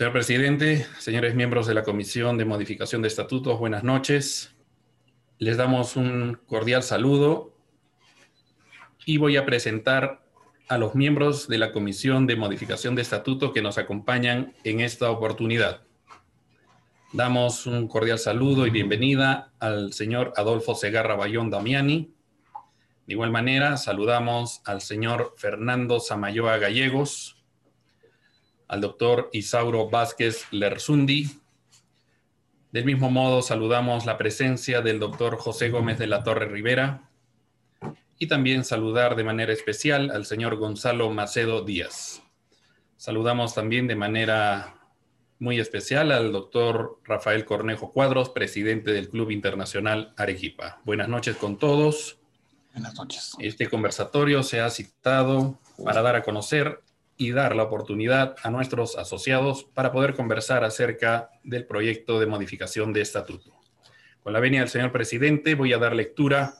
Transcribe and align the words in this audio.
Señor 0.00 0.14
presidente, 0.14 0.86
señores 0.98 1.34
miembros 1.34 1.66
de 1.66 1.74
la 1.74 1.82
Comisión 1.82 2.38
de 2.38 2.46
Modificación 2.46 3.02
de 3.02 3.08
Estatutos, 3.08 3.58
buenas 3.58 3.84
noches. 3.84 4.56
Les 5.36 5.58
damos 5.58 5.94
un 5.94 6.38
cordial 6.46 6.82
saludo 6.82 7.54
y 9.04 9.18
voy 9.18 9.36
a 9.36 9.44
presentar 9.44 10.24
a 10.68 10.78
los 10.78 10.94
miembros 10.94 11.48
de 11.48 11.58
la 11.58 11.70
Comisión 11.70 12.26
de 12.26 12.36
Modificación 12.36 12.94
de 12.94 13.02
Estatutos 13.02 13.52
que 13.52 13.60
nos 13.60 13.76
acompañan 13.76 14.54
en 14.64 14.80
esta 14.80 15.10
oportunidad. 15.10 15.82
Damos 17.12 17.66
un 17.66 17.86
cordial 17.86 18.18
saludo 18.18 18.66
y 18.66 18.70
bienvenida 18.70 19.52
al 19.58 19.92
señor 19.92 20.32
Adolfo 20.38 20.74
Segarra 20.74 21.14
Bayón 21.14 21.50
Damiani. 21.50 22.14
De 23.06 23.12
igual 23.12 23.32
manera, 23.32 23.76
saludamos 23.76 24.62
al 24.64 24.80
señor 24.80 25.34
Fernando 25.36 26.00
Samayoa 26.00 26.56
Gallegos, 26.56 27.39
al 28.70 28.80
doctor 28.80 29.30
Isauro 29.32 29.90
Vázquez 29.90 30.46
Lerzundi. 30.52 31.28
Del 32.70 32.84
mismo 32.84 33.10
modo, 33.10 33.42
saludamos 33.42 34.06
la 34.06 34.16
presencia 34.16 34.80
del 34.80 35.00
doctor 35.00 35.38
José 35.38 35.70
Gómez 35.70 35.98
de 35.98 36.06
la 36.06 36.22
Torre 36.22 36.46
Rivera 36.46 37.10
y 38.16 38.28
también 38.28 38.64
saludar 38.64 39.16
de 39.16 39.24
manera 39.24 39.52
especial 39.52 40.12
al 40.12 40.24
señor 40.24 40.54
Gonzalo 40.54 41.10
Macedo 41.10 41.64
Díaz. 41.64 42.22
Saludamos 42.96 43.56
también 43.56 43.88
de 43.88 43.96
manera 43.96 44.76
muy 45.40 45.58
especial 45.58 46.12
al 46.12 46.30
doctor 46.30 47.00
Rafael 47.02 47.44
Cornejo 47.44 47.90
Cuadros, 47.90 48.28
presidente 48.28 48.92
del 48.92 49.08
Club 49.08 49.32
Internacional 49.32 50.14
Arequipa. 50.16 50.80
Buenas 50.84 51.08
noches 51.08 51.34
con 51.34 51.58
todos. 51.58 52.18
Buenas 52.72 52.94
noches. 52.94 53.32
Este 53.40 53.68
conversatorio 53.68 54.44
se 54.44 54.60
ha 54.60 54.70
citado 54.70 55.58
para 55.84 56.02
dar 56.02 56.14
a 56.14 56.22
conocer 56.22 56.84
y 57.20 57.32
dar 57.32 57.54
la 57.54 57.64
oportunidad 57.64 58.34
a 58.42 58.50
nuestros 58.50 58.96
asociados 58.96 59.64
para 59.64 59.92
poder 59.92 60.14
conversar 60.14 60.64
acerca 60.64 61.28
del 61.44 61.66
proyecto 61.66 62.18
de 62.18 62.24
modificación 62.24 62.94
de 62.94 63.02
estatuto. 63.02 63.52
Con 64.22 64.32
la 64.32 64.40
venia 64.40 64.60
del 64.60 64.70
señor 64.70 64.90
presidente 64.90 65.54
voy 65.54 65.74
a 65.74 65.78
dar 65.78 65.94
lectura 65.94 66.54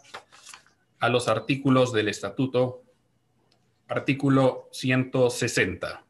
a 0.98 1.08
los 1.08 1.28
artículos 1.28 1.94
del 1.94 2.08
estatuto. 2.08 2.82
Artículo 3.88 4.68
160. 4.72 6.04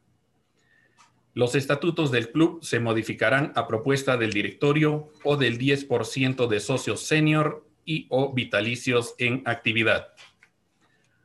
Los 1.33 1.55
estatutos 1.55 2.11
del 2.11 2.29
club 2.29 2.61
se 2.61 2.81
modificarán 2.81 3.53
a 3.55 3.67
propuesta 3.67 4.17
del 4.17 4.33
directorio 4.33 5.13
o 5.23 5.37
del 5.37 5.59
10% 5.59 6.47
de 6.47 6.59
socios 6.59 7.07
senior 7.07 7.65
y 7.85 8.05
o 8.09 8.33
vitalicios 8.33 9.15
en 9.17 9.43
actividad. 9.45 10.09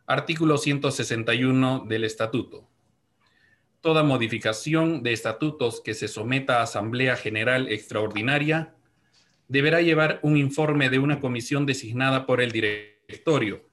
Artículo 0.06 0.59
161 0.59 1.87
del 1.89 2.05
estatuto 2.05 2.69
toda 3.87 4.03
modificación 4.03 5.05
de 5.05 5.12
estatutos 5.12 5.81
que 5.81 5.95
se 5.95 6.09
someta 6.09 6.59
a 6.59 6.65
Asamblea 6.65 7.15
General 7.15 7.69
Extraordinaria 7.69 8.75
deberá 9.47 9.81
llevar 9.81 10.19
un 10.25 10.37
informe 10.37 10.91
de 10.91 10.98
una 10.98 11.20
comisión 11.20 11.67
designada 11.67 12.27
por 12.27 12.41
el 12.41 12.51
directorio, 12.51 13.65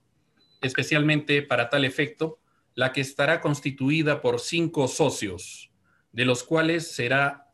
especialmente 0.62 1.42
para 1.42 1.72
tal 1.72 1.84
efecto, 1.84 2.38
la 2.76 2.94
que 2.94 3.02
estará 3.02 3.42
constituida 3.42 4.22
por 4.22 4.40
cinco 4.40 4.88
socios, 4.88 5.72
de 6.12 6.26
los 6.26 6.44
cuales 6.44 6.92
será 6.92 7.50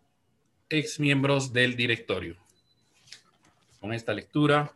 ex 0.68 1.00
miembros 1.00 1.54
del 1.54 1.78
directorio. 1.78 2.36
Con 3.80 3.94
esta 3.94 4.14
lectura, 4.14 4.74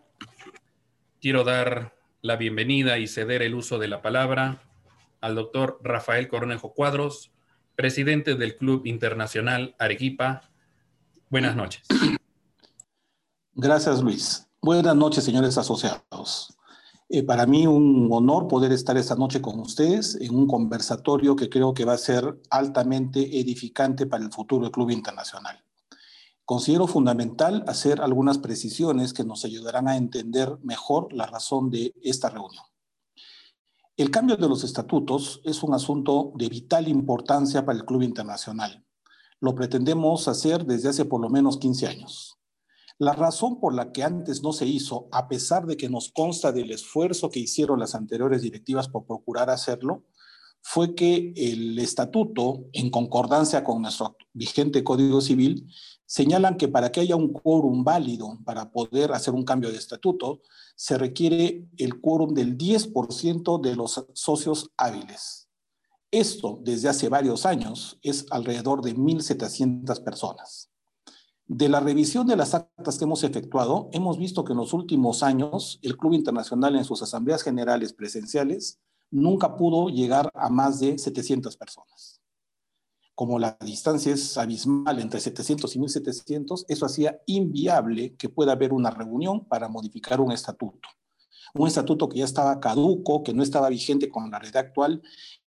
quiero 1.19 1.43
dar 1.43 1.93
la 2.21 2.37
bienvenida 2.37 2.97
y 2.97 3.07
ceder 3.07 3.41
el 3.41 3.53
uso 3.53 3.77
de 3.77 3.89
la 3.89 4.01
palabra 4.01 4.63
al 5.19 5.35
doctor 5.35 5.81
Rafael 5.83 6.29
Cornejo 6.29 6.73
Cuadros, 6.73 7.32
presidente 7.75 8.35
del 8.35 8.55
Club 8.55 8.85
Internacional 8.85 9.75
Arequipa. 9.79 10.49
Buenas 11.29 11.55
noches. 11.55 11.83
Gracias, 13.55 14.01
Luis. 14.01 14.47
Buenas 14.61 14.95
noches, 14.95 15.23
señores 15.23 15.57
asociados. 15.57 16.57
Eh, 17.09 17.21
para 17.21 17.45
mí 17.45 17.67
un 17.67 18.09
honor 18.11 18.47
poder 18.47 18.71
estar 18.71 18.97
esta 18.97 19.15
noche 19.15 19.41
con 19.41 19.59
ustedes 19.59 20.15
en 20.15 20.35
un 20.35 20.47
conversatorio 20.47 21.35
que 21.35 21.49
creo 21.49 21.73
que 21.73 21.85
va 21.85 21.93
a 21.93 21.97
ser 21.97 22.41
altamente 22.49 23.39
edificante 23.39 24.07
para 24.07 24.23
el 24.23 24.31
futuro 24.31 24.63
del 24.63 24.71
Club 24.71 24.89
Internacional. 24.89 25.63
Considero 26.45 26.87
fundamental 26.87 27.63
hacer 27.67 28.01
algunas 28.01 28.37
precisiones 28.37 29.13
que 29.13 29.23
nos 29.23 29.45
ayudarán 29.45 29.87
a 29.87 29.97
entender 29.97 30.57
mejor 30.63 31.13
la 31.13 31.25
razón 31.25 31.69
de 31.69 31.93
esta 32.01 32.29
reunión. 32.29 32.63
El 33.95 34.09
cambio 34.09 34.37
de 34.37 34.49
los 34.49 34.63
estatutos 34.63 35.39
es 35.43 35.61
un 35.61 35.75
asunto 35.75 36.31
de 36.33 36.49
vital 36.49 36.87
importancia 36.87 37.63
para 37.63 37.77
el 37.77 37.85
Club 37.85 38.01
Internacional. 38.01 38.83
Lo 39.39 39.53
pretendemos 39.53 40.27
hacer 40.27 40.65
desde 40.65 40.89
hace 40.89 41.05
por 41.05 41.21
lo 41.21 41.29
menos 41.29 41.57
15 41.59 41.87
años. 41.87 42.39
La 42.97 43.13
razón 43.13 43.59
por 43.59 43.75
la 43.75 43.91
que 43.91 44.01
antes 44.01 44.41
no 44.41 44.51
se 44.51 44.65
hizo, 44.65 45.09
a 45.11 45.27
pesar 45.27 45.67
de 45.67 45.77
que 45.77 45.89
nos 45.89 46.11
consta 46.11 46.51
del 46.51 46.71
esfuerzo 46.71 47.29
que 47.29 47.41
hicieron 47.41 47.79
las 47.79 47.93
anteriores 47.93 48.41
directivas 48.41 48.89
por 48.89 49.05
procurar 49.05 49.51
hacerlo, 49.51 50.05
fue 50.63 50.95
que 50.95 51.31
el 51.35 51.77
estatuto, 51.77 52.65
en 52.73 52.89
concordancia 52.89 53.63
con 53.63 53.83
nuestro 53.83 54.17
vigente 54.33 54.83
Código 54.83 55.21
Civil, 55.21 55.67
señalan 56.13 56.57
que 56.57 56.67
para 56.67 56.91
que 56.91 56.99
haya 56.99 57.15
un 57.15 57.33
quórum 57.33 57.83
válido 57.83 58.37
para 58.45 58.71
poder 58.71 59.13
hacer 59.13 59.33
un 59.33 59.43
cambio 59.43 59.71
de 59.71 59.79
estatuto, 59.79 60.41
se 60.75 60.95
requiere 60.95 61.67
el 61.75 61.99
quórum 62.01 62.35
del 62.35 62.55
10% 62.55 63.59
de 63.59 63.75
los 63.75 64.05
socios 64.13 64.69
hábiles. 64.77 65.49
Esto, 66.11 66.59
desde 66.61 66.87
hace 66.87 67.09
varios 67.09 67.47
años, 67.47 67.97
es 68.03 68.27
alrededor 68.29 68.83
de 68.83 68.95
1.700 68.95 70.03
personas. 70.03 70.69
De 71.47 71.67
la 71.67 71.79
revisión 71.79 72.27
de 72.27 72.35
las 72.35 72.53
actas 72.53 72.99
que 72.99 73.05
hemos 73.05 73.23
efectuado, 73.23 73.89
hemos 73.91 74.19
visto 74.19 74.45
que 74.45 74.53
en 74.53 74.59
los 74.59 74.73
últimos 74.73 75.23
años 75.23 75.79
el 75.81 75.97
Club 75.97 76.13
Internacional 76.13 76.75
en 76.75 76.85
sus 76.85 77.01
asambleas 77.01 77.41
generales 77.41 77.91
presenciales 77.91 78.79
nunca 79.09 79.57
pudo 79.57 79.89
llegar 79.89 80.29
a 80.35 80.51
más 80.51 80.79
de 80.79 80.95
700 80.99 81.57
personas 81.57 82.22
como 83.15 83.37
la 83.37 83.57
distancia 83.61 84.13
es 84.13 84.37
abismal 84.37 84.99
entre 84.99 85.19
700 85.19 85.75
y 85.75 85.79
1700, 85.79 86.65
eso 86.67 86.85
hacía 86.85 87.21
inviable 87.27 88.15
que 88.15 88.29
pueda 88.29 88.53
haber 88.53 88.73
una 88.73 88.89
reunión 88.89 89.45
para 89.45 89.69
modificar 89.69 90.19
un 90.19 90.31
estatuto. 90.31 90.89
Un 91.53 91.67
estatuto 91.67 92.09
que 92.09 92.19
ya 92.19 92.25
estaba 92.25 92.59
caduco, 92.59 93.23
que 93.23 93.33
no 93.33 93.43
estaba 93.43 93.69
vigente 93.69 94.09
con 94.09 94.31
la 94.31 94.39
red 94.39 94.55
actual 94.55 95.03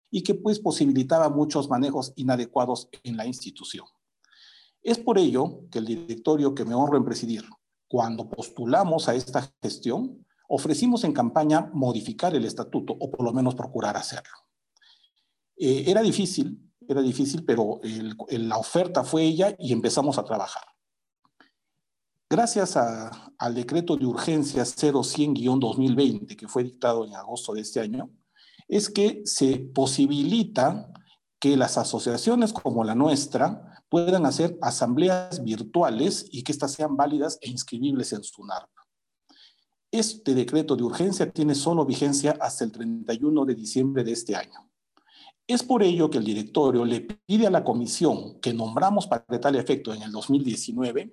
y 0.09 0.24
que 0.24 0.36
pues 0.36 0.59
posibilitaba 0.59 1.30
muchos 1.30 1.70
manejos 1.70 2.14
inadecuados 2.16 2.88
en 3.03 3.18
la 3.18 3.25
institución. 3.25 3.86
Es 4.81 4.97
por 4.97 5.18
ello 5.18 5.66
que 5.70 5.80
el 5.80 5.86
directorio 5.86 6.56
que 6.56 6.64
me 6.64 6.74
honro 6.74 6.97
en 6.97 7.03
presidir, 7.03 7.44
cuando 7.90 8.30
postulamos 8.30 9.09
a 9.09 9.16
esta 9.16 9.52
gestión, 9.62 10.26
ofrecimos 10.47 11.03
en 11.03 11.12
campaña 11.12 11.70
modificar 11.74 12.34
el 12.34 12.46
estatuto 12.46 12.96
o 12.97 13.12
por 13.12 13.24
lo 13.26 13.34
menos 13.34 13.56
procurar 13.56 13.97
hacerlo. 13.97 14.38
Eh, 15.58 15.84
era 15.88 16.02
difícil 16.02 16.69
era 16.90 17.02
difícil, 17.02 17.46
pero 17.46 17.80
la 18.30 18.58
oferta 18.58 19.04
fue 19.04 19.24
ella 19.24 19.56
y 19.60 19.74
empezamos 19.74 20.18
a 20.18 20.24
trabajar. 20.24 20.64
Gracias 22.30 22.78
al 22.78 23.56
decreto 23.56 23.96
de 23.96 24.06
urgencia 24.06 24.64
0100-2020 24.64 26.36
que 26.36 26.48
fue 26.48 26.64
dictado 26.64 27.06
en 27.06 27.16
agosto 27.16 27.54
de 27.54 27.62
este 27.62 27.80
año, 27.80 28.12
es 28.68 28.90
que 28.90 29.22
se 29.26 29.58
posibilita 29.58 30.92
que 31.40 31.58
las 31.58 31.78
asociaciones 31.78 32.54
como 32.54 32.84
la 32.84 32.94
nuestra 32.94 33.84
puedan 33.90 34.28
hacer 34.28 34.60
asambleas 34.62 35.44
virtuales 35.44 36.28
y 36.32 36.44
que 36.44 36.52
éstas 36.52 36.74
sean 36.74 36.96
válidas 36.96 37.40
e 37.42 37.50
inscribibles 37.50 38.14
en 38.14 38.24
SUNARP. 38.24 38.70
Este 39.92 40.36
decreto 40.36 40.76
de 40.76 40.84
urgencia 40.84 41.32
tiene 41.32 41.56
solo 41.56 41.84
vigencia 41.84 42.38
hasta 42.40 42.64
el 42.64 42.72
31 42.72 43.46
de 43.46 43.56
diciembre 43.56 44.04
de 44.04 44.12
este 44.12 44.36
año. 44.36 44.69
Es 45.50 45.64
por 45.64 45.82
ello 45.82 46.12
que 46.12 46.20
el 46.20 46.24
directorio 46.24 46.86
le 46.86 47.02
pide 47.02 47.48
a 47.48 47.50
la 47.50 47.64
comisión 47.64 48.40
que 48.40 48.54
nombramos 48.54 49.08
para 49.08 49.26
tal 49.42 49.56
efecto 49.56 49.92
en 49.92 50.04
el 50.04 50.12
2019 50.12 51.12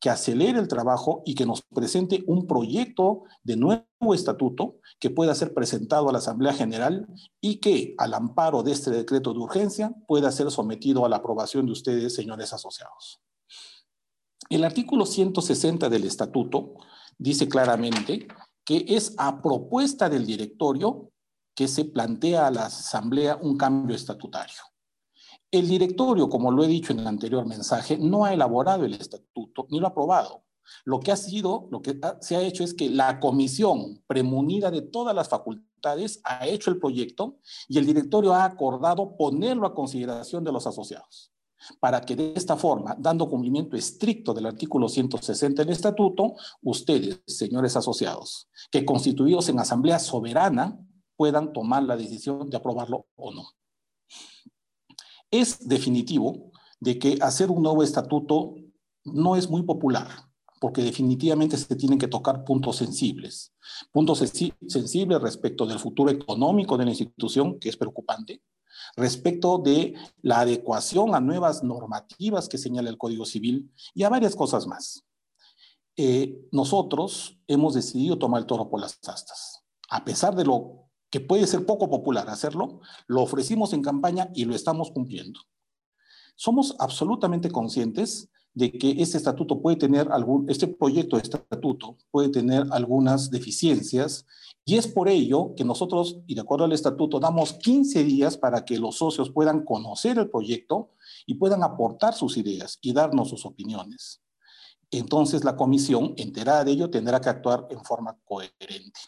que 0.00 0.10
acelere 0.10 0.58
el 0.58 0.66
trabajo 0.66 1.22
y 1.24 1.36
que 1.36 1.46
nos 1.46 1.62
presente 1.62 2.24
un 2.26 2.48
proyecto 2.48 3.22
de 3.44 3.54
nuevo 3.54 4.12
estatuto 4.12 4.80
que 4.98 5.10
pueda 5.10 5.36
ser 5.36 5.54
presentado 5.54 6.08
a 6.08 6.12
la 6.12 6.18
Asamblea 6.18 6.52
General 6.52 7.06
y 7.40 7.60
que, 7.60 7.94
al 7.98 8.14
amparo 8.14 8.64
de 8.64 8.72
este 8.72 8.90
decreto 8.90 9.32
de 9.32 9.38
urgencia, 9.38 9.94
pueda 10.08 10.32
ser 10.32 10.50
sometido 10.50 11.06
a 11.06 11.08
la 11.08 11.18
aprobación 11.18 11.66
de 11.66 11.72
ustedes, 11.72 12.12
señores 12.12 12.52
asociados. 12.52 13.20
El 14.50 14.64
artículo 14.64 15.06
160 15.06 15.88
del 15.88 16.02
estatuto 16.02 16.74
dice 17.18 17.48
claramente 17.48 18.26
que 18.64 18.84
es 18.88 19.14
a 19.16 19.40
propuesta 19.40 20.08
del 20.08 20.26
directorio 20.26 21.12
que 21.56 21.66
se 21.66 21.86
plantea 21.86 22.46
a 22.46 22.50
la 22.50 22.66
Asamblea 22.66 23.38
un 23.42 23.56
cambio 23.56 23.96
estatutario. 23.96 24.60
El 25.50 25.66
directorio, 25.66 26.28
como 26.28 26.52
lo 26.52 26.62
he 26.62 26.68
dicho 26.68 26.92
en 26.92 27.00
el 27.00 27.06
anterior 27.06 27.46
mensaje, 27.46 27.96
no 27.96 28.26
ha 28.26 28.34
elaborado 28.34 28.84
el 28.84 28.92
estatuto 28.92 29.66
ni 29.70 29.80
lo 29.80 29.86
ha 29.86 29.90
aprobado. 29.90 30.44
Lo 30.84 31.00
que 31.00 31.12
ha 31.12 31.16
sido, 31.16 31.66
lo 31.70 31.80
que 31.80 31.98
se 32.20 32.36
ha 32.36 32.42
hecho 32.42 32.62
es 32.62 32.74
que 32.74 32.90
la 32.90 33.20
comisión 33.20 34.02
premunida 34.06 34.70
de 34.70 34.82
todas 34.82 35.14
las 35.14 35.28
facultades 35.28 36.20
ha 36.24 36.46
hecho 36.46 36.70
el 36.70 36.78
proyecto 36.78 37.38
y 37.68 37.78
el 37.78 37.86
directorio 37.86 38.34
ha 38.34 38.44
acordado 38.44 39.16
ponerlo 39.16 39.66
a 39.66 39.74
consideración 39.74 40.44
de 40.44 40.52
los 40.52 40.66
asociados. 40.66 41.32
para 41.80 42.00
que 42.02 42.14
de 42.14 42.34
esta 42.36 42.56
forma, 42.56 42.94
dando 42.96 43.28
cumplimiento 43.28 43.76
estricto 43.76 44.32
del 44.34 44.46
artículo 44.46 44.88
160 44.88 45.64
del 45.64 45.72
estatuto, 45.72 46.34
ustedes, 46.62 47.22
señores 47.26 47.74
asociados, 47.76 48.48
que 48.70 48.84
constituidos 48.84 49.48
en 49.48 49.58
asamblea 49.58 49.98
soberana, 49.98 50.78
puedan 51.16 51.52
tomar 51.52 51.82
la 51.82 51.96
decisión 51.96 52.50
de 52.50 52.56
aprobarlo 52.56 53.06
o 53.16 53.32
no. 53.32 53.44
Es 55.30 55.66
definitivo 55.68 56.52
de 56.80 56.98
que 56.98 57.18
hacer 57.20 57.50
un 57.50 57.62
nuevo 57.62 57.82
estatuto 57.82 58.54
no 59.04 59.36
es 59.36 59.48
muy 59.48 59.62
popular, 59.62 60.08
porque 60.60 60.82
definitivamente 60.82 61.56
se 61.56 61.76
tienen 61.76 61.98
que 61.98 62.08
tocar 62.08 62.44
puntos 62.44 62.76
sensibles. 62.76 63.52
Puntos 63.92 64.18
sensibles 64.18 65.20
respecto 65.20 65.66
del 65.66 65.78
futuro 65.78 66.10
económico 66.10 66.76
de 66.76 66.84
la 66.84 66.90
institución, 66.90 67.58
que 67.58 67.68
es 67.68 67.76
preocupante, 67.76 68.42
respecto 68.96 69.58
de 69.58 69.94
la 70.22 70.40
adecuación 70.40 71.14
a 71.14 71.20
nuevas 71.20 71.62
normativas 71.62 72.48
que 72.48 72.58
señala 72.58 72.90
el 72.90 72.98
Código 72.98 73.24
Civil 73.24 73.70
y 73.94 74.02
a 74.02 74.08
varias 74.08 74.36
cosas 74.36 74.66
más. 74.66 75.04
Eh, 75.96 76.38
nosotros 76.52 77.38
hemos 77.46 77.74
decidido 77.74 78.18
tomar 78.18 78.42
el 78.42 78.46
toro 78.46 78.68
por 78.68 78.80
las 78.80 78.98
astas. 79.06 79.62
A 79.88 80.04
pesar 80.04 80.34
de 80.34 80.44
lo 80.44 80.85
puede 81.20 81.46
ser 81.46 81.64
poco 81.64 81.88
popular 81.88 82.28
hacerlo, 82.28 82.80
lo 83.06 83.22
ofrecimos 83.22 83.72
en 83.72 83.82
campaña 83.82 84.30
y 84.34 84.44
lo 84.44 84.54
estamos 84.54 84.90
cumpliendo. 84.90 85.40
Somos 86.34 86.76
absolutamente 86.78 87.50
conscientes 87.50 88.28
de 88.56 88.72
que 88.72 88.90
este 89.02 89.18
estatuto 89.18 89.60
puede 89.60 89.76
tener 89.76 90.10
algún, 90.10 90.48
este 90.48 90.66
proyecto 90.66 91.16
de 91.16 91.22
estatuto 91.22 91.98
puede 92.10 92.30
tener 92.30 92.66
algunas 92.70 93.30
deficiencias 93.30 94.26
y 94.64 94.76
es 94.76 94.88
por 94.88 95.08
ello 95.08 95.54
que 95.54 95.64
nosotros, 95.64 96.18
y 96.26 96.34
de 96.34 96.40
acuerdo 96.40 96.64
al 96.64 96.72
estatuto, 96.72 97.20
damos 97.20 97.52
15 97.52 98.02
días 98.02 98.36
para 98.36 98.64
que 98.64 98.78
los 98.78 98.96
socios 98.96 99.30
puedan 99.30 99.64
conocer 99.64 100.18
el 100.18 100.30
proyecto 100.30 100.90
y 101.26 101.34
puedan 101.34 101.62
aportar 101.62 102.14
sus 102.14 102.36
ideas 102.36 102.78
y 102.80 102.92
darnos 102.92 103.28
sus 103.28 103.46
opiniones. 103.46 104.22
Entonces 104.90 105.44
la 105.44 105.54
comisión, 105.54 106.14
enterada 106.16 106.64
de 106.64 106.72
ello, 106.72 106.90
tendrá 106.90 107.20
que 107.20 107.28
actuar 107.28 107.66
en 107.70 107.84
forma 107.84 108.18
coherente. 108.24 109.00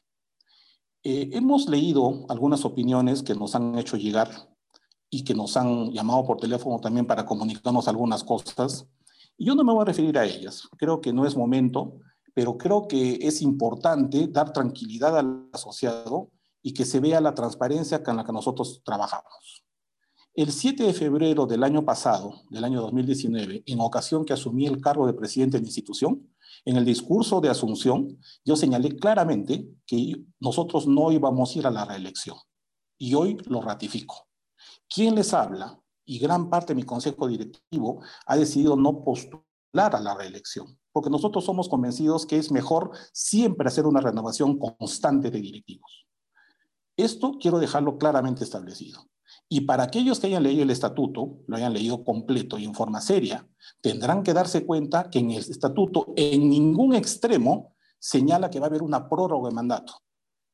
Eh, 1.05 1.31
hemos 1.33 1.69
leído 1.69 2.27
algunas 2.29 2.65
opiniones 2.65 3.23
que 3.23 3.35
nos 3.35 3.55
han 3.55 3.79
hecho 3.79 3.97
llegar 3.97 4.29
y 5.11 5.25
que 5.25 5.35
nos 5.35 5.56
han 5.56 5.93
llamado 5.93 6.25
por 6.25 6.39
teléfono 6.39 6.81
también 6.81 7.06
para 7.06 7.25
comunicarnos 7.25 7.89
algunas 7.89 8.25
cosas. 8.25 8.87
Yo 9.39 9.55
no 9.55 9.62
me 9.62 9.73
voy 9.73 9.83
a 9.83 9.87
referir 9.87 10.19
a 10.19 10.27
ellas, 10.27 10.69
creo 10.77 11.00
que 11.00 11.12
no 11.12 11.25
es 11.25 11.37
momento, 11.37 12.00
pero 12.35 12.59
creo 12.59 12.89
que 12.89 13.19
es 13.23 13.41
importante 13.43 14.27
dar 14.29 14.53
tranquilidad 14.53 15.17
al 15.17 15.49
asociado 15.53 16.31
y 16.62 16.75
que 16.75 16.85
se 16.85 17.00
vea 17.00 17.21
la 17.21 17.35
transparencia 17.35 18.03
con 18.03 18.17
la 18.17 18.25
que 18.25 18.33
nosotros 18.33 18.83
trabajamos. 18.85 19.65
El 20.35 20.53
7 20.53 20.85
de 20.85 20.93
febrero 20.93 21.47
del 21.47 21.65
año 21.65 21.85
pasado, 21.85 22.43
del 22.50 22.65
año 22.65 22.81
2019, 22.81 23.62
en 23.67 23.81
ocasión 23.81 24.25
que 24.25 24.33
asumí 24.33 24.67
el 24.67 24.81
cargo 24.81 25.06
de 25.06 25.15
presidente 25.15 25.56
de 25.56 25.62
la 25.62 25.69
institución, 25.69 26.29
en 26.64 26.76
el 26.76 26.84
discurso 26.84 27.40
de 27.40 27.49
asunción, 27.49 28.19
yo 28.44 28.56
señalé 28.56 28.96
claramente 28.96 29.69
que 29.87 30.25
nosotros 30.40 30.87
no 30.87 31.10
íbamos 31.12 31.55
a 31.55 31.58
ir 31.58 31.66
a 31.66 31.70
la 31.70 31.84
reelección. 31.84 32.37
Y 32.99 33.14
hoy 33.14 33.37
lo 33.46 33.60
ratifico. 33.60 34.28
¿Quién 34.88 35.14
les 35.14 35.32
habla 35.32 35.78
y 36.05 36.19
gran 36.19 36.49
parte 36.49 36.69
de 36.69 36.76
mi 36.76 36.84
consejo 36.84 37.28
directivo 37.28 38.02
ha 38.26 38.37
decidido 38.37 38.76
no 38.76 39.05
postular 39.05 39.44
a 39.75 40.00
la 40.00 40.14
reelección, 40.14 40.78
porque 40.90 41.10
nosotros 41.10 41.44
somos 41.44 41.69
convencidos 41.69 42.25
que 42.25 42.38
es 42.38 42.50
mejor 42.50 42.90
siempre 43.12 43.69
hacer 43.69 43.87
una 43.87 44.00
renovación 44.00 44.58
constante 44.58 45.31
de 45.31 45.40
directivos. 45.40 46.06
Esto 46.96 47.38
quiero 47.38 47.58
dejarlo 47.58 47.99
claramente 47.99 48.43
establecido. 48.43 49.06
Y 49.49 49.62
para 49.62 49.85
aquellos 49.85 50.21
que 50.21 50.27
hayan 50.27 50.43
leído 50.43 50.62
el 50.62 50.71
estatuto, 50.71 51.39
lo 51.47 51.56
hayan 51.56 51.73
leído 51.73 52.05
completo 52.05 52.59
y 52.59 52.65
en 52.65 52.75
forma 52.75 53.00
seria, 53.00 53.49
tendrán 53.81 54.23
que 54.23 54.35
darse 54.35 54.67
cuenta 54.67 55.09
que 55.09 55.21
en 55.21 55.31
el 55.31 55.39
estatuto 55.39 56.12
en 56.17 56.50
ningún 56.50 56.95
extremo 56.95 57.75
señala 57.99 58.50
que 58.50 58.61
va 58.61 58.67
a 58.67 58.69
haber 58.69 58.83
una 58.83 59.09
prórroga 59.09 59.49
de 59.49 59.55
mandato. 59.55 59.95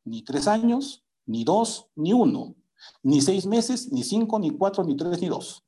Ni 0.05 0.23
tres 0.23 0.47
años, 0.47 1.05
ni 1.27 1.43
dos, 1.43 1.89
ni 1.97 2.13
uno. 2.13 2.55
Ni 3.03 3.21
seis 3.21 3.47
meses, 3.47 3.91
ni 3.91 4.05
cinco, 4.05 4.39
ni 4.39 4.51
cuatro, 4.51 4.85
ni 4.85 4.97
tres, 4.97 5.21
ni 5.21 5.29
dos. 5.29 5.65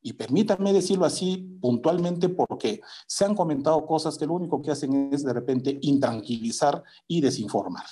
Y 0.00 0.12
permítanme 0.12 0.72
decirlo 0.72 1.06
así 1.06 1.58
puntualmente 1.60 2.28
porque 2.28 2.80
se 3.06 3.24
han 3.24 3.34
comentado 3.34 3.86
cosas 3.86 4.18
que 4.18 4.26
lo 4.26 4.34
único 4.34 4.60
que 4.60 4.70
hacen 4.70 5.12
es 5.12 5.24
de 5.24 5.32
repente 5.32 5.78
intranquilizar 5.82 6.82
y 7.08 7.20
desinformar. 7.20 7.86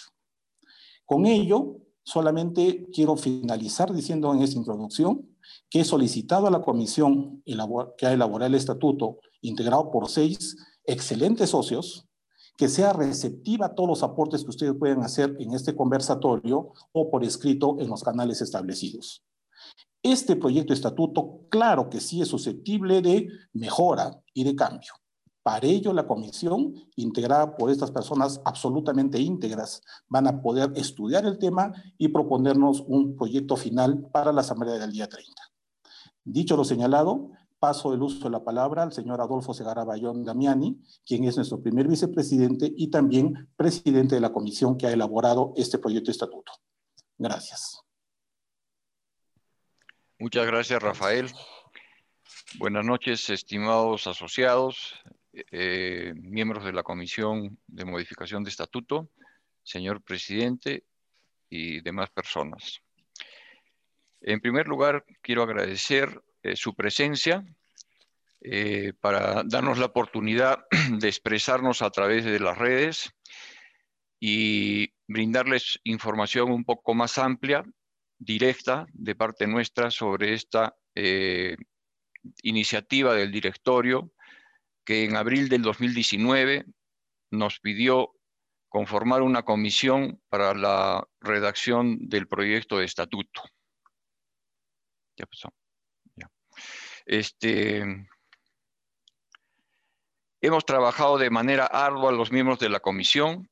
Con 1.07 1.27
ello, 1.27 1.79
solamente 2.05 2.87
quiero 2.93 3.17
finalizar 3.17 3.93
diciendo 3.93 4.33
en 4.35 4.43
esta 4.43 4.59
introducción 4.59 5.29
que 5.69 5.81
he 5.81 5.85
solicitado 5.85 6.47
a 6.47 6.51
la 6.51 6.63
comisión 6.63 7.43
que 7.97 8.07
ha 8.07 8.13
elaborado 8.13 8.47
el 8.47 8.55
estatuto, 8.55 9.19
integrado 9.41 9.91
por 9.91 10.09
seis 10.09 10.57
excelentes 10.85 11.51
socios, 11.51 12.07
que 12.57 12.69
sea 12.69 12.93
receptiva 12.93 13.67
a 13.67 13.75
todos 13.75 13.89
los 13.89 14.03
aportes 14.03 14.45
que 14.45 14.51
ustedes 14.51 14.75
pueden 14.79 15.03
hacer 15.03 15.37
en 15.41 15.53
este 15.53 15.75
conversatorio 15.75 16.73
o 16.93 17.11
por 17.11 17.25
escrito 17.25 17.77
en 17.81 17.89
los 17.89 18.03
canales 18.03 18.41
establecidos. 18.41 19.25
Este 20.03 20.37
proyecto 20.37 20.73
de 20.73 20.77
estatuto, 20.77 21.41
claro 21.49 21.89
que 21.89 22.01
sí 22.01 22.21
es 22.21 22.29
susceptible 22.29 23.01
de 23.01 23.29
mejora 23.53 24.21
y 24.35 24.45
de 24.45 24.55
cambio. 24.55 24.93
Para 25.43 25.67
ello, 25.67 25.93
la 25.93 26.07
comisión, 26.07 26.75
integrada 26.95 27.57
por 27.57 27.71
estas 27.71 27.91
personas 27.91 28.41
absolutamente 28.45 29.19
íntegras, 29.19 29.83
van 30.09 30.29
a 30.29 30.41
poder 30.41 30.73
estudiar 30.77 31.27
el 31.27 31.39
tema 31.39 31.73
y 31.99 32.09
proponernos 32.09 32.85
un 32.87 33.17
proyecto 33.17 33.57
final 33.57 34.09
para 34.13 34.33
la 34.33 34.43
Asamblea 34.43 34.75
del 34.75 34.93
día 34.93 35.09
30. 35.09 35.33
Dicho 36.25 36.57
lo 36.57 36.65
señalado, 36.65 37.31
paso 37.59 37.93
el 37.93 38.03
uso 38.03 38.25
de 38.25 38.31
la 38.31 38.45
palabra 38.45 38.85
al 38.85 38.93
señor 38.93 39.21
Adolfo 39.21 39.53
Segarra 39.55 39.85
Bayón 39.85 40.25
Damiani, 40.25 40.81
quien 41.05 41.25
es 41.25 41.37
nuestro 41.37 41.61
primer 41.61 41.89
vicepresidente 41.89 42.73
y 42.77 42.89
también 42.91 43.49
presidente 43.57 44.15
de 44.15 44.21
la 44.21 44.33
comisión 44.33 44.77
que 44.77 44.87
ha 44.87 44.93
elaborado 44.93 45.53
este 45.57 45.79
proyecto 45.79 46.07
de 46.07 46.13
estatuto. 46.13 46.53
Gracias. 47.19 47.81
Muchas 50.19 50.47
gracias, 50.47 50.81
Rafael. 50.81 51.31
Buenas 52.59 52.85
noches, 52.85 53.31
estimados 53.31 54.07
asociados, 54.07 54.95
eh, 55.33 56.13
miembros 56.17 56.65
de 56.65 56.73
la 56.73 56.83
Comisión 56.83 57.59
de 57.67 57.85
Modificación 57.85 58.45
de 58.45 58.51
Estatuto, 58.51 59.11
señor 59.63 60.03
presidente 60.03 60.85
y 61.49 61.81
demás 61.81 62.11
personas. 62.11 62.81
En 64.21 64.41
primer 64.41 64.69
lugar, 64.69 65.05
quiero 65.21 65.43
agradecer 65.43 66.23
eh, 66.43 66.57
su 66.57 66.75
presencia 66.75 67.45
eh, 68.41 68.93
para 69.01 69.43
darnos 69.45 69.79
la 69.79 69.87
oportunidad 69.87 70.65
de 70.99 71.09
expresarnos 71.09 71.83
a 71.83 71.91
través 71.91 72.25
de 72.25 72.41
las 72.41 72.59
redes 72.59 73.13
y 74.19 74.93
brindarles 75.07 75.81
información 75.85 76.51
un 76.51 76.65
poco 76.65 76.95
más 76.95 77.19
amplia, 77.19 77.65
directa, 78.19 78.87
de 78.93 79.15
parte 79.15 79.47
nuestra 79.47 79.91
sobre 79.91 80.35
esta 80.35 80.77
eh, 80.95 81.57
iniciativa 82.43 83.15
del 83.15 83.33
directorio 83.33 84.13
que 84.85 85.05
en 85.05 85.17
abril 85.17 85.49
del 85.49 85.63
2019 85.63 86.65
nos 87.31 87.61
pidió 87.61 88.13
conformar 88.69 89.23
una 89.23 89.43
comisión 89.43 90.21
para 90.29 90.55
la 90.55 91.07
redacción 91.21 92.09
del 92.09 92.27
proyecto 92.27 92.79
de 92.79 92.87
estatuto. 92.87 93.43
Ya 95.17 95.27
pasó. 95.27 95.53
Este, 97.05 97.85
hemos 100.41 100.65
trabajado 100.65 101.19
de 101.19 101.31
manera 101.31 101.67
ardua 101.67 102.13
los 102.13 102.31
miembros 102.31 102.59
de 102.61 102.69
la 102.69 102.81
comisión, 102.81 103.51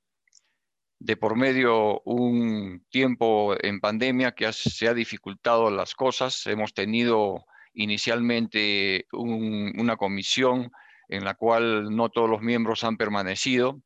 de 1.01 1.17
por 1.17 1.37
medio 1.37 2.01
un 2.03 2.87
tiempo 2.91 3.57
en 3.61 3.81
pandemia 3.81 4.33
que 4.33 4.53
se 4.53 4.87
ha 4.87 4.95
dificultado 4.95 5.71
las 5.71 5.95
cosas. 5.95 6.47
Hemos 6.47 6.75
tenido 6.75 7.45
inicialmente 7.73 9.07
una 9.13 9.97
comisión 9.97 10.71
en 11.11 11.25
la 11.25 11.35
cual 11.35 11.95
no 11.95 12.09
todos 12.09 12.31
los 12.31 12.41
miembros 12.41 12.85
han 12.85 12.97
permanecido. 12.97 13.83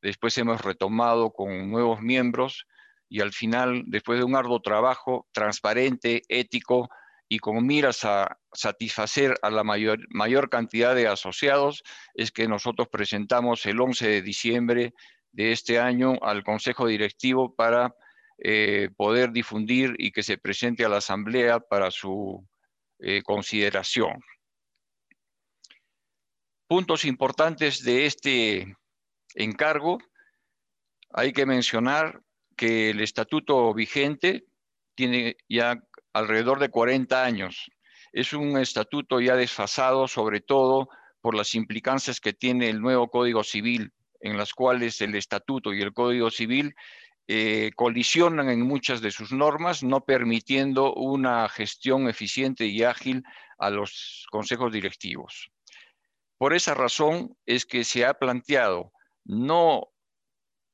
Después 0.00 0.38
hemos 0.38 0.62
retomado 0.62 1.32
con 1.32 1.70
nuevos 1.70 2.00
miembros 2.00 2.66
y 3.08 3.20
al 3.20 3.32
final, 3.32 3.82
después 3.86 4.18
de 4.18 4.24
un 4.24 4.36
arduo 4.36 4.60
trabajo 4.62 5.26
transparente, 5.32 6.22
ético, 6.28 6.88
y 7.28 7.38
con 7.38 7.66
miras 7.66 8.04
a 8.04 8.38
satisfacer 8.52 9.34
a 9.42 9.50
la 9.50 9.64
mayor, 9.64 10.48
cantidad 10.48 10.94
de 10.94 11.08
asociados, 11.08 11.82
es 12.14 12.30
que 12.30 12.46
nosotros 12.46 12.88
presentamos 12.88 13.66
el 13.66 13.80
11 13.80 14.08
de 14.08 14.22
diciembre 14.22 14.94
de 15.32 15.50
este 15.50 15.80
año 15.80 16.18
al 16.22 16.44
Consejo 16.44 16.86
Directivo 16.86 17.54
para 17.54 17.94
eh, 18.38 18.90
poder 18.96 19.32
difundir 19.32 19.94
y 19.98 20.12
que 20.12 20.22
se 20.22 20.38
presente 20.38 20.84
a 20.84 20.88
la 20.88 20.98
Asamblea 20.98 21.58
para 21.58 21.90
su 21.90 22.46
eh, 23.00 23.22
consideración. 23.22 24.20
Puntos 26.66 27.04
importantes 27.04 27.84
de 27.84 28.06
este 28.06 28.76
encargo. 29.34 29.98
Hay 31.10 31.32
que 31.32 31.44
mencionar 31.44 32.22
que 32.56 32.90
el 32.90 33.00
estatuto 33.00 33.74
vigente 33.74 34.46
tiene 34.94 35.36
ya 35.48 35.78
alrededor 36.14 36.60
de 36.60 36.70
40 36.70 37.22
años. 37.22 37.70
Es 38.12 38.32
un 38.32 38.56
estatuto 38.58 39.20
ya 39.20 39.36
desfasado, 39.36 40.08
sobre 40.08 40.40
todo 40.40 40.88
por 41.20 41.34
las 41.34 41.54
implicancias 41.54 42.20
que 42.20 42.32
tiene 42.32 42.70
el 42.70 42.80
nuevo 42.80 43.08
Código 43.08 43.44
Civil, 43.44 43.92
en 44.20 44.38
las 44.38 44.54
cuales 44.54 45.00
el 45.02 45.14
estatuto 45.16 45.74
y 45.74 45.82
el 45.82 45.92
Código 45.92 46.30
Civil 46.30 46.74
eh, 47.26 47.72
colisionan 47.76 48.48
en 48.48 48.62
muchas 48.62 49.02
de 49.02 49.10
sus 49.10 49.32
normas, 49.32 49.82
no 49.82 50.04
permitiendo 50.04 50.94
una 50.94 51.48
gestión 51.48 52.08
eficiente 52.08 52.66
y 52.66 52.84
ágil 52.84 53.22
a 53.58 53.70
los 53.70 54.26
consejos 54.30 54.72
directivos. 54.72 55.50
Por 56.38 56.54
esa 56.54 56.74
razón 56.74 57.36
es 57.46 57.66
que 57.66 57.84
se 57.84 58.04
ha 58.04 58.14
planteado 58.14 58.92
no 59.24 59.88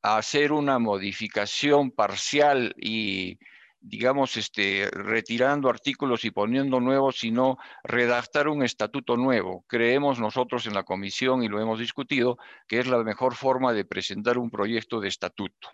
hacer 0.03 0.53
una 0.53 0.79
modificación 0.79 1.91
parcial 1.91 2.75
y 2.79 3.39
digamos, 3.81 4.37
este, 4.37 4.89
retirando 4.93 5.69
artículos 5.69 6.25
y 6.25 6.31
poniendo 6.31 6.81
nuevos, 6.81 7.19
sino 7.19 7.57
redactar 7.83 8.49
un 8.49 8.63
estatuto 8.63 9.17
nuevo. 9.17 9.65
Creemos 9.67 10.21
nosotros 10.21 10.67
en 10.67 10.75
la 10.75 10.85
comisión, 10.85 11.43
y 11.43 11.49
lo 11.49 11.61
hemos 11.61 11.79
discutido, 11.79 12.37
que 12.69 12.79
es 12.79 12.87
la 12.87 13.03
mejor 13.03 13.35
forma 13.35 13.73
de 13.73 13.87
presentar 13.87 14.39
un 14.39 14.51
proyecto 14.51 15.01
de 15.01 15.09
estatuto. 15.09 15.71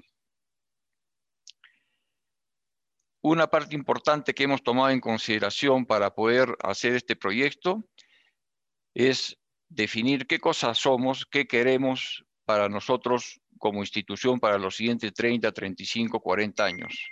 Una 3.22 3.48
parte 3.48 3.74
importante 3.74 4.34
que 4.34 4.44
hemos 4.44 4.62
tomado 4.62 4.90
en 4.90 5.00
consideración 5.00 5.84
para 5.84 6.14
poder 6.14 6.56
hacer 6.62 6.94
este 6.94 7.16
proyecto 7.16 7.88
es 8.94 9.36
definir 9.68 10.26
qué 10.26 10.38
cosas 10.38 10.78
somos, 10.78 11.26
qué 11.26 11.46
queremos 11.46 12.24
para 12.44 12.68
nosotros 12.68 13.40
como 13.58 13.80
institución 13.80 14.38
para 14.38 14.58
los 14.58 14.76
siguientes 14.76 15.12
30, 15.12 15.50
35, 15.52 16.20
40 16.20 16.64
años. 16.64 17.10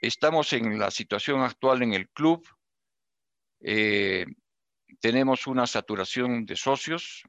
Estamos 0.00 0.52
en 0.52 0.78
la 0.78 0.90
situación 0.90 1.42
actual 1.42 1.82
en 1.82 1.94
el 1.94 2.08
club. 2.08 2.46
Eh, 3.60 4.26
tenemos 5.00 5.46
una 5.46 5.66
saturación 5.66 6.44
de 6.46 6.56
socios, 6.56 7.22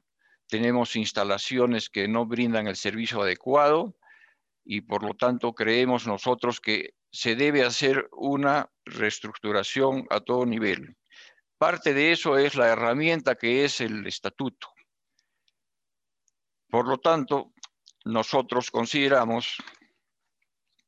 tenemos 0.48 0.96
instalaciones 0.96 1.88
que 1.88 2.08
no 2.08 2.26
brindan 2.26 2.66
el 2.66 2.76
servicio 2.76 3.22
adecuado 3.22 3.96
y 4.64 4.80
por 4.80 5.02
lo 5.02 5.14
tanto 5.14 5.54
creemos 5.54 6.06
nosotros 6.06 6.60
que 6.60 6.94
se 7.10 7.36
debe 7.36 7.64
hacer 7.64 8.08
una 8.10 8.70
reestructuración 8.84 10.06
a 10.10 10.20
todo 10.20 10.46
nivel. 10.46 10.96
Parte 11.64 11.94
de 11.94 12.12
eso 12.12 12.36
es 12.36 12.56
la 12.56 12.68
herramienta 12.68 13.36
que 13.36 13.64
es 13.64 13.80
el 13.80 14.06
estatuto. 14.06 14.68
Por 16.68 16.86
lo 16.86 16.98
tanto, 16.98 17.54
nosotros 18.04 18.70
consideramos 18.70 19.56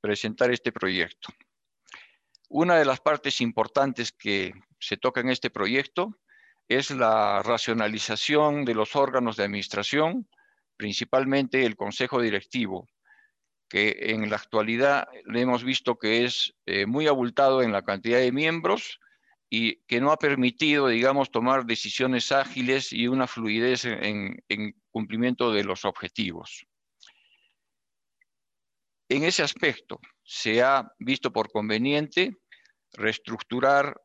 presentar 0.03 0.51
este 0.51 0.73
proyecto. 0.73 1.33
Una 2.51 2.75
de 2.75 2.85
las 2.85 3.01
partes 3.01 3.41
importantes 3.41 4.13
que 4.13 4.53
se 4.79 4.99
toca 4.99 5.23
en 5.23 5.31
este 5.31 5.49
proyecto 5.49 6.19
es 6.69 6.91
la 6.91 7.43
racionalización 7.43 8.67
de 8.67 8.75
los 8.75 8.97
órganos 8.97 9.39
de 9.39 9.45
administración, 9.45 10.29
principalmente 10.77 11.65
el 11.65 11.75
Consejo 11.75 12.21
Directivo, 12.21 12.87
que 13.71 13.97
en 14.11 14.29
la 14.29 14.37
actualidad 14.37 15.09
le 15.25 15.41
hemos 15.41 15.65
visto 15.65 15.99
que 15.99 16.27
es 16.27 16.55
eh, 16.67 16.85
muy 16.85 17.07
abultado 17.07 17.63
en 17.63 17.73
la 17.73 17.81
cantidad 17.81 18.19
de 18.19 18.31
miembros 18.31 19.01
y 19.49 19.77
que 19.87 20.01
no 20.01 20.11
ha 20.11 20.17
permitido, 20.17 20.89
digamos, 20.89 21.31
tomar 21.31 21.67
decisiones 21.67 22.33
ágiles 22.33 22.93
y 22.93 23.07
una 23.07 23.27
fluidez 23.27 23.85
en 23.85 24.37
cumplimiento 24.91 25.53
de 25.53 25.65
los 25.65 25.85
objetivos. 25.85 26.67
En 29.09 29.23
ese 29.23 29.43
aspecto, 29.43 30.01
se 30.25 30.63
ha 30.63 30.93
visto 30.99 31.33
por 31.33 31.51
conveniente 31.51 32.37
reestructurar 32.93 34.01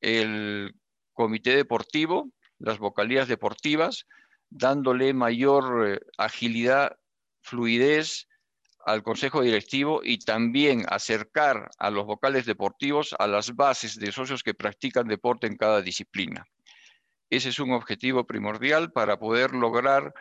el 0.00 0.74
comité 1.12 1.54
deportivo, 1.56 2.30
las 2.58 2.78
vocalías 2.78 3.28
deportivas, 3.28 4.06
dándole 4.48 5.12
mayor 5.12 5.88
eh, 5.88 6.00
agilidad, 6.16 6.98
fluidez 7.42 8.28
al 8.86 9.02
consejo 9.02 9.42
directivo 9.42 10.00
y 10.02 10.18
también 10.18 10.84
acercar 10.88 11.70
a 11.78 11.90
los 11.90 12.06
vocales 12.06 12.46
deportivos 12.46 13.14
a 13.18 13.26
las 13.26 13.54
bases 13.54 13.96
de 13.96 14.12
socios 14.12 14.42
que 14.42 14.54
practican 14.54 15.06
deporte 15.06 15.46
en 15.46 15.56
cada 15.56 15.82
disciplina. 15.82 16.46
Ese 17.28 17.50
es 17.50 17.58
un 17.58 17.72
objetivo 17.72 18.26
primordial 18.26 18.92
para 18.92 19.18
poder 19.18 19.52
lograr 19.52 20.12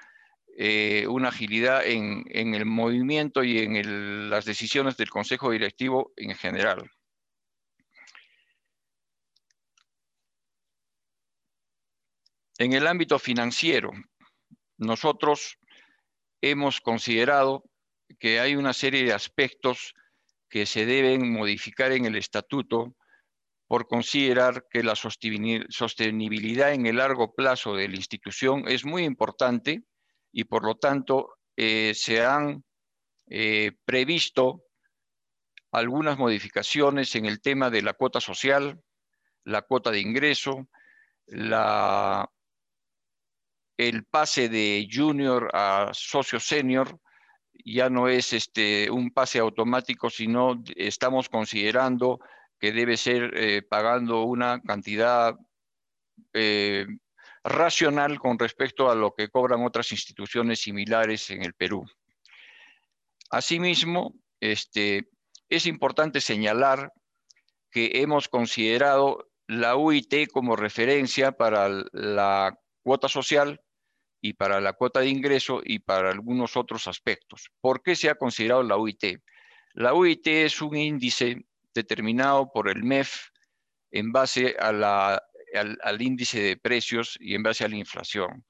eh, 0.57 1.07
una 1.07 1.29
agilidad 1.29 1.85
en, 1.85 2.25
el 2.29 2.65
movimiento 2.65 3.43
y 3.43 3.59
en 3.59 4.29
las 4.29 4.45
decisiones 4.45 4.97
del 4.97 5.09
Consejo 5.09 5.51
Directivo 5.51 6.11
en 6.17 6.35
general. 6.35 6.89
En 12.57 12.73
el 12.73 12.87
ámbito 12.87 13.17
financiero, 13.19 13.91
nosotros 14.77 15.57
hemos 16.41 16.81
considerado 16.81 17.63
que 18.17 18.39
hay 18.39 18.55
una 18.55 18.73
serie 18.73 19.03
de 19.03 19.13
aspectos 19.13 19.93
que 20.49 20.65
se 20.65 20.85
deben 20.85 21.31
modificar 21.31 21.91
en 21.91 22.05
el 22.05 22.15
estatuto 22.15 22.95
por 23.67 23.87
considerar 23.87 24.65
que 24.69 24.81
la 24.81 24.95
sostenibilidad 24.95 26.73
en 26.73 26.87
el 26.87 26.97
largo 26.97 27.35
plazo 27.35 27.75
de 27.75 27.87
la 27.87 27.95
institución 27.97 28.67
es 28.67 28.83
muy 28.83 29.03
importante 29.03 29.83
y 30.31 30.45
por 30.45 30.65
lo 30.65 30.75
tanto 30.75 31.37
eh, 31.55 31.93
se 31.93 32.25
han 32.25 32.63
eh, 33.29 33.73
previsto 33.85 34.63
algunas 35.71 36.17
modificaciones 36.17 37.15
en 37.15 37.27
el 37.27 37.41
tema 37.41 37.69
de 37.69 37.83
la 37.83 37.93
cuota 37.93 38.19
social, 38.19 38.81
la 39.43 39.61
cuota 39.61 39.91
de 39.91 39.99
ingreso, 39.99 40.67
el 41.27 42.27
pase 44.09 44.49
de 44.49 44.87
junior 44.91 45.51
a 45.53 45.91
socio 45.93 46.39
senior, 46.39 46.99
ya 47.65 47.89
no 47.89 48.07
es 48.07 48.33
este, 48.33 48.89
un 48.89 49.11
pase 49.11 49.39
automático, 49.39 50.09
sino 50.09 50.61
estamos 50.75 51.29
considerando 51.29 52.19
que 52.59 52.71
debe 52.71 52.97
ser 52.97 53.31
eh, 53.35 53.61
pagando 53.61 54.23
una 54.23 54.61
cantidad 54.61 55.35
racional 57.43 58.19
con 58.19 58.37
respecto 58.37 58.89
a 58.89 58.95
lo 58.95 59.13
que 59.13 59.29
cobran 59.29 59.65
otras 59.65 59.91
instituciones 59.91 60.59
similares 60.61 61.29
en 61.29 61.43
el 61.43 61.53
Perú. 61.53 61.85
Asimismo, 63.29 64.13
este, 64.39 65.09
es 65.49 65.65
importante 65.65 66.21
señalar 66.21 66.91
que 67.71 68.01
hemos 68.01 68.27
considerado 68.27 69.29
la 69.47 69.75
UIT 69.75 70.27
como 70.31 70.55
referencia 70.55 71.31
para 71.31 71.69
la 71.91 72.57
cuota 72.83 73.07
social 73.07 73.61
y 74.21 74.33
para 74.33 74.59
la 74.61 74.73
cuota 74.73 74.99
de 74.99 75.09
ingreso 75.09 75.61
y 75.63 75.79
para 75.79 76.11
algunos 76.11 76.57
otros 76.57 76.87
aspectos. 76.87 77.49
¿Por 77.61 77.81
qué 77.81 77.95
se 77.95 78.09
ha 78.09 78.15
considerado 78.15 78.63
la 78.63 78.77
UIT? 78.77 79.19
La 79.73 79.93
UIT 79.93 80.27
es 80.27 80.61
un 80.61 80.75
índice 80.75 81.45
determinado 81.73 82.51
por 82.51 82.69
el 82.69 82.83
MEF 82.83 83.29
en 83.91 84.11
base 84.11 84.55
a 84.59 84.71
la 84.71 85.23
al, 85.55 86.01
índice 86.01 86.41
de 86.41 86.57
precios 86.57 87.17
y 87.19 87.35
en 87.35 87.43
base 87.43 87.63
a 87.63 87.67
la 87.67 87.75
inflación. 87.75 88.45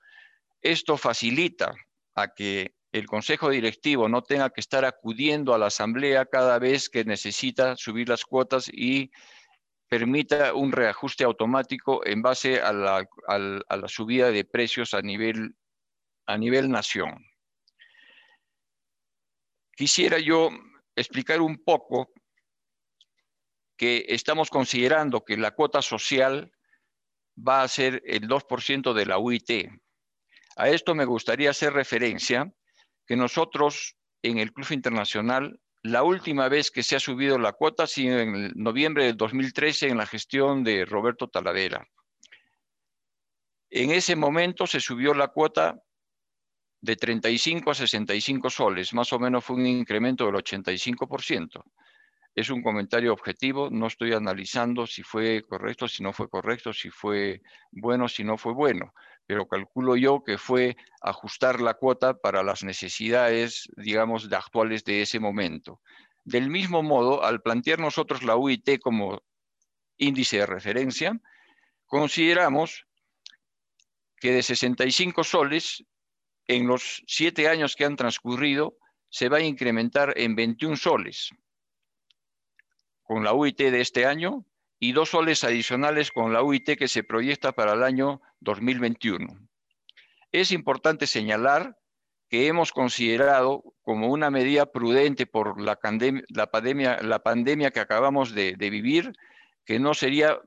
Esto 0.61 0.97
facilita 0.97 1.73
a 2.15 2.29
que 2.33 2.73
el 2.91 3.05
consejo 3.05 3.49
directivo 3.49 4.09
no 4.09 4.23
tenga 4.23 4.49
que 4.49 4.61
estar 4.61 4.83
acudiendo 4.83 5.53
a 5.53 5.57
la 5.57 5.67
asamblea 5.67 6.25
cada 6.25 6.57
vez 6.59 6.89
que 6.89 7.05
necesita 7.05 7.75
subir 7.75 8.09
las 8.09 8.25
cuotas 8.25 8.69
y 8.71 9.11
permita 9.87 10.53
un 10.53 10.71
reajuste 10.71 11.23
automático 11.23 12.05
en 12.05 12.21
base 12.21 12.61
a 12.61 12.73
la, 12.73 13.07
subida 13.87 14.31
de 14.31 14.43
precios 14.43 14.93
a 14.93 15.01
nivel, 15.01 15.55
a 16.29 16.37
nivel 16.37 16.69
nación. 16.69 17.25
Quisiera 19.75 20.19
yo 20.19 20.51
explicar 20.95 21.41
un 21.41 21.57
poco 21.63 22.11
que 23.75 24.05
estamos 24.09 24.51
considerando 24.51 25.25
que 25.25 25.37
la 25.37 25.55
cuota 25.55 25.81
social 25.81 26.51
va 27.35 27.63
a 27.63 27.67
ser 27.67 28.03
el 28.05 28.27
2% 28.27 28.93
de 28.93 29.05
la 29.07 29.17
UIT. 29.17 29.71
A 30.57 30.69
esto 30.69 30.93
me 30.93 31.05
gustaría 31.05 31.49
hacer 31.49 31.73
referencia 31.73 32.53
que 33.07 33.15
nosotros 33.15 33.95
en 34.21 34.37
el 34.37 34.53
Club 34.53 34.71
Internacional, 34.71 35.59
la 35.81 36.03
última 36.03 36.47
vez 36.47 36.69
que 36.69 36.83
se 36.83 36.95
ha 36.95 36.99
subido 36.99 37.39
la 37.39 37.53
cuota 37.53 37.83
ha 37.83 37.87
sido 37.87 38.19
en 38.19 38.51
noviembre 38.53 39.05
del 39.05 39.17
2013 39.17 39.87
en 39.87 39.97
la 39.97 40.05
gestión 40.05 40.63
de 40.63 40.85
Roberto 40.85 41.27
Talavera. 41.27 41.87
En 43.71 43.89
ese 43.89 44.15
momento 44.15 44.67
se 44.67 44.79
subió 44.79 45.15
la 45.15 45.29
cuota 45.29 45.81
de 46.81 46.95
35 46.95 47.71
a 47.71 47.75
65 47.75 48.49
soles, 48.49 48.93
más 48.93 49.11
o 49.13 49.19
menos 49.19 49.43
fue 49.43 49.57
un 49.57 49.67
incremento 49.67 50.25
del 50.25 50.35
85%. 50.35 51.63
Es 52.35 52.49
un 52.49 52.61
comentario 52.61 53.11
objetivo, 53.11 53.69
no 53.69 53.87
estoy 53.87 54.13
analizando 54.13 54.87
si 54.87 55.03
fue 55.03 55.43
correcto, 55.47 55.87
si 55.87 56.03
no 56.03 56.13
fue 56.13 56.29
correcto, 56.29 56.71
si 56.71 56.89
fue 56.89 57.41
bueno, 57.71 58.07
si 58.07 58.23
no 58.23 58.37
fue 58.37 58.53
bueno, 58.53 58.93
pero 59.25 59.47
calculo 59.47 59.95
yo 59.95 60.23
que 60.23 60.37
fue 60.37 60.77
ajustar 61.01 61.59
la 61.59 61.73
cuota 61.73 62.13
para 62.13 62.43
las 62.43 62.63
necesidades, 62.63 63.67
digamos, 63.75 64.29
de 64.29 64.35
actuales 64.35 64.83
de 64.85 65.01
ese 65.01 65.19
momento. 65.19 65.81
Del 66.23 66.49
mismo 66.49 66.83
modo, 66.83 67.23
al 67.23 67.41
plantear 67.41 67.79
nosotros 67.79 68.23
la 68.23 68.37
UIT 68.37 68.79
como 68.79 69.21
índice 69.97 70.37
de 70.37 70.45
referencia, 70.45 71.19
consideramos 71.85 72.85
que 74.17 74.31
de 74.33 74.43
65 74.43 75.23
soles, 75.23 75.83
en 76.49 76.65
los 76.65 77.03
siete 77.05 77.47
años 77.47 77.75
que 77.75 77.85
han 77.85 77.95
transcurrido, 77.95 78.75
se 79.07 79.29
va 79.29 79.37
a 79.37 79.43
incrementar 79.43 80.15
en 80.17 80.35
21 80.35 80.77
soles 80.77 81.29
con 83.03 83.23
la 83.23 83.33
UIT 83.33 83.57
de 83.57 83.81
este 83.81 84.07
año 84.07 84.45
y 84.79 84.93
dos 84.93 85.09
soles 85.09 85.43
adicionales 85.43 86.11
con 86.11 86.33
la 86.33 86.41
UIT 86.41 86.75
que 86.75 86.87
se 86.87 87.03
proyecta 87.03 87.51
para 87.51 87.73
el 87.73 87.83
año 87.83 88.21
2021. 88.39 89.27
Es 90.31 90.51
importante 90.51 91.05
señalar 91.05 91.77
que 92.29 92.47
hemos 92.47 92.71
considerado 92.71 93.63
como 93.83 94.07
una 94.07 94.31
medida 94.31 94.65
prudente 94.65 95.27
por 95.27 95.61
la, 95.61 95.75
pandemia, 95.75 96.25
la 97.01 97.19
pandemia 97.19 97.69
que 97.69 97.79
acabamos 97.79 98.33
de, 98.33 98.55
de 98.57 98.69
vivir, 98.71 99.13
que 99.65 99.77
no 99.77 99.93
sería 99.93 100.39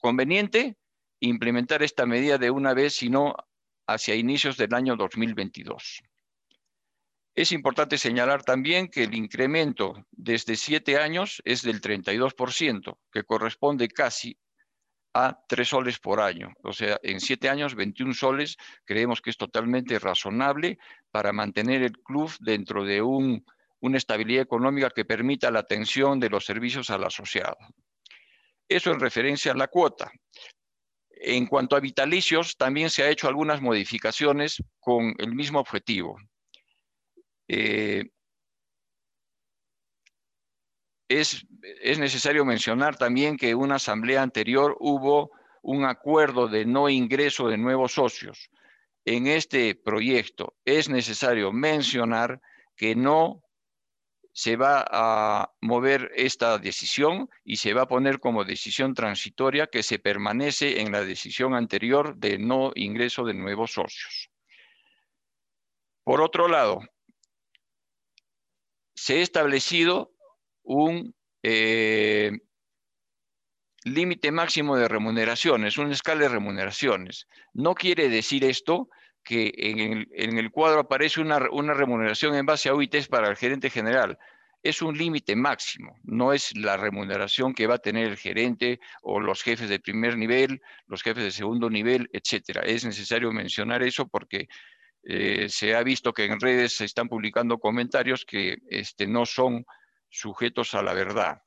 conveniente 0.00 0.76
implementar 1.18 1.82
esta 1.82 2.04
medida 2.04 2.36
de 2.36 2.50
una 2.50 2.74
vez, 2.74 2.94
sino 2.94 3.36
hacia 3.92 4.14
inicios 4.14 4.56
del 4.56 4.74
año 4.74 4.96
2022. 4.96 6.02
Es 7.34 7.52
importante 7.52 7.96
señalar 7.96 8.42
también 8.42 8.88
que 8.88 9.04
el 9.04 9.14
incremento 9.14 9.94
desde 10.10 10.56
siete 10.56 10.98
años 10.98 11.40
es 11.44 11.62
del 11.62 11.80
32%, 11.80 12.98
que 13.12 13.22
corresponde 13.24 13.88
casi 13.88 14.36
a 15.14 15.38
tres 15.48 15.68
soles 15.68 15.98
por 15.98 16.20
año. 16.20 16.52
O 16.62 16.72
sea, 16.72 16.98
en 17.02 17.20
siete 17.20 17.48
años, 17.48 17.74
21 17.74 18.14
soles, 18.14 18.56
creemos 18.84 19.20
que 19.20 19.30
es 19.30 19.36
totalmente 19.36 19.98
razonable 19.98 20.78
para 21.10 21.32
mantener 21.32 21.82
el 21.82 21.98
club 21.98 22.32
dentro 22.40 22.84
de 22.84 23.02
una 23.02 23.96
estabilidad 23.96 24.42
económica 24.42 24.90
que 24.90 25.04
permita 25.04 25.50
la 25.50 25.60
atención 25.60 26.20
de 26.20 26.30
los 26.30 26.44
servicios 26.44 26.90
al 26.90 27.04
asociado. 27.04 27.56
Eso 28.68 28.92
en 28.92 29.00
referencia 29.00 29.52
a 29.52 29.56
la 29.56 29.66
cuota. 29.66 30.12
En 31.22 31.46
cuanto 31.46 31.76
a 31.76 31.80
vitalicios, 31.80 32.56
también 32.56 32.88
se 32.88 33.02
ha 33.02 33.10
hecho 33.10 33.28
algunas 33.28 33.60
modificaciones 33.60 34.62
con 34.78 35.14
el 35.18 35.34
mismo 35.34 35.60
objetivo. 35.60 36.16
Eh, 37.46 38.06
es, 41.08 41.46
es, 41.82 41.98
necesario 41.98 42.46
mencionar 42.46 42.96
también 42.96 43.36
que 43.36 43.50
en 43.50 43.58
una 43.58 43.74
asamblea 43.74 44.22
anterior 44.22 44.78
hubo 44.80 45.30
un 45.60 45.84
acuerdo 45.84 46.48
de 46.48 46.64
no 46.64 46.88
ingreso 46.88 47.48
de 47.48 47.58
nuevos 47.58 47.92
socios. 47.92 48.48
En 49.04 49.26
este 49.26 49.74
proyecto 49.74 50.54
es 50.64 50.88
necesario 50.88 51.52
mencionar 51.52 52.40
que 52.76 52.94
no 52.94 53.42
se 54.40 54.56
va 54.56 54.86
a 54.90 55.52
mover 55.60 56.12
esta 56.16 56.56
decisión 56.56 57.28
y 57.44 57.56
se 57.56 57.74
va 57.74 57.82
a 57.82 57.88
poner 57.88 58.20
como 58.20 58.46
decisión 58.46 58.94
transitoria 58.94 59.66
que 59.66 59.82
se 59.82 59.98
permanece 59.98 60.80
en 60.80 60.92
la 60.92 61.04
decisión 61.04 61.54
anterior 61.54 62.16
de 62.16 62.38
no 62.38 62.72
ingreso 62.74 63.26
de 63.26 63.34
nuevos 63.34 63.72
socios. 63.72 64.30
Por 66.04 66.22
otro 66.22 66.48
lado, 66.48 66.80
se 68.94 69.18
ha 69.18 69.20
establecido 69.20 70.10
un 70.62 71.14
eh, 71.42 72.32
límite 73.84 74.32
máximo 74.32 74.74
de 74.78 74.88
remuneraciones, 74.88 75.76
una 75.76 75.92
escala 75.92 76.22
de 76.22 76.28
remuneraciones. 76.30 77.26
No 77.52 77.74
quiere 77.74 78.08
decir 78.08 78.44
esto 78.44 78.88
que 79.30 79.54
en 79.54 80.38
el, 80.38 80.50
cuadro 80.50 80.80
aparece 80.80 81.20
una, 81.20 81.38
remuneración 81.38 82.34
en 82.34 82.44
base 82.44 82.68
a 82.68 82.74
UITs 82.74 83.06
para 83.06 83.28
el 83.28 83.36
gerente 83.36 83.70
general. 83.70 84.18
Es 84.60 84.82
un 84.82 84.98
límite 84.98 85.36
máximo, 85.36 85.96
no 86.02 86.32
es 86.32 86.56
la 86.56 86.76
remuneración 86.76 87.54
que 87.54 87.68
va 87.68 87.76
a 87.76 87.78
tener 87.78 88.08
el 88.08 88.16
gerente 88.16 88.80
o 89.02 89.20
los 89.20 89.44
jefes 89.44 89.68
de 89.68 89.78
primer 89.78 90.18
nivel, 90.18 90.60
los 90.88 91.04
jefes 91.04 91.22
de 91.22 91.30
segundo 91.30 91.70
nivel, 91.70 92.10
etcétera. 92.12 92.62
Es 92.62 92.84
necesario 92.84 93.30
mencionar 93.30 93.84
eso 93.84 94.08
porque 94.08 94.48
eh, 95.04 95.48
se 95.48 95.76
ha 95.76 95.82
visto 95.84 96.12
que 96.12 96.24
en 96.24 96.40
redes 96.40 96.76
se 96.76 96.84
están 96.84 97.08
publicando 97.08 97.58
comentarios 97.58 98.24
que 98.24 98.58
este, 98.68 99.06
no 99.06 99.26
son 99.26 99.64
sujetos 100.08 100.74
a 100.74 100.82
la 100.82 100.92
verdad. 100.92 101.40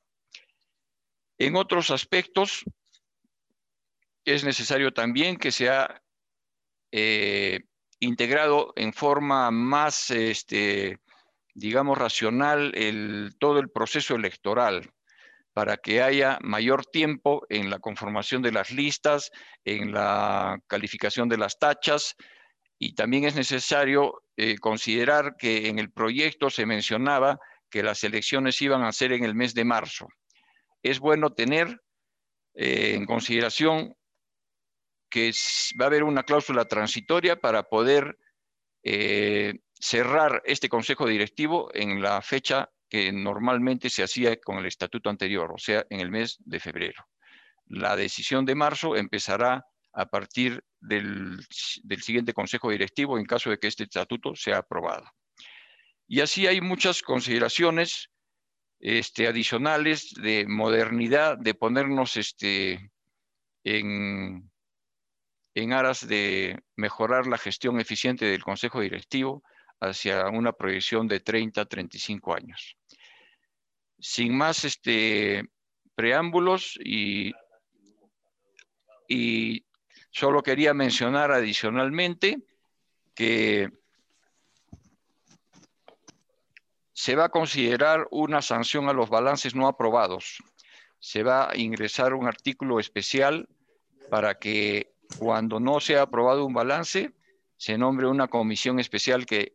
En 1.36 1.54
otros 1.54 1.90
aspectos, 1.90 2.64
es 4.24 4.42
necesario 4.42 4.94
también 4.94 5.36
que 5.36 5.52
sea 5.52 6.02
eh, 6.90 7.60
integrado 8.04 8.72
en 8.76 8.92
forma 8.92 9.50
más, 9.50 10.10
este, 10.10 10.98
digamos, 11.54 11.98
racional 11.98 12.72
todo 13.38 13.58
el 13.58 13.70
proceso 13.70 14.14
electoral 14.14 14.92
para 15.52 15.76
que 15.76 16.02
haya 16.02 16.38
mayor 16.42 16.84
tiempo 16.84 17.46
en 17.48 17.70
la 17.70 17.78
conformación 17.78 18.42
de 18.42 18.52
las 18.52 18.72
listas, 18.72 19.30
en 19.64 19.92
la 19.92 20.58
calificación 20.66 21.28
de 21.28 21.38
las 21.38 21.58
tachas, 21.58 22.16
y 22.78 22.94
también 22.94 23.24
es 23.24 23.36
necesario 23.36 24.22
eh, 24.36 24.58
considerar 24.58 25.36
que 25.38 25.68
en 25.68 25.78
el 25.78 25.92
proyecto 25.92 26.50
se 26.50 26.66
mencionaba 26.66 27.38
que 27.70 27.84
las 27.84 28.02
elecciones 28.02 28.60
iban 28.62 28.82
a 28.82 28.92
ser 28.92 29.12
en 29.12 29.24
el 29.24 29.34
mes 29.34 29.54
de 29.54 29.64
marzo. 29.64 30.08
Es 30.82 30.98
bueno 30.98 31.30
tener 31.30 31.80
eh, 32.54 32.94
en 32.94 33.06
consideración 33.06 33.94
que 35.14 35.30
va 35.80 35.84
a 35.84 35.86
haber 35.86 36.02
una 36.02 36.24
cláusula 36.24 36.64
transitoria 36.64 37.36
para 37.36 37.62
poder 37.62 38.18
eh, 38.82 39.60
cerrar 39.72 40.42
este 40.44 40.68
consejo 40.68 41.06
directivo 41.06 41.70
en 41.72 42.02
la 42.02 42.20
fecha 42.20 42.68
que 42.88 43.12
normalmente 43.12 43.90
se 43.90 44.02
hacía 44.02 44.36
con 44.40 44.58
el 44.58 44.66
estatuto 44.66 45.08
anterior, 45.10 45.52
o 45.52 45.58
sea, 45.58 45.86
en 45.88 46.00
el 46.00 46.10
mes 46.10 46.38
de 46.40 46.58
febrero. 46.58 47.06
La 47.66 47.94
decisión 47.94 48.44
de 48.44 48.56
marzo 48.56 48.96
empezará 48.96 49.64
a 49.92 50.06
partir 50.06 50.64
del, 50.80 51.38
siguiente 52.00 52.32
consejo 52.32 52.72
directivo 52.72 53.16
en 53.16 53.24
caso 53.24 53.50
de 53.50 53.58
que 53.58 53.68
este 53.68 53.84
estatuto 53.84 54.34
sea 54.34 54.58
aprobado. 54.58 55.08
Y 56.08 56.22
así 56.22 56.48
hay 56.48 56.60
muchas 56.60 57.02
consideraciones 57.02 58.10
este, 58.80 59.28
adicionales 59.28 60.12
de 60.20 60.44
modernidad, 60.48 61.38
de 61.38 61.54
ponernos 61.54 62.16
este, 62.16 62.90
en, 63.62 64.50
en 65.54 65.72
aras 65.72 66.06
de 66.06 66.60
mejorar 66.76 67.26
la 67.26 67.38
gestión 67.38 67.80
eficiente 67.80 68.24
del 68.24 68.42
Consejo 68.42 68.80
Directivo 68.80 69.42
hacia 69.80 70.26
una 70.28 70.52
proyección 70.52 71.06
de 71.06 71.20
30 71.20 71.60
a 71.60 71.66
35 71.66 72.34
años. 72.34 72.76
Sin 73.98 74.36
más 74.36 74.64
este, 74.64 75.44
preámbulos 75.94 76.78
y, 76.82 77.32
y 79.08 79.64
solo 80.10 80.42
quería 80.42 80.74
mencionar 80.74 81.30
adicionalmente 81.30 82.38
que 83.14 83.70
se 86.92 87.14
va 87.14 87.26
a 87.26 87.30
considerar 87.30 88.08
una 88.10 88.42
sanción 88.42 88.88
a 88.88 88.92
los 88.92 89.08
balances 89.08 89.54
no 89.54 89.68
aprobados. 89.68 90.42
Se 90.98 91.22
va 91.22 91.50
a 91.50 91.56
ingresar 91.56 92.14
un 92.14 92.26
artículo 92.26 92.80
especial 92.80 93.48
para 94.10 94.38
que 94.38 94.93
cuando 95.18 95.60
no 95.60 95.80
sea 95.80 96.02
aprobado 96.02 96.44
un 96.44 96.54
balance, 96.54 97.12
se 97.56 97.78
nombre 97.78 98.08
una 98.08 98.28
comisión 98.28 98.80
especial 98.80 99.26
que 99.26 99.52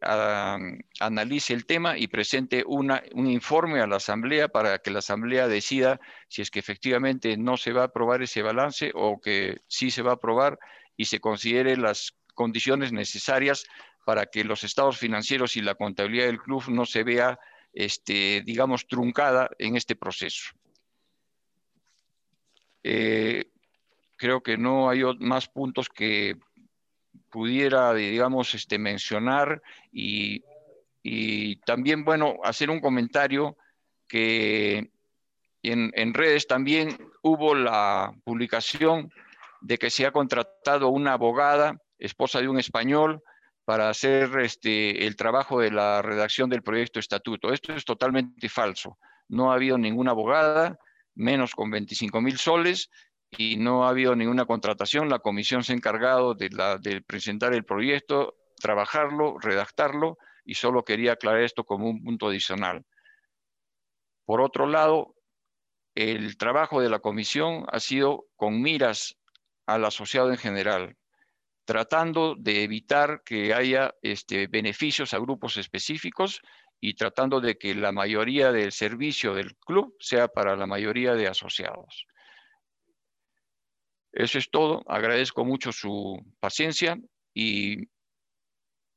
analice 0.99 1.53
el 1.53 1.65
tema 1.65 1.97
y 1.97 2.07
presente 2.07 2.63
un 2.65 3.27
informe 3.27 3.81
a 3.81 3.88
la 3.88 3.97
Asamblea 3.97 4.47
para 4.47 4.79
que 4.79 4.89
la 4.91 4.99
Asamblea 4.99 5.47
decida 5.47 5.99
si 6.27 6.41
es 6.41 6.49
que 6.49 6.59
efectivamente 6.59 7.38
no 7.38 7.57
se 7.57 7.73
va 7.73 7.81
a 7.81 7.85
aprobar 7.85 8.21
ese 8.21 8.41
balance 8.41 8.91
o 8.95 9.19
que 9.19 9.57
sí 9.67 9.91
se 9.91 10.01
va 10.01 10.12
a 10.12 10.15
aprobar 10.15 10.57
y 10.95 11.05
se 11.05 11.19
considere 11.19 11.77
las 11.77 12.13
condiciones 12.33 12.91
necesarias 12.91 13.65
para 14.05 14.25
que 14.25 14.43
los 14.43 14.63
estados 14.63 14.97
financieros 14.97 15.55
y 15.55 15.62
la 15.62 15.75
contabilidad 15.75 16.25
del 16.25 16.39
club 16.39 16.63
no 16.69 16.85
se 16.85 17.03
vea, 17.03 17.38
este, 17.73 18.41
digamos, 18.45 18.88
truncada 18.88 19.49
en 19.59 19.75
este 19.75 19.95
proceso. 19.95 20.49
Eh, 22.81 23.51
creo 24.19 24.43
que 24.43 24.58
no 24.58 24.89
hay 24.89 25.01
más 25.19 25.47
puntos 25.47 25.89
que 25.89 26.36
pudiera, 27.32 27.93
digamos, 27.93 28.53
este, 28.53 28.77
mencionar 28.77 29.62
y, 29.91 30.43
también, 31.65 32.03
bueno, 32.03 32.36
hacer 32.43 32.69
un 32.69 32.82
comentario 32.82 33.58
que 34.08 34.91
en, 35.63 35.91
en, 35.95 36.13
redes 36.13 36.45
también 36.45 36.97
hubo 37.23 37.55
la 37.55 38.13
publicación 38.23 39.12
de 39.62 39.77
que 39.77 39.89
se 39.89 40.05
ha 40.05 40.12
contratado 40.12 40.89
una 40.89 41.13
abogada, 41.13 41.82
esposa 41.97 42.41
de 42.41 42.49
un 42.49 42.60
español, 42.60 43.23
para 43.65 43.89
hacer 43.89 44.39
este, 44.39 45.05
el 45.05 45.15
trabajo 45.15 45.60
de 45.62 45.71
la 45.71 46.01
redacción 46.01 46.49
del 46.49 46.63
proyecto 46.63 46.99
estatuto. 46.99 47.53
Esto 47.53 47.73
es 47.73 47.86
totalmente 47.86 48.49
falso. 48.49 48.97
No 49.27 49.51
ha 49.51 49.55
habido 49.55 49.77
ninguna 49.77 50.12
abogada, 50.12 50.77
menos 51.15 51.53
con 51.53 51.69
25 51.69 52.19
mil 52.21 52.38
soles, 52.38 52.89
y 53.37 53.57
no 53.57 53.85
ha 53.85 53.89
habido 53.89 54.15
ninguna 54.15 54.45
contratación. 54.45 55.09
La 55.09 55.19
comisión 55.19 55.63
se 55.63 55.73
ha 55.73 55.75
encargado 55.75 56.33
de, 56.33 57.03
presentar 57.05 57.53
el 57.53 57.63
proyecto, 57.63 58.35
trabajarlo, 58.57 59.37
redactarlo 59.39 60.17
y 60.43 60.55
solo 60.55 60.83
quería 60.83 61.13
aclarar 61.13 61.41
esto 61.41 61.63
como 61.63 61.89
un 61.89 62.03
punto 62.03 62.27
adicional. 62.27 62.85
Por 64.25 64.41
otro 64.41 64.67
lado, 64.67 65.15
el 65.95 66.37
trabajo 66.37 66.81
de 66.81 66.89
la 66.89 66.99
comisión 66.99 67.65
ha 67.71 67.79
sido 67.79 68.25
con 68.35 68.61
miras 68.61 69.17
al 69.65 69.85
asociado 69.85 70.31
en 70.31 70.37
general, 70.37 70.97
tratando 71.65 72.35
de 72.35 72.63
evitar 72.63 73.21
que 73.23 73.53
haya 73.53 73.93
este, 74.01 74.47
beneficios 74.47 75.13
a 75.13 75.19
grupos 75.19 75.57
específicos 75.57 76.41
y 76.79 76.95
tratando 76.95 77.41
de 77.41 77.57
que 77.57 77.75
la 77.75 77.91
mayoría 77.91 78.51
del 78.51 78.71
servicio 78.71 79.33
del 79.33 79.55
club 79.57 79.95
sea 79.99 80.27
para 80.27 80.55
la 80.55 80.65
mayoría 80.65 81.13
de 81.13 81.27
asociados. 81.27 82.07
Eso 84.11 84.37
es 84.37 84.49
todo. 84.49 84.83
Agradezco 84.87 85.45
mucho 85.45 85.71
su 85.71 86.23
paciencia 86.39 86.99
y 87.33 87.87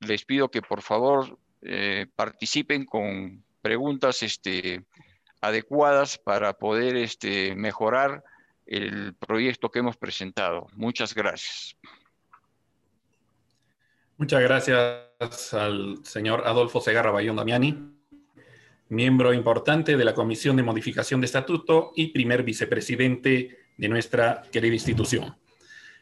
les 0.01 0.25
pido 0.25 0.51
que 0.51 0.63
por 0.63 0.83
favor 0.83 1.39
eh, 1.63 2.07
participen 2.17 2.85
con 2.85 3.45
preguntas 3.61 4.23
este, 4.23 4.85
adecuadas 5.41 6.19
para 6.19 6.55
poder 6.55 6.97
este, 6.97 7.55
mejorar 7.55 8.25
el 8.67 9.15
proyecto 9.15 9.71
que 9.71 9.81
hemos 9.81 9.97
presentado. 9.97 10.67
Muchas 10.75 11.15
gracias. 11.15 11.77
Muchas 14.17 14.43
gracias 14.43 15.53
al 15.53 16.05
señor 16.05 16.43
Adolfo 16.47 16.81
Segarra 16.81 17.11
Bayón 17.11 17.37
Damiani, 17.37 17.93
miembro 18.89 19.33
importante 19.35 19.97
de 19.97 20.05
la 20.05 20.15
Comisión 20.15 20.57
de 20.57 20.63
Modificación 20.63 21.21
de 21.21 21.27
Estatuto 21.27 21.93
y 21.97 22.09
primer 22.09 22.45
vicepresidente 22.45 23.62
de 23.77 23.89
nuestra 23.89 24.43
querida 24.51 24.75
institución. 24.75 25.37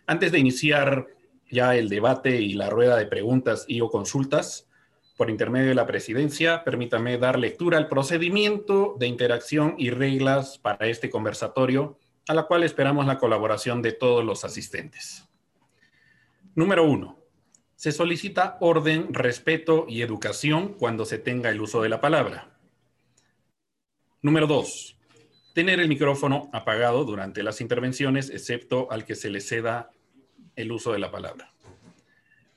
Antes 0.06 0.33
de 0.33 0.38
iniciar 0.38 1.06
ya 1.50 1.76
el 1.76 1.88
debate 1.88 2.40
y 2.40 2.54
la 2.54 2.70
rueda 2.70 2.96
de 2.96 3.06
preguntas 3.06 3.64
y 3.68 3.80
o 3.80 3.90
consultas, 3.90 4.68
por 5.16 5.28
intermedio 5.28 5.68
de 5.68 5.74
la 5.74 5.87
presidencia, 5.87 6.64
permítame 6.64 7.18
dar 7.18 7.38
lectura 7.38 7.76
al 7.76 7.88
procedimiento 7.88 8.96
de 8.98 9.06
interacción 9.06 9.74
y 9.76 9.90
reglas 9.90 10.56
para 10.56 10.87
este 10.87 11.11
conversatorio, 11.11 11.98
a 12.26 12.33
la 12.33 12.44
cual 12.44 12.62
esperamos 12.62 13.06
la 13.06 13.18
colaboración 13.18 13.83
de 13.83 13.92
todos 13.92 14.24
los 14.24 14.44
asistentes. 14.44 15.28
Número 16.54 16.85
uno, 16.85 17.18
se 17.76 17.92
solicita 17.92 18.56
orden, 18.61 19.12
respeto 19.12 19.87
y 19.88 20.02
educación 20.02 20.74
cuando 20.74 21.04
se 21.04 21.18
tenga 21.18 21.50
el 21.50 21.61
uso 21.61 21.83
de 21.83 21.88
la 21.90 22.00
palabra. 22.00 22.59
Número 24.22 24.46
dos, 24.46 24.98
tener 25.54 25.80
el 25.80 25.88
micrófono 25.88 26.50
apagado 26.52 27.04
durante 27.04 27.42
las 27.42 27.60
intervenciones, 27.60 28.30
excepto 28.30 28.90
al 28.90 29.04
que 29.04 29.14
se 29.14 29.30
le 29.30 29.40
ceda 29.40 29.90
el 30.56 30.72
uso 30.72 30.92
de 30.92 30.98
la 30.98 31.10
palabra. 31.10 31.52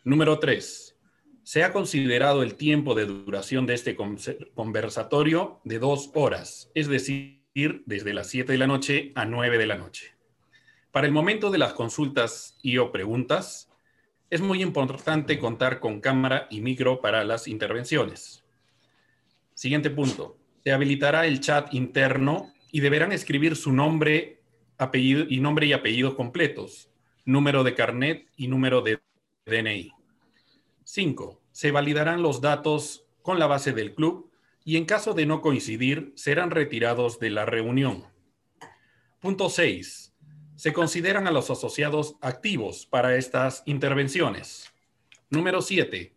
Número 0.03 0.39
tres, 0.39 0.97
se 1.43 1.63
ha 1.63 1.73
considerado 1.73 2.43
el 2.43 2.55
tiempo 2.55 2.95
de 2.95 3.05
duración 3.05 3.65
de 3.65 3.73
este 3.73 3.95
conversatorio 3.95 5.59
de 5.63 5.79
dos 5.79 6.11
horas, 6.13 6.71
es 6.73 6.87
decir, 6.87 7.43
desde 7.85 8.13
las 8.13 8.27
7 8.27 8.51
de 8.51 8.57
la 8.57 8.67
noche 8.67 9.11
a 9.15 9.25
9 9.25 9.57
de 9.57 9.67
la 9.67 9.75
noche. 9.75 10.15
Para 10.91 11.07
el 11.07 11.13
momento 11.13 11.51
de 11.51 11.57
las 11.57 11.73
consultas 11.73 12.57
y 12.61 12.77
o 12.77 12.91
preguntas, 12.91 13.69
es 14.29 14.41
muy 14.41 14.61
importante 14.61 15.37
contar 15.37 15.79
con 15.79 16.01
cámara 16.01 16.47
y 16.49 16.61
micro 16.61 17.01
para 17.01 17.23
las 17.23 17.47
intervenciones. 17.47 18.43
Siguiente 19.53 19.89
punto. 19.89 20.37
Se 20.63 20.71
habilitará 20.71 21.27
el 21.27 21.41
chat 21.41 21.73
interno 21.73 22.53
y 22.73 22.79
deberán 22.79 23.11
escribir 23.11 23.55
su 23.55 23.71
nombre, 23.71 24.41
apellido 24.79 25.25
y 25.29 25.39
nombre 25.39 25.67
y 25.67 25.73
apellidos 25.73 26.15
completos, 26.15 26.89
número 27.23 27.63
de 27.63 27.75
carnet 27.75 28.27
y 28.35 28.47
número 28.47 28.81
de 28.81 28.99
DNI. 29.45 29.91
5. 30.83 31.39
Se 31.51 31.69
validarán 31.69 32.23
los 32.23 32.41
datos 32.41 33.05
con 33.21 33.37
la 33.37 33.45
base 33.45 33.73
del 33.73 33.93
club 33.93 34.31
y 34.65 34.77
en 34.77 34.85
caso 34.85 35.13
de 35.13 35.27
no 35.27 35.39
coincidir, 35.39 36.13
serán 36.15 36.49
retirados 36.49 37.19
de 37.19 37.29
la 37.29 37.45
reunión. 37.45 38.05
Punto 39.19 39.51
6. 39.51 40.15
Se 40.55 40.73
consideran 40.73 41.27
a 41.27 41.31
los 41.31 41.51
asociados 41.51 42.15
activos 42.21 42.87
para 42.87 43.15
estas 43.17 43.61
intervenciones. 43.67 44.73
Número 45.29 45.61
7. 45.61 46.11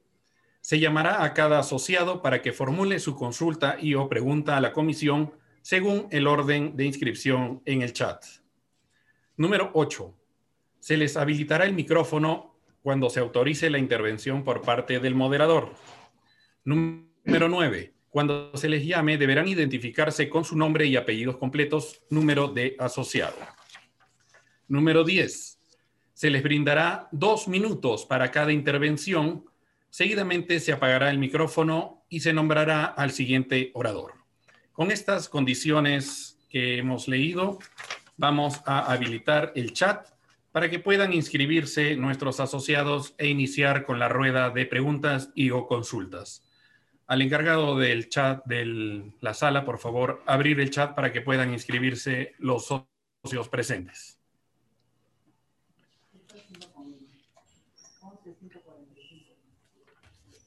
Se 0.63 0.81
llamará 0.81 1.23
a 1.23 1.35
cada 1.35 1.59
asociado 1.59 2.23
para 2.23 2.41
que 2.41 2.55
formule 2.55 2.99
su 2.99 3.15
consulta 3.15 3.77
y 3.79 3.93
o 3.93 4.09
pregunta 4.09 4.57
a 4.57 4.63
la 4.63 4.73
comisión 4.73 5.35
según 5.67 6.07
el 6.13 6.29
orden 6.29 6.77
de 6.77 6.85
inscripción 6.85 7.61
en 7.65 7.83
el 7.83 7.93
chat. 7.93 8.25
Número 9.37 9.73
8. 9.75 10.17
Se 10.79 10.97
les 10.97 11.17
habilitará 11.17 11.65
el 11.65 11.73
micrófono 11.73 12.55
cuando 12.83 13.11
se 13.11 13.19
autorice 13.19 13.69
la 13.69 13.79
intervención 13.79 14.45
por 14.45 14.63
parte 14.63 15.01
del 15.01 15.17
moderador. 15.17 15.75
Número 16.63 17.49
9. 17.49 17.95
Cuando 18.09 18.57
se 18.57 18.69
les 18.69 18.87
llame, 18.87 19.19
deberán 19.19 19.49
identificarse 19.49 20.29
con 20.29 20.45
su 20.45 20.57
nombre 20.57 20.87
y 20.87 20.95
apellidos 20.95 21.37
completos, 21.37 22.01
número 22.11 22.47
de 22.47 22.77
asociado. 22.79 23.35
Número 24.69 25.03
10. 25.03 25.59
Se 26.13 26.31
les 26.31 26.45
brindará 26.45 27.09
dos 27.11 27.49
minutos 27.49 28.07
para 28.07 28.31
cada 28.31 28.53
intervención. 28.53 29.45
Seguidamente 29.91 30.61
se 30.61 30.73
apagará 30.73 31.11
el 31.11 31.19
micrófono 31.19 32.07
y 32.09 32.21
se 32.21 32.33
nombrará 32.33 32.85
al 32.85 33.11
siguiente 33.11 33.73
orador. 33.75 34.16
Con 34.77 34.91
estas 34.91 35.31
condiciones 35.31 36.39
que 36.51 36.77
hemos 36.77 37.09
leído, 37.09 37.59
vamos 38.19 38.61
a 38.67 38.93
habilitar 38.93 39.53
el 39.57 39.73
chat 39.73 40.07
para 40.53 40.69
que 40.69 40.79
puedan 40.79 41.15
inscribirse 41.15 41.97
nuestros 41.97 42.41
asociados 42.41 43.15
e 43.17 43.27
iniciar 43.29 43.87
con 43.87 43.99
la 43.99 44.11
rueda 44.11 44.51
de 44.51 44.67
preguntas 44.67 45.31
y 45.35 45.49
o 45.49 45.67
consultas. 45.67 46.45
Al 47.07 47.23
encargado 47.23 47.79
del 47.79 48.11
chat 48.11 48.45
de 48.45 49.11
la 49.23 49.33
sala, 49.33 49.65
por 49.65 49.79
favor, 49.79 50.23
abrir 50.27 50.61
el 50.61 50.69
chat 50.69 50.95
para 50.95 51.11
que 51.11 51.23
puedan 51.23 51.55
inscribirse 51.55 52.35
los 52.39 52.67
socios 52.67 53.49
presentes. 53.49 54.21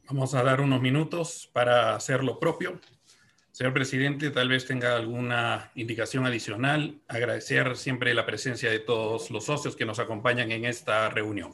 Vamos 0.07 0.35
a 0.35 0.43
dar 0.43 0.61
unos 0.61 0.81
minutos 0.81 1.49
para 1.51 1.95
hacer 1.95 2.23
lo 2.23 2.37
propio. 2.37 2.79
Señor 3.59 3.73
presidente, 3.73 4.31
tal 4.31 4.47
vez 4.47 4.65
tenga 4.65 4.95
alguna 4.95 5.69
indicación 5.75 6.25
adicional. 6.25 7.01
Agradecer 7.09 7.75
siempre 7.75 8.13
la 8.13 8.25
presencia 8.25 8.71
de 8.71 8.79
todos 8.79 9.31
los 9.31 9.43
socios 9.43 9.75
que 9.75 9.85
nos 9.85 9.99
acompañan 9.99 10.49
en 10.53 10.63
esta 10.63 11.09
reunión. 11.09 11.51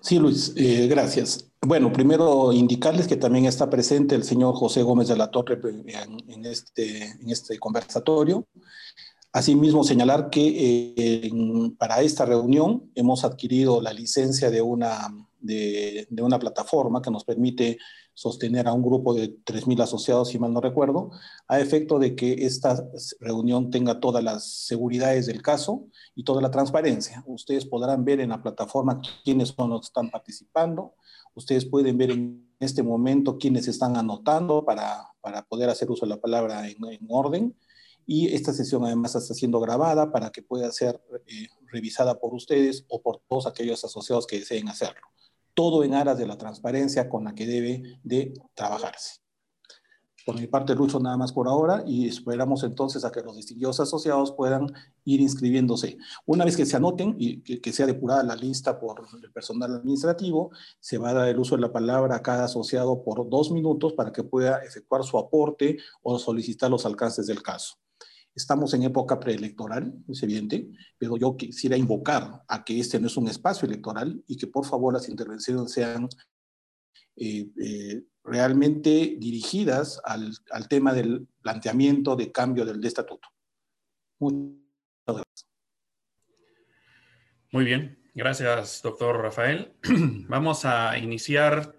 Sí, 0.00 0.20
Luis, 0.20 0.52
eh, 0.56 0.86
gracias. 0.86 1.50
Bueno, 1.60 1.92
primero 1.92 2.52
indicarles 2.52 3.08
que 3.08 3.16
también 3.16 3.46
está 3.46 3.68
presente 3.68 4.14
el 4.14 4.22
señor 4.22 4.54
José 4.54 4.84
Gómez 4.84 5.08
de 5.08 5.16
la 5.16 5.32
Torre 5.32 5.58
en, 6.28 6.46
este, 6.46 7.06
en 7.06 7.30
este 7.30 7.58
conversatorio. 7.58 8.46
Asimismo, 9.32 9.82
señalar 9.82 10.30
que 10.30 10.94
eh, 10.96 11.30
para 11.76 12.02
esta 12.02 12.24
reunión 12.24 12.88
hemos 12.94 13.24
adquirido 13.24 13.82
la 13.82 13.92
licencia 13.92 14.48
de 14.48 14.62
una, 14.62 15.08
de, 15.40 16.06
de 16.08 16.22
una 16.22 16.38
plataforma 16.38 17.02
que 17.02 17.10
nos 17.10 17.24
permite 17.24 17.78
sostener 18.14 18.68
a 18.68 18.72
un 18.72 18.82
grupo 18.82 19.12
de 19.12 19.36
3.000 19.44 19.82
asociados, 19.82 20.28
si 20.28 20.38
mal 20.38 20.52
no 20.52 20.60
recuerdo, 20.60 21.10
a 21.48 21.60
efecto 21.60 21.98
de 21.98 22.14
que 22.14 22.46
esta 22.46 22.82
reunión 23.20 23.70
tenga 23.70 24.00
todas 24.00 24.22
las 24.22 24.44
seguridades 24.44 25.26
del 25.26 25.42
caso 25.42 25.88
y 26.14 26.22
toda 26.22 26.40
la 26.40 26.50
transparencia. 26.50 27.24
Ustedes 27.26 27.66
podrán 27.66 28.04
ver 28.04 28.20
en 28.20 28.30
la 28.30 28.40
plataforma 28.40 29.00
quiénes 29.24 29.48
son 29.48 29.70
los 29.70 29.80
que 29.80 29.86
están 29.86 30.10
participando. 30.10 30.94
Ustedes 31.34 31.66
pueden 31.66 31.98
ver 31.98 32.12
en 32.12 32.48
este 32.60 32.84
momento 32.84 33.36
quiénes 33.36 33.66
están 33.66 33.96
anotando 33.96 34.64
para, 34.64 35.08
para 35.20 35.42
poder 35.42 35.68
hacer 35.68 35.90
uso 35.90 36.06
de 36.06 36.10
la 36.10 36.20
palabra 36.20 36.68
en, 36.68 36.78
orden. 37.08 37.56
Y 38.06 38.32
esta 38.32 38.52
sesión 38.52 38.84
además 38.84 39.16
está 39.16 39.34
siendo 39.34 39.58
grabada 39.58 40.12
para 40.12 40.30
que 40.30 40.42
pueda 40.42 40.70
ser 40.70 41.02
eh, 41.26 41.48
revisada 41.66 42.20
por 42.20 42.32
ustedes 42.34 42.84
o 42.88 43.02
por 43.02 43.22
todos 43.28 43.46
aquellos 43.46 43.82
asociados 43.84 44.26
que 44.26 44.38
deseen 44.38 44.68
hacerlo 44.68 45.14
todo 45.54 45.84
en 45.84 45.94
aras 45.94 46.18
de 46.18 46.26
la 46.26 46.36
transparencia 46.36 47.08
con 47.08 47.24
la 47.24 47.34
que 47.34 47.46
debe 47.46 47.82
de 48.02 48.34
trabajarse. 48.54 49.24
Por 50.24 50.40
mi 50.40 50.46
parte, 50.46 50.74
Lucho, 50.74 50.98
nada 51.00 51.18
más 51.18 51.32
por 51.32 51.48
ahora 51.48 51.84
y 51.86 52.08
esperamos 52.08 52.64
entonces 52.64 53.04
a 53.04 53.12
que 53.12 53.20
los 53.20 53.36
distinguidos 53.36 53.78
asociados 53.80 54.32
puedan 54.32 54.72
ir 55.04 55.20
inscribiéndose. 55.20 55.98
Una 56.24 56.46
vez 56.46 56.56
que 56.56 56.64
se 56.64 56.76
anoten 56.76 57.14
y 57.18 57.42
que, 57.42 57.72
sea 57.72 57.84
depurada 57.84 58.22
la 58.22 58.34
lista 58.34 58.80
por 58.80 59.04
el 59.22 59.32
personal 59.32 59.74
administrativo, 59.74 60.50
se 60.80 60.96
va 60.96 61.10
a 61.10 61.14
dar 61.14 61.28
el 61.28 61.38
uso 61.38 61.56
de 61.56 61.60
la 61.60 61.72
palabra 61.72 62.16
a 62.16 62.22
cada 62.22 62.44
asociado 62.44 63.02
por 63.04 63.28
dos 63.28 63.50
minutos 63.50 63.92
para 63.92 64.12
que 64.12 64.24
pueda 64.24 64.64
efectuar 64.64 65.04
su 65.04 65.18
aporte 65.18 65.76
o 66.02 66.18
solicitar 66.18 66.70
los 66.70 66.86
alcances 66.86 67.26
del 67.26 67.42
caso. 67.42 67.74
Estamos 68.34 68.74
en 68.74 68.82
época 68.82 69.20
preelectoral, 69.20 69.94
es 70.08 70.22
evidente, 70.22 70.68
pero 70.98 71.16
yo 71.16 71.36
quisiera 71.36 71.76
invocar 71.76 72.42
a 72.48 72.64
que 72.64 72.80
este 72.80 72.98
no 72.98 73.06
es 73.06 73.16
un 73.16 73.28
espacio 73.28 73.66
electoral 73.66 74.24
y 74.26 74.36
que 74.36 74.48
por 74.48 74.66
favor 74.66 74.92
las 74.92 75.08
intervenciones 75.08 75.70
sean 75.70 76.08
eh, 77.16 77.48
eh, 77.62 78.02
realmente 78.24 79.16
dirigidas 79.18 80.00
al, 80.04 80.32
al, 80.50 80.66
tema 80.66 80.92
del 80.92 81.28
planteamiento 81.42 82.16
de 82.16 82.32
cambio 82.32 82.64
del 82.64 82.84
estatuto. 82.84 83.28
Muchas 84.18 84.56
gracias. 85.06 85.46
Muy 87.52 87.64
bien, 87.64 87.96
gracias, 88.14 88.82
doctor 88.82 89.16
Rafael. 89.22 89.76
Vamos 90.28 90.64
a 90.64 90.98
iniciar 90.98 91.76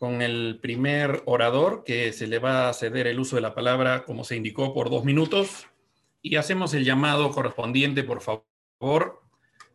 con 0.00 0.20
el 0.20 0.58
primer 0.60 1.22
orador, 1.24 1.84
que 1.84 2.12
se 2.12 2.26
le 2.26 2.38
va 2.38 2.68
a 2.68 2.74
ceder 2.74 3.06
el 3.06 3.18
uso 3.18 3.36
de 3.36 3.42
la 3.42 3.54
palabra, 3.54 4.04
como 4.04 4.24
se 4.24 4.36
indicó, 4.36 4.74
por 4.74 4.90
dos 4.90 5.04
minutos. 5.04 5.69
Y 6.22 6.36
hacemos 6.36 6.74
el 6.74 6.84
llamado 6.84 7.30
correspondiente, 7.30 8.04
por 8.04 8.20
favor, 8.20 9.22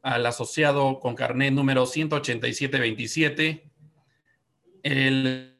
al 0.01 0.25
asociado 0.25 0.99
con 0.99 1.15
carnet 1.15 1.53
número 1.53 1.85
18727, 1.85 3.71
el, 4.83 5.59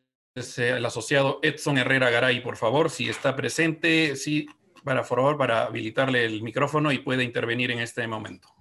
el 0.57 0.85
asociado 0.85 1.39
Edson 1.41 1.77
Herrera 1.79 2.11
Garay, 2.11 2.41
por 2.41 2.57
favor, 2.57 2.91
si 2.91 3.09
está 3.09 3.35
presente, 3.35 4.15
sí, 4.15 4.47
para 4.83 5.03
favor, 5.03 5.37
para 5.37 5.63
habilitarle 5.63 6.25
el 6.25 6.43
micrófono 6.43 6.91
y 6.91 6.99
puede 6.99 7.23
intervenir 7.23 7.71
en 7.71 7.79
este 7.79 8.07
momento. 8.07 8.54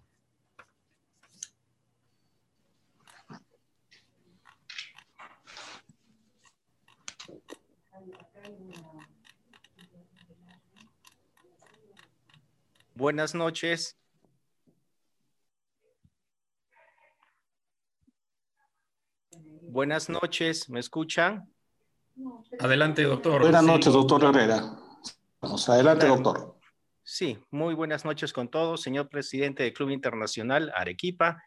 Buenas 12.97 13.35
noches. 13.35 13.99
Buenas 19.63 20.09
noches, 20.09 20.71
¿me 20.71 20.79
escuchan? 20.79 21.53
Adelante, 22.61 23.03
doctor. 23.03 23.41
Buenas 23.41 23.65
noches, 23.65 23.93
doctor 23.93 24.23
Herrera. 24.23 24.79
Vamos, 25.41 25.69
adelante, 25.69 26.07
doctor. 26.07 26.57
Sí, 27.03 27.37
muy 27.51 27.75
buenas 27.75 28.05
noches 28.05 28.33
con 28.33 28.49
todos, 28.49 28.83
señor 28.83 29.09
presidente 29.09 29.65
del 29.65 29.73
Club 29.73 29.91
Internacional 29.91 30.73
Arequipa, 30.77 31.43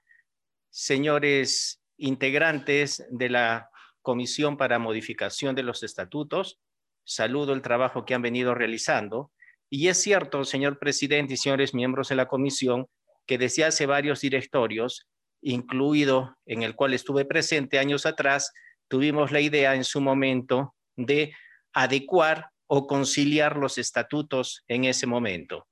señores 0.69 1.81
integrantes 1.95 3.07
de 3.09 3.29
la 3.29 3.69
Comisión 4.01 4.57
para 4.57 4.79
Modificación 4.79 5.55
de 5.55 5.63
los 5.63 5.81
Estatutos, 5.83 6.59
saludo 7.05 7.53
el 7.53 7.61
trabajo 7.61 8.03
que 8.03 8.13
han 8.13 8.21
venido 8.21 8.53
realizando. 8.53 9.31
Y 9.69 9.89
es 9.89 10.01
cierto, 10.01 10.43
señor 10.45 10.79
presidente 10.79 11.33
y 11.33 11.37
señores 11.37 11.73
miembros 11.73 12.09
de 12.09 12.15
la 12.15 12.27
comisión, 12.27 12.87
que 13.25 13.37
desde 13.37 13.65
hace 13.65 13.85
varios 13.85 14.21
directorios, 14.21 15.07
incluido 15.41 16.35
en 16.45 16.63
el 16.63 16.75
cual 16.75 16.93
estuve 16.93 17.25
presente 17.25 17.79
años 17.79 18.05
atrás, 18.05 18.53
tuvimos 18.87 19.31
la 19.31 19.41
idea 19.41 19.75
en 19.75 19.83
su 19.83 19.99
momento 20.01 20.73
de 20.95 21.33
adecuar 21.73 22.49
o 22.67 22.87
conciliar 22.87 23.57
los 23.57 23.77
estatutos 23.77 24.63
en 24.67 24.85
ese 24.85 25.05
momento. 25.05 25.67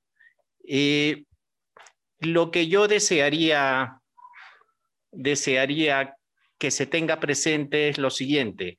Eh, 0.66 1.24
lo 2.18 2.50
que 2.50 2.68
yo 2.68 2.88
desearía, 2.88 4.00
desearía 5.10 6.16
que 6.58 6.70
se 6.70 6.86
tenga 6.86 7.20
presente 7.20 7.88
es 7.88 7.98
lo 7.98 8.10
siguiente. 8.10 8.78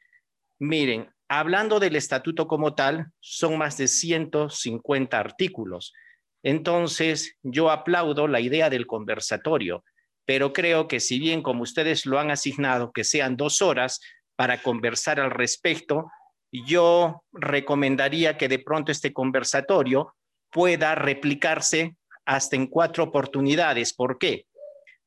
Miren, 0.60 1.12
hablando 1.30 1.80
del 1.80 1.96
estatuto 1.96 2.48
como 2.48 2.74
tal, 2.76 3.08
son 3.20 3.58
más 3.58 3.78
de 3.78 3.88
150 3.88 5.20
artículos. 5.20 5.94
Entonces, 6.44 7.36
yo 7.44 7.72
aplaudo 7.72 8.28
la 8.28 8.40
idea 8.40 8.70
del 8.70 8.88
conversatorio, 8.88 9.84
pero 10.26 10.54
creo 10.54 10.88
que 10.88 11.00
si 11.00 11.20
bien 11.20 11.42
como 11.42 11.64
ustedes 11.64 12.06
lo 12.06 12.20
han 12.20 12.32
asignado, 12.32 12.92
que 12.92 13.04
sean 13.04 13.36
dos 13.38 13.62
horas 13.62 14.00
para 14.36 14.62
conversar 14.62 15.20
al 15.20 15.32
respecto, 15.32 16.10
yo 16.52 17.24
recomendaría 17.32 18.38
que 18.38 18.48
de 18.48 18.60
pronto 18.60 18.92
este 18.92 19.14
conversatorio 19.14 20.16
pueda 20.52 20.96
replicarse 20.96 21.96
hasta 22.26 22.56
en 22.56 22.68
cuatro 22.68 23.06
oportunidades. 23.06 23.94
¿Por 23.94 24.18
qué? 24.18 24.46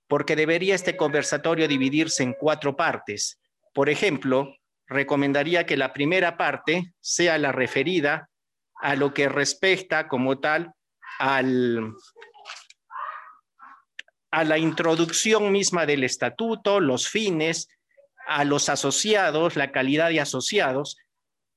Porque 0.08 0.36
debería 0.36 0.74
este 0.74 0.96
conversatorio 0.96 1.68
dividirse 1.68 2.22
en 2.22 2.34
cuatro 2.34 2.76
partes. 2.76 3.38
Por 3.72 3.88
ejemplo, 3.88 4.54
recomendaría 4.90 5.64
que 5.64 5.76
la 5.76 5.92
primera 5.92 6.36
parte 6.36 6.92
sea 7.00 7.38
la 7.38 7.52
referida 7.52 8.28
a 8.82 8.96
lo 8.96 9.14
que 9.14 9.28
respecta 9.28 10.08
como 10.08 10.40
tal 10.40 10.72
al, 11.18 11.94
a 14.32 14.44
la 14.44 14.58
introducción 14.58 15.52
misma 15.52 15.86
del 15.86 16.02
estatuto, 16.02 16.80
los 16.80 17.08
fines, 17.08 17.68
a 18.26 18.44
los 18.44 18.68
asociados, 18.68 19.56
la 19.56 19.70
calidad 19.70 20.08
de 20.08 20.20
asociados. 20.20 20.96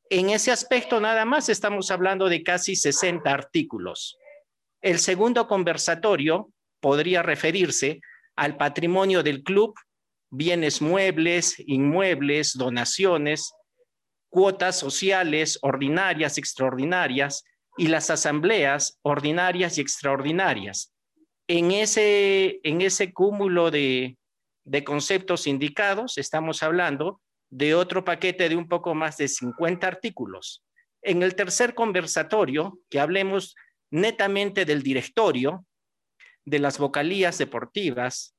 En 0.09 0.29
ese 0.29 0.51
aspecto 0.51 0.99
nada 0.99 1.25
más 1.25 1.49
estamos 1.49 1.89
hablando 1.89 2.29
de 2.29 2.43
casi 2.43 2.75
60 2.75 3.31
artículos. 3.31 4.17
El 4.81 4.99
segundo 4.99 5.47
conversatorio 5.47 6.49
podría 6.79 7.23
referirse 7.23 7.99
al 8.35 8.57
patrimonio 8.57 9.23
del 9.23 9.41
club 9.41 9.73
bienes 10.35 10.81
muebles, 10.81 11.55
inmuebles, 11.59 12.53
donaciones, 12.53 13.53
cuotas 14.29 14.79
sociales 14.79 15.59
ordinarias, 15.61 16.39
extraordinarias 16.39 17.43
y 17.77 17.87
las 17.87 18.09
asambleas 18.09 18.97
ordinarias 19.03 19.77
y 19.77 19.81
extraordinarias. 19.81 20.91
En 21.47 21.71
ese, 21.71 22.59
en 22.63 22.81
ese 22.81 23.13
cúmulo 23.13 23.69
de, 23.69 24.17
de 24.65 24.83
conceptos 24.83 25.45
indicados, 25.45 26.17
estamos 26.17 26.63
hablando 26.63 27.21
de 27.51 27.75
otro 27.75 28.03
paquete 28.03 28.49
de 28.49 28.55
un 28.55 28.67
poco 28.67 28.95
más 28.95 29.17
de 29.17 29.27
50 29.27 29.85
artículos. 29.85 30.63
En 31.03 31.21
el 31.21 31.35
tercer 31.35 31.75
conversatorio, 31.75 32.79
que 32.89 32.99
hablemos 32.99 33.55
netamente 33.91 34.65
del 34.65 34.81
directorio, 34.81 35.63
de 36.43 36.57
las 36.57 36.79
vocalías 36.79 37.37
deportivas, 37.37 38.32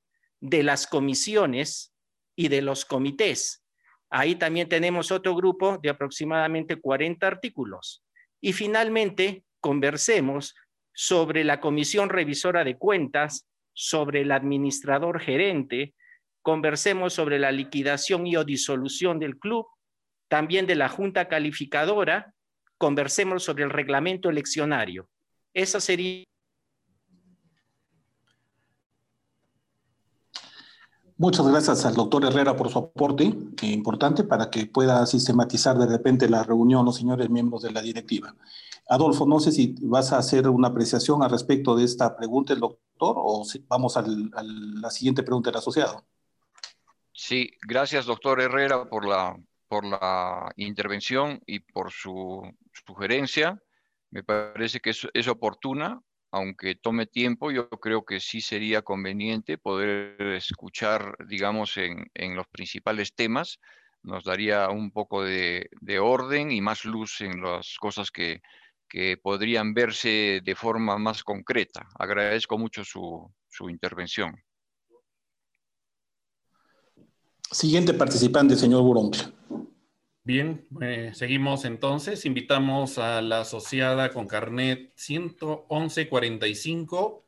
de 0.45 0.63
las 0.63 0.87
comisiones 0.87 1.95
y 2.37 2.49
de 2.49 2.61
los 2.61 2.85
comités. 2.85 3.65
Ahí 4.11 4.37
también 4.37 4.69
tenemos 4.69 5.11
otro 5.11 5.35
grupo 5.35 5.79
de 5.79 5.89
aproximadamente 5.89 6.77
40 6.77 7.27
artículos. 7.27 8.05
Y 8.43 8.53
finalmente, 8.53 9.43
conversemos 9.61 10.55
sobre 10.93 11.45
la 11.45 11.61
comisión 11.61 12.11
revisora 12.11 12.63
de 12.63 12.77
cuentas, 12.77 13.49
sobre 13.73 14.21
el 14.21 14.33
administrador 14.33 15.19
gerente, 15.19 15.95
conversemos 16.43 17.15
sobre 17.15 17.39
la 17.39 17.51
liquidación 17.51 18.27
y 18.27 18.37
o 18.37 18.45
disolución 18.45 19.19
del 19.19 19.39
club, 19.39 19.67
también 20.29 20.67
de 20.67 20.75
la 20.75 20.91
junta 20.91 21.27
calificadora, 21.27 22.35
conversemos 22.77 23.45
sobre 23.45 23.65
el 23.65 23.71
reglamento 23.71 24.29
eleccionario. 24.29 25.09
Esa 25.55 25.81
sería 25.81 26.25
Muchas 31.17 31.47
gracias 31.47 31.87
al 31.87 31.95
doctor 31.95 32.25
Herrera 32.25 32.57
por 32.57 32.71
su 32.71 32.79
aporte 32.81 33.23
eh, 33.63 33.67
importante 33.67 34.25
para 34.25 34.51
que 34.51 34.67
pueda 34.67 35.07
sistematizar 35.07 35.79
de 35.79 35.87
repente 35.87 36.29
la 36.29 36.43
reunión 36.43 36.85
los 36.85 36.97
señores 36.97 37.31
miembros 37.31 37.63
de 37.63 37.71
la 37.71 37.81
directiva. 37.81 38.35
Adolfo, 38.89 39.25
no 39.25 39.39
sé 39.39 39.53
si 39.53 39.77
vas 39.81 40.13
a 40.13 40.19
hacer 40.19 40.49
una 40.49 40.69
apreciación 40.69 41.23
al 41.23 41.31
respecto 41.31 41.77
de 41.77 41.85
esta 41.85 42.17
pregunta 42.17 42.53
el 42.53 42.59
doctor 42.59 43.15
o 43.17 43.45
vamos 43.69 43.97
a 43.97 44.03
la 44.03 44.91
siguiente 44.91 45.23
pregunta 45.23 45.51
del 45.51 45.59
asociado. 45.59 46.05
Sí, 47.13 47.49
gracias 47.63 48.07
doctor 48.07 48.41
Herrera 48.41 48.85
por 48.89 49.07
la, 49.07 49.41
por 49.69 49.85
la 49.85 50.53
intervención 50.57 51.41
y 51.47 51.61
por 51.61 51.93
su 51.93 52.43
sugerencia. 52.87 53.63
Me 54.11 54.25
parece 54.25 54.81
que 54.81 54.91
es, 54.91 55.07
es 55.15 55.29
oportuna 55.29 56.03
aunque 56.35 56.75
tome 56.75 57.07
tiempo, 57.07 57.53
yo 57.53 57.69
creo 57.69 58.05
que 58.05 58.19
sí 58.19 58.41
sería 58.41 58.83
conveniente 58.83 59.57
poder 59.57 60.21
escuchar, 60.21 61.17
digamos, 61.29 61.77
en, 61.77 62.35
los 62.35 62.49
principales 62.49 63.15
temas, 63.15 63.61
nos 64.03 64.25
daría 64.25 64.69
un 64.69 64.91
poco 64.91 65.23
de, 65.23 65.69
orden 66.03 66.51
y 66.51 66.61
más 66.61 66.85
luz 66.85 67.21
en 67.21 67.41
las 67.41 67.77
cosas 67.79 68.11
que, 68.11 68.43
podrían 69.23 69.75
verse 69.75 70.41
de 70.45 70.55
forma 70.55 70.99
más 70.99 71.25
concreta. 71.25 71.89
Agradezco 71.99 72.59
mucho 72.59 72.85
su, 72.85 73.31
intervención. 73.69 74.35
Siguiente 77.51 77.95
participante, 77.95 78.57
señor 78.57 78.83
Buroncle. 78.83 79.23
Bien, 80.27 80.67
eh, 80.81 81.11
seguimos 81.15 81.67
entonces. 81.67 82.25
Invitamos 82.25 82.97
a 82.99 83.21
la 83.21 83.41
asociada 83.41 84.11
con 84.11 84.27
carnet 84.27 84.91
11145, 84.97 87.25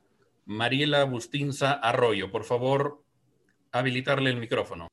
Mariela 0.46 1.04
Bustinza 1.04 1.72
Arroyo. 1.72 2.30
Por 2.30 2.44
favor, 2.44 3.04
habilitarle 3.70 4.30
el 4.30 4.38
micrófono. 4.38 4.88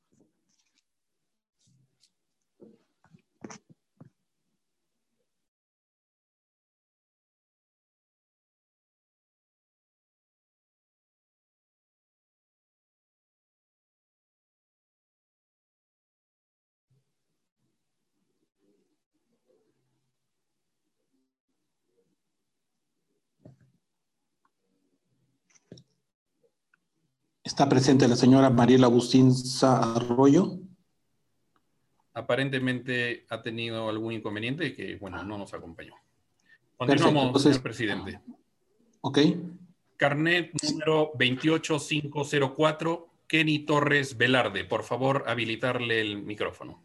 ¿Está 27.54 27.70
presente 27.70 28.08
la 28.08 28.16
señora 28.16 28.50
Mariela 28.50 28.88
Agustín 28.88 29.32
Arroyo? 29.62 30.58
Aparentemente 32.16 33.28
ha 33.30 33.44
tenido 33.44 33.90
algún 33.90 34.12
inconveniente 34.12 34.74
que, 34.74 34.96
bueno, 34.96 35.24
no 35.24 35.38
nos 35.38 35.54
acompañó. 35.54 35.94
Continuamos, 36.78 37.40
señor 37.40 37.62
presidente. 37.62 38.20
Ok. 39.02 39.20
Carnet 39.98 40.52
número 40.64 41.12
28504, 41.14 43.10
Kenny 43.28 43.60
Torres 43.60 44.18
Velarde. 44.18 44.66
Por 44.66 44.82
favor, 44.82 45.24
habilitarle 45.28 46.02
el 46.02 46.24
micrófono. 46.24 46.82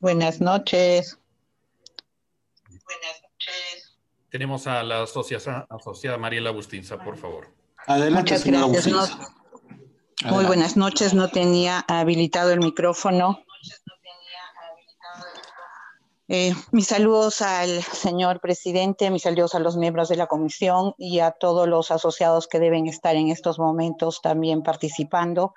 Buenas 0.00 0.40
noches. 0.40 1.18
Buenas 2.68 3.22
noches. 3.22 3.98
Tenemos 4.30 4.66
a 4.66 4.82
la 4.82 5.02
asociada, 5.02 5.66
asociada 5.70 6.18
Mariela 6.18 6.50
Bustinza, 6.50 6.98
por 6.98 7.16
favor. 7.16 7.48
Adelante, 7.86 8.32
Muchas 8.32 8.44
gracias. 8.44 9.18
muy 10.24 10.44
buenas 10.44 10.76
noches. 10.76 11.14
No 11.14 11.28
tenía 11.30 11.84
habilitado 11.88 12.52
el 12.52 12.60
micrófono. 12.60 13.42
Eh, 16.28 16.52
mis 16.72 16.88
saludos 16.88 17.40
al 17.40 17.82
señor 17.84 18.40
presidente, 18.40 19.10
mis 19.10 19.22
saludos 19.22 19.54
a 19.54 19.60
los 19.60 19.76
miembros 19.76 20.08
de 20.08 20.16
la 20.16 20.26
comisión 20.26 20.92
y 20.98 21.20
a 21.20 21.30
todos 21.30 21.68
los 21.68 21.92
asociados 21.92 22.48
que 22.48 22.58
deben 22.58 22.88
estar 22.88 23.14
en 23.14 23.28
estos 23.28 23.60
momentos 23.60 24.20
también 24.22 24.64
participando 24.64 25.54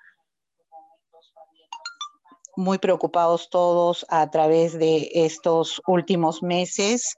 muy 2.59 2.77
preocupados 2.77 3.49
todos 3.49 4.05
a 4.09 4.29
través 4.29 4.77
de 4.77 5.09
estos 5.13 5.81
últimos 5.87 6.43
meses. 6.43 7.15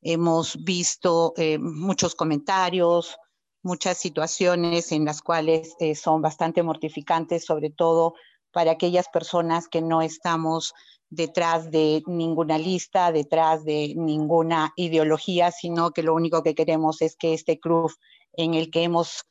Hemos 0.00 0.62
visto 0.62 1.34
eh, 1.36 1.58
muchos 1.58 2.14
comentarios, 2.14 3.16
muchas 3.64 3.98
situaciones 3.98 4.92
en 4.92 5.04
las 5.04 5.22
cuales 5.22 5.74
eh, 5.80 5.96
son 5.96 6.22
bastante 6.22 6.62
mortificantes, 6.62 7.44
sobre 7.44 7.70
todo 7.70 8.14
para 8.52 8.70
aquellas 8.70 9.08
personas 9.08 9.66
que 9.66 9.82
no 9.82 10.02
estamos 10.02 10.72
detrás 11.10 11.72
de 11.72 12.04
ninguna 12.06 12.56
lista, 12.56 13.10
detrás 13.10 13.64
de 13.64 13.92
ninguna 13.96 14.72
ideología, 14.76 15.50
sino 15.50 15.90
que 15.90 16.04
lo 16.04 16.14
único 16.14 16.44
que 16.44 16.54
queremos 16.54 17.02
es 17.02 17.16
que 17.16 17.34
este 17.34 17.58
club 17.58 17.90
en 18.34 18.54
el 18.54 18.70
que 18.70 18.84
hemos 18.84 19.24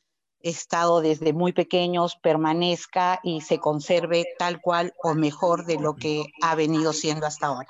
estado 0.50 1.00
desde 1.00 1.32
muy 1.32 1.52
pequeños 1.52 2.16
permanezca 2.16 3.20
y 3.22 3.40
se 3.40 3.58
conserve 3.58 4.24
tal 4.38 4.60
cual 4.60 4.94
o 5.02 5.14
mejor 5.14 5.66
de 5.66 5.78
lo 5.78 5.94
que 5.94 6.24
ha 6.42 6.54
venido 6.54 6.92
siendo 6.92 7.26
hasta 7.26 7.48
ahora. 7.48 7.68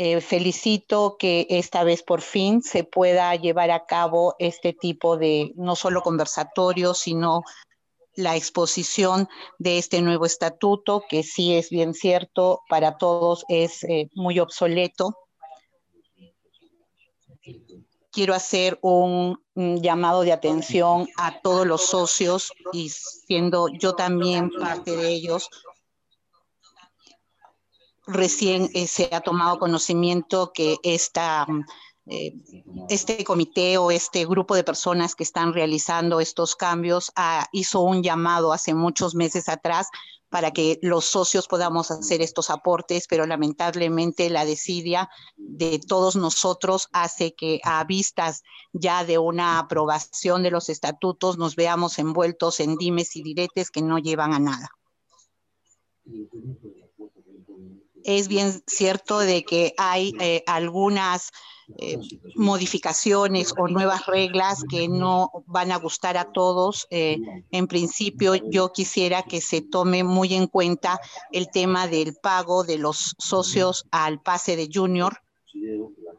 Eh, 0.00 0.20
felicito 0.20 1.16
que 1.18 1.46
esta 1.50 1.82
vez 1.82 2.04
por 2.04 2.20
fin 2.20 2.62
se 2.62 2.84
pueda 2.84 3.34
llevar 3.34 3.72
a 3.72 3.84
cabo 3.84 4.36
este 4.38 4.72
tipo 4.72 5.16
de 5.16 5.52
no 5.56 5.74
solo 5.74 6.02
conversatorios, 6.02 6.98
sino 6.98 7.42
la 8.14 8.36
exposición 8.36 9.28
de 9.58 9.78
este 9.78 10.00
nuevo 10.00 10.24
estatuto, 10.24 11.02
que 11.08 11.24
sí 11.24 11.54
es 11.54 11.70
bien 11.70 11.94
cierto, 11.94 12.62
para 12.68 12.96
todos 12.96 13.44
es 13.48 13.82
eh, 13.84 14.08
muy 14.14 14.38
obsoleto 14.38 15.16
quiero 18.10 18.34
hacer 18.34 18.78
un, 18.82 19.40
llamado 19.54 20.22
de 20.22 20.32
atención 20.32 21.08
a 21.16 21.40
todos 21.40 21.66
los 21.66 21.86
socios 21.86 22.52
y 22.72 22.90
siendo 22.90 23.66
yo 23.68 23.96
también 23.96 24.50
parte 24.50 24.96
de 24.96 25.08
ellos, 25.08 25.50
recién 28.06 28.70
eh, 28.72 28.86
se 28.86 29.08
ha 29.12 29.20
tomado 29.20 29.58
conocimiento 29.58 30.52
que 30.54 30.76
esta, 30.84 31.44
eh, 32.06 32.34
este 32.88 33.24
comité 33.24 33.78
o 33.78 33.90
este 33.90 34.24
grupo 34.26 34.54
de 34.54 34.62
personas 34.62 35.16
que 35.16 35.24
están 35.24 35.52
realizando 35.52 36.20
estos 36.20 36.54
cambios 36.54 37.10
ah, 37.16 37.48
hizo 37.50 37.80
un 37.80 38.04
llamado 38.04 38.52
hace 38.52 38.74
muchos 38.74 39.16
meses 39.16 39.48
atrás 39.48 39.88
para 40.28 40.50
que 40.50 40.78
los 40.82 41.04
socios 41.04 41.48
podamos 41.48 41.90
hacer 41.90 42.20
estos 42.20 42.50
aportes, 42.50 43.06
pero 43.08 43.26
lamentablemente 43.26 44.30
la 44.30 44.44
desidia 44.44 45.08
de 45.36 45.78
todos 45.78 46.16
nosotros 46.16 46.88
hace 46.92 47.34
que 47.34 47.60
a 47.64 47.82
vistas 47.84 48.42
ya 48.72 49.04
de 49.04 49.18
una 49.18 49.58
aprobación 49.58 50.42
de 50.42 50.50
los 50.50 50.68
estatutos 50.68 51.38
nos 51.38 51.56
veamos 51.56 51.98
envueltos 51.98 52.60
en 52.60 52.76
dimes 52.76 53.16
y 53.16 53.22
diretes 53.22 53.70
que 53.70 53.82
no 53.82 53.98
llevan 53.98 54.34
a 54.34 54.38
nada. 54.38 54.70
Es 58.04 58.28
bien 58.28 58.62
cierto 58.66 59.18
de 59.18 59.44
que 59.44 59.74
hay 59.76 60.12
eh, 60.20 60.42
algunas 60.46 61.30
eh, 61.76 61.98
modificaciones 62.34 63.52
o 63.58 63.68
nuevas 63.68 64.06
reglas 64.06 64.64
que 64.70 64.88
no 64.88 65.30
van 65.46 65.70
a 65.70 65.76
gustar 65.76 66.16
a 66.16 66.32
todos. 66.32 66.86
Eh, 66.90 67.18
en 67.50 67.66
principio, 67.66 68.34
yo 68.36 68.72
quisiera 68.72 69.22
que 69.22 69.42
se 69.42 69.60
tome 69.60 70.02
muy 70.02 70.34
en 70.34 70.46
cuenta 70.46 70.98
el 71.30 71.50
tema 71.50 71.86
del 71.86 72.14
pago 72.14 72.64
de 72.64 72.78
los 72.78 73.14
socios 73.18 73.86
al 73.90 74.22
pase 74.22 74.56
de 74.56 74.70
junior. 74.72 75.20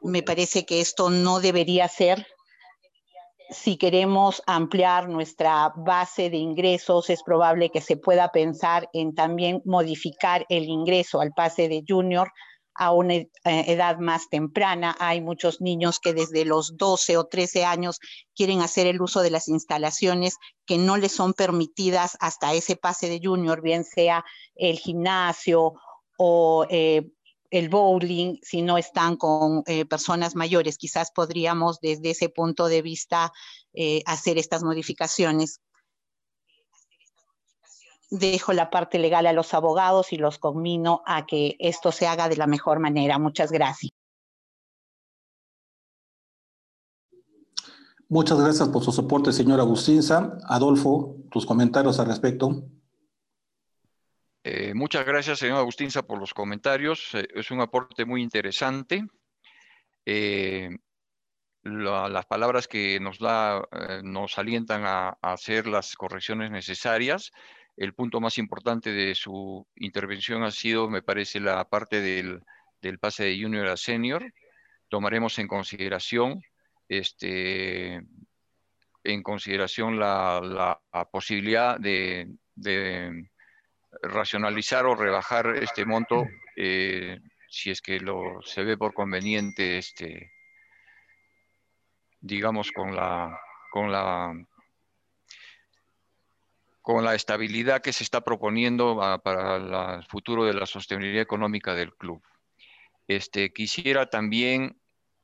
Me 0.04 0.22
parece 0.22 0.66
que 0.66 0.82
esto 0.82 1.10
no 1.10 1.40
debería 1.40 1.88
ser. 1.88 2.28
Si 3.50 3.78
queremos 3.78 4.44
ampliar 4.46 5.10
nuestra 5.10 5.74
base 5.76 6.30
de 6.30 6.38
ingresos, 6.38 7.10
es 7.10 7.24
probable 7.24 7.72
que 7.72 7.82
se 7.82 7.98
pueda 7.98 8.32
pensar 8.32 8.88
en 8.94 9.16
también 9.16 9.64
modificar 9.66 10.46
el 10.50 10.66
ingreso 10.66 11.20
al 11.20 11.34
pase 11.34 11.68
de 11.68 11.84
junior 11.88 12.32
a 12.80 12.94
una 12.94 13.16
eh, 13.16 13.30
edad 13.44 14.00
más 14.00 14.30
temprana. 14.30 14.96
Hay 15.00 15.20
muchos 15.20 15.60
niños 15.60 16.00
que 16.00 16.14
desde 16.14 16.46
los 16.46 16.78
12 16.78 17.18
o 17.18 17.26
13 17.26 17.66
años 17.66 18.00
quieren 18.34 18.62
hacer 18.62 18.88
el 18.88 19.02
uso 19.02 19.22
de 19.22 19.30
las 19.30 19.50
instalaciones 19.50 20.38
que 20.66 20.78
no 20.78 20.96
les 20.96 21.12
son 21.12 21.34
permitidas 21.34 22.18
hasta 22.22 22.54
ese 22.54 22.78
pase 22.78 23.10
de 23.10 23.20
junior, 23.22 23.62
bien 23.62 23.84
sea 23.84 24.24
el 24.56 24.80
gimnasio 24.80 25.74
o 26.18 26.66
eh, 26.70 27.06
el 27.52 27.68
bowling, 27.68 28.38
si 28.44 28.62
no 28.62 28.78
están 28.78 29.18
con 29.18 29.64
eh, 29.68 29.84
personas 29.84 30.36
mayores. 30.36 30.78
Quizás 30.78 31.12
podríamos 31.12 31.82
desde 31.82 32.12
ese 32.12 32.30
punto 32.30 32.68
de 32.68 32.82
vista 32.82 33.32
hacer 34.06 34.38
estas 34.38 34.64
modificaciones 34.64 35.62
dejo 38.10 38.54
la 38.54 38.70
parte 38.70 39.00
legal 39.00 39.28
a 39.28 39.34
los 39.34 39.54
abogados 39.54 40.14
y 40.14 40.18
los 40.18 40.38
conmino 40.38 41.04
a 41.06 41.26
que 41.26 41.56
esto 41.60 41.92
se 41.92 42.08
haga 42.08 42.30
de 42.30 42.38
la 42.38 42.48
mejor 42.48 42.80
manera. 42.80 43.20
Muchas 43.20 43.52
gracias. 43.52 43.92
Muchas 48.12 48.40
gracias 48.40 48.68
por 48.70 48.84
su 48.84 48.92
soporte, 48.92 49.32
señora 49.32 49.62
Agustinza. 49.62 50.40
Adolfo, 50.48 51.18
tus 51.30 51.46
comentarios 51.46 52.00
al 52.00 52.08
respecto. 52.08 52.64
Eh, 54.44 54.74
muchas 54.74 55.06
gracias, 55.06 55.38
señor 55.38 55.58
Agustinza, 55.58 56.02
por 56.02 56.18
los 56.18 56.34
comentarios. 56.34 57.14
Eh, 57.14 57.28
es 57.36 57.52
un 57.52 57.62
aporte 57.62 58.06
muy 58.06 58.24
interesante. 58.24 59.06
Eh, 60.08 60.70
las 61.62 62.26
palabras 62.26 62.68
que 62.68 63.00
nos 63.00 63.20
da 63.20 63.62
nos 64.02 64.40
alientan 64.40 64.86
a, 64.86 65.10
hacer 65.22 65.68
las 65.68 65.96
correcciones 65.96 66.50
necesarias 66.50 67.32
el 67.80 67.94
punto 67.94 68.20
más 68.20 68.38
importante 68.38 68.92
de 68.92 69.16
su 69.16 69.66
intervención 69.78 70.44
ha 70.44 70.52
sido, 70.52 70.90
me 70.90 71.02
parece, 71.02 71.40
la 71.40 71.64
parte 71.70 72.02
del, 72.02 72.44
pase 73.00 73.24
de 73.24 73.42
junior 73.42 73.68
a 73.68 73.78
senior. 73.78 74.34
Tomaremos 74.90 75.40
en 75.40 75.48
consideración, 75.48 76.44
este, 76.90 78.02
en 79.06 79.24
consideración 79.24 79.98
la, 79.98 80.78
posibilidad 81.10 81.80
de, 81.80 82.28
racionalizar 84.04 84.86
o 84.86 84.96
rebajar 84.96 85.56
este 85.56 85.86
monto 85.86 86.28
eh, 86.58 87.18
si 87.48 87.72
es 87.72 87.82
que 87.82 88.02
lo, 88.02 88.42
se 88.42 88.64
ve 88.64 88.78
por 88.78 88.94
conveniente, 88.94 89.78
este, 89.78 90.34
digamos, 92.20 92.74
con 92.74 92.94
la, 92.94 93.40
con 93.72 93.90
la 93.90 94.34
con 96.90 97.06
la 97.06 97.14
estabilidad 97.14 97.84
que 97.84 97.94
se 97.94 98.04
está 98.04 98.22
proponiendo 98.22 98.98
para 99.24 99.98
el 99.98 100.04
futuro 100.06 100.46
de 100.46 100.56
la 100.56 100.66
sostenibilidad 100.66 101.22
económica 101.22 101.76
del 101.76 101.94
club. 101.94 102.20
Este, 103.08 103.54
quisiera 103.54 104.10
también 104.10 104.76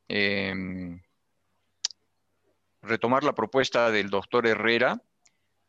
em, 0.07 1.01
retomar 2.84 3.24
la 3.24 3.34
propuesta 3.34 3.89
del 3.89 4.11
doctor 4.11 4.45
Herrera 4.45 5.01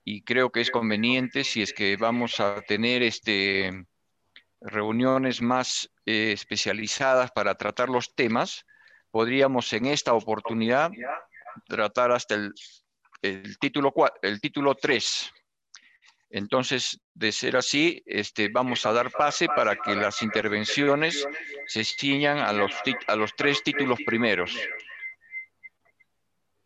y 0.05 0.20
creo 0.20 0.53
que 0.53 0.61
es 0.61 0.70
conveniente 0.70 1.44
si 1.44 1.62
es 1.62 1.72
que 1.72 1.97
vamos 1.97 2.40
a 2.40 2.61
tener 2.61 3.03
este, 3.03 3.86
reuniones 4.61 5.40
más 5.40 5.90
eh, 6.05 6.32
especializadas 6.32 7.30
para 7.30 7.55
tratar 7.55 7.88
los 7.88 8.14
temas, 8.14 8.66
podríamos 9.11 9.72
en 9.72 9.86
esta 9.86 10.12
oportunidad 10.12 10.90
tratar 11.66 12.12
hasta 12.12 12.34
el, 12.34 12.53
el 13.22 13.59
título, 13.59 13.94
el 14.20 14.42
título 14.42 14.74
3. 14.74 15.32
Entonces, 16.31 17.01
de 17.14 17.33
ser 17.33 17.57
así, 17.57 18.03
este, 18.05 18.49
vamos 18.49 18.85
a 18.85 18.93
dar 18.93 19.11
pase 19.11 19.47
para 19.47 19.77
que 19.77 19.95
las 19.95 20.22
intervenciones 20.22 21.27
se 21.66 21.85
ciñan 21.85 22.39
a 22.39 22.53
los, 22.53 22.72
a 23.07 23.16
los 23.16 23.35
tres 23.37 23.62
títulos 23.62 23.99
primeros. 24.05 24.57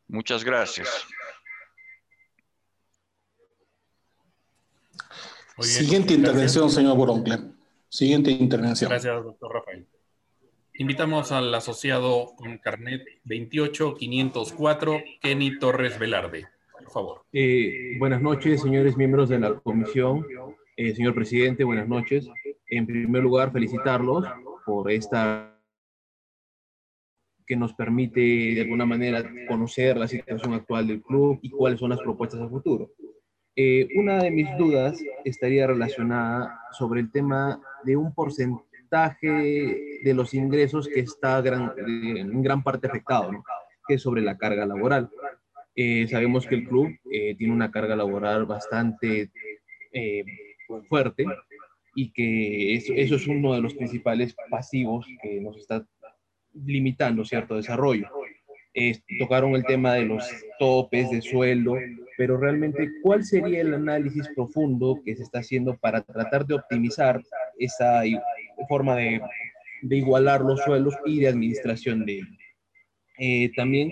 Muchas 0.08 0.42
gracias. 0.42 1.06
Siguiente 5.60 6.14
intervención, 6.14 6.70
señor 6.70 6.96
Boroncle. 6.96 7.38
Siguiente 7.88 8.30
intervención. 8.30 8.88
Gracias, 8.88 9.22
doctor 9.22 9.52
Rafael. 9.52 9.86
Invitamos 10.74 11.30
al 11.32 11.54
asociado 11.54 12.32
con 12.36 12.56
carnet 12.58 13.02
28504, 13.24 15.02
Kenny 15.20 15.58
Torres 15.58 15.98
Velarde. 15.98 16.48
Favor. 16.92 17.22
Eh, 17.32 17.96
buenas 18.00 18.20
noches, 18.20 18.62
señores 18.62 18.96
miembros 18.96 19.28
de 19.28 19.38
la 19.38 19.54
comisión. 19.54 20.26
Eh, 20.76 20.92
señor 20.92 21.14
presidente, 21.14 21.62
buenas 21.62 21.86
noches. 21.86 22.28
En 22.66 22.84
primer 22.84 23.22
lugar, 23.22 23.52
felicitarlos 23.52 24.26
por 24.66 24.90
esta 24.90 25.56
que 27.46 27.54
nos 27.54 27.74
permite 27.74 28.20
de 28.20 28.60
alguna 28.62 28.86
manera 28.86 29.24
conocer 29.48 29.96
la 29.96 30.08
situación 30.08 30.54
actual 30.54 30.88
del 30.88 31.00
club 31.00 31.38
y 31.42 31.50
cuáles 31.50 31.78
son 31.78 31.90
las 31.90 32.00
propuestas 32.00 32.40
a 32.40 32.48
futuro. 32.48 32.90
Eh, 33.54 33.88
una 33.96 34.22
de 34.22 34.30
mis 34.32 34.48
dudas 34.56 35.00
estaría 35.24 35.68
relacionada 35.68 36.60
sobre 36.72 37.00
el 37.00 37.12
tema 37.12 37.60
de 37.84 37.96
un 37.96 38.12
porcentaje 38.12 40.00
de 40.02 40.14
los 40.14 40.34
ingresos 40.34 40.88
que 40.88 41.00
está 41.00 41.40
gran, 41.40 41.72
en 41.78 42.42
gran 42.42 42.64
parte 42.64 42.88
afectado, 42.88 43.30
que 43.86 43.94
es 43.94 44.02
sobre 44.02 44.22
la 44.22 44.36
carga 44.36 44.66
laboral. 44.66 45.08
Eh, 45.82 46.06
sabemos 46.08 46.46
que 46.46 46.56
el 46.56 46.68
club 46.68 46.90
eh, 47.10 47.34
tiene 47.36 47.54
una 47.54 47.70
carga 47.70 47.96
laboral 47.96 48.44
bastante 48.44 49.30
fuerte 50.90 51.24
y 51.94 52.12
que 52.12 52.74
eso, 52.74 52.92
eso, 52.94 53.16
es 53.16 53.26
uno 53.26 53.54
de 53.54 53.62
los 53.62 53.72
principales 53.72 54.36
pasivos 54.50 55.06
que 55.22 55.40
nos 55.40 55.56
está 55.56 55.86
limitando 56.52 57.24
cierto 57.24 57.56
desarrollo. 57.56 58.08
tocaron 59.18 59.54
el 59.54 59.64
tema 59.64 59.94
de 59.94 60.04
los 60.04 60.22
topes 60.58 61.10
de 61.10 61.22
sueldo, 61.22 61.76
pero 62.20 62.36
realmente, 62.36 62.90
¿cuál 63.02 63.24
sería 63.24 63.62
el 63.62 63.72
análisis 63.72 64.28
profundo 64.36 65.00
que 65.02 65.16
se 65.16 65.22
está 65.22 65.38
haciendo 65.38 65.78
para 65.78 66.02
tratar 66.02 66.44
de 66.44 66.56
optimizar 66.56 67.22
esa 67.58 68.02
forma 68.68 68.96
de, 68.96 69.22
igualar 69.88 70.42
los 70.42 70.60
sueldos 70.60 70.94
y 71.06 71.20
de 71.20 71.28
administración 71.28 72.04
de 72.04 72.12
ellos? 72.16 72.38
Eh, 73.18 73.50
también 73.56 73.90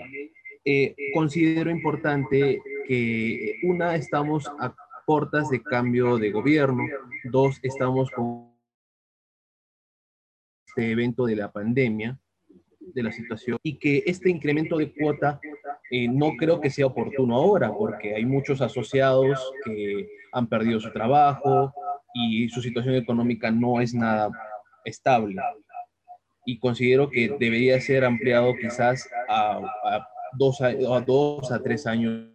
eh, 0.71 0.95
considero 1.15 1.71
importante 1.71 2.61
que, 2.85 3.59
una, 3.63 3.95
estamos 3.95 4.47
a 4.59 4.75
portas 5.03 5.49
de 5.49 5.63
cambio 5.63 6.19
de 6.19 6.29
gobierno, 6.29 6.83
dos, 7.31 7.59
estamos 7.63 8.11
con 8.11 8.53
este 10.67 10.91
evento 10.91 11.25
de 11.25 11.37
la 11.37 11.51
pandemia, 11.51 12.19
de 12.79 13.01
la 13.01 13.11
situación, 13.11 13.57
y 13.63 13.79
que 13.79 14.03
este 14.05 14.29
incremento 14.29 14.77
de 14.77 14.93
cuota 14.93 15.39
eh, 15.89 16.07
no 16.07 16.33
creo 16.37 16.61
que 16.61 16.69
sea 16.69 16.85
oportuno 16.85 17.35
ahora, 17.35 17.73
porque 17.73 18.13
hay 18.13 18.25
muchos 18.25 18.61
asociados 18.61 19.51
que 19.65 20.07
han 20.31 20.45
perdido 20.45 20.79
su 20.79 20.91
trabajo 20.93 21.73
y 22.13 22.47
su 22.49 22.61
situación 22.61 22.93
económica 22.93 23.49
no 23.49 23.81
es 23.81 23.95
nada 23.95 24.29
estable. 24.85 25.41
Y 26.45 26.59
considero 26.59 27.09
que 27.09 27.35
debería 27.39 27.81
ser 27.81 28.05
ampliado 28.05 28.53
quizás 28.55 29.09
a, 29.27 29.59
dos, 30.39 30.61
a, 30.61 30.71
dos 31.01 31.51
a 31.51 31.61
tres 31.61 31.85
años 31.85 32.29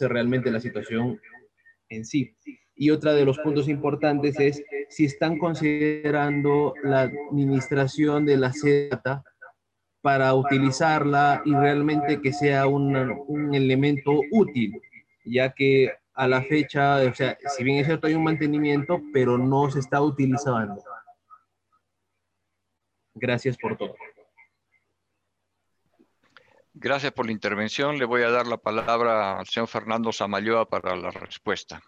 realmente 0.00 0.50
la 0.50 0.60
situación 0.60 1.20
en 1.88 2.04
sí. 2.04 2.34
Y 2.76 2.90
otra 2.90 3.12
de 3.12 3.24
los 3.24 3.38
puntos 3.38 3.68
importantes 3.68 4.38
es 4.40 4.64
si 4.88 5.04
están 5.04 5.38
considerando 5.38 6.74
la 6.82 7.02
administración 7.02 8.24
de 8.24 8.36
la 8.36 8.52
SEDATA 8.52 9.22
para 10.00 10.34
utilizarla 10.34 11.42
y 11.44 11.54
realmente 11.54 12.20
que 12.20 12.32
sea 12.32 12.66
un, 12.66 12.96
un 13.28 13.54
elemento 13.54 14.20
útil, 14.32 14.80
ya 15.24 15.52
que 15.52 15.92
a 16.14 16.28
la 16.28 16.42
fecha, 16.42 16.96
o 16.96 17.14
sea, 17.14 17.38
si 17.56 17.64
bien 17.64 17.78
es 17.78 17.86
cierto 17.86 18.06
hay 18.06 18.14
un 18.14 18.24
mantenimiento, 18.24 19.00
pero 19.12 19.38
no 19.38 19.70
se 19.70 19.80
está 19.80 20.00
utilizando. 20.00 20.82
Gracias 23.14 23.56
por 23.56 23.76
todo. 23.76 23.94
Gracias 26.84 27.12
por 27.12 27.24
la 27.24 27.32
intervención. 27.32 27.96
Le 27.96 28.04
voy 28.04 28.20
a 28.24 28.28
dar 28.28 28.46
la 28.46 28.58
palabra 28.58 29.38
al 29.38 29.46
señor 29.46 29.68
Fernando 29.68 30.12
Samayoa 30.12 30.68
para 30.68 30.94
la 30.94 31.10
respuesta. 31.10 31.82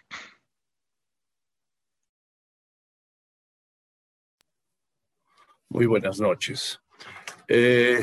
Muy 5.68 5.84
buenas 5.84 6.18
noches. 6.18 6.80
Eh, 7.46 8.00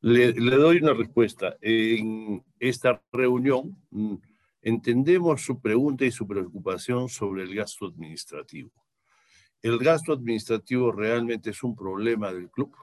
le, 0.00 0.32
doy 0.32 0.78
una 0.78 0.92
respuesta. 0.92 1.56
En 1.60 2.44
esta 2.58 3.00
reunión 3.12 3.80
mm, 3.90 4.16
entendemos 4.62 5.40
su 5.40 5.60
pregunta 5.60 6.04
y 6.04 6.10
su 6.10 6.26
preocupación 6.26 7.08
sobre 7.08 7.44
el 7.44 7.54
gasto 7.54 7.86
administrativo. 7.86 8.72
El 9.62 9.78
gasto 9.78 10.12
administrativo 10.12 10.90
realmente 10.90 11.50
es 11.50 11.62
un 11.62 11.76
problema 11.76 12.32
del 12.32 12.50
club. 12.50 12.74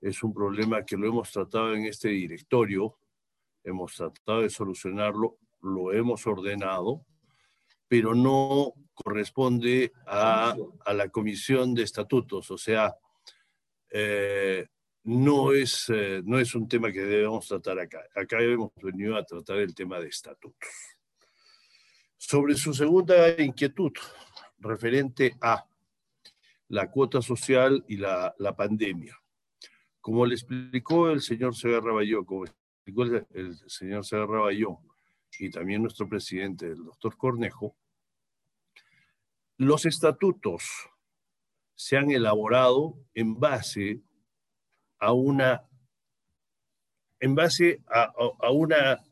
Es 0.00 0.22
un 0.22 0.32
problema 0.32 0.84
que 0.84 0.96
lo 0.96 1.06
hemos 1.06 1.30
tratado 1.30 1.74
en 1.74 1.86
este 1.86 2.08
directorio, 2.08 2.98
hemos 3.64 3.94
tratado 3.94 4.42
de 4.42 4.50
solucionarlo, 4.50 5.38
lo 5.62 5.92
hemos 5.92 6.26
ordenado, 6.26 7.04
pero 7.88 8.14
no 8.14 8.72
corresponde 8.94 9.92
a, 10.06 10.56
a 10.84 10.92
la 10.94 11.08
comisión 11.08 11.74
de 11.74 11.82
estatutos, 11.82 12.50
o 12.50 12.58
sea, 12.58 12.96
eh, 13.90 14.66
no, 15.04 15.52
es, 15.52 15.88
eh, 15.88 16.20
no 16.24 16.38
es 16.38 16.54
un 16.54 16.68
tema 16.68 16.90
que 16.90 17.00
debemos 17.00 17.46
tratar 17.46 17.78
acá. 17.78 18.02
Acá 18.14 18.40
hemos 18.40 18.72
venido 18.82 19.16
a 19.16 19.24
tratar 19.24 19.58
el 19.58 19.74
tema 19.74 20.00
de 20.00 20.08
estatutos. 20.08 20.68
Sobre 22.16 22.56
su 22.56 22.74
segunda 22.74 23.40
inquietud, 23.40 23.92
referente 24.58 25.36
a 25.40 25.64
la 26.68 26.90
cuota 26.90 27.22
social 27.22 27.84
y 27.86 27.98
la, 27.98 28.34
la 28.38 28.56
pandemia. 28.56 29.16
Como 30.06 30.24
le 30.24 30.36
explicó 30.36 31.10
el 31.10 31.20
señor 31.20 31.56
Segarra 31.56 31.92
Bayón, 31.92 32.24
como 32.24 32.44
explicó 32.44 33.02
el, 33.02 33.56
señor 33.68 34.04
Segarra 34.04 34.38
Bayón 34.38 34.76
y 35.36 35.50
también 35.50 35.82
nuestro 35.82 36.08
presidente, 36.08 36.66
el 36.66 36.84
doctor 36.84 37.16
Cornejo, 37.16 37.74
los 39.56 39.84
estatutos 39.84 40.62
se 41.74 41.96
han 41.96 42.12
elaborado 42.12 42.96
en 43.14 43.36
base 43.36 44.00
a 45.00 45.12
una 45.12 45.64
en 47.18 47.34
base 47.34 47.82
a, 47.88 48.12
una 48.52 49.02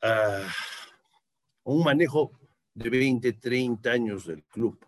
a 0.00 0.54
un 1.64 1.84
manejo 1.84 2.32
de 2.72 2.88
20, 2.88 3.30
30 3.34 3.90
años 3.90 4.24
del 4.24 4.42
club. 4.44 4.82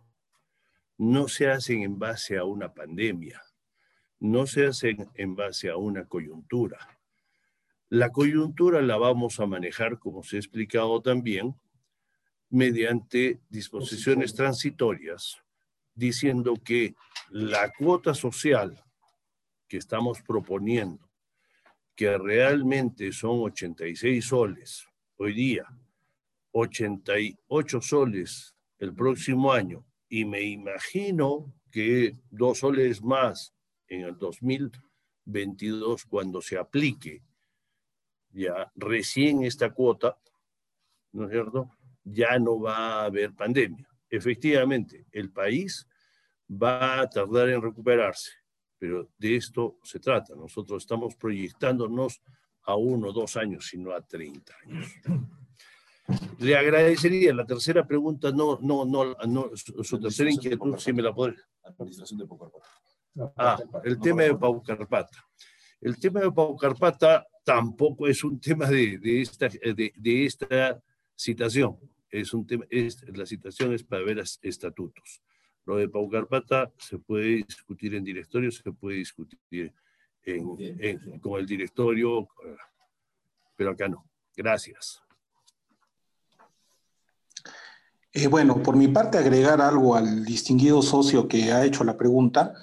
No 0.97 1.29
se 1.29 1.51
hacen 1.51 1.83
en 1.83 1.99
base 1.99 2.39
a 2.39 2.45
una 2.45 2.73
pandemia, 2.73 3.43
no 4.21 4.47
se 4.47 4.67
hacen 4.67 5.09
en 5.15 5.35
base 5.35 5.71
a 5.71 5.77
una 5.77 6.05
coyuntura. 6.05 6.79
La 7.89 8.11
coyuntura 8.11 8.81
la 8.83 8.97
vamos 8.97 9.41
a 9.41 9.47
manejar, 9.47 9.99
como 9.99 10.23
se 10.23 10.37
ha 10.37 10.39
explicado 10.39 11.01
también, 11.03 11.57
mediante 12.51 13.41
disposiciones 13.49 14.35
transitorias 14.35 15.43
diciendo 15.95 16.55
que 16.65 16.95
la 17.31 17.73
cuota 17.73 18.15
social 18.15 18.83
que 19.69 19.77
estamos 19.77 20.21
proponiendo, 20.23 21.09
que 21.95 22.17
realmente 22.17 23.13
son 23.13 23.41
86 23.41 24.25
soles 24.25 24.87
hoy 25.17 25.35
día, 25.35 25.67
88 26.53 27.81
soles 27.81 28.57
el 28.79 28.95
próximo 28.95 29.53
año, 29.53 29.85
y 30.09 30.25
me 30.25 30.43
imagino 30.43 31.53
que 31.71 32.17
dos 32.31 32.59
soles 32.59 33.03
más 33.03 33.55
en 33.91 34.03
el 34.03 34.17
2022 34.17 36.07
cuando 36.07 36.41
se 36.41 36.57
aplique 36.57 37.23
ya 38.33 38.73
recién 38.77 39.43
esta 39.43 39.71
cuota, 39.75 40.17
¿no 41.13 41.25
es 41.25 41.33
cierto? 41.33 41.71
Ya 42.05 42.39
no 42.39 42.61
va 42.61 43.03
a 43.03 43.05
haber 43.07 43.35
pandemia. 43.35 43.87
Efectivamente, 44.09 45.07
el 45.13 45.31
país 45.31 45.87
va 46.51 47.01
a 47.01 47.11
tardar 47.11 47.49
en 47.49 47.61
recuperarse, 47.61 48.31
pero 48.79 49.11
de 49.19 49.37
esto 49.37 49.79
se 49.83 49.99
trata. 49.99 50.35
Nosotros 50.35 50.83
estamos 50.83 51.17
proyectándonos 51.17 52.23
a 52.63 52.77
uno 52.77 53.09
o 53.09 53.13
dos 53.13 53.37
años, 53.37 53.67
sino 53.67 53.93
a 53.93 54.01
30 54.01 54.55
años. 54.65 54.87
Le 56.39 56.57
agradecería 56.57 57.35
la 57.35 57.47
tercera 57.47 57.87
pregunta, 57.87 58.31
no, 58.33 58.59
no, 58.61 58.85
no, 58.85 59.17
no 59.27 59.51
su 59.57 60.01
tercera 60.01 60.31
inquietud, 60.31 60.77
si 60.79 60.93
me 60.93 61.03
la 61.03 61.15
puede. 61.15 61.37
Ah, 63.37 63.59
el 63.85 63.99
tema 63.99 64.23
de 64.23 64.35
Paucarpata. 64.35 65.25
El 65.81 65.99
tema 65.99 66.21
de 66.21 66.31
Paucarpata 66.31 67.27
tampoco 67.45 68.07
es 68.07 68.23
un 68.23 68.39
tema 68.41 68.67
de, 68.67 68.99
de 68.99 69.23
esta, 69.23 69.49
de, 69.49 69.93
de, 69.97 70.27
esta 70.27 70.81
citación. 71.17 71.79
Es 72.11 72.35
un 72.35 72.47
tema, 72.47 72.65
es, 72.71 73.03
la 73.17 73.27
citación 73.27 73.73
es 73.73 73.83
para 73.83 74.03
ver 74.03 74.23
estatutos. 74.43 75.23
Lo 75.65 75.77
de 75.77 75.89
Paucarpata 75.89 76.73
se 76.79 76.99
puede 76.99 77.37
discutir 77.37 77.95
en 77.95 78.05
directorio, 78.05 78.51
se 78.51 78.73
puede 78.73 78.99
discutir 78.99 79.73
en, 80.23 80.57
en, 80.59 81.21
con 81.21 81.41
el 81.41 81.47
directorio, 81.47 82.29
pero 83.57 83.71
acá 83.71 83.89
no. 83.89 84.07
Gracias. 84.37 85.03
Eh, 88.13 88.27
bueno, 88.27 88.61
por 88.63 88.77
mi 88.77 88.89
parte, 88.89 89.19
agregar 89.19 89.61
algo 89.61 89.95
al 89.95 90.25
distinguido 90.25 90.83
socio 90.83 91.29
que 91.29 91.53
ha 91.53 91.65
hecho 91.65 91.85
la 91.85 91.97
pregunta. 91.97 92.55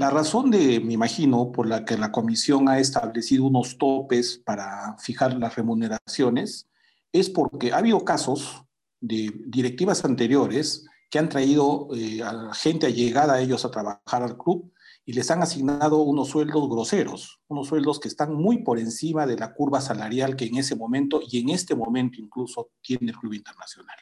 La 0.00 0.08
razón 0.08 0.50
de, 0.50 0.80
me 0.80 0.94
imagino, 0.94 1.52
por 1.52 1.66
la 1.66 1.84
que 1.84 1.98
la 1.98 2.10
comisión 2.10 2.70
ha 2.70 2.78
establecido 2.78 3.44
unos 3.44 3.76
topes 3.76 4.40
para 4.42 4.96
fijar 4.96 5.36
las 5.36 5.56
remuneraciones 5.56 6.70
es 7.12 7.28
porque 7.28 7.74
ha 7.74 7.76
habido 7.76 8.02
casos 8.02 8.64
de 8.98 9.30
directivas 9.44 10.02
anteriores 10.06 10.86
que 11.10 11.18
han 11.18 11.28
traído 11.28 11.88
eh, 11.94 12.22
a 12.22 12.54
gente 12.54 12.86
allegada 12.86 13.34
a 13.34 13.40
ellos 13.42 13.66
a 13.66 13.70
trabajar 13.70 14.22
al 14.22 14.38
club 14.38 14.72
y 15.04 15.12
les 15.12 15.30
han 15.30 15.42
asignado 15.42 15.98
unos 15.98 16.28
sueldos 16.28 16.66
groseros, 16.70 17.38
unos 17.48 17.68
sueldos 17.68 18.00
que 18.00 18.08
están 18.08 18.32
muy 18.32 18.62
por 18.62 18.78
encima 18.78 19.26
de 19.26 19.36
la 19.36 19.52
curva 19.52 19.82
salarial 19.82 20.34
que 20.34 20.46
en 20.46 20.56
ese 20.56 20.76
momento 20.76 21.20
y 21.30 21.40
en 21.40 21.50
este 21.50 21.74
momento 21.74 22.18
incluso 22.18 22.70
tiene 22.80 23.10
el 23.10 23.18
Club 23.18 23.34
Internacional. 23.34 23.98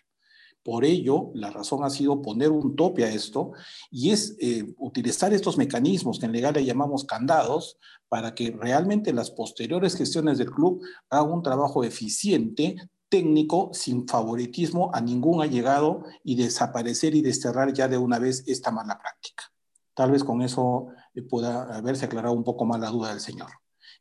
Por 0.68 0.84
ello, 0.84 1.30
la 1.32 1.48
razón 1.48 1.82
ha 1.82 1.88
sido 1.88 2.20
poner 2.20 2.50
un 2.50 2.76
tope 2.76 3.02
a 3.02 3.10
esto 3.10 3.52
y 3.90 4.10
es 4.10 4.36
eh, 4.38 4.74
utilizar 4.76 5.32
estos 5.32 5.56
mecanismos 5.56 6.18
que 6.18 6.26
en 6.26 6.32
legal 6.32 6.52
le 6.52 6.62
llamamos 6.66 7.06
candados 7.06 7.78
para 8.06 8.34
que 8.34 8.50
realmente 8.50 9.14
las 9.14 9.30
posteriores 9.30 9.96
gestiones 9.96 10.36
del 10.36 10.50
club 10.50 10.82
hagan 11.08 11.32
un 11.32 11.42
trabajo 11.42 11.84
eficiente, 11.84 12.76
técnico, 13.08 13.70
sin 13.72 14.06
favoritismo 14.06 14.90
a 14.92 15.00
ningún 15.00 15.40
allegado 15.40 16.04
y 16.22 16.36
desaparecer 16.36 17.14
y 17.14 17.22
desterrar 17.22 17.72
ya 17.72 17.88
de 17.88 17.96
una 17.96 18.18
vez 18.18 18.44
esta 18.46 18.70
mala 18.70 18.98
práctica. 18.98 19.44
Tal 19.94 20.10
vez 20.10 20.22
con 20.22 20.42
eso 20.42 20.88
eh, 21.14 21.22
pueda 21.22 21.78
haberse 21.78 22.04
aclarado 22.04 22.34
un 22.34 22.44
poco 22.44 22.66
más 22.66 22.78
la 22.78 22.90
duda 22.90 23.08
del 23.08 23.20
señor. 23.20 23.48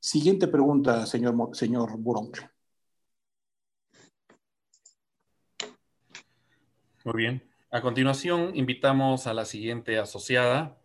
Siguiente 0.01 0.49
pregunta, 0.49 1.05
señor, 1.05 1.51
señor. 1.53 1.97
Muy 7.07 7.15
bien. 7.15 7.49
A 7.71 7.79
continuación, 7.79 8.51
invitamos 8.53 9.27
a 9.27 9.33
la 9.33 9.45
siguiente 9.45 9.97
asociada, 9.97 10.77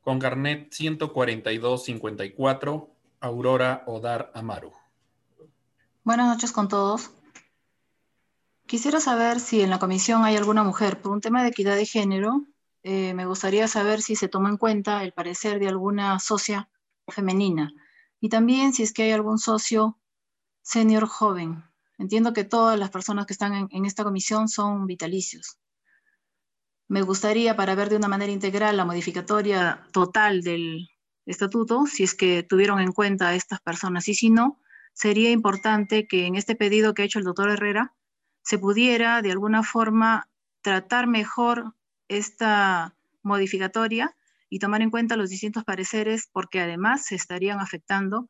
con 0.00 0.18
carnet 0.18 0.74
14254, 0.74 2.90
Aurora 3.20 3.84
Odar 3.86 4.32
Amaru. 4.34 4.72
Buenas 6.04 6.28
noches 6.28 6.52
con 6.52 6.68
todos. 6.68 7.10
Quisiera 8.64 8.98
saber 8.98 9.40
si 9.40 9.60
en 9.60 9.68
la 9.68 9.78
comisión 9.78 10.24
hay 10.24 10.36
alguna 10.36 10.64
mujer. 10.64 11.02
Por 11.02 11.12
un 11.12 11.20
tema 11.20 11.42
de 11.42 11.50
equidad 11.50 11.76
de 11.76 11.84
género, 11.84 12.46
eh, 12.82 13.12
me 13.12 13.26
gustaría 13.26 13.68
saber 13.68 14.00
si 14.00 14.16
se 14.16 14.28
toma 14.28 14.48
en 14.48 14.56
cuenta 14.56 15.04
el 15.04 15.12
parecer 15.12 15.58
de 15.58 15.68
alguna 15.68 16.18
socia 16.18 16.70
femenina 17.08 17.74
y 18.20 18.30
también 18.30 18.72
si 18.72 18.84
es 18.84 18.94
que 18.94 19.02
hay 19.02 19.10
algún 19.10 19.38
socio 19.38 19.98
senior 20.62 21.06
joven. 21.06 21.62
Entiendo 22.02 22.32
que 22.32 22.42
todas 22.42 22.76
las 22.76 22.90
personas 22.90 23.26
que 23.26 23.32
están 23.32 23.68
en, 23.70 23.84
esta 23.84 24.02
comisión 24.02 24.48
son 24.48 24.88
vitalicios. 24.88 25.60
Me 26.88 27.02
gustaría, 27.02 27.54
para 27.54 27.76
ver 27.76 27.90
de 27.90 27.96
una 27.96 28.08
manera 28.08 28.32
integral 28.32 28.76
la 28.76 28.84
modificatoria 28.84 29.86
total 29.92 30.42
del 30.42 30.88
estatuto, 31.26 31.86
si 31.86 32.02
es 32.02 32.16
que 32.16 32.42
tuvieron 32.42 32.80
en 32.80 32.90
cuenta 32.90 33.28
a 33.28 33.36
estas 33.36 33.60
personas. 33.60 34.08
Y 34.08 34.14
si 34.16 34.30
no, 34.30 34.60
sería 34.92 35.30
importante 35.30 36.08
que 36.08 36.26
en 36.26 36.34
este 36.34 36.56
pedido 36.56 36.92
que 36.92 37.02
ha 37.02 37.04
hecho 37.04 37.20
el 37.20 37.24
doctor 37.24 37.50
Herrera 37.50 37.94
se 38.42 38.58
pudiera 38.58 39.22
de 39.22 39.30
alguna 39.30 39.62
forma 39.62 40.28
tratar 40.60 41.06
mejor 41.06 41.76
esta 42.08 42.96
modificatoria 43.22 44.16
y 44.50 44.58
tomar 44.58 44.82
en 44.82 44.90
cuenta 44.90 45.16
los 45.16 45.30
distintos 45.30 45.62
pareceres 45.62 46.28
porque 46.32 46.60
además 46.60 47.04
se 47.04 47.14
estarían 47.14 47.60
afectando 47.60 48.26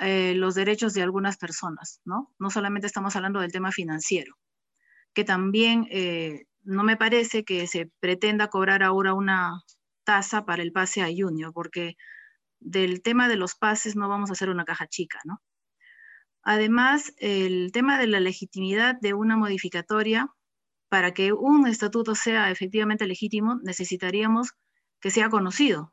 eh, 0.00 0.34
los 0.34 0.54
derechos 0.54 0.94
de 0.94 1.02
algunas 1.02 1.36
personas, 1.38 2.00
¿no? 2.04 2.32
No 2.38 2.50
solamente 2.50 2.86
estamos 2.86 3.16
hablando 3.16 3.40
del 3.40 3.50
tema 3.50 3.72
financiero, 3.72 4.36
que 5.12 5.24
también 5.24 5.88
eh, 5.90 6.46
no 6.62 6.84
me 6.84 6.96
parece 6.96 7.44
que 7.44 7.66
se 7.66 7.90
pretenda 7.98 8.48
cobrar 8.48 8.84
ahora 8.84 9.14
una 9.14 9.62
tasa 10.04 10.44
para 10.44 10.62
el 10.62 10.70
pase 10.70 11.02
a 11.02 11.06
Junior, 11.06 11.52
porque 11.52 11.96
del 12.60 13.02
tema 13.02 13.28
de 13.28 13.36
los 13.36 13.56
pases 13.56 13.96
no 13.96 14.08
vamos 14.08 14.30
a 14.30 14.34
hacer 14.34 14.50
una 14.50 14.64
caja 14.64 14.86
chica, 14.86 15.18
¿no? 15.24 15.42
Además, 16.42 17.12
el 17.18 17.72
tema 17.72 17.98
de 17.98 18.06
la 18.06 18.20
legitimidad 18.20 18.94
de 19.00 19.14
una 19.14 19.36
modificatoria, 19.36 20.28
para 20.88 21.12
que 21.12 21.32
un 21.32 21.66
estatuto 21.66 22.14
sea 22.14 22.50
efectivamente 22.50 23.06
legítimo, 23.06 23.56
necesitaríamos 23.64 24.52
que 25.00 25.10
sea 25.10 25.28
conocido. 25.28 25.92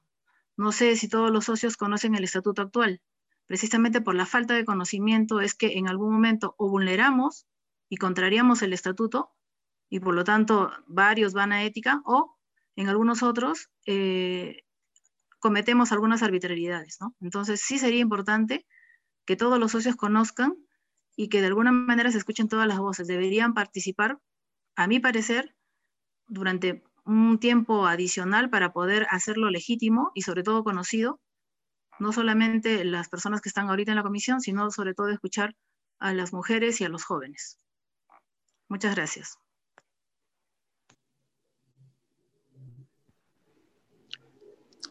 No 0.58 0.72
sé 0.72 0.96
si 0.96 1.10
todos 1.10 1.32
los 1.32 1.46
socios 1.46 1.76
conocen 1.76 2.16
el 2.16 2.24
estatuto 2.24 2.62
actual 2.62 3.02
precisamente 3.48 4.02
por 4.02 4.16
la 4.16 4.26
falta 4.26 4.54
de 4.54 4.66
conocimiento, 4.66 5.40
es 5.40 5.54
que 5.56 5.78
en 5.78 5.88
algún 5.88 6.12
momento 6.12 6.56
o 6.58 6.70
vulneramos 6.70 7.48
y 7.90 7.98
contrariamos 7.98 8.62
el 8.62 8.74
estatuto, 8.74 9.32
y 9.90 10.00
por 10.00 10.16
lo 10.16 10.24
tanto 10.24 10.72
varios 10.88 11.34
van 11.34 11.52
a 11.52 11.64
ética, 11.64 12.02
o 12.06 12.38
en 12.76 12.90
algunos 12.90 13.24
otros 13.24 13.70
eh, 13.86 14.64
cometemos 15.40 15.92
algunas 15.92 16.24
arbitrariedades. 16.24 16.98
¿no? 17.00 17.16
Entonces 17.22 17.62
sí 17.62 17.78
sería 17.78 18.00
importante 18.00 18.66
que 19.26 19.36
todos 19.36 19.60
los 19.60 19.72
socios 19.72 19.96
conozcan 19.96 20.56
y 21.16 21.30
que 21.30 21.42
de 21.42 21.48
alguna 21.48 21.72
manera 21.72 22.12
se 22.12 22.18
escuchen 22.18 22.50
todas 22.50 22.68
las 22.68 22.80
voces. 22.80 23.08
Deberían 23.08 23.54
participar, 23.54 24.20
a 24.76 24.88
mi 24.88 25.00
parecer, 25.00 25.56
durante 26.28 26.84
un 27.06 27.40
tiempo 27.40 27.86
adicional 27.86 28.50
para 28.50 28.74
poder 28.74 29.08
hacerlo 29.12 29.50
legítimo 29.50 30.12
y 30.16 30.24
sobre 30.24 30.44
todo 30.44 30.64
conocido 30.64 31.22
no 32.00 32.12
solamente 32.12 32.84
las 32.84 33.10
personas 33.10 33.42
que 33.42 33.50
están 33.50 33.70
ahorita 33.70 33.92
en 33.92 33.98
la 33.98 34.04
comisión, 34.04 34.42
sino 34.42 34.72
sobre 34.72 34.94
todo 34.94 35.10
escuchar 35.10 35.56
a 36.00 36.14
las 36.14 36.34
mujeres 36.34 36.82
y 36.82 36.86
a 36.86 36.90
los 36.90 37.04
jóvenes. 37.04 37.60
Muchas 38.68 38.96
gracias. 38.96 39.38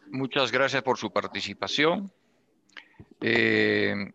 Muchas 0.07 0.51
gracias 0.51 0.81
por 0.81 0.97
su 0.97 1.11
participación. 1.11 2.11
Eh, 3.21 4.13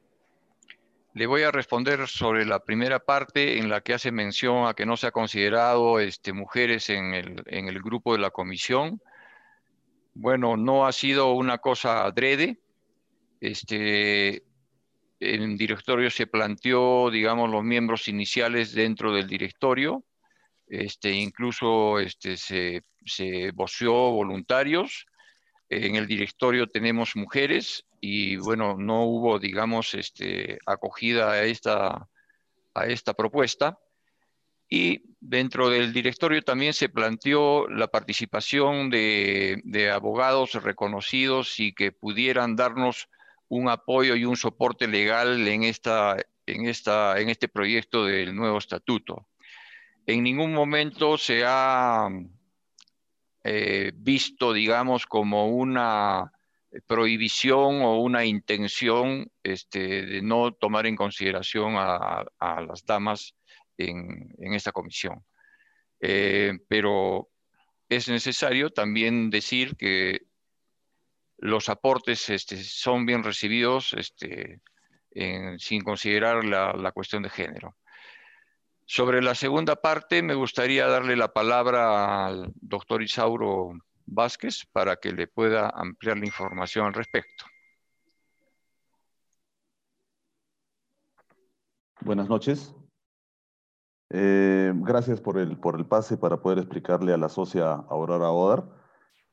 le 1.13 1.27
voy 1.27 1.43
a 1.43 1.51
responder 1.51 2.07
sobre 2.07 2.47
la 2.47 2.61
primera 2.61 3.01
parte 3.01 3.59
en 3.59 3.69
la 3.69 3.81
que 3.81 3.95
hace 3.95 4.13
mención 4.13 4.67
a 4.67 4.75
que 4.75 4.87
no 4.87 4.97
se 4.97 5.09
ha 5.09 5.11
considerado 5.11 5.99
este, 5.99 6.33
mujeres 6.33 6.89
en 6.89 7.15
el, 7.15 7.43
en 7.47 7.69
el 7.69 7.83
grupo 7.83 8.13
de 8.13 8.21
la 8.21 8.31
comisión. 8.31 9.03
Bueno, 10.15 10.57
no 10.57 10.87
ha 10.87 10.93
sido 10.93 11.33
una 11.33 11.59
cosa 11.59 12.05
adrede, 12.05 12.61
este, 13.41 14.45
en 15.21 15.57
directorio 15.57 16.11
se 16.11 16.27
planteó, 16.27 17.11
digamos, 17.11 17.51
los 17.51 17.65
miembros 17.65 18.09
iniciales 18.09 18.73
dentro 18.73 19.13
del 19.13 19.27
directorio, 19.27 20.05
este, 20.67 21.13
incluso 21.13 21.99
este, 21.99 22.37
se, 22.37 22.83
se 23.05 23.51
voció 23.53 23.93
voluntarios. 23.93 25.07
En 25.69 25.97
el 25.97 26.07
directorio 26.07 26.67
tenemos 26.67 27.17
mujeres 27.17 27.85
y, 28.01 28.37
bueno, 28.37 28.77
no 28.79 29.05
hubo, 29.05 29.39
digamos, 29.39 29.95
este, 29.95 30.59
acogida 30.67 31.33
a 31.33 31.45
esta, 31.45 32.09
a 32.75 32.87
esta 32.87 33.15
propuesta. 33.15 33.79
Y 34.69 35.03
dentro 35.21 35.69
del 35.69 35.93
directorio 35.93 36.43
también 36.43 36.73
se 36.73 36.89
planteó 36.89 37.69
la 37.69 37.89
participación 37.89 38.89
de, 38.89 39.61
de 39.65 39.91
abogados 39.91 40.55
reconocidos 40.55 41.59
y 41.59 41.73
que 41.73 41.91
pudieran 41.91 42.55
darnos 42.55 43.09
un 43.51 43.69
apoyo 43.69 44.15
y 44.15 44.25
un 44.25 44.37
soporte 44.37 44.87
legal 44.87 45.47
en, 45.47 45.65
esta, 45.65 46.17
en, 46.47 46.67
esta, 46.67 47.21
en 47.21 47.29
este 47.29 47.49
proyecto 47.49 48.05
del 48.05 48.35
nuevo 48.35 48.59
estatuto. 48.59 49.27
En 50.07 50.23
ningún 50.23 50.55
momento 50.55 51.19
se 51.19 51.43
ha 51.45 52.09
eh, 53.43 53.93
visto, 53.95 54.53
digamos, 54.53 55.05
como 55.05 55.49
una 55.49 56.33
prohibición 56.87 57.83
o 57.83 58.01
una 58.01 58.25
intención 58.25 59.29
este, 59.43 60.07
de 60.07 60.23
no 60.23 60.53
tomar 60.53 60.87
en 60.87 60.95
consideración 60.95 61.75
a, 61.77 62.25
las 62.39 62.87
damas 62.87 63.35
en, 63.77 64.33
esta 64.55 64.71
comisión. 64.71 65.25
Eh, 66.01 66.57
pero 66.69 67.29
es 67.89 68.09
necesario 68.09 68.71
también 68.71 69.29
decir 69.29 69.77
que 69.77 70.30
los 71.41 71.71
aportes 71.71 72.29
este, 72.29 72.63
son 72.63 73.07
bien 73.07 73.25
recibidos 73.25 73.95
este, 73.95 74.61
sin 75.59 75.83
considerar 75.83 76.45
la, 76.45 76.93
cuestión 76.93 77.23
de 77.23 77.31
género. 77.31 77.77
Sobre 78.85 79.23
la 79.23 79.35
segunda 79.35 79.77
parte, 79.77 80.23
me 80.23 80.35
gustaría 80.35 80.87
darle 80.87 81.17
la 81.17 81.33
palabra 81.33 82.27
al 82.27 82.53
doctor 82.57 83.03
Isauro 83.03 83.73
Vázquez 84.05 84.67
para 84.73 84.97
que 84.97 85.13
le 85.13 85.29
pueda 85.29 85.71
ampliar 85.71 86.19
la 86.19 86.27
información 86.27 86.87
al 86.87 86.95
respecto. 86.95 87.47
Buenas 92.03 92.29
noches. 92.29 92.75
Eh, 94.11 94.73
gracias 94.75 95.21
por 95.21 95.39
el, 95.39 95.57
por 95.57 95.79
el 95.79 95.87
pase 95.87 96.19
para 96.19 96.43
poder 96.43 96.59
explicarle 96.59 97.15
a 97.15 97.17
la 97.17 97.29
socia 97.29 97.73
Aurora 97.73 98.31
Odar 98.31 98.80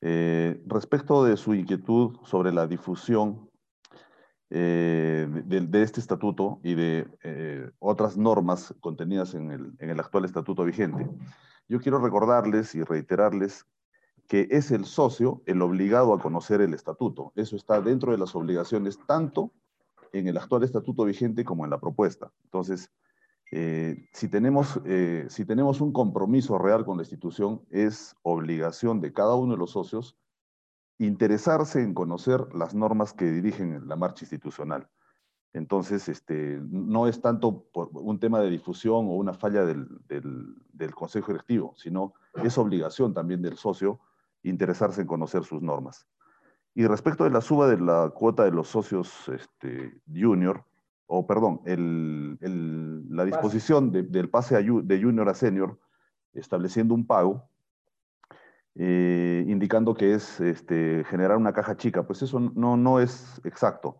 eh, 0.01 0.61
respecto 0.65 1.23
de 1.23 1.37
su 1.37 1.53
inquietud 1.53 2.17
sobre 2.23 2.51
la 2.51 2.67
difusión 2.67 3.49
eh, 4.49 5.27
de, 5.45 5.83
este 5.83 5.99
estatuto 5.99 6.59
y 6.63 6.75
de 6.75 7.71
otras 7.79 8.17
normas 8.17 8.73
contenidas 8.79 9.33
en 9.33 9.75
el 9.79 9.99
actual 9.99 10.25
estatuto 10.25 10.63
vigente, 10.63 11.09
yo 11.67 11.79
quiero 11.79 11.99
recordarles 11.99 12.75
y 12.75 12.83
reiterarles 12.83 13.65
que 14.27 14.47
es 14.51 14.71
el 14.71 14.85
socio 14.85 15.41
el 15.45 15.61
obligado 15.61 16.13
a 16.13 16.19
conocer 16.19 16.61
el 16.61 16.73
estatuto. 16.73 17.31
Eso 17.35 17.55
está 17.55 17.81
dentro 17.81 18.11
de 18.11 18.17
las 18.17 18.35
obligaciones 18.35 18.99
tanto 19.07 19.51
en 20.11 20.27
el 20.27 20.37
actual 20.37 20.63
estatuto 20.63 21.05
vigente 21.05 21.43
como 21.45 21.65
en 21.65 21.71
la 21.71 21.79
propuesta. 21.79 22.31
Entonces, 22.43 22.91
eh, 23.51 24.07
si, 24.13 24.27
tenemos, 24.27 24.79
eh, 24.85 25.25
si 25.29 25.45
tenemos 25.45 25.81
un 25.81 25.93
compromiso 25.93 26.57
real 26.57 26.85
con 26.85 26.97
la 26.97 27.03
institución, 27.03 27.61
es 27.69 28.15
obligación 28.23 28.99
de 28.99 29.13
cada 29.13 29.35
uno 29.35 29.53
de 29.53 29.59
los 29.59 29.71
socios 29.71 30.17
interesarse 30.99 31.81
en 31.81 31.93
conocer 31.93 32.53
las 32.53 32.73
normas 32.73 33.13
que 33.13 33.25
dirigen 33.31 33.87
la 33.87 33.95
marcha 33.95 34.25
institucional. 34.25 34.89
Entonces, 35.53 36.09
este, 36.09 36.59
no 36.61 37.07
es 37.07 37.21
tanto 37.21 37.67
un 37.73 38.19
tema 38.19 38.39
de 38.41 38.49
difusión 38.49 39.07
o 39.07 39.13
una 39.15 39.33
falla 39.33 39.65
del 39.65 40.95
Consejo 40.95 41.31
Directivo, 41.31 41.73
sino 41.77 42.13
es 42.43 42.57
obligación 42.57 43.13
también 43.13 43.41
del 43.41 43.57
socio 43.57 43.99
interesarse 44.43 45.01
en 45.01 45.07
conocer 45.07 45.43
sus 45.43 45.61
normas. 45.61 46.07
Y 46.75 46.85
respecto 46.85 47.23
de 47.23 47.31
la 47.31 47.41
suba 47.41 47.67
de 47.67 47.79
la 47.79 48.11
cuota 48.11 48.43
de 48.43 48.51
los 48.51 48.67
socios 48.67 49.27
este, 49.29 49.99
junior, 50.07 50.63
o 51.07 51.25
perdón, 51.25 51.61
la 51.65 53.25
disposición 53.25 53.91
del 53.91 54.29
pase 54.29 54.61
de 54.61 55.01
junior 55.01 55.29
a 55.29 55.33
senior, 55.33 55.79
estableciendo 56.33 56.93
un 56.93 57.07
pago, 57.07 57.49
eh, 58.75 59.43
indicando 59.47 59.95
que 59.95 60.13
es 60.13 60.39
este, 60.39 61.03
generar 61.05 61.37
una 61.37 61.53
caja 61.53 61.77
chica, 61.77 62.05
pues 62.05 62.21
eso 62.21 62.39
no, 62.39 62.77
no 62.77 62.99
es 62.99 63.41
exacto. 63.43 63.99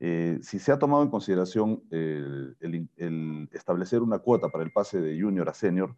Eh, 0.00 0.38
si 0.42 0.58
se 0.58 0.72
ha 0.72 0.78
tomado 0.78 1.02
en 1.02 1.10
consideración 1.10 1.82
el, 1.90 2.56
el, 2.60 3.48
establecer 3.52 4.00
una 4.00 4.18
cuota 4.20 4.48
para 4.48 4.64
el 4.64 4.72
pase 4.72 5.00
de 5.00 5.20
junior 5.20 5.48
a 5.48 5.54
senior, 5.54 5.96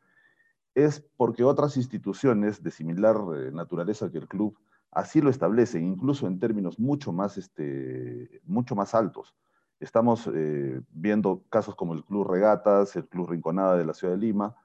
es 0.75 1.01
porque 1.17 1.45
otras 1.45 1.77
instituciones 1.77 2.63
de 2.63 2.71
similar 2.71 3.17
eh, 3.37 3.51
naturaleza 3.53 4.11
que 4.11 4.19
el 4.19 4.29
club 4.29 4.59
así 4.91 5.21
lo 5.21 5.31
establecen, 5.31 5.85
incluso 5.85 6.27
en 6.27 6.39
términos 6.39 6.79
mucho 6.79 7.13
más, 7.13 7.39
este, 7.39 8.41
mucho 8.45 8.75
más 8.75 8.95
altos. 8.95 9.35
Estamos 9.79 10.29
eh, 10.35 10.81
viendo 10.91 11.45
casos 11.51 11.75
como 11.75 11.95
el 11.95 12.05
Club 12.05 12.29
Regatas, 12.29 12.97
el 12.97 13.07
Club 13.07 13.31
Rinconada 13.31 13.77
de 13.77 13.85
la 13.85 13.95
Ciudad 13.95 14.15
de 14.15 14.21
Lima, 14.21 14.57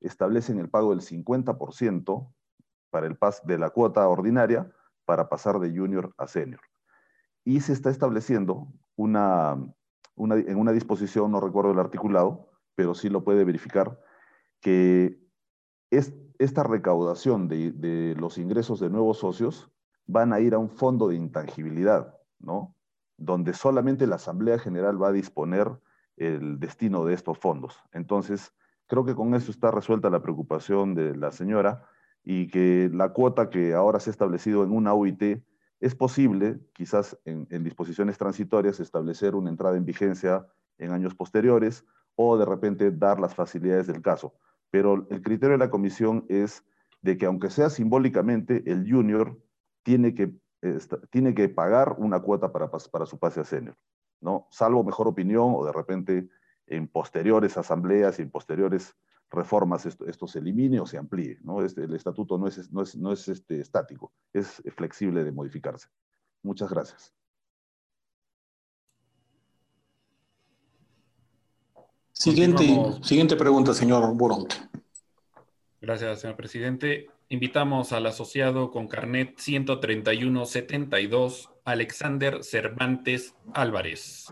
establecen 0.00 0.58
el 0.58 0.70
pago 0.70 0.90
del 0.90 1.00
50% 1.00 2.32
para 2.90 3.06
el 3.06 3.16
pas 3.16 3.44
de 3.44 3.58
la 3.58 3.70
cuota 3.70 4.08
ordinaria 4.08 4.72
para 5.04 5.28
pasar 5.28 5.58
de 5.58 5.76
junior 5.76 6.14
a 6.16 6.26
senior. 6.26 6.60
Y 7.44 7.60
se 7.60 7.72
está 7.72 7.90
estableciendo 7.90 8.68
una, 8.96 9.56
en 10.16 10.58
una 10.58 10.72
disposición, 10.72 11.32
no 11.32 11.40
recuerdo 11.40 11.72
el 11.72 11.78
articulado, 11.78 12.50
pero 12.74 12.94
sí 12.94 13.08
lo 13.08 13.24
puede 13.24 13.44
verificar, 13.44 14.00
que 14.60 15.18
es, 15.90 16.14
esta 16.38 16.62
recaudación 16.62 17.48
de, 17.48 18.14
los 18.16 18.38
ingresos 18.38 18.80
de 18.80 18.90
nuevos 18.90 19.18
socios 19.18 19.70
van 20.06 20.32
a 20.32 20.40
ir 20.40 20.54
a 20.54 20.58
un 20.58 20.70
fondo 20.70 21.08
de 21.08 21.16
intangibilidad, 21.16 22.16
¿no? 22.38 22.74
Donde 23.18 23.52
solamente 23.52 24.06
la 24.06 24.16
Asamblea 24.16 24.58
General 24.58 25.00
va 25.00 25.08
a 25.08 25.12
disponer 25.12 25.68
el 26.16 26.58
destino 26.58 27.04
de 27.04 27.12
estos 27.12 27.38
fondos. 27.38 27.76
Entonces, 27.92 28.54
creo 28.86 29.04
que 29.04 29.14
con 29.14 29.34
eso 29.34 29.50
está 29.50 29.70
resuelta 29.70 30.08
la 30.08 30.22
preocupación 30.22 30.94
de 30.94 31.14
la 31.14 31.30
señora 31.30 31.84
y 32.24 32.48
que 32.48 32.90
la 32.92 33.10
cuota 33.10 33.50
que 33.50 33.74
ahora 33.74 34.00
se 34.00 34.08
ha 34.08 34.12
establecido 34.12 34.64
en 34.64 34.72
una 34.72 34.94
UIT 34.94 35.42
es 35.80 35.94
posible, 35.94 36.58
quizás 36.72 37.18
en, 37.26 37.46
en 37.50 37.62
disposiciones 37.62 38.16
transitorias, 38.16 38.80
establecer 38.80 39.34
una 39.34 39.50
entrada 39.50 39.76
en 39.76 39.84
vigencia 39.84 40.46
en 40.78 40.92
años 40.92 41.14
posteriores 41.14 41.84
o 42.16 42.38
de 42.38 42.46
repente 42.46 42.90
dar 42.90 43.20
las 43.20 43.34
facilidades 43.34 43.86
del 43.86 44.00
caso 44.00 44.34
pero 44.70 45.06
el 45.10 45.22
criterio 45.22 45.52
de 45.52 45.64
la 45.64 45.70
comisión 45.70 46.24
es 46.28 46.64
de 47.02 47.16
que 47.16 47.26
aunque 47.26 47.50
sea 47.50 47.70
simbólicamente, 47.70 48.62
el 48.66 48.90
junior 48.90 49.38
tiene 49.82 50.14
que, 50.14 50.32
tiene 51.10 51.34
que 51.34 51.48
pagar 51.48 51.96
una 51.98 52.20
cuota 52.20 52.52
para, 52.52 52.70
para 52.70 53.06
su 53.06 53.18
pase 53.18 53.40
a 53.40 53.44
senior, 53.44 53.76
¿no? 54.20 54.48
Salvo 54.50 54.82
mejor 54.84 55.08
opinión 55.08 55.52
o 55.54 55.64
de 55.64 55.72
repente 55.72 56.28
en 56.66 56.88
posteriores 56.88 57.56
asambleas 57.56 58.18
y 58.18 58.22
en 58.22 58.30
posteriores 58.30 58.96
reformas 59.30 59.86
esto, 59.86 60.26
se 60.26 60.38
elimine 60.38 60.80
o 60.80 60.86
se 60.86 60.98
amplíe, 60.98 61.38
¿no? 61.42 61.62
Este, 61.62 61.84
el 61.84 61.94
estatuto 61.94 62.38
no 62.38 62.46
es, 62.46 62.72
no 62.72 62.82
es, 62.82 62.96
no 62.96 63.12
es 63.12 63.28
este, 63.28 63.60
estático, 63.60 64.12
es 64.32 64.62
flexible 64.74 65.22
de 65.24 65.32
modificarse. 65.32 65.88
Muchas 66.42 66.70
gracias. 66.70 67.14
Siguiente, 72.12 72.64
siguiente 73.02 73.36
pregunta, 73.36 73.72
señor 73.74 74.12
Boronte. 74.16 74.56
Gracias, 75.80 76.20
señor 76.20 76.36
presidente. 76.36 77.06
Invitamos 77.30 77.92
al 77.92 78.06
asociado 78.06 78.70
con 78.70 78.88
carnet 78.88 79.36
13172, 79.36 81.50
Alexander 81.62 82.42
Cervantes 82.42 83.34
Álvarez. 83.52 84.28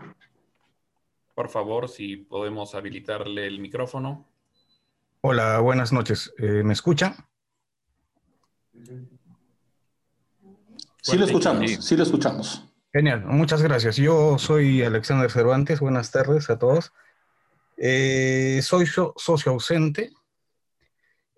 Por 1.35 1.49
favor, 1.49 1.89
si 1.89 2.17
podemos 2.17 2.73
habilitarle 2.73 3.45
el 3.45 3.59
micrófono. 3.59 4.27
Hola, 5.21 5.59
buenas 5.59 5.93
noches. 5.93 6.33
Eh, 6.39 6.63
¿Me 6.63 6.73
escuchan? 6.73 7.15
Sí 11.03 11.19
lo 11.19 11.25
escuchamos, 11.25 11.85
sí 11.85 11.95
lo 11.95 12.01
escuchamos. 12.01 12.65
Genial, 12.91 13.25
muchas 13.27 13.61
gracias. 13.61 13.97
Yo 13.97 14.39
soy 14.39 14.81
Alexander 14.81 15.29
Cervantes. 15.29 15.81
Buenas 15.81 16.09
tardes 16.09 16.49
a 16.49 16.57
todos. 16.57 16.91
Eh, 17.77 18.59
soy 18.63 18.87
socio 18.87 19.51
ausente 19.51 20.13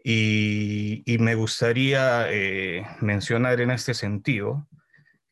y, 0.04 1.18
me 1.20 1.36
gustaría 1.36 2.32
eh, 2.32 2.86
mencionar 3.02 3.62
en 3.62 3.72
este 3.72 3.94
sentido 3.94 4.68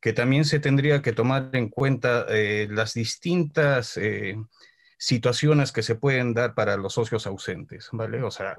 que 0.01 0.13
también 0.13 0.45
se 0.45 0.59
tendría 0.59 1.01
que 1.01 1.13
tomar 1.13 1.49
en 1.53 1.70
cuenta 1.70 2.26
eh, 2.30 2.68
las 2.70 2.93
distintas 2.93 3.99
situaciones 4.97 5.72
que 5.72 5.84
se 5.84 5.95
pueden 5.95 6.34
dar 6.34 6.53
para 6.53 6.78
los 6.78 6.93
socios 6.93 7.26
ausentes, 7.28 7.89
¿vale? 7.91 8.22
O 8.24 8.32
sea, 8.32 8.57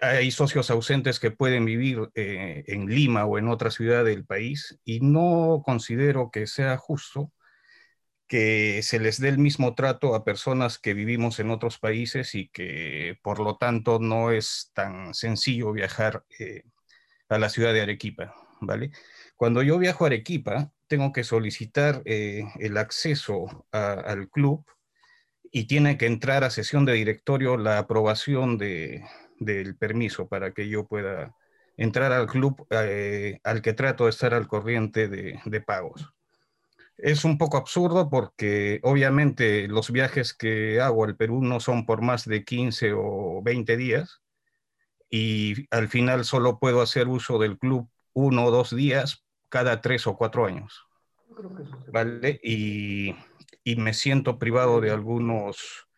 hay 0.00 0.30
socios 0.30 0.70
ausentes 0.70 1.20
que 1.20 1.30
pueden 1.30 1.64
vivir 1.64 2.10
en 2.14 2.86
Lima 2.86 3.24
o 3.24 3.38
en 3.38 3.48
otra 3.48 3.70
ciudad 3.70 4.04
del 4.04 4.24
país 4.24 4.78
y 4.84 5.00
no 5.00 5.62
considero 5.64 6.30
que 6.30 6.46
sea 6.46 6.76
justo 6.76 7.32
que 8.26 8.82
se 8.82 8.98
les 9.00 9.20
dé 9.20 9.28
el 9.28 9.38
mismo 9.38 9.74
trato 9.74 10.14
a 10.14 10.24
personas 10.24 10.78
que 10.78 10.94
vivimos 10.94 11.38
en 11.40 11.50
otros 11.50 11.78
países 11.78 12.34
y 12.34 12.48
que 12.48 13.18
por 13.22 13.40
lo 13.40 13.56
tanto 13.56 13.98
no 14.00 14.30
es 14.32 14.70
tan 14.74 15.14
sencillo 15.14 15.72
viajar 15.72 16.24
eh, 16.38 16.62
a 17.28 17.38
la 17.38 17.48
ciudad 17.48 17.72
de 17.72 17.82
Arequipa, 17.82 18.34
¿vale? 18.60 18.90
Cuando 19.36 19.62
yo 19.62 19.78
viajo 19.78 20.04
a 20.04 20.08
Arequipa, 20.08 20.72
tengo 20.88 21.12
que 21.12 21.24
solicitar 21.24 22.02
eh, 22.04 22.44
el 22.58 22.76
acceso 22.78 23.66
al 23.72 24.28
club 24.30 24.64
y 25.50 25.66
tiene 25.66 25.98
que 25.98 26.06
entrar 26.06 26.44
a 26.44 26.50
sesión 26.50 26.84
de 26.84 26.94
directorio 26.94 27.56
la 27.56 27.78
aprobación 27.78 28.58
de, 28.58 29.04
del 29.38 29.76
permiso 29.76 30.28
para 30.28 30.52
que 30.52 30.68
yo 30.68 30.86
pueda 30.86 31.34
entrar 31.76 32.12
al 32.12 32.26
club 32.26 32.66
eh, 32.70 33.40
al 33.44 33.62
que 33.62 33.72
trato 33.72 34.04
de 34.04 34.10
estar 34.10 34.34
al 34.34 34.48
corriente 34.48 35.08
de, 35.08 35.40
de 35.44 35.60
pagos. 35.60 36.15
Es 36.98 37.24
un 37.24 37.36
poco 37.36 37.58
absurdo 37.58 38.08
porque 38.08 38.80
obviamente 38.82 39.68
los 39.68 39.90
viajes 39.90 40.32
que 40.32 40.80
hago 40.80 41.04
al 41.04 41.16
Perú 41.16 41.42
no 41.42 41.60
son 41.60 41.84
por 41.84 42.00
más 42.00 42.24
de 42.24 42.44
15 42.44 42.92
o 42.94 43.42
20 43.42 43.76
días 43.76 44.22
y 45.10 45.66
al 45.70 45.88
final 45.88 46.24
solo 46.24 46.58
puedo 46.58 46.80
hacer 46.80 47.08
uso 47.08 47.38
del 47.38 47.58
club 47.58 47.88
uno 48.12 48.46
o 48.46 48.50
dos 48.50 48.74
días 48.74 49.24
cada 49.48 49.80
tres 49.80 50.06
o 50.06 50.16
cuatro 50.16 50.46
años. 50.46 50.86
¿Vale? 51.92 52.40
Y, 52.42 53.14
me 53.76 53.92
siento 53.92 54.38
privado 54.38 54.80
de 54.80 54.90
algunos, 54.90 55.88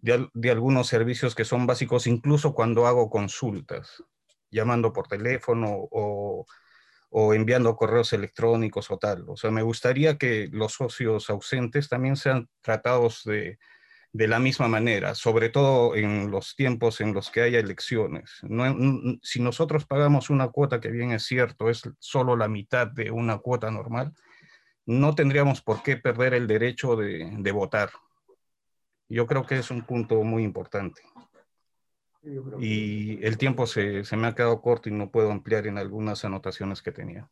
de 0.00 0.50
algunos 0.50 0.86
servicios 0.86 1.34
que 1.34 1.44
son 1.44 1.66
básicos, 1.66 2.06
incluso 2.06 2.54
cuando 2.54 2.86
hago 2.86 3.10
consultas, 3.10 4.02
llamando 4.50 4.92
por 4.92 5.08
teléfono 5.08 5.68
o 5.90 6.46
o 7.10 7.34
enviando 7.34 7.76
correos 7.76 8.12
electrónicos 8.12 8.90
o 8.90 8.98
tal. 8.98 9.24
O 9.28 9.36
sea, 9.36 9.50
me 9.50 9.62
gustaría 9.62 10.18
que 10.18 10.48
los 10.52 10.74
socios 10.74 11.30
ausentes 11.30 11.88
también 11.88 12.16
sean 12.16 12.48
tratados 12.60 13.24
de, 13.24 13.58
la 14.12 14.38
misma 14.38 14.68
manera, 14.68 15.14
sobre 15.14 15.48
todo 15.48 15.94
en 15.94 16.30
los 16.30 16.56
tiempos 16.56 17.00
en 17.00 17.14
los 17.14 17.30
que 17.30 17.42
haya 17.42 17.60
elecciones. 17.60 18.40
si 19.22 19.40
nosotros 19.40 19.86
pagamos 19.86 20.28
una 20.28 20.48
cuota 20.48 20.80
que 20.80 20.90
bien 20.90 21.12
es 21.12 21.24
cierto, 21.24 21.70
es 21.70 21.82
solo 21.98 22.36
la 22.36 22.48
mitad 22.48 22.88
de 22.88 23.10
una 23.10 23.38
cuota 23.38 23.70
normal, 23.70 24.12
no 24.88 25.14
tendríamos 25.14 25.60
por 25.60 25.82
qué 25.82 25.98
perder 25.98 26.32
el 26.32 26.46
derecho 26.46 26.96
de, 26.96 27.52
votar. 27.52 27.90
Yo 29.08 29.26
creo 29.26 29.46
que 29.46 29.58
es 29.58 29.70
un 29.70 29.82
punto 29.82 30.22
muy 30.24 30.42
importante. 30.42 31.02
Y 32.58 33.24
el 33.24 33.38
tiempo 33.38 33.66
se, 33.66 34.04
se 34.04 34.16
me 34.16 34.26
ha 34.26 34.34
quedado 34.34 34.60
corto 34.60 34.88
y 34.88 34.92
no 34.92 35.10
puedo 35.10 35.30
ampliar 35.30 35.66
en 35.66 35.78
algunas 35.78 36.24
anotaciones 36.24 36.82
que 36.82 36.92
tenía. 36.92 37.28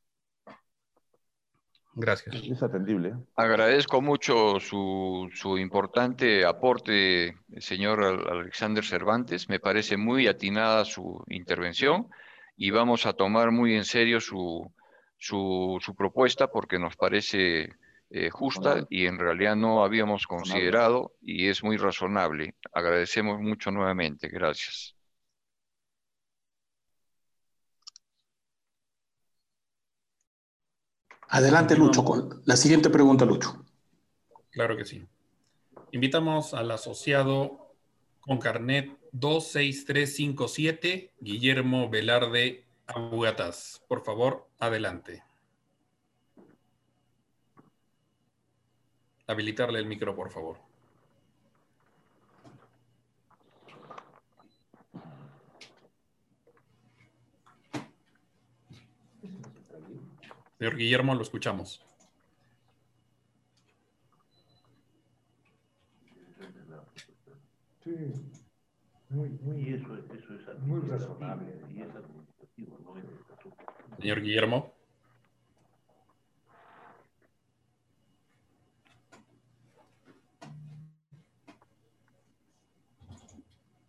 Gracias. 1.98 2.36
Es 2.36 2.62
atendible. 2.62 3.14
Agradezco 3.36 4.02
mucho 4.02 4.60
su, 4.60 5.30
su, 5.32 5.56
importante 5.56 6.44
aporte, 6.44 7.38
señor 7.56 8.04
Alexander 8.04 8.84
Cervantes. 8.84 9.48
Me 9.48 9.60
parece 9.60 9.96
muy 9.96 10.26
atinada 10.26 10.84
su 10.84 11.24
intervención 11.28 12.08
y 12.54 12.70
vamos 12.70 13.06
a 13.06 13.14
tomar 13.14 13.50
muy 13.50 13.74
en 13.74 13.84
serio 13.84 14.20
su, 14.20 14.70
su, 15.16 15.78
su 15.80 15.94
propuesta 15.94 16.48
porque 16.48 16.78
nos 16.78 16.96
parece 16.96 17.70
eh, 18.10 18.30
justa 18.30 18.86
y 18.88 19.06
en 19.06 19.18
realidad 19.18 19.56
no 19.56 19.82
habíamos 19.82 20.26
considerado 20.26 21.14
y 21.20 21.48
es 21.48 21.64
muy 21.64 21.76
razonable. 21.76 22.54
Agradecemos 22.72 23.40
mucho 23.40 23.70
nuevamente. 23.70 24.28
Gracias. 24.28 24.94
Adelante, 31.28 31.76
Lucho, 31.76 32.04
con 32.04 32.40
la 32.44 32.56
siguiente 32.56 32.88
pregunta, 32.88 33.24
Lucho. 33.24 33.64
Claro 34.50 34.76
que 34.76 34.84
sí. 34.84 35.04
Invitamos 35.90 36.54
al 36.54 36.70
asociado 36.70 37.74
con 38.20 38.38
carnet 38.38 38.96
26357, 39.12 41.12
Guillermo 41.20 41.90
Velarde 41.90 42.64
Abugatas. 42.86 43.82
Por 43.88 44.04
favor, 44.04 44.46
adelante. 44.58 45.25
Habilitarle 49.28 49.78
el 49.80 49.86
micro, 49.86 50.14
por 50.14 50.30
favor. 50.30 50.58
Señor 60.58 60.76
Guillermo, 60.76 61.14
lo 61.14 61.22
escuchamos. 61.22 61.82
Sí, 67.82 67.94
muy, 69.10 69.28
muy 69.28 69.74
eso, 69.74 69.96
eso 69.96 70.34
es 70.34 70.58
muy 70.60 70.80
razonable 70.88 71.60
y 71.72 71.82
es 71.82 71.94
administrativo, 71.94 72.78
no 72.84 72.96
es 72.98 73.04
Señor 74.00 74.22
Guillermo. 74.22 74.75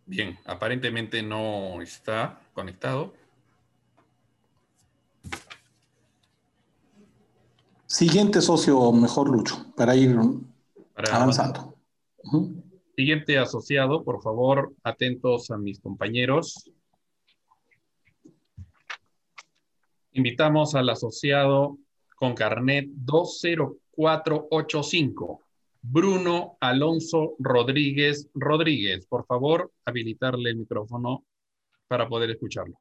Bien, 0.08 0.36
aparentemente 0.46 1.22
no 1.22 1.80
está 1.82 2.40
conectado. 2.54 3.12
Siguiente 7.84 8.40
socio, 8.40 8.90
mejor 8.92 9.28
Lucho, 9.28 9.66
para 9.76 9.94
ir 9.94 10.16
para 10.94 11.14
avanzando. 11.14 11.74
Uh 12.24 12.32
-huh. 12.32 12.62
Siguiente 12.96 13.36
asociado, 13.36 14.02
por 14.02 14.22
favor, 14.22 14.74
atentos 14.82 15.50
a 15.50 15.58
mis 15.58 15.78
compañeros. 15.78 16.70
Invitamos 20.12 20.74
al 20.74 20.88
asociado 20.88 21.76
con 22.16 22.34
carnet 22.34 22.86
20485, 22.94 25.42
Bruno 25.82 26.56
Alonso 26.60 27.34
Rodríguez 27.38 28.28
Rodríguez. 28.34 29.06
Por 29.06 29.24
favor, 29.26 29.72
habilitarle 29.84 30.50
el 30.50 30.56
micrófono 30.56 31.24
para 31.86 32.08
poder 32.08 32.30
escucharlo. 32.30 32.78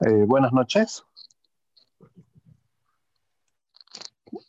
Eh, 0.00 0.24
buenas 0.26 0.52
noches. 0.52 1.04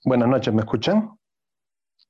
Buenas 0.04 0.28
noches, 0.30 0.54
¿me 0.54 0.62
escuchan? 0.62 1.18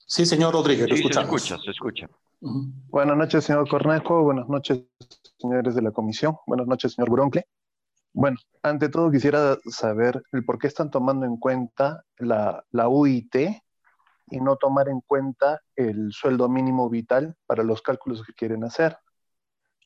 Sí, 0.07 0.25
señor 0.25 0.53
Rodríguez, 0.53 0.89
lo 0.89 0.95
Sí, 0.95 1.01
se 1.03 1.07
escuchamos. 1.09 1.41
escucha, 1.43 1.63
se 1.63 1.71
escucha. 1.71 2.09
Buenas 2.41 3.17
noches, 3.17 3.43
señor 3.45 3.67
Cornejo. 3.67 4.21
Buenas 4.23 4.47
noches, 4.47 4.83
señores 5.39 5.73
de 5.75 5.81
la 5.81 5.91
comisión. 5.91 6.35
Buenas 6.45 6.67
noches, 6.67 6.93
señor 6.93 7.09
Broncle. 7.09 7.47
Bueno, 8.17 8.37
ante 8.63 8.87
todo 8.87 9.11
quisiera 9.11 9.57
saber 9.65 10.23
el 10.31 10.45
por 10.45 10.57
qué 10.57 10.67
están 10.67 10.89
tomando 10.89 11.25
en 11.25 11.35
cuenta 11.35 12.05
la, 12.17 12.63
la 12.71 12.87
UIT 12.87 13.35
y 14.31 14.39
no 14.39 14.55
tomar 14.55 14.87
en 14.87 15.01
cuenta 15.01 15.59
el 15.75 16.13
sueldo 16.13 16.47
mínimo 16.47 16.89
vital 16.89 17.35
para 17.45 17.61
los 17.61 17.81
cálculos 17.81 18.23
que 18.25 18.31
quieren 18.31 18.63
hacer. 18.63 18.97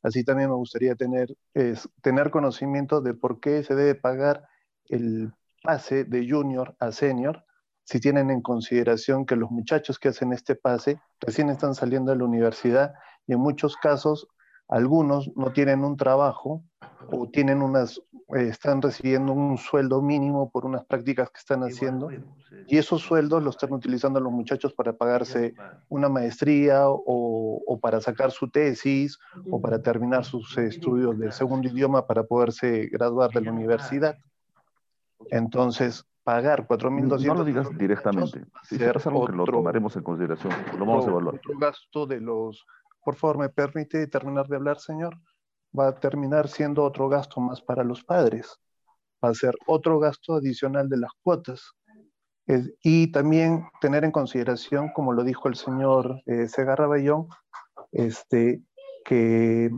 Así 0.03 0.23
también 0.23 0.51
me 0.51 0.55
gustaría 0.57 0.93
tener, 0.93 1.35
es, 1.55 1.89
tener 2.03 2.29
conocimiento 2.29 3.01
de 3.01 3.15
por 3.15 3.39
qué 3.39 3.63
se 3.63 3.73
debe 3.73 3.95
pagar 3.95 4.47
el 4.85 5.33
pase 5.63 6.03
de 6.03 6.29
junior 6.29 6.75
a 6.79 6.91
senior 6.91 7.43
si 7.83 7.99
tienen 7.99 8.29
en 8.29 8.43
consideración 8.43 9.25
que 9.25 9.37
los 9.37 9.49
muchachos 9.49 9.97
que 9.97 10.09
hacen 10.09 10.33
este 10.33 10.53
pase 10.55 11.01
recién 11.19 11.49
están 11.49 11.73
saliendo 11.73 12.11
de 12.11 12.19
la 12.19 12.25
universidad 12.25 12.93
y 13.25 13.33
en 13.33 13.39
muchos 13.39 13.75
casos 13.75 14.27
algunos 14.67 15.31
no 15.35 15.51
tienen 15.51 15.83
un 15.83 15.97
trabajo 15.97 16.63
o 17.11 17.27
tienen 17.29 17.61
unas, 17.61 18.01
eh, 18.35 18.47
están 18.49 18.81
recibiendo 18.81 19.33
un 19.33 19.57
sueldo 19.57 20.01
mínimo 20.01 20.49
por 20.49 20.65
unas 20.65 20.85
prácticas 20.85 21.29
que 21.29 21.39
están 21.39 21.63
haciendo 21.63 22.09
y 22.67 22.77
esos 22.77 23.01
sueldos 23.01 23.43
los 23.43 23.55
están 23.55 23.73
utilizando 23.73 24.19
los 24.19 24.31
muchachos 24.31 24.73
para 24.73 24.93
pagarse 24.93 25.53
una 25.87 26.09
maestría 26.09 26.89
o, 26.89 27.61
o 27.65 27.79
para 27.79 28.01
sacar 28.01 28.31
su 28.31 28.49
tesis 28.49 29.17
o 29.49 29.61
para 29.61 29.81
terminar 29.81 30.25
sus 30.25 30.57
estudios 30.57 31.17
de 31.17 31.31
segundo 31.31 31.67
idioma 31.67 32.05
para 32.05 32.23
poderse 32.23 32.87
graduar 32.87 33.31
de 33.31 33.41
la 33.41 33.51
universidad. 33.51 34.17
Entonces, 35.31 36.05
pagar 36.23 36.67
4.200 36.67 37.25
No 37.25 37.33
lo 37.35 37.43
digas 37.43 37.77
directamente. 37.77 38.45
Si 38.63 38.75
es 38.75 39.07
algo 39.07 39.25
que 39.25 39.33
lo 39.33 39.45
tomaremos 39.45 39.95
en 39.95 40.03
consideración, 40.03 40.53
lo 40.77 40.85
vamos 40.85 41.07
a 41.07 41.09
evaluar. 41.09 41.35
Otro 41.35 41.57
gasto 41.57 42.05
de 42.05 42.21
los... 42.21 42.65
Por 43.03 43.15
favor, 43.15 43.39
¿me 43.39 43.49
permite 43.49 44.05
terminar 44.07 44.47
de 44.47 44.57
hablar, 44.57 44.79
señor? 44.79 45.17
Va 45.77 45.89
a 45.89 45.95
terminar 45.99 46.47
siendo 46.47 46.83
otro 46.83 47.09
gasto 47.09 47.39
más 47.41 47.61
para 47.61 47.83
los 47.83 48.03
padres. 48.03 48.59
Va 49.23 49.29
a 49.29 49.33
ser 49.33 49.55
otro 49.67 49.99
gasto 49.99 50.35
adicional 50.35 50.89
de 50.89 50.97
las 50.97 51.11
cuotas. 51.21 51.73
Y 52.81 53.11
también 53.11 53.67
tener 53.79 54.03
en 54.03 54.11
consideración, 54.11 54.89
como 54.93 55.13
lo 55.13 55.23
dijo 55.23 55.47
el 55.47 55.55
señor 55.55 56.21
eh, 56.25 56.47
Segarra 56.47 56.87
Bayón, 56.87 57.27
este, 57.91 58.63
que 59.05 59.69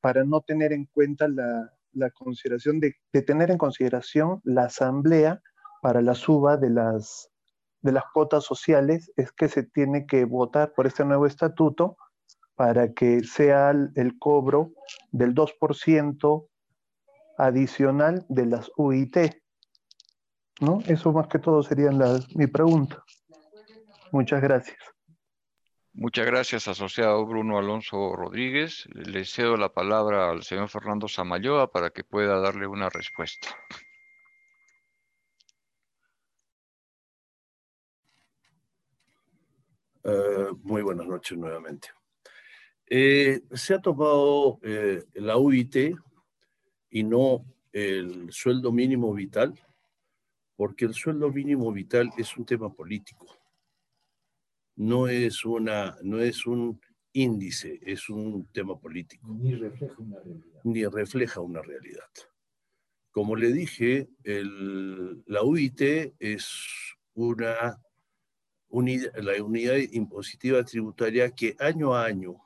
para 0.00 0.24
no 0.24 0.40
tener 0.42 0.72
en 0.72 0.84
cuenta 0.86 1.26
la, 1.26 1.72
la 1.92 2.10
consideración 2.10 2.78
de, 2.78 2.94
de, 3.12 3.22
tener 3.22 3.50
en 3.50 3.58
consideración 3.58 4.40
la 4.44 4.64
asamblea 4.64 5.40
para 5.82 6.00
la 6.00 6.14
suba 6.14 6.56
de 6.56 6.70
las, 6.70 7.30
de 7.80 7.92
las 7.92 8.04
cuotas 8.12 8.44
sociales 8.44 9.12
es 9.16 9.32
que 9.32 9.48
se 9.48 9.62
tiene 9.62 10.06
que 10.06 10.24
votar 10.24 10.72
por 10.74 10.86
este 10.86 11.04
nuevo 11.04 11.26
estatuto 11.26 11.96
para 12.54 12.92
que 12.92 13.22
sea 13.24 13.70
el, 13.70 13.90
el 13.96 14.18
cobro 14.18 14.72
del 15.10 15.34
2% 15.34 16.48
adicional 17.38 18.24
de 18.28 18.46
las 18.46 18.70
UIT. 18.76 19.16
¿No? 20.60 20.78
Eso 20.86 21.12
más 21.12 21.26
que 21.28 21.38
todo 21.38 21.62
sería 21.62 21.90
la, 21.90 22.20
mi 22.34 22.46
pregunta. 22.46 23.02
Muchas 24.12 24.40
gracias. 24.40 24.78
Muchas 25.96 26.26
gracias, 26.26 26.66
asociado 26.66 27.24
Bruno 27.24 27.58
Alonso 27.58 28.16
Rodríguez. 28.16 28.86
Le 28.92 29.24
cedo 29.24 29.56
la 29.56 29.72
palabra 29.72 30.30
al 30.30 30.42
señor 30.42 30.68
Fernando 30.68 31.06
Samayoa 31.06 31.70
para 31.70 31.90
que 31.90 32.02
pueda 32.02 32.40
darle 32.40 32.66
una 32.66 32.88
respuesta. 32.90 33.48
Uh, 40.02 40.54
muy 40.62 40.82
buenas 40.82 41.06
noches 41.06 41.38
nuevamente. 41.38 41.88
Eh, 42.86 43.42
se 43.52 43.74
ha 43.74 43.80
tomado 43.80 44.58
eh, 44.62 45.04
la 45.14 45.36
UIT 45.36 45.96
y 46.90 47.02
no 47.02 47.44
el 47.72 48.30
sueldo 48.30 48.72
mínimo 48.72 49.12
vital, 49.12 49.54
porque 50.56 50.84
el 50.84 50.94
sueldo 50.94 51.30
mínimo 51.30 51.72
vital 51.72 52.10
es 52.16 52.36
un 52.36 52.44
tema 52.44 52.72
político 52.72 53.26
no 54.76 55.08
es, 55.08 55.44
una, 55.44 55.96
no 56.02 56.20
es 56.20 56.46
un 56.46 56.80
índice, 57.12 57.80
es 57.82 58.08
un 58.08 58.46
tema 58.52 58.78
político. 58.78 59.28
Ni 59.28 59.54
refleja 59.54 59.94
una 59.98 60.20
realidad. 60.20 60.60
Ni 60.64 60.86
refleja 60.86 61.40
una 61.40 61.62
realidad. 61.62 62.08
Como 63.10 63.36
le 63.36 63.52
dije, 63.52 64.08
el, 64.24 65.22
la 65.26 65.42
UIT 65.44 65.80
es 66.18 66.96
una 67.14 67.80
unidad, 68.68 69.14
la 69.16 69.42
unidad 69.42 69.76
impositiva 69.92 70.64
tributaria 70.64 71.30
que 71.30 71.54
año 71.60 71.94
a 71.94 72.06
año 72.06 72.43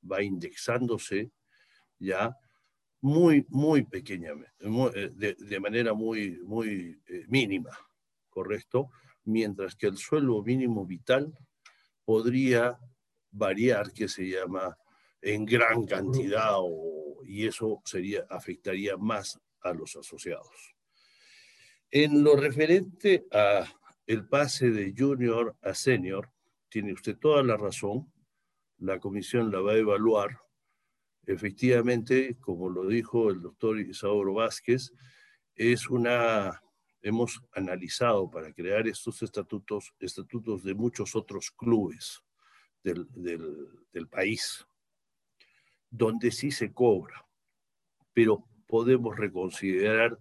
va 0.00 0.22
indexándose 0.22 1.30
ya 1.98 2.36
muy, 3.00 3.46
muy 3.48 3.84
pequeñamente, 3.84 4.68
muy, 4.68 4.90
de, 4.92 5.60
manera 5.60 5.94
muy, 5.94 6.38
muy 6.44 7.00
eh, 7.06 7.24
mínima, 7.28 7.70
¿correcto? 8.28 8.90
mientras 9.28 9.76
que 9.76 9.86
el 9.86 9.98
sueldo 9.98 10.42
mínimo 10.42 10.86
vital 10.86 11.36
podría 12.04 12.78
variar, 13.30 13.92
que 13.92 14.08
se 14.08 14.28
llama 14.28 14.76
en 15.20 15.44
gran 15.44 15.84
cantidad, 15.84 16.56
y 17.24 17.46
eso 17.46 17.82
sería, 17.84 18.24
afectaría 18.30 18.96
más 18.96 19.38
a 19.60 19.72
los 19.74 19.94
asociados. 19.96 20.74
En 21.90 22.24
lo 22.24 22.36
referente 22.36 23.26
a 23.30 23.66
el 24.06 24.26
pase 24.26 24.70
de 24.70 24.94
junior 24.96 25.54
a 25.60 25.74
senior, 25.74 26.30
tiene 26.70 26.94
usted 26.94 27.18
toda 27.18 27.42
la 27.42 27.56
razón, 27.58 28.10
la 28.78 28.98
comisión 28.98 29.50
la 29.50 29.60
va 29.60 29.72
a 29.72 29.78
evaluar. 29.78 30.40
Efectivamente, 31.26 32.36
como 32.40 32.70
lo 32.70 32.86
dijo 32.86 33.30
el 33.30 33.42
doctor 33.42 33.78
Isauro 33.78 34.34
Vázquez, 34.34 34.92
es 35.54 35.90
una, 35.90 36.62
hemos 37.02 37.42
analizado 37.52 38.30
para 38.30 38.52
crear 38.52 38.88
estos 38.88 39.22
estatutos, 39.22 39.92
estatutos 40.00 40.62
de 40.62 40.74
muchos 40.74 41.14
otros 41.14 41.50
clubes 41.50 42.22
del, 42.82 43.06
del 43.92 44.08
país, 44.08 44.66
donde 45.90 46.30
sí 46.30 46.50
se 46.50 46.72
cobra, 46.72 47.26
pero 48.12 48.44
podemos 48.66 49.16
reconsiderar 49.16 50.18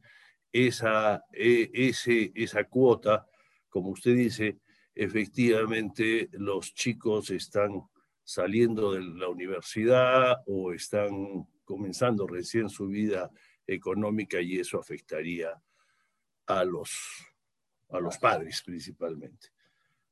esa, 0.51 1.23
e, 1.31 1.69
ese, 1.73 2.31
esa 2.35 2.63
cuota, 2.63 3.27
como 3.69 3.91
usted 3.91 4.15
dice, 4.15 4.59
efectivamente 4.95 6.29
los 6.33 6.73
chicos 6.73 7.29
están 7.29 7.83
saliendo 8.27 8.91
de 8.91 8.99
la 8.99 9.29
universidad 9.29 10.43
o 10.47 10.73
están 10.73 11.47
comenzando 11.63 12.27
recién 12.27 12.67
su 12.69 12.87
vida 12.87 13.31
económica 13.65 14.41
y 14.41 14.59
eso 14.59 14.77
afectaría 14.77 15.49
a 16.45 16.65
los, 16.65 16.91
a 17.87 18.01
los 18.01 18.17
padres 18.17 18.61
principalmente. 18.63 19.47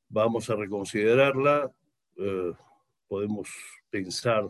Vamos 0.07 0.49
a 0.49 0.55
reconsiderarla, 0.55 1.69
eh, 2.15 2.53
podemos 3.05 3.49
pensar 3.89 4.47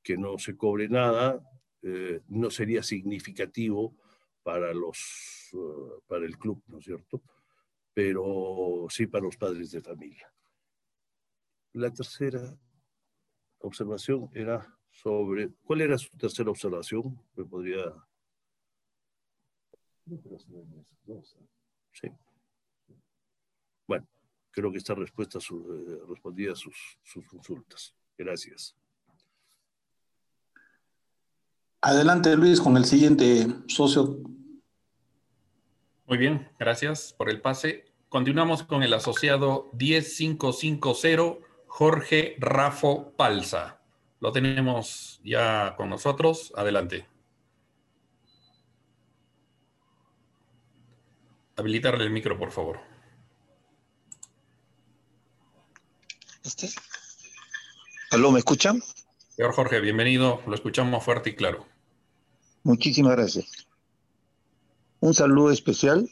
que 0.00 0.16
no 0.16 0.38
se 0.38 0.56
cobre 0.56 0.88
nada, 0.88 1.42
eh, 1.82 2.20
no 2.28 2.48
sería 2.48 2.84
significativo 2.84 3.96
para, 4.44 4.72
los, 4.72 5.50
eh, 5.52 6.00
para 6.06 6.24
el 6.26 6.38
club, 6.38 6.62
¿no 6.68 6.78
es 6.78 6.84
cierto? 6.84 7.20
Pero 7.92 8.86
sí 8.88 9.08
para 9.08 9.24
los 9.24 9.36
padres 9.36 9.72
de 9.72 9.80
familia. 9.80 10.32
La 11.72 11.92
tercera 11.92 12.56
observación 13.66 14.30
era 14.34 14.66
sobre, 14.90 15.50
¿cuál 15.64 15.80
era 15.80 15.98
su 15.98 16.16
tercera 16.16 16.50
observación? 16.50 17.20
Me 17.34 17.44
podría... 17.44 17.92
Sí. 21.92 22.08
Bueno, 23.86 24.06
creo 24.50 24.70
que 24.70 24.78
esta 24.78 24.94
respuesta 24.94 25.40
su, 25.40 25.56
eh, 25.56 26.06
respondía 26.08 26.52
a 26.52 26.56
sus, 26.56 26.98
sus 27.02 27.26
consultas. 27.26 27.94
Gracias. 28.16 28.76
Adelante, 31.80 32.36
Luis, 32.36 32.60
con 32.60 32.76
el 32.76 32.84
siguiente 32.84 33.46
socio. 33.68 34.18
Muy 36.06 36.18
bien, 36.18 36.48
gracias 36.58 37.12
por 37.12 37.30
el 37.30 37.40
pase. 37.40 37.84
Continuamos 38.08 38.62
con 38.62 38.82
el 38.82 38.94
asociado 38.94 39.70
10550, 39.72 41.44
Jorge 41.76 42.36
Rafo 42.38 43.10
Palza. 43.16 43.80
Lo 44.20 44.30
tenemos 44.30 45.20
ya 45.24 45.74
con 45.76 45.90
nosotros. 45.90 46.52
Adelante. 46.54 47.04
Habilitarle 51.56 52.04
el 52.04 52.10
micro, 52.10 52.38
por 52.38 52.52
favor. 52.52 52.78
¿Este? 56.44 56.68
¿Aló, 58.12 58.30
me 58.30 58.38
escuchan? 58.38 58.80
Señor 59.30 59.52
Jorge, 59.52 59.80
bienvenido. 59.80 60.42
Lo 60.46 60.54
escuchamos 60.54 61.02
fuerte 61.02 61.30
y 61.30 61.34
claro. 61.34 61.66
Muchísimas 62.62 63.16
gracias. 63.16 63.66
Un 65.00 65.12
saludo 65.12 65.50
especial 65.50 66.08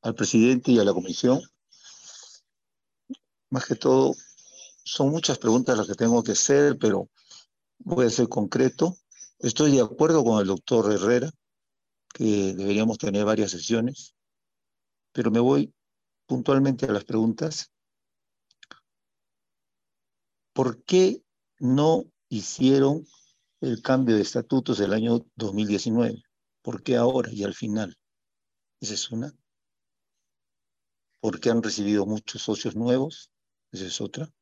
al 0.00 0.14
presidente 0.14 0.72
y 0.72 0.78
a 0.78 0.84
la 0.84 0.94
comisión. 0.94 1.42
Más 3.50 3.66
que 3.66 3.74
todo, 3.74 4.14
son 4.84 5.10
muchas 5.10 5.38
preguntas 5.38 5.76
las 5.76 5.86
que 5.86 5.94
tengo 5.94 6.22
que 6.22 6.32
hacer, 6.32 6.78
pero 6.78 7.08
voy 7.78 8.06
a 8.06 8.10
ser 8.10 8.28
concreto. 8.28 8.96
Estoy 9.38 9.72
de 9.72 9.80
acuerdo 9.80 10.24
con 10.24 10.40
el 10.40 10.46
doctor 10.46 10.92
Herrera 10.92 11.30
que 12.14 12.54
deberíamos 12.54 12.98
tener 12.98 13.24
varias 13.24 13.50
sesiones, 13.50 14.14
pero 15.12 15.30
me 15.30 15.40
voy 15.40 15.72
puntualmente 16.26 16.86
a 16.86 16.92
las 16.92 17.04
preguntas. 17.04 17.70
¿Por 20.52 20.82
qué 20.82 21.22
no 21.58 22.04
hicieron 22.28 23.06
el 23.60 23.82
cambio 23.82 24.16
de 24.16 24.22
estatutos 24.22 24.78
del 24.78 24.92
año 24.92 25.24
2019. 25.36 26.22
¿Por 26.62 26.82
qué 26.82 26.96
ahora 26.96 27.30
y 27.32 27.44
al 27.44 27.54
final? 27.54 27.96
Esa 28.80 28.94
es 28.94 29.10
una. 29.10 29.32
¿Por 31.20 31.40
qué 31.40 31.50
han 31.50 31.62
recibido 31.62 32.06
muchos 32.06 32.42
socios 32.42 32.76
nuevos? 32.76 33.30
Esa 33.70 33.86
es 33.86 34.00
otra. 34.00 34.32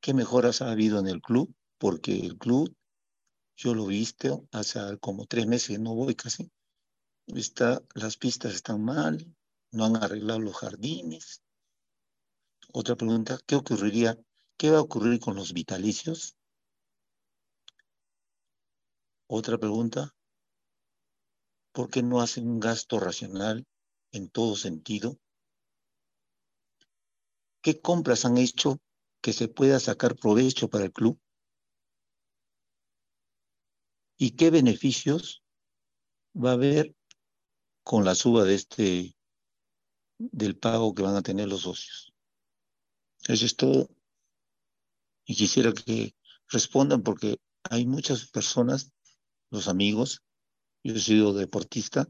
¿Qué 0.00 0.14
mejoras 0.14 0.62
ha 0.62 0.70
habido 0.70 0.98
en 0.98 1.06
el 1.06 1.20
club? 1.20 1.54
Porque 1.78 2.18
el 2.18 2.36
club, 2.36 2.74
yo 3.56 3.74
lo 3.74 3.86
viste 3.86 4.30
hace 4.52 4.98
como 4.98 5.26
tres 5.26 5.46
meses, 5.46 5.78
no 5.78 5.94
voy 5.94 6.14
casi. 6.14 6.50
Está, 7.26 7.82
las 7.94 8.16
pistas 8.16 8.54
están 8.54 8.84
mal, 8.84 9.34
no 9.70 9.84
han 9.86 9.96
arreglado 9.96 10.40
los 10.40 10.56
jardines. 10.56 11.42
Otra 12.72 12.96
pregunta, 12.96 13.38
¿qué 13.46 13.54
ocurriría? 13.54 14.18
¿Qué 14.58 14.70
va 14.70 14.78
a 14.78 14.82
ocurrir 14.82 15.20
con 15.20 15.36
los 15.36 15.52
vitalicios? 15.52 16.36
Otra 19.26 19.56
pregunta, 19.58 20.14
¿por 21.72 21.88
qué 21.88 22.02
no 22.02 22.20
hacen 22.20 22.48
un 22.48 22.60
gasto 22.60 23.00
racional 23.00 23.64
en 24.12 24.28
todo 24.28 24.54
sentido? 24.54 25.18
¿Qué 27.64 27.80
compras 27.80 28.26
han 28.26 28.36
hecho 28.36 28.78
que 29.22 29.32
se 29.32 29.48
pueda 29.48 29.80
sacar 29.80 30.16
provecho 30.16 30.68
para 30.68 30.84
el 30.84 30.92
club? 30.92 31.18
¿Y 34.18 34.32
qué 34.32 34.50
beneficios 34.50 35.42
va 36.36 36.50
a 36.50 36.52
haber 36.52 36.94
con 37.82 38.04
la 38.04 38.14
suba 38.14 38.44
de 38.44 38.54
este 38.54 39.16
del 40.18 40.58
pago 40.58 40.94
que 40.94 41.04
van 41.04 41.16
a 41.16 41.22
tener 41.22 41.48
los 41.48 41.62
socios? 41.62 42.12
Eso 43.26 43.46
es 43.46 43.56
todo. 43.56 43.88
Y 45.24 45.34
quisiera 45.34 45.72
que 45.72 46.14
respondan 46.48 47.02
porque 47.02 47.38
hay 47.70 47.86
muchas 47.86 48.26
personas 48.26 48.92
los 49.48 49.68
amigos, 49.68 50.22
yo 50.82 50.96
he 50.96 51.00
sido 51.00 51.32
deportista, 51.32 52.06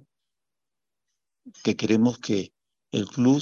que 1.63 1.77
queremos 1.77 2.19
que 2.19 2.53
el 2.91 3.07
club 3.07 3.41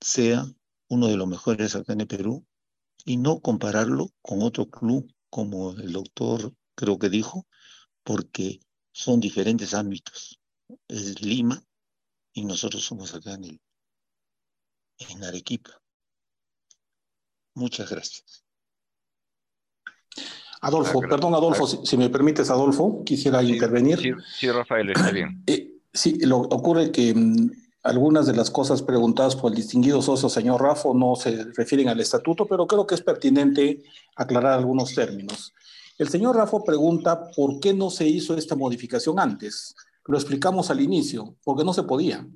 sea 0.00 0.46
uno 0.88 1.08
de 1.08 1.16
los 1.16 1.28
mejores 1.28 1.76
acá 1.76 1.92
en 1.92 2.02
el 2.02 2.06
Perú 2.06 2.46
y 3.04 3.16
no 3.16 3.40
compararlo 3.40 4.10
con 4.22 4.42
otro 4.42 4.66
club, 4.66 5.12
como 5.30 5.72
el 5.72 5.92
doctor 5.92 6.52
creo 6.74 6.98
que 6.98 7.08
dijo, 7.08 7.46
porque 8.02 8.60
son 8.92 9.20
diferentes 9.20 9.74
ámbitos. 9.74 10.40
Es 10.88 11.22
Lima 11.22 11.62
y 12.32 12.44
nosotros 12.44 12.84
somos 12.84 13.14
acá 13.14 13.34
en, 13.34 13.44
el, 13.44 13.60
en 14.98 15.24
Arequipa. 15.24 15.80
Muchas 17.54 17.90
gracias. 17.90 18.44
Adolfo, 20.60 21.00
perdón, 21.00 21.34
Adolfo, 21.34 21.66
si, 21.66 21.96
me 21.96 22.10
permites, 22.10 22.50
Adolfo, 22.50 23.04
quisiera 23.04 23.42
intervenir. 23.42 24.16
Sí, 24.36 24.50
Rafael, 24.50 24.90
está 24.90 25.10
bien. 25.10 25.42
Eh, 25.46 25.70
sí, 25.92 26.18
lo, 26.20 26.38
ocurre 26.38 26.90
que 26.90 27.14
mm, 27.14 27.50
algunas 27.82 28.26
de 28.26 28.34
las 28.34 28.50
cosas 28.50 28.82
preguntadas 28.82 29.36
por 29.36 29.50
el 29.50 29.56
distinguido 29.56 30.02
socio 30.02 30.28
señor 30.28 30.62
Rafo 30.62 30.94
no 30.94 31.16
se 31.16 31.44
refieren 31.54 31.88
al 31.88 32.00
estatuto, 32.00 32.46
pero 32.46 32.66
creo 32.66 32.86
que 32.86 32.94
es 32.94 33.02
pertinente 33.02 33.82
aclarar 34.16 34.52
algunos 34.52 34.94
términos. 34.94 35.52
El 35.96 36.08
señor 36.08 36.36
Rafo 36.36 36.64
pregunta 36.64 37.30
por 37.34 37.60
qué 37.60 37.74
no 37.74 37.90
se 37.90 38.06
hizo 38.06 38.36
esta 38.36 38.56
modificación 38.56 39.18
antes. 39.18 39.74
Lo 40.06 40.16
explicamos 40.16 40.70
al 40.70 40.80
inicio, 40.80 41.36
porque 41.44 41.64
no 41.64 41.72
se 41.72 41.82
podía 41.82 42.26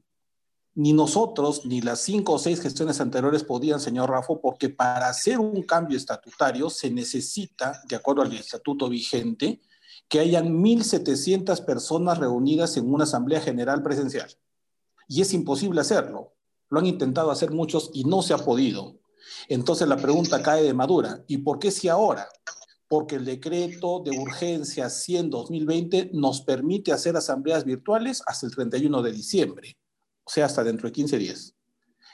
ni 0.75 0.93
nosotros 0.93 1.67
ni 1.67 1.81
las 1.81 2.01
cinco 2.01 2.35
o 2.35 2.39
seis 2.39 2.61
gestiones 2.61 3.01
anteriores 3.01 3.45
podían, 3.45 3.81
señor 3.81 4.11
Rafo, 4.11 4.41
porque 4.41 4.71
para 4.71 5.09
hacer 5.09 5.39
un 5.39 5.63
cambio 5.63 5.97
estatutario 5.97 6.71
se 6.71 6.91
necesita, 6.91 7.83
de 7.89 7.97
acuerdo 7.97 8.23
al 8.23 8.33
estatuto 8.33 8.89
vigente, 8.89 9.61
que 10.09 10.21
hayan 10.21 10.63
1.700 10.63 11.65
personas 11.65 12.19
reunidas 12.19 12.77
en 12.77 12.93
una 12.93 13.05
asamblea 13.05 13.41
general 13.41 13.83
presencial. 13.83 14.31
Y 15.09 15.23
es 15.23 15.33
imposible 15.35 15.81
hacerlo. 15.81 16.35
Lo 16.69 16.79
han 16.81 16.87
intentado 16.87 17.31
hacer 17.31 17.51
muchos 17.51 17.91
y 17.93 18.05
no 18.05 18.23
se 18.23 18.35
ha 18.35 18.39
podido. 18.39 18.99
Entonces 19.49 19.87
la 19.89 19.97
pregunta 19.97 20.43
cae 20.43 20.63
de 20.63 20.75
madura. 20.75 21.23
¿Y 21.27 21.39
por 21.39 21.59
qué 21.59 21.71
si 21.71 21.89
ahora? 21.89 22.29
Porque 22.89 23.17
el 23.17 23.25
decreto 23.25 24.03
de 24.05 24.19
urgencia 24.19 24.87
100-2020 24.87 26.11
nos 26.13 26.43
permite 26.43 26.93
hacer 26.93 27.17
asambleas 27.17 27.65
virtuales 27.65 28.23
hasta 28.27 28.47
el 28.47 28.55
31 28.55 29.03
de 29.03 29.13
diciembre 29.13 29.77
o 30.25 30.31
sea, 30.31 30.47
hasta 30.47 30.65
dentro 30.65 30.89
de 30.89 30.93
15 30.93 31.19
días. 31.19 31.55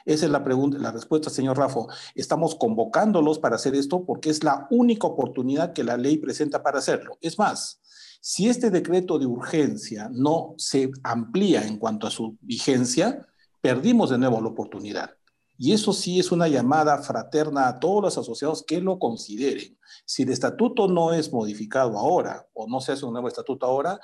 Esa 0.05 0.27
es 0.27 0.33
la 0.33 0.43
pregunta, 0.43 0.79
la 0.79 0.91
respuesta, 0.91 1.29
señor 1.29 1.59
Rafo. 1.59 1.89
Estamos 2.15 2.55
convocándolos 2.55 3.39
para 3.39 3.57
hacer 3.57 3.75
esto 3.75 4.05
porque 4.07 4.31
es 4.31 4.43
la 4.43 4.67
única 4.71 5.07
oportunidad 5.07 5.73
que 5.73 5.85
la 5.85 5.97
ley 5.97 6.17
presenta 6.17 6.63
para 6.63 6.79
hacerlo. 6.79 7.19
Es 7.21 7.39
más, 7.39 7.81
si 8.21 8.49
este 8.49 8.71
decreto 8.71 9.19
de 9.19 9.27
urgencia 9.27 10.11
no 10.13 10.55
se 10.57 10.91
amplía 11.03 11.67
en 11.67 11.79
cuanto 11.79 12.07
a 12.07 12.11
su 12.11 12.37
vigencia, 12.41 13.27
perdimos 13.61 14.11
de 14.11 14.19
nuevo 14.19 14.41
la 14.41 14.49
oportunidad. 14.49 15.11
Y 15.57 15.73
eso 15.73 15.93
sí 15.93 16.21
es 16.21 16.31
una 16.31 16.47
llamada 16.47 16.99
fraterna 17.03 17.67
a 17.67 17.81
todos 17.81 18.03
los 18.03 18.19
asociados 18.19 18.63
que 18.65 18.81
lo 18.81 18.99
consideren. 18.99 19.77
Si 20.05 20.23
el 20.23 20.31
estatuto 20.31 20.87
no 20.87 21.13
es 21.13 21.33
modificado 21.33 21.99
ahora 21.99 22.47
o 22.55 22.69
no 22.69 22.81
se 22.81 22.93
hace 22.93 23.05
un 23.05 23.13
nuevo 23.13 23.27
estatuto 23.27 23.67
ahora, 23.67 23.99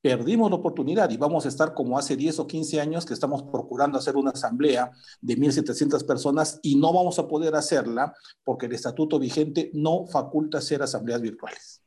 perdimos 0.00 0.50
la 0.50 0.56
oportunidad 0.56 1.10
y 1.10 1.16
vamos 1.16 1.44
a 1.44 1.48
estar 1.48 1.74
como 1.74 1.98
hace 1.98 2.16
10 2.16 2.38
o 2.38 2.46
15 2.46 2.80
años 2.80 3.04
que 3.04 3.12
estamos 3.12 3.42
procurando 3.42 3.98
hacer 3.98 4.16
una 4.16 4.30
asamblea 4.30 4.92
de 5.20 5.36
1.700 5.36 6.06
personas 6.06 6.60
y 6.62 6.76
no 6.76 6.92
vamos 6.92 7.18
a 7.18 7.28
poder 7.28 7.54
hacerla 7.54 8.14
porque 8.44 8.66
el 8.66 8.72
estatuto 8.72 9.18
vigente 9.18 9.70
no 9.74 10.06
faculta 10.06 10.58
hacer 10.58 10.82
asambleas 10.82 11.20
virtuales. 11.20 11.82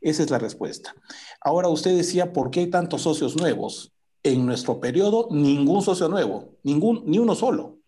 Esa 0.00 0.22
es 0.22 0.30
la 0.30 0.38
respuesta. 0.38 0.94
Ahora 1.40 1.68
usted 1.68 1.96
decía, 1.96 2.32
¿por 2.32 2.50
qué 2.50 2.60
hay 2.60 2.70
tantos 2.70 3.02
socios 3.02 3.36
nuevos? 3.36 3.92
En 4.22 4.46
nuestro 4.46 4.80
periodo, 4.80 5.28
ningún 5.30 5.82
socio 5.82 6.08
nuevo, 6.08 6.56
ningún, 6.62 7.02
ni 7.06 7.18
uno 7.18 7.34
solo. 7.34 7.78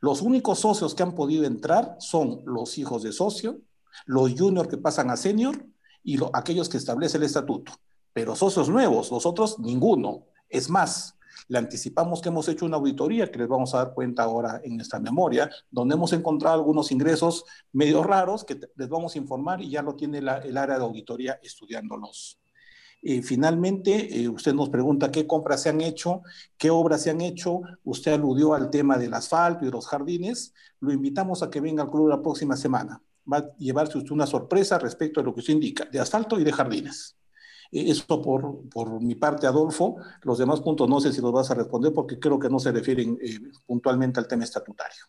Los 0.00 0.22
únicos 0.22 0.58
socios 0.60 0.94
que 0.94 1.02
han 1.02 1.14
podido 1.14 1.44
entrar 1.44 1.96
son 1.98 2.42
los 2.44 2.78
hijos 2.78 3.02
de 3.02 3.12
socio, 3.12 3.60
los 4.06 4.34
juniors 4.34 4.68
que 4.68 4.76
pasan 4.76 5.10
a 5.10 5.16
senior 5.16 5.64
y 6.04 6.18
aquellos 6.32 6.68
que 6.68 6.76
establece 6.76 7.16
el 7.16 7.24
estatuto 7.24 7.72
pero 8.18 8.34
socios 8.34 8.68
nuevos, 8.68 9.12
nosotros 9.12 9.60
ninguno. 9.60 10.24
Es 10.48 10.68
más, 10.68 11.14
le 11.46 11.58
anticipamos 11.58 12.20
que 12.20 12.28
hemos 12.28 12.48
hecho 12.48 12.66
una 12.66 12.76
auditoría 12.76 13.30
que 13.30 13.38
les 13.38 13.48
vamos 13.48 13.74
a 13.74 13.78
dar 13.78 13.94
cuenta 13.94 14.24
ahora 14.24 14.60
en 14.64 14.80
esta 14.80 14.98
memoria, 14.98 15.50
donde 15.70 15.94
hemos 15.94 16.12
encontrado 16.12 16.56
algunos 16.56 16.90
ingresos 16.90 17.44
medio 17.72 18.02
raros 18.02 18.44
que 18.44 18.58
les 18.74 18.88
vamos 18.88 19.14
a 19.14 19.18
informar 19.18 19.62
y 19.62 19.70
ya 19.70 19.82
lo 19.82 19.94
tiene 19.94 20.18
el 20.18 20.56
área 20.56 20.78
de 20.78 20.84
auditoría 20.84 21.38
estudiándolos. 21.42 22.40
Y 23.00 23.22
finalmente, 23.22 24.20
eh, 24.20 24.28
usted 24.28 24.52
nos 24.54 24.70
pregunta 24.70 25.10
qué 25.10 25.26
compras 25.26 25.62
se 25.62 25.68
han 25.68 25.80
hecho, 25.80 26.22
qué 26.56 26.70
obras 26.70 27.02
se 27.02 27.10
han 27.10 27.20
hecho. 27.20 27.60
Usted 27.84 28.12
aludió 28.12 28.54
al 28.54 28.70
tema 28.70 28.98
del 28.98 29.14
asfalto 29.14 29.64
y 29.64 29.66
de 29.66 29.72
los 29.72 29.86
jardines. 29.86 30.52
Lo 30.80 30.92
invitamos 30.92 31.42
a 31.42 31.50
que 31.50 31.60
venga 31.60 31.84
al 31.84 31.90
club 31.90 32.08
la 32.08 32.20
próxima 32.20 32.56
semana. 32.56 33.00
Va 33.30 33.38
a 33.38 33.56
llevarse 33.56 33.98
usted 33.98 34.10
una 34.10 34.26
sorpresa 34.26 34.78
respecto 34.78 35.20
a 35.20 35.22
lo 35.22 35.32
que 35.32 35.40
usted 35.40 35.52
indica, 35.52 35.84
de 35.84 36.00
asfalto 36.00 36.40
y 36.40 36.44
de 36.44 36.52
jardines. 36.52 37.17
Eh, 37.72 37.90
eso 37.90 38.06
por, 38.06 38.68
por, 38.68 39.00
mi 39.00 39.14
parte, 39.14 39.46
Adolfo. 39.46 39.96
Los 40.22 40.38
demás 40.38 40.60
puntos 40.60 40.88
no 40.88 41.00
sé 41.00 41.12
si 41.12 41.20
los 41.20 41.32
vas 41.32 41.50
a 41.50 41.54
responder 41.54 41.92
porque 41.92 42.18
creo 42.18 42.38
que 42.38 42.48
no 42.48 42.58
se 42.58 42.72
refieren 42.72 43.18
eh, 43.20 43.38
puntualmente 43.66 44.20
al 44.20 44.28
tema 44.28 44.44
estatutario. 44.44 45.04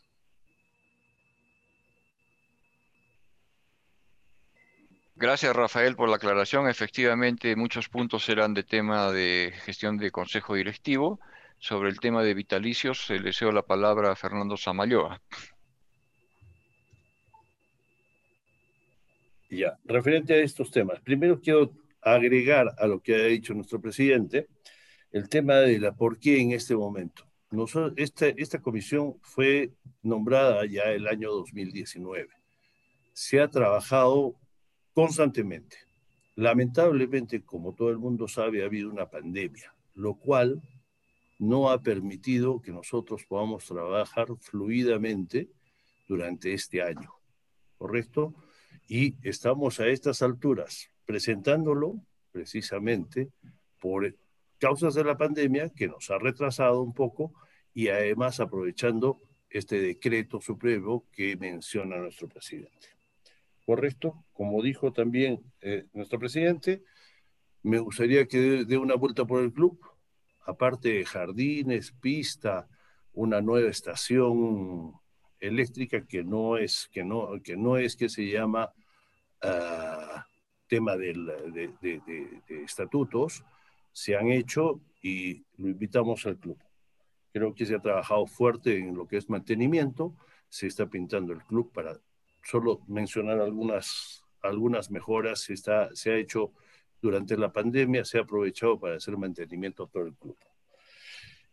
Gracias, 5.15 5.53
Rafael, 5.53 5.97
por 5.97 6.07
la 6.07 6.15
aclaración. 6.15 6.69
Efectivamente, 6.69 7.57
muchos 7.57 7.89
puntos 7.89 8.29
eran 8.29 8.53
de 8.53 8.63
tema 8.63 9.11
de 9.11 9.53
gestión 9.65 9.97
de 9.97 10.11
consejo 10.11 10.55
directivo. 10.55 11.19
Sobre 11.57 11.89
el 11.89 11.99
tema 11.99 12.23
de 12.23 12.33
vitalicios, 12.33 13.09
le 13.09 13.19
deseo 13.19 13.51
la 13.51 13.63
palabra 13.63 14.13
a 14.13 14.15
Fernando 14.15 14.55
Samayoa. 14.55 15.21
Ya, 19.49 19.77
referente 19.83 20.35
a 20.35 20.37
estos 20.37 20.71
temas. 20.71 21.01
Primero 21.01 21.41
quiero 21.41 21.73
agregar 22.01 22.73
a 22.77 22.87
lo 22.87 23.01
que 23.01 23.15
ha 23.15 23.25
dicho 23.25 23.53
nuestro 23.53 23.81
presidente 23.81 24.47
el 25.11 25.27
tema 25.27 25.55
de 25.55 25.79
la 25.79 25.95
por 25.95 26.19
qué 26.19 26.39
en 26.39 26.51
este 26.51 26.75
momento. 26.75 27.25
Esta, 27.95 28.27
esta 28.27 28.61
comisión 28.61 29.15
fue 29.21 29.71
nombrada 30.03 30.65
ya 30.65 30.83
el 30.83 31.07
año 31.07 31.31
2019. 31.31 32.29
Se 33.13 33.41
ha 33.41 33.49
trabajado 33.49 34.35
constantemente. 34.93 35.77
Lamentablemente, 36.35 37.41
como 37.43 37.73
todo 37.73 37.89
el 37.89 37.97
mundo 37.97 38.27
sabe, 38.27 38.61
ha 38.61 38.67
habido 38.67 38.89
una 38.89 39.09
pandemia, 39.09 39.73
lo 39.95 40.15
cual 40.15 40.61
no 41.39 41.69
ha 41.69 41.81
permitido 41.81 42.61
que 42.61 42.71
nosotros 42.71 43.25
podamos 43.25 43.65
trabajar 43.65 44.27
fluidamente 44.39 45.49
durante 46.07 46.53
este 46.53 46.81
año, 46.81 47.11
¿correcto? 47.77 48.35
Y 48.87 49.15
estamos 49.27 49.79
a 49.79 49.87
estas 49.87 50.21
alturas 50.21 50.91
presentándolo 51.09 51.99
precisamente 52.31 53.31
por 53.79 54.15
causas 54.59 54.93
de 54.93 55.03
la 55.03 55.17
pandemia 55.17 55.69
que 55.69 55.87
nos 55.87 56.11
ha 56.11 56.19
retrasado 56.19 56.83
un 56.83 56.93
poco 56.93 57.33
y 57.73 57.87
además 57.87 58.39
aprovechando 58.39 59.19
este 59.49 59.81
decreto 59.81 60.39
supremo 60.39 61.07
que 61.11 61.35
menciona 61.35 61.97
nuestro 61.97 62.27
presidente. 62.27 62.89
Correcto, 63.65 64.23
como 64.33 64.61
dijo 64.61 64.93
también 64.93 65.41
eh, 65.61 65.87
nuestro 65.93 66.19
presidente, 66.19 66.83
me 67.63 67.79
gustaría 67.79 68.27
que 68.27 68.63
dé 68.65 68.77
una 68.77 68.93
vuelta 68.93 69.25
por 69.25 69.41
el 69.41 69.51
club, 69.51 69.83
aparte 70.45 70.89
de 70.89 71.05
jardines, 71.05 71.91
pista, 71.91 72.67
una 73.13 73.41
nueva 73.41 73.71
estación 73.71 74.93
eléctrica 75.39 76.05
que 76.05 76.23
no 76.23 76.57
es 76.57 76.87
que 76.91 77.03
no 77.03 77.41
que 77.41 77.57
no 77.57 77.77
es 77.77 77.95
que 77.95 78.09
se 78.09 78.29
llama 78.29 78.71
uh, 79.43 80.28
tema 80.69 80.95
del, 80.95 81.25
de, 81.25 81.73
de, 81.81 82.01
de, 82.47 82.63
estatutos 82.63 83.43
se 83.91 84.15
han 84.15 84.31
hecho 84.31 84.79
y 85.01 85.43
lo 85.57 85.67
invitamos 85.67 86.25
al 86.25 86.37
club. 86.37 86.57
Creo 87.33 87.53
que 87.53 87.65
se 87.65 87.75
ha 87.75 87.81
trabajado 87.81 88.25
fuerte 88.27 88.77
en 88.77 88.95
lo 88.95 89.07
que 89.07 89.17
es 89.17 89.29
mantenimiento, 89.29 90.15
se 90.47 90.67
está 90.67 90.85
pintando 90.85 91.33
el 91.33 91.43
club 91.43 91.71
para 91.73 91.99
solo 92.43 92.81
mencionar 92.87 93.41
algunas, 93.41 94.23
algunas 94.41 94.89
mejoras, 94.89 95.41
se, 95.41 95.53
está, 95.53 95.93
se 95.93 96.11
ha 96.11 96.17
hecho 96.17 96.53
durante 97.01 97.35
la 97.35 97.51
pandemia, 97.51 98.05
se 98.05 98.17
ha 98.17 98.21
aprovechado 98.21 98.79
para 98.79 98.95
hacer 98.95 99.17
mantenimiento 99.17 99.83
a 99.83 99.87
todo 99.87 100.03
el 100.03 100.15
club. 100.15 100.37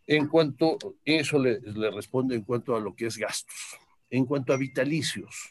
En 0.07 0.29
cuanto, 0.29 0.79
eso 1.05 1.39
le, 1.39 1.61
le 1.61 1.91
responde 1.91 2.37
en 2.37 2.43
cuanto 2.43 2.77
a 2.77 2.81
lo 2.81 2.95
que 2.95 3.07
es 3.07 3.17
gastos. 3.17 3.77
En 4.09 4.25
cuanto 4.25 4.53
a 4.53 4.57
vitalicios, 4.57 5.51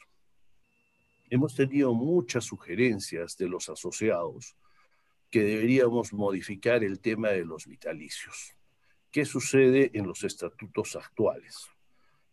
hemos 1.30 1.56
tenido 1.56 1.94
muchas 1.94 2.46
sugerencias 2.46 3.38
de 3.38 3.48
los 3.48 3.70
asociados 3.70 4.56
que 5.30 5.44
deberíamos 5.44 6.14
modificar 6.14 6.84
el 6.84 7.00
tema 7.00 7.30
de 7.30 7.46
los 7.46 7.66
vitalicios. 7.68 8.56
¿Qué 9.12 9.26
sucede 9.26 9.92
en 9.94 10.08
los 10.08 10.24
estatutos 10.24 10.96
actuales? 10.96 11.70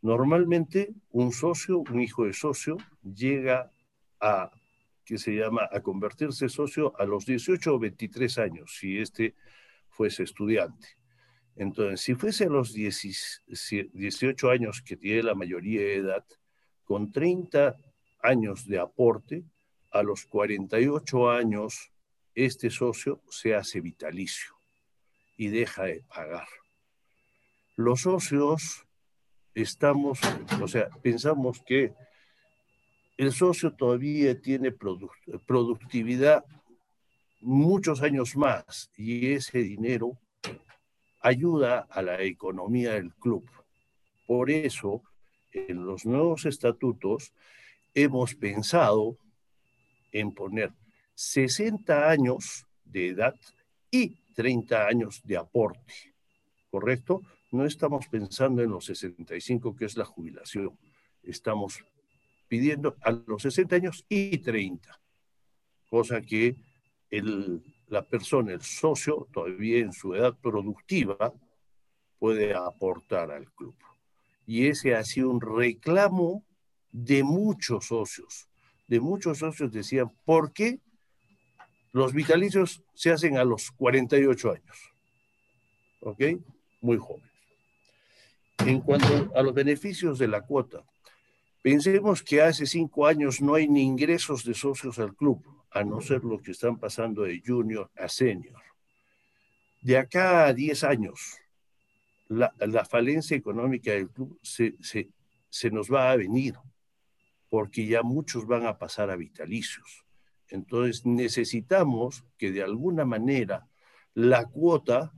Normalmente 0.03 0.95
un 1.11 1.32
socio, 1.32 1.78
un 1.78 2.01
hijo 2.01 2.24
de 2.26 2.32
socio, 2.32 2.76
llega 3.03 3.70
a, 4.20 4.51
que 5.05 5.18
se 5.18 5.32
llama, 5.32 5.68
a 5.70 5.80
convertirse 5.80 6.49
socio 6.49 6.93
a 6.99 7.05
los 7.05 7.24
18 7.24 7.74
o 7.74 7.78
23 7.78 8.38
años, 8.38 8.76
si 8.78 8.99
este 8.99 9.34
fuese 9.88 10.24
estudiante. 10.24 10.88
Entonces, 11.55 12.01
si 12.01 12.14
fuese 12.14 12.45
a 12.45 12.49
los 12.49 12.72
18 12.72 14.51
años 14.51 14.82
que 14.82 14.97
tiene 14.97 15.22
la 15.22 15.34
mayoría 15.34 15.82
de 15.82 15.97
edad, 15.97 16.24
con 16.84 17.12
30 17.12 17.76
años 18.22 18.66
de 18.66 18.78
aporte, 18.78 19.44
a 19.90 20.02
los 20.02 20.24
48 20.26 21.30
años 21.30 21.92
este 22.34 22.70
socio 22.70 23.20
se 23.28 23.54
hace 23.54 23.80
vitalicio 23.80 24.54
y 25.36 25.48
deja 25.48 25.84
de 25.84 26.02
pagar. 26.02 26.48
Los 27.76 28.02
socios 28.02 28.86
estamos, 29.54 30.18
o 30.60 30.68
sea, 30.68 30.88
pensamos 31.02 31.62
que 31.66 31.92
el 33.18 33.32
socio 33.32 33.72
todavía 33.74 34.40
tiene 34.40 34.72
productividad 35.46 36.44
muchos 37.40 38.02
años 38.02 38.36
más 38.36 38.90
y 38.96 39.32
ese 39.32 39.58
dinero 39.58 40.18
ayuda 41.20 41.86
a 41.90 42.02
la 42.02 42.22
economía 42.22 42.92
del 42.94 43.14
club. 43.14 43.48
Por 44.26 44.50
eso, 44.50 45.02
en 45.52 45.84
los 45.84 46.06
nuevos 46.06 46.46
estatutos 46.46 47.34
hemos 47.95 48.34
pensado 48.34 49.16
en 50.12 50.32
poner 50.32 50.72
60 51.14 52.11
años 52.11 52.66
de 52.84 53.09
edad 53.09 53.34
y 53.90 54.16
30 54.34 54.86
años 54.86 55.20
de 55.24 55.36
aporte, 55.36 56.14
¿correcto? 56.70 57.22
No 57.51 57.66
estamos 57.66 58.09
pensando 58.09 58.62
en 58.62 58.70
los 58.70 58.86
65, 58.86 59.76
que 59.76 59.84
es 59.84 59.97
la 59.97 60.05
jubilación. 60.05 60.78
Estamos 61.22 61.84
pidiendo 62.49 62.97
a 63.03 63.12
los 63.12 63.43
60 63.43 63.76
años 63.76 64.05
y 64.09 64.38
30, 64.38 65.01
cosa 65.88 66.22
que 66.22 66.57
la 67.88 68.03
persona, 68.03 68.53
el 68.53 68.62
socio, 68.62 69.28
todavía 69.32 69.80
en 69.80 69.93
su 69.93 70.14
edad 70.14 70.34
productiva, 70.40 71.32
puede 72.18 72.55
aportar 72.55 73.30
al 73.30 73.51
club. 73.53 73.74
Y 74.47 74.66
ese 74.66 74.95
ha 74.95 75.05
sido 75.05 75.30
un 75.30 75.40
reclamo 75.40 76.43
de 76.93 77.24
muchos 77.24 77.86
socios, 77.86 78.49
de 78.86 79.01
muchos 79.01 79.38
socios 79.38 79.72
decían, 79.72 80.12
¿por 80.24 80.53
qué 80.53 80.78
los 81.93 82.12
vitalicios 82.12 82.82
se 82.95 83.11
hacen 83.11 83.38
a 83.38 83.45
los 83.45 83.70
48 83.72 84.51
años? 84.53 84.93
¿Ok? 86.01 86.20
Muy 86.80 86.99
jóvenes. 86.99 87.30
en 88.59 88.80
cuanto 88.80 89.32
a 89.34 89.43
los 89.43 89.55
beneficios 89.55 90.18
de 90.18 90.28
la 90.28 90.43
cuota, 90.43 90.84
pensemos 91.62 92.22
que 92.22 92.43
hace 92.43 92.66
cinco 92.66 93.07
años 93.07 93.40
no 93.40 93.55
hay 93.55 93.66
ni 93.66 93.82
ingresos 93.82 94.45
de 94.45 94.55
socios 94.55 94.99
al 94.99 95.16
club, 95.16 95.43
a 95.70 95.82
no 95.82 96.01
ser 96.01 96.22
los 96.22 96.43
que 96.43 96.51
están 96.51 96.78
pasando 96.78 97.22
de 97.22 97.43
junior 97.45 97.90
a 97.97 98.09
senior. 98.09 98.61
De 99.80 99.97
acá 99.97 100.47
a 100.47 100.53
10 100.53 100.84
años, 100.84 101.38
la, 102.28 102.84
falencia 102.84 103.36
económica 103.36 103.93
del 103.93 104.11
club 104.11 104.38
se, 104.43 104.74
se 104.80 105.70
nos 105.70 105.90
va 105.90 106.11
a 106.11 106.16
venir, 106.16 106.55
porque 107.53 107.84
ya 107.84 108.03
muchos 108.03 108.46
van 108.46 108.64
a 108.64 108.78
pasar 108.78 109.11
a 109.11 109.16
vitalicios. 109.16 110.07
Entonces 110.48 111.05
necesitamos 111.05 112.24
que 112.38 112.50
de 112.50 112.62
alguna 112.62 113.05
manera 113.05 113.68
la 114.14 114.46
cuota 114.46 115.12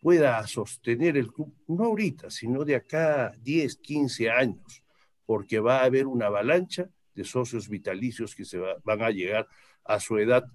pueda 0.00 0.46
sostener 0.46 1.18
el 1.18 1.30
club, 1.30 1.54
no 1.66 1.84
ahorita, 1.84 2.30
sino 2.30 2.64
de 2.64 2.76
acá 2.76 3.34
10, 3.42 3.76
15 3.76 4.30
años, 4.30 4.82
porque 5.26 5.60
va 5.60 5.80
a 5.80 5.84
haber 5.84 6.06
una 6.06 6.28
avalancha 6.28 6.88
de 7.14 7.24
socios 7.24 7.68
vitalicios 7.68 8.34
que 8.34 8.46
se 8.46 8.56
va, 8.56 8.76
van 8.82 9.02
a 9.02 9.10
llegar 9.10 9.46
a 9.84 10.00
su 10.00 10.16
edad 10.16 10.46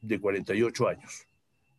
de 0.00 0.20
48 0.20 0.86
años. 0.86 1.26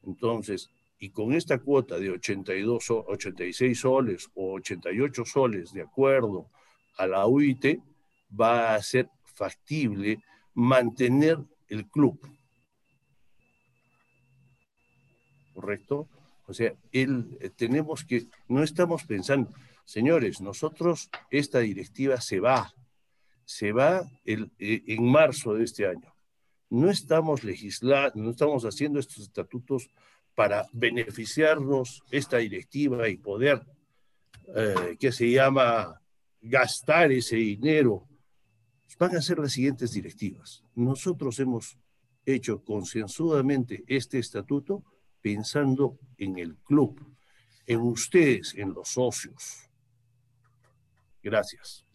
Entonces, 0.03 0.69
y 0.99 1.11
con 1.11 1.31
esta 1.31 1.59
cuota 1.59 1.97
de 1.97 2.11
82, 2.11 2.91
86 2.91 3.79
soles 3.79 4.29
o 4.33 4.55
88 4.55 5.23
soles, 5.23 5.71
de 5.71 5.83
acuerdo 5.83 6.49
a 6.97 7.07
la 7.07 7.25
UIT, 7.25 7.79
va 8.29 8.75
a 8.75 8.81
ser 8.81 9.09
factible 9.23 10.19
mantener 10.53 11.37
el 11.67 11.87
club. 11.87 12.19
¿Correcto? 15.53 16.07
O 16.47 16.53
sea, 16.53 16.73
él, 16.91 17.37
eh, 17.39 17.49
tenemos 17.49 18.03
que, 18.03 18.27
no 18.47 18.63
estamos 18.63 19.03
pensando, 19.05 19.51
señores, 19.83 20.41
nosotros, 20.41 21.09
esta 21.31 21.59
directiva 21.59 22.21
se 22.21 22.39
va, 22.39 22.73
se 23.45 23.71
va 23.71 24.09
el, 24.25 24.51
eh, 24.59 24.83
en 24.87 25.09
marzo 25.09 25.53
de 25.53 25.63
este 25.63 25.87
año. 25.87 26.13
No 26.69 26.89
estamos 26.89 27.43
legislando, 27.43 28.11
no 28.15 28.31
estamos 28.31 28.63
haciendo 28.65 28.99
estos 28.99 29.19
estatutos 29.19 29.89
para 30.35 30.67
beneficiarnos 30.73 32.03
esta 32.11 32.37
directiva 32.37 33.07
y 33.07 33.17
poder, 33.17 33.65
eh, 34.55 34.97
que 34.99 35.11
se 35.11 35.31
llama, 35.31 36.01
gastar 36.41 37.11
ese 37.11 37.37
dinero. 37.37 38.07
Van 38.97 39.15
a 39.15 39.21
ser 39.21 39.39
las 39.39 39.51
siguientes 39.51 39.91
directivas. 39.91 40.63
Nosotros 40.75 41.39
hemos 41.39 41.77
hecho 42.25 42.63
concienzudamente 42.63 43.83
este 43.87 44.19
estatuto 44.19 44.83
pensando 45.21 45.97
en 46.17 46.37
el 46.37 46.55
club, 46.57 46.99
en 47.65 47.81
ustedes, 47.81 48.53
en 48.55 48.73
los 48.73 48.89
socios. 48.89 49.69
Gracias. 51.21 51.85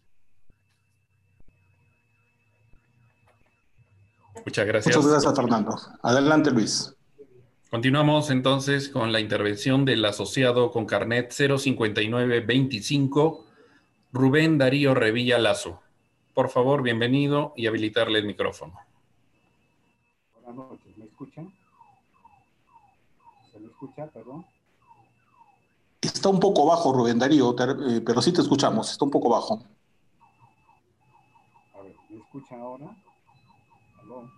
Muchas 4.45 4.67
gracias. 4.67 4.97
Muchas 4.97 5.11
gracias, 5.11 5.37
Fernando. 5.37 5.77
Adelante, 6.03 6.51
Luis. 6.51 6.95
Continuamos 7.71 8.31
entonces 8.31 8.89
con 8.89 9.13
la 9.13 9.21
intervención 9.21 9.85
del 9.85 10.05
asociado 10.05 10.73
con 10.73 10.87
carnet 10.87 11.31
05925, 11.31 13.47
Rubén 14.13 14.59
Darío 14.59 14.95
Revilla 14.95 15.39
Lazo. 15.39 15.81
Por 16.35 16.49
favor, 16.49 16.83
bienvenido 16.83 17.53
y 17.57 17.67
habilitarle 17.67 18.21
el 18.21 18.27
micrófono. 18.27 18.75
Buenas 20.35 20.55
noches, 20.55 20.97
¿me 20.97 21.05
escuchan? 21.07 21.53
¿Se 23.51 23.59
me 23.59 23.67
escucha, 23.67 24.07
perdón? 24.07 24.47
Está 26.01 26.29
un 26.29 26.39
poco 26.39 26.67
bajo, 26.67 26.93
Rubén 26.93 27.19
Darío, 27.19 27.55
eh, 27.59 28.01
pero 28.07 28.23
sí 28.23 28.33
te 28.33 28.41
escuchamos, 28.41 28.91
está 28.91 29.05
un 29.05 29.11
poco 29.11 29.29
bajo. 29.29 29.63
A 31.75 31.83
ver, 31.83 31.95
¿me 32.09 32.19
escuchan 32.19 32.61
ahora? 32.61 32.97
¿Aló? 34.01 34.31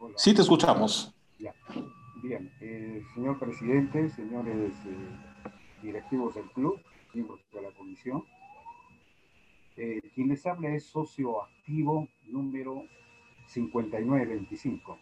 Hola. 0.00 0.14
Sí 0.16 0.34
te 0.34 0.42
escuchamos. 0.42 1.12
Ya. 1.38 1.54
Bien, 2.22 2.52
eh, 2.60 3.02
señor 3.14 3.38
presidente, 3.38 4.10
señores 4.10 4.72
eh, 4.86 5.48
directivos 5.82 6.34
del 6.34 6.50
club, 6.50 6.80
miembros 7.12 7.40
de 7.52 7.62
la 7.62 7.70
comisión, 7.70 8.24
eh, 9.76 10.00
quien 10.14 10.28
les 10.28 10.46
habla 10.46 10.74
es 10.74 10.84
socio 10.84 11.42
activo 11.42 12.08
número 12.26 12.84
5925, 13.46 14.98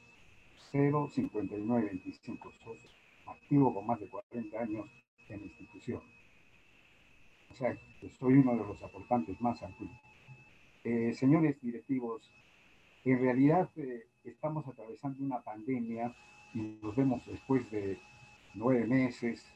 05925, 0.73 2.53
socio 2.65 2.91
activo 3.27 3.75
con 3.75 3.87
más 3.87 4.01
de 4.01 4.09
40 4.09 4.59
años 4.59 4.87
en 5.29 5.41
la 5.41 5.47
institución. 5.47 6.01
O 7.51 7.55
sea, 7.55 7.77
soy 8.19 8.35
uno 8.35 8.53
de 8.53 8.67
los 8.67 8.83
aportantes 8.83 9.41
más 9.41 9.63
antiguos. 9.63 10.01
Eh, 10.85 11.13
señores 11.13 11.61
directivos, 11.61 12.31
en 13.05 13.21
realidad 13.21 13.69
eh, 13.77 14.07
estamos 14.25 14.67
atravesando 14.67 15.23
una 15.23 15.41
pandemia 15.41 16.15
y 16.55 16.79
nos 16.83 16.97
vemos 16.97 17.25
después 17.27 17.71
de 17.71 17.99
nueve 18.55 18.87
meses, 18.87 19.47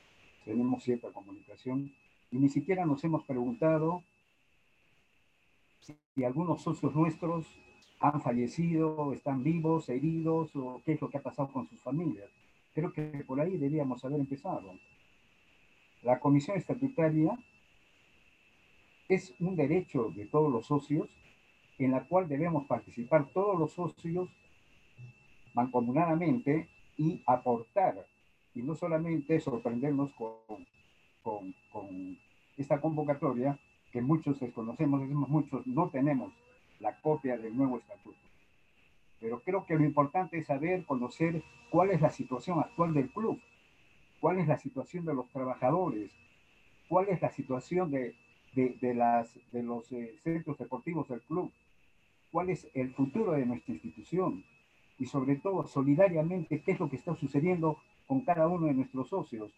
tenemos 0.44 0.84
cierta 0.84 1.10
comunicación 1.10 1.92
y 2.30 2.38
ni 2.38 2.48
siquiera 2.48 2.84
nos 2.84 3.02
hemos 3.02 3.24
preguntado 3.24 4.02
si 6.14 6.24
algunos 6.24 6.62
socios 6.62 6.94
nuestros 6.94 7.46
han 8.00 8.20
fallecido, 8.20 9.12
están 9.12 9.42
vivos, 9.42 9.88
heridos 9.88 10.54
o 10.54 10.82
qué 10.84 10.92
es 10.92 11.00
lo 11.00 11.08
que 11.08 11.18
ha 11.18 11.22
pasado 11.22 11.48
con 11.52 11.66
sus 11.68 11.80
familias. 11.80 12.28
Creo 12.74 12.92
que 12.92 13.24
por 13.26 13.40
ahí 13.40 13.52
deberíamos 13.52 14.04
haber 14.04 14.20
empezado. 14.20 14.74
La 16.02 16.20
comisión 16.20 16.56
estatutaria 16.56 17.38
es 19.08 19.34
un 19.40 19.56
derecho 19.56 20.10
de 20.14 20.26
todos 20.26 20.52
los 20.52 20.66
socios 20.66 21.08
en 21.78 21.92
la 21.92 22.06
cual 22.06 22.28
debemos 22.28 22.66
participar 22.66 23.26
todos 23.32 23.58
los 23.58 23.72
socios 23.72 24.28
mancomunadamente 25.54 26.68
y 26.98 27.22
aportar, 27.26 28.06
y 28.54 28.62
no 28.62 28.74
solamente 28.74 29.40
sorprendernos 29.40 30.12
con, 30.14 30.66
con, 31.22 31.54
con 31.70 32.18
esta 32.56 32.80
convocatoria 32.80 33.58
que 33.96 34.02
muchos 34.02 34.38
desconocemos, 34.38 35.00
decimos 35.00 35.30
muchos, 35.30 35.66
no 35.66 35.88
tenemos 35.88 36.30
la 36.80 37.00
copia 37.00 37.38
del 37.38 37.56
nuevo 37.56 37.78
estatuto. 37.78 38.18
Pero 39.18 39.40
creo 39.40 39.64
que 39.64 39.74
lo 39.74 39.86
importante 39.86 40.36
es 40.36 40.48
saber, 40.48 40.84
conocer 40.84 41.42
cuál 41.70 41.88
es 41.88 42.02
la 42.02 42.10
situación 42.10 42.58
actual 42.58 42.92
del 42.92 43.08
club, 43.08 43.40
cuál 44.20 44.38
es 44.38 44.48
la 44.48 44.58
situación 44.58 45.06
de 45.06 45.14
los 45.14 45.30
trabajadores, 45.30 46.10
cuál 46.90 47.08
es 47.08 47.22
la 47.22 47.30
situación 47.30 47.90
de, 47.90 48.14
de, 48.54 48.76
de 48.82 48.92
las, 48.92 49.32
de 49.50 49.62
los 49.62 49.90
eh, 49.92 50.14
centros 50.22 50.58
deportivos 50.58 51.08
del 51.08 51.22
club, 51.22 51.50
cuál 52.30 52.50
es 52.50 52.68
el 52.74 52.92
futuro 52.92 53.32
de 53.32 53.46
nuestra 53.46 53.72
institución, 53.72 54.44
y 54.98 55.06
sobre 55.06 55.36
todo 55.36 55.66
solidariamente 55.66 56.60
qué 56.60 56.72
es 56.72 56.80
lo 56.80 56.90
que 56.90 56.96
está 56.96 57.16
sucediendo 57.16 57.78
con 58.06 58.20
cada 58.20 58.46
uno 58.46 58.66
de 58.66 58.74
nuestros 58.74 59.08
socios. 59.08 59.50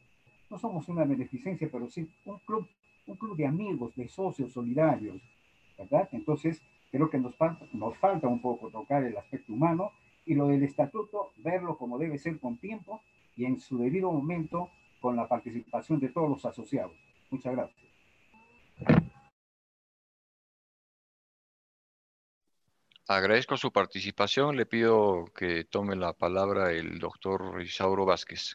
No 0.49 0.61
somos 0.61 0.89
una 0.89 1.03
beneficencia, 1.03 1.69
pero 1.73 1.91
sí 1.91 2.09
un 2.25 2.39
club, 2.47 2.69
un 3.09 3.17
club 3.17 3.37
de 3.37 3.47
amigos, 3.47 3.95
de 3.97 4.09
socios 4.09 4.53
solidarios, 4.53 5.21
¿verdad? 5.77 6.09
Entonces, 6.13 6.63
creo 6.91 7.11
que 7.11 7.19
nos 7.19 7.35
falta, 7.37 7.67
nos 7.73 7.97
falta 7.99 8.29
un 8.29 8.41
poco 8.41 8.71
tocar 8.71 9.03
el 9.05 9.17
aspecto 9.17 9.53
humano 9.53 9.93
y 10.27 10.35
lo 10.35 10.49
del 10.49 10.63
estatuto, 10.63 11.33
verlo 11.39 11.77
como 11.79 11.99
debe 11.99 12.19
ser 12.19 12.39
con 12.39 12.59
tiempo 12.59 13.01
y 13.37 13.47
en 13.47 13.59
su 13.59 13.79
debido 13.79 14.13
momento 14.13 14.71
con 15.01 15.17
la 15.17 15.27
participación 15.27 16.01
de 16.01 16.11
todos 16.11 16.29
los 16.29 16.45
asociados. 16.45 16.93
Muchas 17.31 17.55
gracias. 17.55 17.89
Agradezco 23.07 23.57
su 23.57 23.73
participación. 23.73 24.55
Le 24.55 24.67
pido 24.67 25.25
que 25.35 25.65
tome 25.65 25.97
la 25.97 26.13
palabra 26.13 26.73
el 26.73 26.99
doctor 26.99 27.63
Isauro 27.63 28.05
Vázquez. 28.05 28.55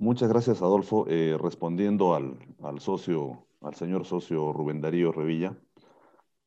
Muchas 0.00 0.30
gracias, 0.30 0.62
Adolfo. 0.62 1.04
Eh, 1.08 1.36
respondiendo 1.38 2.14
al, 2.14 2.38
al, 2.62 2.80
socio, 2.80 3.46
al 3.60 3.74
señor 3.74 4.06
socio 4.06 4.50
Rubén 4.50 4.80
Darío 4.80 5.12
Revilla, 5.12 5.58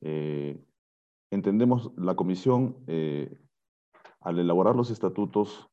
eh, 0.02 0.60
entendemos 1.30 1.92
la 1.96 2.16
comisión, 2.16 2.76
eh, 2.88 3.38
al 4.22 4.40
elaborar 4.40 4.76
los 4.76 4.90
estatutos, 4.90 5.70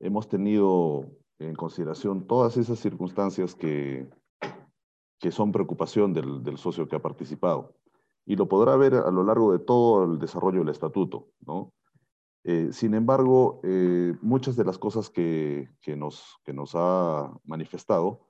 hemos 0.00 0.28
tenido 0.28 1.06
en 1.38 1.54
consideración 1.54 2.26
todas 2.26 2.56
esas 2.56 2.80
circunstancias 2.80 3.54
que, 3.54 4.10
que 5.20 5.30
son 5.30 5.52
preocupación 5.52 6.12
del, 6.12 6.42
del, 6.42 6.58
socio 6.58 6.88
que 6.88 6.96
ha 6.96 7.00
participado. 7.00 7.76
Y 8.26 8.34
lo 8.34 8.48
podrá 8.48 8.74
ver 8.74 8.94
a 8.94 9.10
lo 9.12 9.22
largo 9.22 9.52
de 9.52 9.60
todo 9.60 10.02
el 10.02 10.18
desarrollo 10.18 10.58
del 10.60 10.70
estatuto. 10.70 11.28
¿no? 11.46 11.72
Eh, 12.44 12.70
sin 12.72 12.94
embargo, 12.94 13.60
eh, 13.64 14.14
muchas 14.22 14.56
de 14.56 14.64
las 14.64 14.78
cosas 14.78 15.10
que, 15.10 15.68
que, 15.82 15.94
nos, 15.94 16.38
que 16.44 16.52
nos 16.54 16.72
ha 16.74 17.30
manifestado 17.44 18.28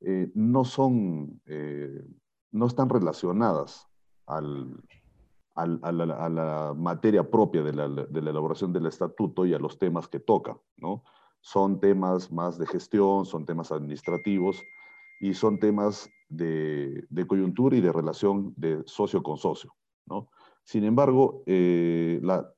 eh, 0.00 0.30
no 0.34 0.64
son, 0.64 1.40
no 2.50 2.66
están 2.66 2.88
relacionadas 2.88 3.86
al, 4.26 4.82
a, 5.54 5.66
la, 5.66 6.74
materia 6.76 7.30
propia 7.30 7.62
de 7.62 7.72
la, 7.72 7.84
elaboración 8.30 8.72
del 8.72 8.86
estatuto 8.86 9.46
y 9.46 9.54
a 9.54 9.58
los 9.58 9.78
temas 9.78 10.08
que 10.08 10.20
toca, 10.20 10.58
¿no? 10.76 11.04
Son 11.40 11.80
temas 11.80 12.32
más 12.32 12.58
de 12.58 12.66
gestión, 12.66 13.26
son 13.26 13.44
temas 13.44 13.70
administrativos 13.70 14.62
y 15.20 15.34
son 15.34 15.58
temas 15.58 16.10
de, 16.30 17.06
coyuntura 17.26 17.76
y 17.76 17.82
de 17.82 17.92
relación 17.92 18.54
de 18.56 18.82
socio 18.86 19.22
con 19.22 19.36
socio, 19.36 19.74
¿no? 20.06 20.30
Sin 20.64 20.84
embargo, 20.84 21.42
la, 21.46 22.54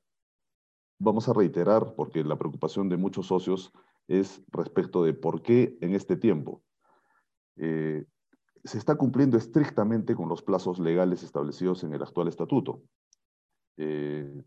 vamos 0.99 1.29
a 1.29 1.33
reiterar, 1.33 1.93
porque 1.95 2.23
la 2.23 2.37
preocupación 2.37 2.89
de 2.89 2.97
muchos 2.97 3.27
socios 3.27 3.71
es 4.07 4.41
respecto 4.51 5.03
de 5.03 5.13
por 5.13 5.41
qué 5.41 5.77
en 5.81 5.93
este 5.93 6.15
tiempo 6.15 6.63
eh, 7.57 8.05
se 8.63 8.77
está 8.77 8.95
cumpliendo 8.95 9.37
estrictamente 9.37 10.15
con 10.15 10.29
los 10.29 10.41
plazos 10.41 10.79
legales 10.79 11.23
establecidos 11.23 11.83
en 11.83 11.93
el 11.93 12.01
actual 12.01 12.27
estatuto. 12.27 12.81
Eh, 13.77 14.43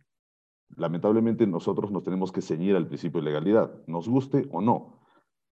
lamentablemente 0.76 1.46
nosotros 1.46 1.90
nos 1.90 2.02
tenemos 2.02 2.32
que 2.32 2.42
ceñir 2.42 2.76
al 2.76 2.86
principio 2.86 3.20
de 3.20 3.26
legalidad, 3.26 3.86
nos 3.86 4.08
guste 4.08 4.48
o 4.50 4.60
no. 4.60 5.00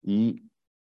Y 0.02 0.50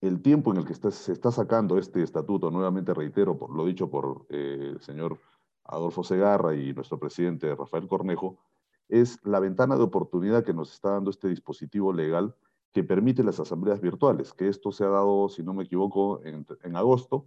el 0.00 0.22
tiempo 0.22 0.52
en 0.52 0.58
el 0.58 0.64
que 0.64 0.74
se 0.74 1.12
está 1.12 1.30
sacando 1.30 1.78
este 1.78 2.02
estatuto, 2.02 2.50
nuevamente 2.50 2.94
reitero, 2.94 3.38
por 3.38 3.54
lo 3.54 3.64
dicho 3.64 3.90
por 3.90 4.26
eh, 4.28 4.72
el 4.74 4.80
señor 4.80 5.18
Adolfo 5.64 6.04
Segarra 6.04 6.54
y 6.54 6.72
nuestro 6.72 6.98
presidente 6.98 7.54
Rafael 7.54 7.88
Cornejo, 7.88 8.38
es 8.88 9.18
la 9.24 9.40
ventana 9.40 9.76
de 9.76 9.82
oportunidad 9.82 10.44
que 10.44 10.54
nos 10.54 10.72
está 10.72 10.90
dando 10.90 11.10
este 11.10 11.28
dispositivo 11.28 11.92
legal 11.92 12.34
que 12.72 12.84
permite 12.84 13.24
las 13.24 13.40
asambleas 13.40 13.80
virtuales, 13.80 14.32
que 14.32 14.48
esto 14.48 14.70
se 14.70 14.84
ha 14.84 14.88
dado, 14.88 15.28
si 15.28 15.42
no 15.42 15.54
me 15.54 15.64
equivoco, 15.64 16.22
en, 16.24 16.46
en 16.62 16.76
agosto, 16.76 17.26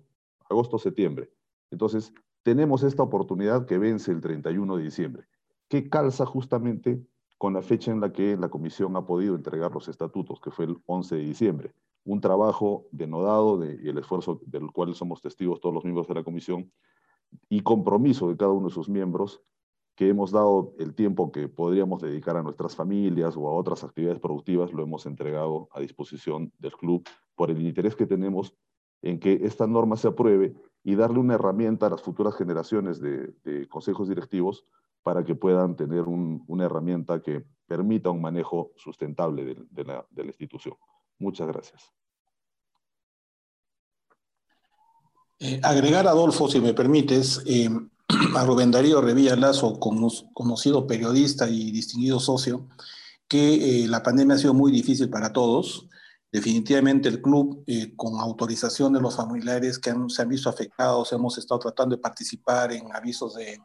agosto-septiembre. 0.50 1.32
Entonces, 1.72 2.14
tenemos 2.44 2.84
esta 2.84 3.04
oportunidad 3.04 3.66
que 3.66 3.78
vence 3.78 4.12
el 4.12 4.22
31 4.22 4.78
de 4.78 4.84
diciembre, 4.84 5.28
que 5.68 5.90
calza 5.90 6.26
justamente 6.26 7.04
con 7.40 7.54
la 7.54 7.62
fecha 7.62 7.92
en 7.92 8.02
la 8.02 8.12
que 8.12 8.38
la 8.38 8.50
comisión 8.50 8.96
ha 8.96 9.06
podido 9.06 9.34
entregar 9.34 9.72
los 9.72 9.88
estatutos, 9.88 10.40
que 10.42 10.52
fue 10.52 10.66
el 10.66 10.78
11 10.86 11.16
de 11.16 11.22
diciembre. 11.22 11.74
Un 12.04 12.22
trabajo 12.22 12.86
denodado 12.92 13.58
de, 13.58 13.80
y 13.82 13.90
el 13.90 13.98
esfuerzo 13.98 14.42
del 14.46 14.72
cual 14.72 14.94
somos 14.94 15.22
testigos 15.22 15.60
todos 15.62 15.74
los 15.74 15.84
miembros 15.84 16.08
de 16.08 16.16
la 16.16 16.24
comisión 16.24 16.72
y 17.48 17.62
compromiso 17.62 18.30
de 18.30 18.38
cada 18.38 18.52
uno 18.52 18.68
de 18.68 18.74
sus 18.74 18.90
miembros 18.90 19.42
que 20.00 20.08
hemos 20.08 20.32
dado 20.32 20.76
el 20.80 20.96
tiempo 20.96 21.30
que 21.30 21.50
podríamos 21.50 22.02
dedicar 22.02 22.38
a 22.38 22.42
nuestras 22.42 22.74
familias 22.74 23.36
o 23.36 23.50
a 23.50 23.54
otras 23.54 23.84
actividades 23.84 24.22
productivas, 24.22 24.72
lo 24.72 24.82
hemos 24.82 25.06
entregado 25.06 25.68
a 25.74 25.82
disposición 25.82 26.54
del 26.58 26.72
club 26.72 27.06
por 27.36 27.52
el 27.52 27.62
interés 27.62 27.98
que 27.98 28.06
tenemos 28.06 28.56
en 29.02 29.20
que 29.20 29.42
esta 29.44 29.68
norma 29.68 29.98
se 29.98 30.08
apruebe 30.08 30.56
y 30.86 30.96
darle 30.96 31.20
una 31.20 31.34
herramienta 31.34 31.88
a 31.88 31.90
las 31.90 32.02
futuras 32.02 32.34
generaciones 32.34 33.02
de, 33.02 33.68
consejos 33.68 34.08
directivos 34.08 34.66
para 35.04 35.26
que 35.26 35.36
puedan 35.36 35.76
tener 35.76 36.04
una 36.04 36.64
herramienta 36.64 37.22
que 37.22 37.44
permita 37.68 38.10
un 38.10 38.22
manejo 38.22 38.72
sustentable 38.78 39.68
de, 39.70 39.84
la, 39.84 40.06
institución. 40.24 40.76
Muchas 41.18 41.46
gracias. 41.50 41.92
Eh, 45.40 45.60
agregar, 45.62 46.08
Adolfo, 46.08 46.48
si 46.48 46.62
me 46.62 46.74
permites, 46.74 47.44
eh, 47.46 47.68
a 48.36 48.44
Rubén 48.44 48.72
Darío 48.72 49.02
Revilla 49.02 49.36
Lazo, 49.36 49.80
conocido 49.80 50.88
periodista 50.88 51.48
y 51.48 51.72
distinguido 51.72 52.20
socio, 52.20 52.68
que 53.28 53.84
eh, 53.84 53.88
la 53.88 54.02
pandemia 54.02 54.36
ha 54.36 54.40
sido 54.40 54.54
muy 54.54 54.72
difícil 54.72 55.10
para 55.10 55.32
todos. 55.32 55.88
Definitivamente 56.32 57.10
el 57.10 57.22
club, 57.22 57.64
eh, 57.68 57.96
con 57.96 58.20
autorización 58.20 58.94
de 58.94 59.02
los 59.02 59.16
familiares 59.16 59.78
que 59.78 59.94
se 60.08 60.22
han 60.22 60.30
visto 60.30 60.50
afectados, 60.50 61.12
hemos 61.14 61.38
estado 61.38 61.60
tratando 61.60 61.96
de 61.96 62.02
participar 62.02 62.72
en 62.72 62.92
avisos 62.96 63.36
de, 63.36 63.60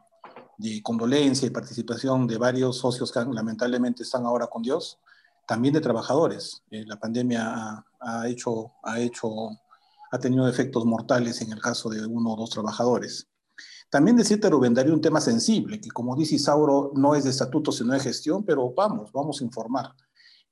condolencia 0.83 1.47
y 1.47 1.51
participación 1.51 2.27
de 2.27 2.37
varios 2.37 2.77
socios 2.77 3.11
que 3.11 3.19
lamentablemente 3.19 4.03
están 4.03 4.25
ahora 4.25 4.47
con 4.47 4.61
Dios, 4.61 4.99
también 5.45 5.73
de 5.73 5.81
trabajadores. 5.81 6.63
Eh, 6.71 6.85
la 6.87 6.97
pandemia 6.97 7.53
ha, 7.53 7.85
ha, 7.99 8.27
hecho, 8.27 8.71
ha 8.83 10.19
tenido 10.19 10.47
efectos 10.47 10.85
mortales 10.85 11.41
en 11.41 11.51
el 11.51 11.59
caso 11.59 11.89
de 11.89 12.05
uno 12.05 12.33
o 12.33 12.35
dos 12.37 12.51
trabajadores. 12.51 13.27
También 13.89 14.17
decirte, 14.17 14.49
Rubén 14.49 14.73
Darío, 14.73 14.93
un 14.93 15.01
tema 15.01 15.21
sensible, 15.21 15.79
que 15.79 15.89
como 15.89 16.15
dice 16.15 16.35
Isauro, 16.35 16.91
no 16.95 17.15
es 17.15 17.23
de 17.23 17.29
estatuto, 17.29 17.71
sino 17.71 17.93
de 17.93 17.99
gestión, 17.99 18.43
pero 18.43 18.73
vamos, 18.73 19.11
vamos 19.11 19.41
a 19.41 19.43
informar. 19.43 19.93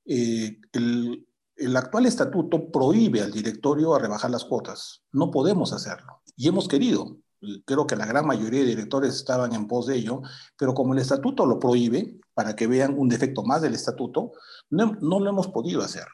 Eh, 0.06 0.60
el, 0.72 1.28
el 1.56 1.78
actual 1.78 2.06
estatuto 2.06 2.72
prohíbe 2.72 3.22
al 3.22 3.32
directorio 3.32 3.94
a 3.94 4.00
rebajar 4.00 4.32
las 4.32 4.46
cuotas. 4.46 5.04
No 5.12 5.32
podemos 5.32 5.74
hacerlo. 5.74 6.22
Y 6.36 6.48
hemos 6.48 6.68
querido. 6.68 7.18
Creo 7.66 7.86
que 7.86 7.96
la 7.96 8.06
gran 8.06 8.26
mayoría 8.26 8.62
de 8.62 8.68
directores 8.68 9.16
estaban 9.16 9.54
en 9.54 9.68
pos 9.68 9.88
de 9.88 9.98
ello, 9.98 10.22
pero 10.58 10.74
como 10.74 10.94
el 10.94 11.00
estatuto 11.00 11.46
lo 11.46 11.60
prohíbe, 11.60 12.20
para 12.34 12.56
que 12.56 12.68
vean 12.68 12.98
un 12.98 13.10
defecto 13.10 13.44
más 13.44 13.62
del 13.62 13.74
estatuto, 13.74 14.32
no, 14.70 14.98
no 15.02 15.20
lo 15.20 15.30
hemos 15.30 15.50
podido 15.50 15.82
hacer. 15.82 16.06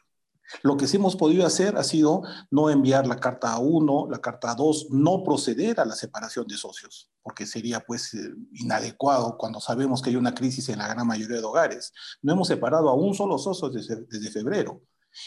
Lo 0.62 0.76
que 0.76 0.86
sí 0.86 0.96
hemos 0.96 1.16
podido 1.16 1.46
hacer 1.46 1.76
ha 1.76 1.84
sido 1.84 2.22
no 2.50 2.70
enviar 2.70 3.06
la 3.06 3.16
carta 3.16 3.56
A1, 3.56 4.10
la 4.10 4.20
carta 4.20 4.56
A2, 4.56 4.88
no 4.90 5.22
proceder 5.22 5.80
a 5.80 5.84
la 5.84 5.94
separación 5.94 6.46
de 6.46 6.56
socios, 6.56 7.10
porque 7.22 7.46
sería 7.46 7.80
pues 7.80 8.14
eh, 8.14 8.34
inadecuado 8.52 9.36
cuando 9.38 9.60
sabemos 9.60 10.02
que 10.02 10.10
hay 10.10 10.16
una 10.16 10.34
crisis 10.34 10.68
en 10.68 10.78
la 10.78 10.88
gran 10.88 11.06
mayoría 11.06 11.38
de 11.38 11.44
hogares. 11.44 11.92
No 12.22 12.32
hemos 12.32 12.48
separado 12.48 12.88
a 12.88 12.94
un 12.94 13.14
solo 13.14 13.38
socio 13.38 13.70
desde, 13.70 14.30
febrero. 14.30 14.82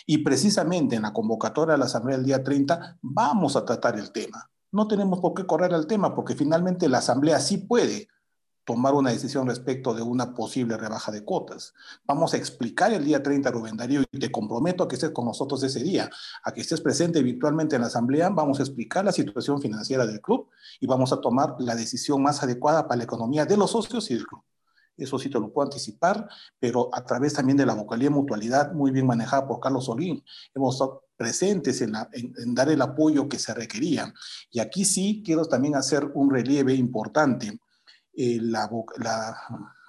Y 0.05 0.19
precisamente 0.19 0.95
en 0.95 1.01
la 1.01 1.11
convocatoria 1.11 1.73
de 1.73 1.79
la 1.79 1.85
Asamblea 1.85 2.17
del 2.17 2.25
día 2.25 2.43
30 2.43 2.99
vamos 3.01 3.55
a 3.55 3.65
tratar 3.65 3.97
el 3.99 4.11
tema. 4.11 4.49
No 4.71 4.87
tenemos 4.87 5.19
por 5.19 5.33
qué 5.33 5.45
correr 5.45 5.73
al 5.73 5.87
tema 5.87 6.15
porque 6.15 6.35
finalmente 6.35 6.87
la 6.87 6.99
Asamblea 6.99 7.39
sí 7.39 7.57
puede 7.57 8.07
tomar 8.65 8.93
una 8.93 9.11
decisión 9.11 9.47
respecto 9.47 9.93
de 9.93 10.01
una 10.01 10.33
posible 10.33 10.77
rebaja 10.77 11.11
de 11.11 11.23
cuotas. 11.23 11.73
Vamos 12.05 12.33
a 12.33 12.37
explicar 12.37 12.93
el 12.93 13.03
día 13.03 13.21
30, 13.21 13.51
Rubén 13.51 13.77
Darío, 13.77 14.03
y 14.11 14.19
te 14.19 14.31
comprometo 14.31 14.83
a 14.83 14.87
que 14.87 14.95
estés 14.95 15.11
con 15.11 15.25
nosotros 15.25 15.61
ese 15.63 15.83
día, 15.83 16.09
a 16.43 16.53
que 16.53 16.61
estés 16.61 16.81
presente 16.81 17.21
virtualmente 17.21 17.75
en 17.75 17.81
la 17.81 17.87
asamblea, 17.87 18.29
vamos 18.29 18.59
a 18.59 18.63
explicar 18.63 19.03
la 19.05 19.11
situación 19.11 19.61
financiera 19.61 20.05
del 20.05 20.21
club 20.21 20.49
y 20.79 20.87
vamos 20.87 21.11
a 21.11 21.19
tomar 21.19 21.55
la 21.59 21.75
decisión 21.75 22.21
más 22.21 22.41
adecuada 22.43 22.87
para 22.87 22.97
la 22.97 23.03
economía 23.03 23.45
de 23.45 23.57
los 23.57 23.71
socios 23.71 24.09
y 24.11 24.15
del 24.15 24.25
club. 24.25 24.43
Eso 24.95 25.17
sí 25.17 25.29
te 25.29 25.39
lo 25.39 25.51
puedo 25.51 25.65
anticipar, 25.65 26.27
pero 26.59 26.89
a 26.93 27.03
través 27.03 27.33
también 27.33 27.57
de 27.57 27.65
la 27.65 27.73
vocalía 27.73 28.11
mutualidad 28.11 28.73
muy 28.73 28.91
bien 28.91 29.07
manejada 29.07 29.47
por 29.47 29.59
Carlos 29.59 29.85
Solín. 29.85 30.23
Hemos 30.53 30.75
estado 30.75 31.03
presentes 31.17 31.81
en, 31.81 31.93
dar 32.53 32.69
el 32.69 32.81
apoyo 32.81 33.27
que 33.27 33.39
se 33.39 33.53
requería. 33.53 34.13
Y 34.51 34.59
aquí 34.59 34.85
sí 34.85 35.23
quiero 35.25 35.45
también 35.45 35.75
hacer 35.75 36.11
un 36.13 36.29
relieve 36.29 36.73
importante. 36.75 37.59
Eh, 38.15 38.37
la, 38.41 38.69
la, 38.97 39.35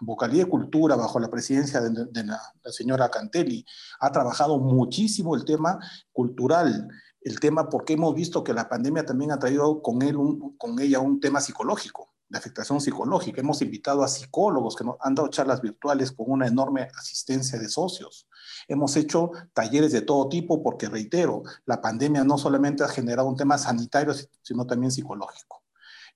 vocalía 0.01 0.45
de 0.45 0.51
cultura 0.51 0.97
bajo 0.97 1.19
la 1.19 1.31
presidencia 1.31 1.81
de, 1.81 2.25
la, 2.25 2.41
señora 2.71 3.11
Cantelli 3.11 3.65
ha 4.01 4.13
trabajado 4.13 4.59
muchísimo 4.59 5.35
el 5.35 5.45
tema 5.45 5.79
cultural, 6.13 6.89
el 7.21 7.41
tema 7.41 7.69
porque 7.69 7.95
hemos 7.95 8.15
visto 8.15 8.45
que 8.45 8.55
la 8.55 8.69
pandemia 8.69 9.05
también 9.05 9.33
ha 9.33 9.39
traído 9.39 9.83
con, 9.83 10.03
él 10.03 10.17
con 10.59 10.79
ella 10.81 11.01
un 11.01 11.21
tema 11.21 11.41
psicológico 11.41 12.15
de 12.29 12.39
afectación 12.39 12.81
psicológica. 12.81 13.41
Hemos 13.41 13.63
invitado 13.63 14.03
a 14.03 14.09
psicólogos 14.09 14.77
que 14.77 14.85
nos 14.85 14.97
han 15.01 15.15
dado 15.15 15.29
charlas 15.29 15.61
virtuales 15.61 16.13
con 16.13 16.31
una 16.31 16.47
enorme 16.47 16.89
asistencia 16.99 17.59
de 17.59 17.69
socios. 17.69 18.27
Hemos 18.69 18.97
hecho 18.97 19.31
talleres 19.53 19.93
de 19.93 20.01
todo 20.01 20.29
tipo 20.29 20.63
porque, 20.63 20.89
reitero, 20.89 21.43
la 21.67 21.81
pandemia 21.81 22.25
no 22.25 22.39
solamente 22.39 22.83
ha 22.85 22.89
generado 22.89 23.29
un 23.29 23.37
tema 23.37 23.59
sanitario, 23.59 24.15
sino 24.43 24.67
también 24.67 24.91
psicológico. 24.91 25.64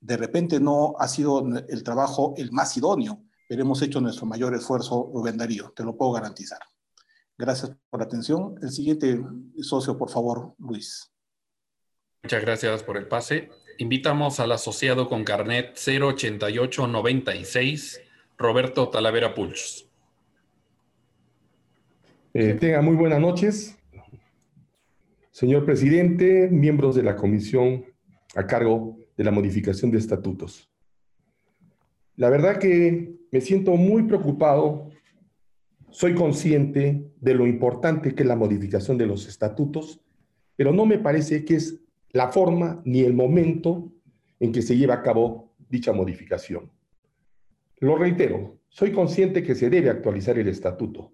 De 0.00 0.16
repente 0.16 0.60
no 0.60 0.94
ha 0.98 1.08
sido 1.08 1.44
el 1.68 1.82
trabajo 1.82 2.34
el 2.36 2.52
más 2.52 2.76
idóneo, 2.76 3.24
pero 3.48 3.62
hemos 3.62 3.82
hecho 3.82 4.00
nuestro 4.00 4.26
mayor 4.26 4.54
esfuerzo, 4.54 5.10
Rubén 5.12 5.38
Darío, 5.38 5.72
te 5.74 5.82
lo 5.82 5.96
puedo 5.96 6.12
garantizar. 6.12 6.60
Gracias 7.36 7.72
por 7.88 8.00
la 8.00 8.06
atención. 8.06 8.56
El 8.60 8.70
siguiente 8.70 9.20
socio, 9.60 9.96
por 9.96 10.10
favor, 10.10 10.54
Luis. 10.58 11.10
Muchas 12.22 12.42
gracias 12.42 12.82
por 12.82 12.96
el 12.96 13.06
pase. 13.06 13.50
Invitamos 13.78 14.40
al 14.40 14.50
asociado 14.52 15.08
con 15.08 15.24
carnet 15.24 15.76
08896, 15.76 18.00
Roberto 18.36 18.88
Talavera 18.88 19.34
Pulch. 19.34 19.86
Eh, 22.34 22.54
tenga 22.54 22.82
muy 22.82 22.96
buenas 22.96 23.20
noches. 23.20 23.78
Señor 25.30 25.64
presidente, 25.64 26.48
miembros 26.50 26.96
de 26.96 27.04
la 27.04 27.14
comisión 27.14 27.84
a 28.34 28.44
cargo 28.46 28.98
de 29.18 29.24
la 29.24 29.32
modificación 29.32 29.90
de 29.90 29.98
estatutos. 29.98 30.70
La 32.16 32.30
verdad 32.30 32.58
que 32.58 33.16
me 33.30 33.40
siento 33.40 33.72
muy 33.72 34.04
preocupado. 34.04 34.90
Soy 35.90 36.14
consciente 36.14 37.10
de 37.20 37.34
lo 37.34 37.46
importante 37.46 38.14
que 38.14 38.22
es 38.22 38.28
la 38.28 38.36
modificación 38.36 38.96
de 38.96 39.06
los 39.06 39.26
estatutos, 39.26 40.00
pero 40.54 40.72
no 40.72 40.86
me 40.86 40.98
parece 40.98 41.44
que 41.44 41.56
es 41.56 41.80
la 42.10 42.28
forma 42.28 42.80
ni 42.84 43.00
el 43.00 43.12
momento 43.12 43.92
en 44.38 44.52
que 44.52 44.62
se 44.62 44.76
lleva 44.76 44.94
a 44.94 45.02
cabo 45.02 45.52
dicha 45.68 45.92
modificación. 45.92 46.70
Lo 47.80 47.96
reitero, 47.96 48.58
soy 48.68 48.92
consciente 48.92 49.42
que 49.42 49.54
se 49.54 49.68
debe 49.68 49.90
actualizar 49.90 50.38
el 50.38 50.48
estatuto, 50.48 51.12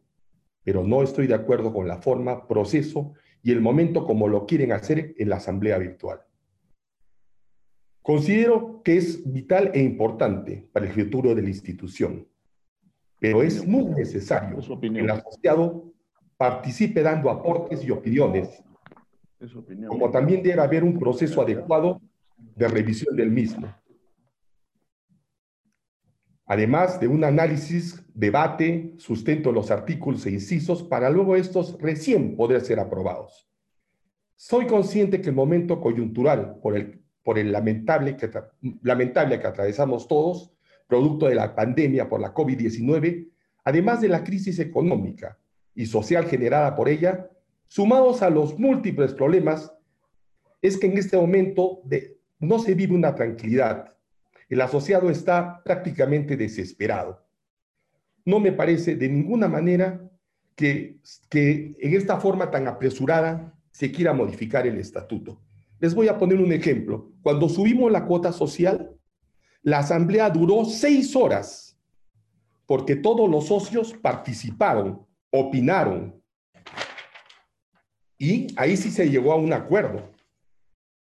pero 0.62 0.84
no 0.84 1.02
estoy 1.02 1.26
de 1.26 1.34
acuerdo 1.34 1.72
con 1.72 1.88
la 1.88 2.02
forma, 2.02 2.46
proceso 2.46 3.14
y 3.42 3.52
el 3.52 3.60
momento 3.60 4.04
como 4.04 4.28
lo 4.28 4.44
quieren 4.46 4.72
hacer 4.72 5.14
en 5.16 5.28
la 5.30 5.36
asamblea 5.36 5.78
virtual. 5.78 6.20
Considero 8.04 8.82
que 8.84 8.98
es 8.98 9.32
vital 9.32 9.70
e 9.72 9.80
importante 9.80 10.68
para 10.74 10.84
el 10.84 10.92
futuro 10.92 11.34
de 11.34 11.40
la 11.40 11.48
institución, 11.48 12.28
pero 13.18 13.42
es 13.42 13.66
muy 13.66 13.86
necesario 13.86 14.58
que 14.78 14.86
el 14.88 15.08
asociado 15.08 15.90
participe 16.36 17.00
dando 17.00 17.30
aportes 17.30 17.82
y 17.82 17.90
opiniones, 17.90 18.62
como 19.88 20.10
también 20.10 20.42
debe 20.42 20.60
haber 20.60 20.84
un 20.84 20.98
proceso 20.98 21.40
adecuado 21.40 22.02
de 22.36 22.68
revisión 22.68 23.16
del 23.16 23.30
mismo. 23.30 23.74
Además 26.44 27.00
de 27.00 27.08
un 27.08 27.24
análisis, 27.24 28.04
debate, 28.12 28.92
sustento 28.98 29.48
de 29.48 29.54
los 29.54 29.70
artículos 29.70 30.26
e 30.26 30.32
incisos 30.32 30.82
para 30.82 31.08
luego 31.08 31.36
estos 31.36 31.80
recién 31.80 32.36
poder 32.36 32.60
ser 32.60 32.80
aprobados. 32.80 33.48
Soy 34.36 34.66
consciente 34.66 35.22
que 35.22 35.30
el 35.30 35.34
momento 35.34 35.80
coyuntural 35.80 36.58
por 36.60 36.76
el, 36.76 37.03
por 37.24 37.38
el 37.38 37.50
lamentable, 37.50 38.16
que, 38.16 38.30
lamentable 38.82 39.40
que 39.40 39.46
atravesamos 39.46 40.06
todos, 40.06 40.52
producto 40.86 41.26
de 41.26 41.34
la 41.34 41.54
pandemia 41.54 42.08
por 42.08 42.20
la 42.20 42.34
COVID-19, 42.34 43.28
además 43.64 44.00
de 44.02 44.08
la 44.08 44.22
crisis 44.22 44.58
económica 44.58 45.38
y 45.74 45.86
social 45.86 46.26
generada 46.26 46.76
por 46.76 46.88
ella, 46.88 47.30
sumados 47.66 48.22
a 48.22 48.30
los 48.30 48.58
múltiples 48.58 49.14
problemas, 49.14 49.72
es 50.60 50.76
que 50.78 50.86
en 50.86 50.98
este 50.98 51.16
momento 51.16 51.80
de, 51.84 52.18
no 52.38 52.58
se 52.58 52.74
vive 52.74 52.94
una 52.94 53.14
tranquilidad. 53.14 53.94
El 54.48 54.60
asociado 54.60 55.10
está 55.10 55.62
prácticamente 55.64 56.36
desesperado. 56.36 57.24
No 58.24 58.38
me 58.38 58.52
parece 58.52 58.96
de 58.96 59.08
ninguna 59.08 59.48
manera 59.48 60.00
que, 60.54 60.98
que 61.28 61.74
en 61.80 61.94
esta 61.94 62.20
forma 62.20 62.50
tan 62.50 62.68
apresurada 62.68 63.54
se 63.70 63.90
quiera 63.90 64.12
modificar 64.12 64.66
el 64.66 64.78
estatuto. 64.78 65.43
Les 65.84 65.94
voy 65.94 66.08
a 66.08 66.16
poner 66.16 66.40
un 66.40 66.50
ejemplo. 66.50 67.12
Cuando 67.20 67.46
subimos 67.46 67.92
la 67.92 68.06
cuota 68.06 68.32
social, 68.32 68.96
la 69.60 69.80
asamblea 69.80 70.30
duró 70.30 70.64
seis 70.64 71.14
horas 71.14 71.78
porque 72.64 72.96
todos 72.96 73.28
los 73.28 73.48
socios 73.48 73.92
participaron, 73.92 75.06
opinaron. 75.30 76.18
Y 78.16 78.46
ahí 78.56 78.78
sí 78.78 78.90
se 78.90 79.10
llegó 79.10 79.34
a 79.34 79.36
un 79.36 79.52
acuerdo. 79.52 80.10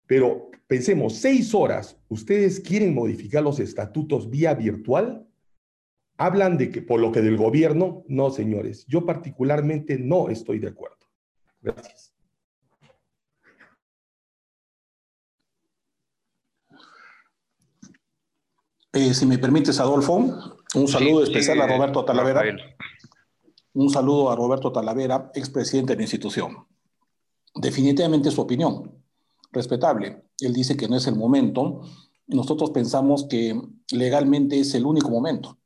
Pero 0.06 0.50
pensemos, 0.66 1.16
seis 1.16 1.54
horas, 1.54 2.00
¿ustedes 2.08 2.58
quieren 2.58 2.94
modificar 2.94 3.42
los 3.42 3.60
estatutos 3.60 4.30
vía 4.30 4.54
virtual? 4.54 5.28
Hablan 6.16 6.56
de 6.56 6.70
que 6.70 6.80
por 6.80 7.00
lo 7.00 7.12
que 7.12 7.20
del 7.20 7.36
gobierno, 7.36 8.02
no, 8.08 8.30
señores, 8.30 8.86
yo 8.86 9.04
particularmente 9.04 9.98
no 9.98 10.30
estoy 10.30 10.58
de 10.58 10.68
acuerdo. 10.68 11.04
Gracias. 11.60 12.13
Eh, 18.94 19.12
si 19.12 19.26
me 19.26 19.38
permites, 19.38 19.80
Adolfo, 19.80 20.18
un 20.76 20.88
saludo 20.88 21.26
Sí, 21.26 21.32
especial 21.32 21.60
a 21.60 21.66
Roberto 21.66 22.04
Talavera. 22.04 22.42
Rafael. 22.42 22.60
Un 23.72 23.90
saludo 23.90 24.30
a 24.30 24.36
Roberto 24.36 24.70
Talavera, 24.70 25.32
expresidente 25.34 25.94
de 25.94 25.96
la 25.96 26.02
institución. 26.04 26.64
Definitivamente 27.56 28.30
su 28.30 28.40
opinión, 28.40 28.92
respetable. 29.50 30.22
Él 30.38 30.52
dice 30.52 30.76
que 30.76 30.86
no 30.86 30.96
es 30.96 31.08
el 31.08 31.16
momento. 31.16 31.80
Nosotros 32.28 32.70
pensamos 32.70 33.26
que 33.28 33.60
legalmente 33.90 34.60
es 34.60 34.72
el 34.76 34.86
único 34.86 35.10
momento, 35.10 35.58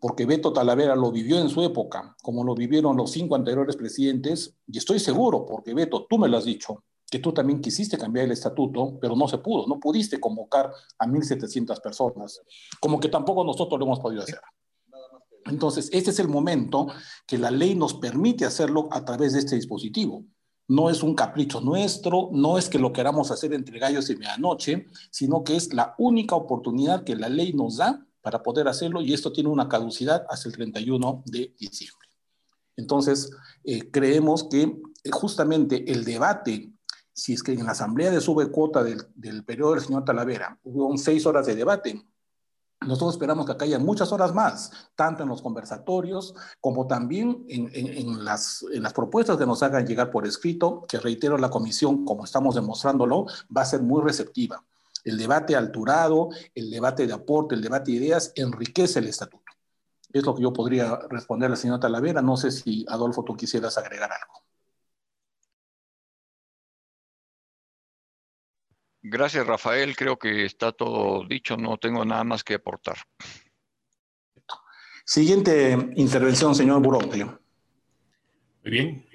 porque 0.00 0.26
Beto 0.26 0.52
Talavera 0.52 0.96
lo 0.96 1.12
vivió 1.12 1.38
en 1.38 1.48
su 1.48 1.62
época, 1.62 2.16
como 2.20 2.42
lo 2.42 2.56
vivieron 2.56 2.96
los 2.96 3.12
cinco 3.12 3.36
anteriores 3.36 3.76
presidentes, 3.76 4.56
y 4.66 4.78
estoy 4.78 4.98
seguro, 4.98 5.46
porque 5.46 5.72
Beto, 5.72 6.04
tú 6.10 6.18
me 6.18 6.28
lo 6.28 6.36
has 6.36 6.44
dicho, 6.44 6.82
que 7.10 7.18
tú 7.18 7.32
también 7.32 7.60
quisiste 7.60 7.96
cambiar 7.96 8.26
el 8.26 8.32
estatuto, 8.32 8.98
pero 9.00 9.14
no 9.14 9.28
se 9.28 9.38
pudo, 9.38 9.66
no 9.66 9.78
pudiste 9.78 10.18
convocar 10.18 10.70
a 10.98 11.06
1.700 11.06 11.80
personas, 11.80 12.40
como 12.80 12.98
que 12.98 13.08
tampoco 13.08 13.44
nosotros 13.44 13.78
lo 13.78 13.86
hemos 13.86 14.00
podido 14.00 14.22
hacer. 14.22 14.40
Entonces, 15.46 15.88
este 15.92 16.10
es 16.10 16.18
el 16.18 16.28
momento 16.28 16.88
que 17.26 17.38
la 17.38 17.50
ley 17.50 17.74
nos 17.74 17.94
permite 17.94 18.44
hacerlo 18.44 18.88
a 18.90 19.04
través 19.04 19.32
de 19.32 19.38
este 19.38 19.54
dispositivo. 19.54 20.24
No 20.68 20.90
es 20.90 21.04
un 21.04 21.14
capricho 21.14 21.60
nuestro, 21.60 22.30
no 22.32 22.58
es 22.58 22.68
que 22.68 22.80
lo 22.80 22.92
queramos 22.92 23.30
hacer 23.30 23.54
entre 23.54 23.78
gallos 23.78 24.10
y 24.10 24.16
medianoche, 24.16 24.86
sino 25.10 25.44
que 25.44 25.54
es 25.54 25.72
la 25.72 25.94
única 25.98 26.34
oportunidad 26.34 27.04
que 27.04 27.14
la 27.14 27.28
ley 27.28 27.52
nos 27.52 27.76
da 27.76 28.04
para 28.20 28.42
poder 28.42 28.66
hacerlo 28.66 29.00
y 29.00 29.12
esto 29.12 29.32
tiene 29.32 29.50
una 29.50 29.68
caducidad 29.68 30.26
hasta 30.28 30.48
el 30.48 30.56
31 30.56 31.22
de 31.26 31.54
diciembre. 31.56 32.08
Entonces, 32.76 33.30
eh, 33.62 33.88
creemos 33.92 34.48
que 34.50 34.62
eh, 34.62 35.10
justamente 35.12 35.90
el 35.92 36.04
debate, 36.04 36.72
si 37.16 37.32
es 37.32 37.42
que 37.42 37.52
en 37.52 37.64
la 37.64 37.72
asamblea 37.72 38.10
de 38.10 38.20
subcuota 38.20 38.84
del, 38.84 39.02
del 39.14 39.42
periodo 39.42 39.72
del 39.72 39.80
señor 39.82 40.04
Talavera 40.04 40.58
hubo 40.64 40.94
seis 40.98 41.24
horas 41.24 41.46
de 41.46 41.54
debate, 41.54 42.04
nosotros 42.82 43.14
esperamos 43.14 43.46
que 43.46 43.52
acá 43.52 43.64
haya 43.64 43.78
muchas 43.78 44.12
horas 44.12 44.34
más, 44.34 44.70
tanto 44.94 45.22
en 45.22 45.30
los 45.30 45.40
conversatorios 45.40 46.34
como 46.60 46.86
también 46.86 47.46
en, 47.48 47.70
en- 47.72 47.86
en 47.88 48.22
las, 48.24 48.64
en 48.70 48.82
las 48.82 48.92
propuestas 48.92 49.38
que 49.38 49.46
nos 49.46 49.62
hagan 49.62 49.86
llegar 49.86 50.10
por 50.10 50.26
escrito, 50.26 50.84
que 50.86 50.98
reitero, 51.00 51.38
la 51.38 51.48
comisión, 51.48 52.04
como 52.04 52.24
estamos 52.24 52.54
demostrándolo, 52.54 53.24
va 53.56 53.62
a 53.62 53.64
ser 53.64 53.80
muy 53.80 54.02
receptiva. 54.02 54.62
El 55.04 55.16
debate 55.16 55.56
alturado, 55.56 56.28
el 56.54 56.70
debate 56.70 57.06
de 57.06 57.14
aporte, 57.14 57.54
el 57.54 57.62
debate 57.62 57.92
de 57.92 57.96
ideas 57.96 58.32
enriquece 58.34 58.98
el 58.98 59.06
estatuto. 59.06 59.52
Es 60.12 60.24
lo 60.24 60.34
que 60.34 60.42
yo 60.42 60.52
podría 60.52 60.96
responder 61.08 61.50
al 61.50 61.56
señor 61.56 61.80
Talavera. 61.80 62.20
No 62.20 62.36
sé 62.36 62.50
si, 62.50 62.84
Adolfo, 62.88 63.24
tú 63.24 63.36
quisieras 63.36 63.78
agregar 63.78 64.10
algo. 64.12 64.45
Gracias, 69.08 69.46
Rafael. 69.46 69.94
Creo 69.94 70.18
que 70.18 70.44
está 70.44 70.72
todo 70.72 71.24
dicho. 71.28 71.56
No 71.56 71.78
tengo 71.78 72.04
nada 72.04 72.24
más 72.24 72.42
que 72.42 72.54
aportar. 72.54 72.96
Siguiente 75.04 75.78
intervención, 75.94 76.56
señor 76.56 76.82
Burocle. 76.82 77.24
Muy 77.24 77.36
bien. 78.64 79.06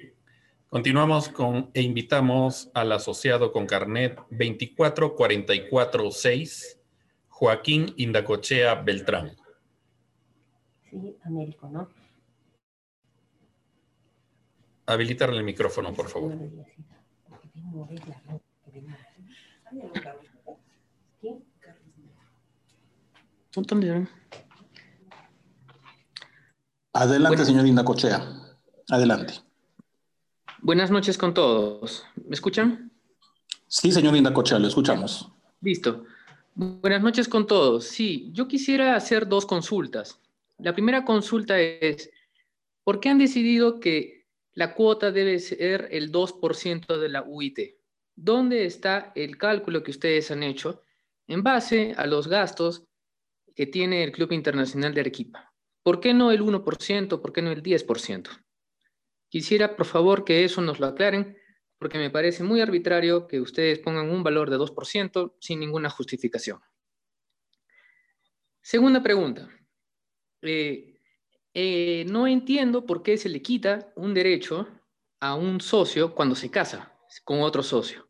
Continuamos 0.70 1.28
con 1.28 1.70
e 1.74 1.82
invitamos 1.82 2.70
al 2.72 2.92
asociado 2.92 3.52
con 3.52 3.66
carnet 3.66 4.18
24446, 4.30 6.80
Joaquín 7.28 7.92
Indacochea 7.98 8.76
Beltrán. 8.76 9.36
Sí, 10.88 11.18
Américo, 11.22 11.68
¿no? 11.68 11.90
Habilitarle 14.86 15.36
el 15.36 15.44
micrófono, 15.44 15.92
por 15.92 16.08
favor. 16.08 16.34
Adelante, 26.94 27.44
señor 27.44 27.66
Indacochea. 27.66 28.26
Adelante. 28.88 29.34
Buenas 30.60 30.90
noches 30.90 31.18
con 31.18 31.34
todos. 31.34 32.04
¿Me 32.26 32.34
escuchan? 32.34 32.90
Sí, 33.66 33.92
señor 33.92 34.16
Indacochea, 34.16 34.58
lo 34.58 34.68
escuchamos. 34.68 35.30
Listo. 35.60 36.04
Buenas 36.54 37.02
noches 37.02 37.28
con 37.28 37.46
todos. 37.46 37.84
Sí, 37.84 38.30
yo 38.32 38.48
quisiera 38.48 38.96
hacer 38.96 39.28
dos 39.28 39.44
consultas. 39.44 40.18
La 40.58 40.72
primera 40.72 41.04
consulta 41.04 41.58
es, 41.58 42.10
¿por 42.84 43.00
qué 43.00 43.08
han 43.08 43.18
decidido 43.18 43.80
que 43.80 44.26
la 44.54 44.74
cuota 44.74 45.10
debe 45.10 45.38
ser 45.38 45.88
el 45.90 46.10
2% 46.10 46.98
de 46.98 47.08
la 47.08 47.22
UIT? 47.22 47.58
¿Dónde 48.14 48.64
está 48.64 49.12
el 49.14 49.36
cálculo 49.36 49.82
que 49.82 49.90
ustedes 49.90 50.30
han 50.30 50.42
hecho 50.42 50.82
en 51.26 51.42
base 51.42 51.94
a 51.96 52.06
los 52.06 52.28
gastos 52.28 52.84
que 53.54 53.66
tiene 53.66 54.04
el 54.04 54.12
Club 54.12 54.32
Internacional 54.32 54.94
de 54.94 55.00
Arequipa? 55.00 55.52
¿Por 55.82 56.00
qué 56.00 56.14
no 56.14 56.30
el 56.30 56.42
1%? 56.42 57.20
¿Por 57.20 57.32
qué 57.32 57.42
no 57.42 57.50
el 57.50 57.62
10%? 57.62 58.30
Quisiera, 59.28 59.76
por 59.76 59.86
favor, 59.86 60.24
que 60.24 60.44
eso 60.44 60.60
nos 60.60 60.78
lo 60.78 60.86
aclaren, 60.86 61.36
porque 61.78 61.98
me 61.98 62.10
parece 62.10 62.44
muy 62.44 62.60
arbitrario 62.60 63.26
que 63.26 63.40
ustedes 63.40 63.78
pongan 63.78 64.10
un 64.10 64.22
valor 64.22 64.50
de 64.50 64.56
2% 64.58 65.36
sin 65.40 65.58
ninguna 65.58 65.90
justificación. 65.90 66.60
Segunda 68.60 69.02
pregunta. 69.02 69.48
Eh, 70.42 71.00
eh, 71.54 72.04
no 72.08 72.26
entiendo 72.26 72.86
por 72.86 73.02
qué 73.02 73.16
se 73.18 73.28
le 73.28 73.42
quita 73.42 73.92
un 73.96 74.14
derecho 74.14 74.68
a 75.20 75.34
un 75.34 75.60
socio 75.60 76.14
cuando 76.14 76.34
se 76.34 76.50
casa 76.50 76.96
con 77.24 77.40
otro 77.42 77.62
socio, 77.62 78.08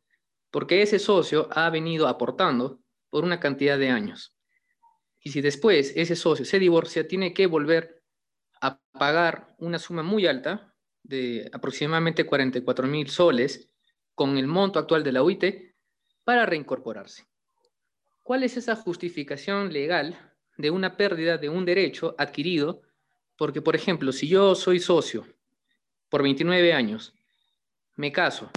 porque 0.51 0.82
ese 0.82 0.98
socio 0.98 1.48
ha 1.51 1.69
venido 1.70 2.06
aportando 2.06 2.82
por 3.10 3.24
una 3.24 3.40
cantidad 3.40 3.78
de 3.78 3.90
años. 3.90 4.31
Y 5.22 5.30
si 5.30 5.40
después 5.40 5.92
ese 5.94 6.16
socio 6.16 6.44
se 6.44 6.58
divorcia, 6.58 7.06
tiene 7.06 7.32
que 7.32 7.46
volver 7.46 8.02
a 8.60 8.80
pagar 8.92 9.54
una 9.58 9.78
suma 9.78 10.02
muy 10.02 10.26
alta 10.26 10.74
de 11.02 11.48
aproximadamente 11.52 12.26
44 12.26 12.86
mil 12.86 13.08
soles 13.08 13.70
con 14.14 14.36
el 14.36 14.46
monto 14.46 14.78
actual 14.78 15.02
de 15.04 15.12
la 15.12 15.22
UIT 15.22 15.44
para 16.24 16.46
reincorporarse. 16.46 17.26
¿Cuál 18.22 18.42
es 18.44 18.56
esa 18.56 18.76
justificación 18.76 19.72
legal 19.72 20.32
de 20.56 20.70
una 20.70 20.96
pérdida 20.96 21.38
de 21.38 21.48
un 21.48 21.64
derecho 21.64 22.14
adquirido? 22.18 22.82
Porque, 23.36 23.62
por 23.62 23.74
ejemplo, 23.74 24.12
si 24.12 24.28
yo 24.28 24.54
soy 24.54 24.78
socio 24.78 25.26
por 26.08 26.22
29 26.22 26.72
años, 26.72 27.14
me 27.96 28.12
caso, 28.12 28.50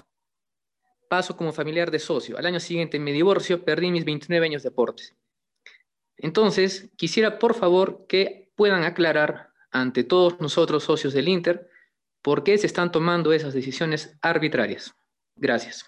paso 1.09 1.35
como 1.35 1.51
familiar 1.51 1.89
de 1.89 1.99
socio. 1.99 2.37
Al 2.37 2.45
año 2.45 2.59
siguiente 2.59 2.99
me 2.99 3.11
divorcio, 3.11 3.63
perdí 3.63 3.89
mis 3.91 4.05
29 4.05 4.45
años 4.45 4.63
de 4.63 4.69
aportes. 4.69 5.15
Entonces, 6.17 6.91
quisiera 6.95 7.39
por 7.39 7.55
favor 7.55 8.05
que 8.07 8.51
puedan 8.55 8.83
aclarar 8.83 9.51
ante 9.71 10.03
todos 10.03 10.39
nosotros 10.39 10.83
socios 10.83 11.13
del 11.13 11.27
Inter 11.27 11.69
por 12.21 12.43
qué 12.43 12.57
se 12.57 12.67
están 12.67 12.91
tomando 12.91 13.33
esas 13.33 13.53
decisiones 13.53 14.17
arbitrarias. 14.21 14.95
Gracias. 15.35 15.85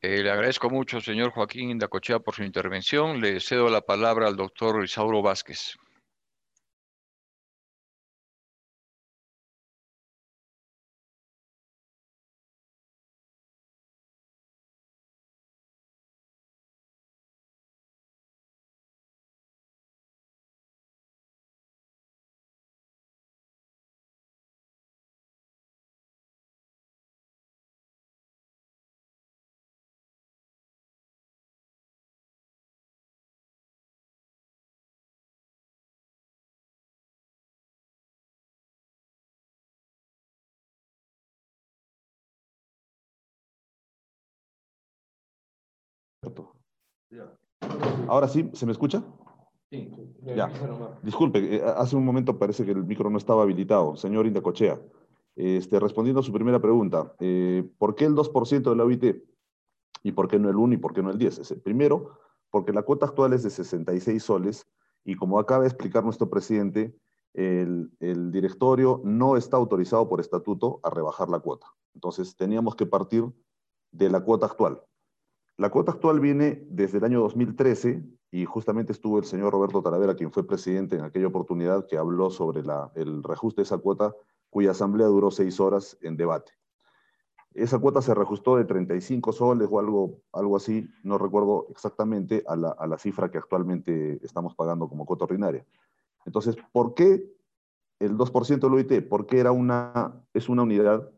Eh, 0.00 0.22
le 0.22 0.30
agradezco 0.30 0.68
mucho, 0.68 1.00
señor 1.00 1.30
Joaquín 1.30 1.70
Indacochea, 1.70 2.18
por 2.18 2.34
su 2.34 2.42
intervención. 2.42 3.20
Le 3.20 3.40
cedo 3.40 3.68
la 3.68 3.80
palabra 3.80 4.26
al 4.26 4.36
doctor 4.36 4.84
Isauro 4.84 5.22
Vázquez. 5.22 5.76
Ahora 48.08 48.28
sí, 48.28 48.50
¿se 48.52 48.66
me 48.66 48.72
escucha? 48.72 49.02
Sí. 49.70 49.90
Ya. 50.36 50.50
Disculpe, 51.02 51.56
eh, 51.56 51.62
hace 51.76 51.96
un 51.96 52.04
momento 52.04 52.38
parece 52.38 52.64
que 52.64 52.72
el 52.72 52.84
micro 52.84 53.10
no 53.10 53.18
estaba 53.18 53.42
habilitado. 53.42 53.96
Señor 53.96 54.26
Indacochea, 54.26 54.80
este, 55.36 55.80
respondiendo 55.80 56.20
a 56.20 56.22
su 56.22 56.32
primera 56.32 56.60
pregunta, 56.60 57.14
eh, 57.20 57.68
¿por 57.78 57.94
qué 57.94 58.04
el 58.04 58.14
2% 58.14 58.70
de 58.70 58.76
la 58.76 58.84
OIT? 58.84 59.24
¿Y 60.02 60.12
por 60.12 60.28
qué 60.28 60.38
no 60.38 60.48
el 60.48 60.56
1 60.56 60.74
y 60.74 60.76
por 60.76 60.92
qué 60.92 61.02
no 61.02 61.10
el 61.10 61.18
10? 61.18 61.60
Primero, 61.62 62.18
porque 62.50 62.72
la 62.72 62.82
cuota 62.82 63.06
actual 63.06 63.32
es 63.32 63.42
de 63.42 63.50
66 63.50 64.22
soles 64.22 64.66
y 65.04 65.16
como 65.16 65.38
acaba 65.38 65.62
de 65.62 65.68
explicar 65.68 66.04
nuestro 66.04 66.30
presidente, 66.30 66.94
el, 67.32 67.90
el, 67.98 68.30
directorio 68.30 69.00
no 69.04 69.36
está 69.36 69.56
autorizado 69.56 70.08
por 70.08 70.20
estatuto 70.20 70.78
a 70.84 70.90
rebajar 70.90 71.28
la 71.28 71.40
cuota. 71.40 71.66
Entonces 71.94 72.36
teníamos 72.36 72.76
que 72.76 72.86
partir 72.86 73.24
de 73.90 74.08
la 74.08 74.20
cuota 74.20 74.46
actual. 74.46 74.80
La 75.56 75.70
cuota 75.70 75.92
actual 75.92 76.18
viene 76.18 76.66
desde 76.68 76.98
el 76.98 77.04
año 77.04 77.20
2013 77.20 78.02
y 78.32 78.44
justamente 78.44 78.90
estuvo 78.90 79.18
el 79.18 79.24
señor 79.24 79.52
Roberto 79.52 79.80
Talavera, 79.80 80.16
quien 80.16 80.32
fue 80.32 80.44
presidente 80.44 80.96
en 80.96 81.04
aquella 81.04 81.28
oportunidad, 81.28 81.86
que 81.86 81.96
habló 81.96 82.30
sobre 82.30 82.62
el 82.96 83.22
reajuste 83.22 83.60
de 83.60 83.64
esa 83.64 83.78
cuota, 83.78 84.12
cuya 84.50 84.72
asamblea 84.72 85.06
duró 85.06 85.30
seis 85.30 85.60
horas 85.60 85.96
en 86.00 86.16
debate. 86.16 86.52
Esa 87.52 87.78
cuota 87.78 88.02
se 88.02 88.12
reajustó 88.12 88.56
de 88.56 88.64
35 88.64 89.32
soles 89.32 89.68
o 89.70 89.78
algo, 89.78 90.56
así, 90.56 90.88
no 91.04 91.18
recuerdo 91.18 91.68
exactamente, 91.70 92.42
a 92.48 92.56
la, 92.56 92.98
cifra 92.98 93.30
que 93.30 93.38
actualmente 93.38 94.18
estamos 94.24 94.56
pagando 94.56 94.88
como 94.88 95.06
cuota 95.06 95.26
ordinaria. 95.26 95.64
Entonces, 96.26 96.56
¿por 96.72 96.94
qué 96.94 97.32
el 98.00 98.18
2% 98.18 98.58
del 98.58 98.74
OIT? 98.74 99.08
Porque 99.08 99.38
era 99.38 99.52
una, 99.52 100.20
es 100.32 100.48
una 100.48 100.64
unidad 100.64 101.08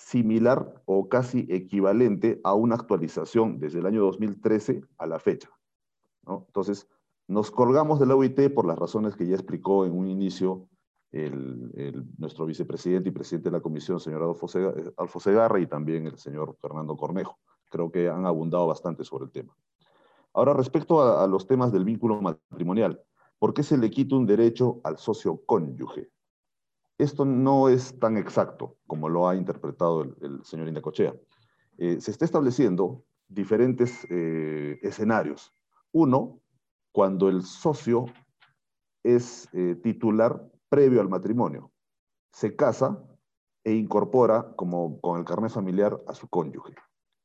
similar 0.00 0.82
o 0.86 1.08
casi 1.08 1.46
equivalente 1.50 2.40
a 2.42 2.54
una 2.54 2.74
actualización 2.74 3.60
desde 3.60 3.80
el 3.80 3.86
año 3.86 4.00
2013 4.02 4.80
a 4.96 5.06
la 5.06 5.18
fecha. 5.18 5.50
Entonces, 6.26 6.88
nos 7.28 7.50
colgamos 7.50 8.00
de 8.00 8.06
la 8.06 8.16
OIT 8.16 8.52
por 8.54 8.66
las 8.66 8.78
razones 8.78 9.14
que 9.14 9.26
ya 9.26 9.34
explicó 9.34 9.84
en 9.84 9.92
un 9.92 10.08
inicio 10.08 10.66
nuestro 12.16 12.46
vicepresidente 12.46 13.10
y 13.10 13.12
presidente 13.12 13.50
de 13.50 13.56
la 13.56 13.60
comisión, 13.60 14.00
señor 14.00 14.22
Adolfo 14.22 15.20
Segarra, 15.20 15.60
y 15.60 15.66
también 15.66 16.06
el 16.06 16.18
señor 16.18 16.56
Fernando 16.60 16.96
Cornejo. 16.96 17.38
Creo 17.68 17.90
que 17.92 18.08
han 18.08 18.26
abundado 18.26 18.66
bastante 18.66 19.04
sobre 19.04 19.26
el 19.26 19.30
tema. 19.30 19.54
Ahora, 20.32 20.54
respecto 20.54 21.02
a 21.02 21.26
los 21.26 21.46
temas 21.46 21.72
del 21.72 21.84
vínculo 21.84 22.20
matrimonial, 22.20 23.02
¿por 23.38 23.52
qué 23.52 23.62
se 23.62 23.76
le 23.76 23.90
quita 23.90 24.16
un 24.16 24.26
derecho 24.26 24.80
al 24.82 24.98
socio 24.98 25.42
cónyuge? 25.44 26.10
Esto 27.00 27.24
no 27.24 27.70
es 27.70 27.98
tan 27.98 28.18
exacto 28.18 28.76
como 28.86 29.08
lo 29.08 29.26
ha 29.26 29.34
interpretado 29.34 30.02
el, 30.02 30.44
señor 30.44 30.68
Indacochea. 30.68 31.14
Eh, 31.78 31.98
se 31.98 32.10
está 32.10 32.26
estableciendo 32.26 33.06
diferentes 33.26 34.06
eh, 34.10 34.78
escenarios. 34.82 35.50
Uno, 35.92 36.42
cuando 36.92 37.30
el 37.30 37.40
socio 37.40 38.04
es 39.02 39.48
eh, 39.54 39.76
titular 39.82 40.46
previo 40.68 41.00
al 41.00 41.08
matrimonio, 41.08 41.72
se 42.32 42.54
casa 42.54 43.02
e 43.64 43.72
incorpora 43.72 44.52
como 44.54 45.00
con 45.00 45.18
el 45.18 45.24
carnet 45.24 45.52
familiar 45.52 45.98
a 46.06 46.14
su 46.14 46.28
cónyuge. 46.28 46.74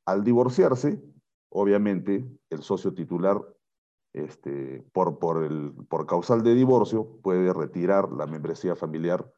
Al 0.06 0.24
divorciarse, 0.24 1.04
obviamente, 1.50 2.26
el 2.50 2.64
socio 2.64 2.94
titular, 2.94 3.42
este, 4.14 4.88
por, 4.94 5.20
por, 5.20 5.44
el, 5.44 5.74
por 5.90 6.06
causal 6.06 6.44
de 6.44 6.56
divorcio, 6.56 7.20
puede 7.22 7.52
retirar 7.52 8.10
la 8.14 8.26
membresía 8.26 8.78
familiar 8.78 9.30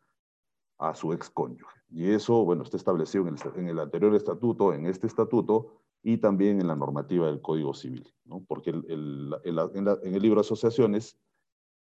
a 0.77 0.93
su 0.95 1.13
ex 1.13 1.29
cónyuge. 1.29 1.77
Y 1.89 2.11
eso, 2.11 2.43
bueno, 2.43 2.63
está 2.63 2.77
establecido 2.77 3.27
en 3.27 3.69
el, 3.69 3.79
anterior 3.79 4.13
estatuto, 4.15 4.73
en 4.73 4.85
este 4.85 5.07
estatuto 5.07 5.81
y 6.03 6.17
también 6.17 6.59
en 6.59 6.67
la 6.67 6.75
normativa 6.75 7.27
del 7.27 7.41
Código 7.41 7.73
Civil, 7.73 8.13
¿no? 8.25 8.43
Porque 8.47 8.71
en, 8.71 8.83
el 9.43 10.21
libro 10.21 10.41
de 10.41 10.45
asociaciones, 10.45 11.17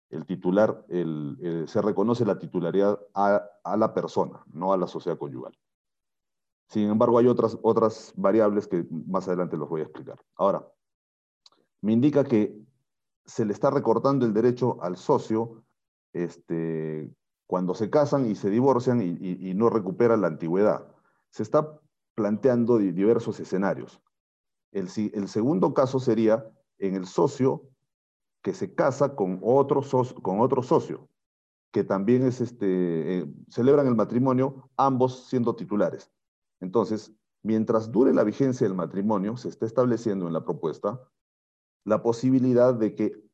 el 0.10 0.26
titular, 0.26 0.86
se 0.90 1.82
reconoce 1.82 2.26
la 2.26 2.40
titularidad 2.40 2.99
a, 3.14 3.78
la 3.78 3.94
persona, 3.94 4.44
no 4.53 4.74
a 4.74 4.78
la 4.78 4.88
sociedad 4.88 5.18
conyugal. 5.18 5.58
Sin 6.68 6.90
embargo, 6.90 7.18
hay 7.18 7.28
otras, 7.28 7.58
otras 7.62 8.14
variables 8.16 8.68
que 8.68 8.86
más 8.90 9.28
adelante 9.28 9.58
los 9.58 9.70
voy 9.70 9.82
a 9.82 9.86
explicar. 9.86 10.22
Ahora, 10.36 10.66
me 11.82 11.91
indica 11.91 12.24
que 12.24 12.58
se 13.26 13.45
le 13.45 13.53
está 13.53 13.70
recortando 13.70 14.26
el 14.26 14.34
derecho 14.34 14.82
al 14.82 14.98
socio 14.98 15.64
este, 16.14 17.10
cuando 17.52 17.76
se 17.76 17.90
casan 17.90 18.32
y 18.32 18.36
se 18.36 18.49
divorcian 18.49 19.02
y, 19.02 19.53
no 19.56 19.69
recuperan 19.69 20.22
la 20.22 20.28
antigüedad. 20.28 20.88
Se 21.32 21.44
está 21.44 21.82
planteando 22.15 22.78
diversos 22.78 23.41
escenarios. 23.41 24.02
El, 24.72 24.88
el, 25.14 25.28
segundo 25.28 25.73
caso 25.73 25.99
sería 25.99 26.49
en 26.78 26.95
el 26.95 27.06
socio 27.06 27.64
que 28.41 28.53
se 28.53 28.73
casa 28.73 29.18
con 29.18 29.41
otro, 29.44 29.82
con 30.22 30.40
otro 30.40 30.64
socio, 30.64 31.10
que 31.73 31.84
también 31.84 32.26
es 32.26 32.40
este, 32.40 33.18
eh, 33.19 33.26
celebran 33.49 33.86
el 33.86 33.95
matrimonio, 33.98 34.69
ambos 34.78 35.28
siendo 35.28 35.53
titulares. 35.53 36.10
Entonces, 36.61 37.14
mientras 37.44 37.91
dure 37.91 38.14
la 38.14 38.23
vigencia 38.23 38.65
del 38.65 38.78
matrimonio, 38.78 39.36
se 39.36 39.49
está 39.49 39.65
estableciendo 39.65 40.26
en 40.26 40.32
la 40.32 40.45
propuesta 40.45 41.02
la 41.84 42.02
posibilidad 42.02 42.73
de 42.73 42.95
que 42.95 43.30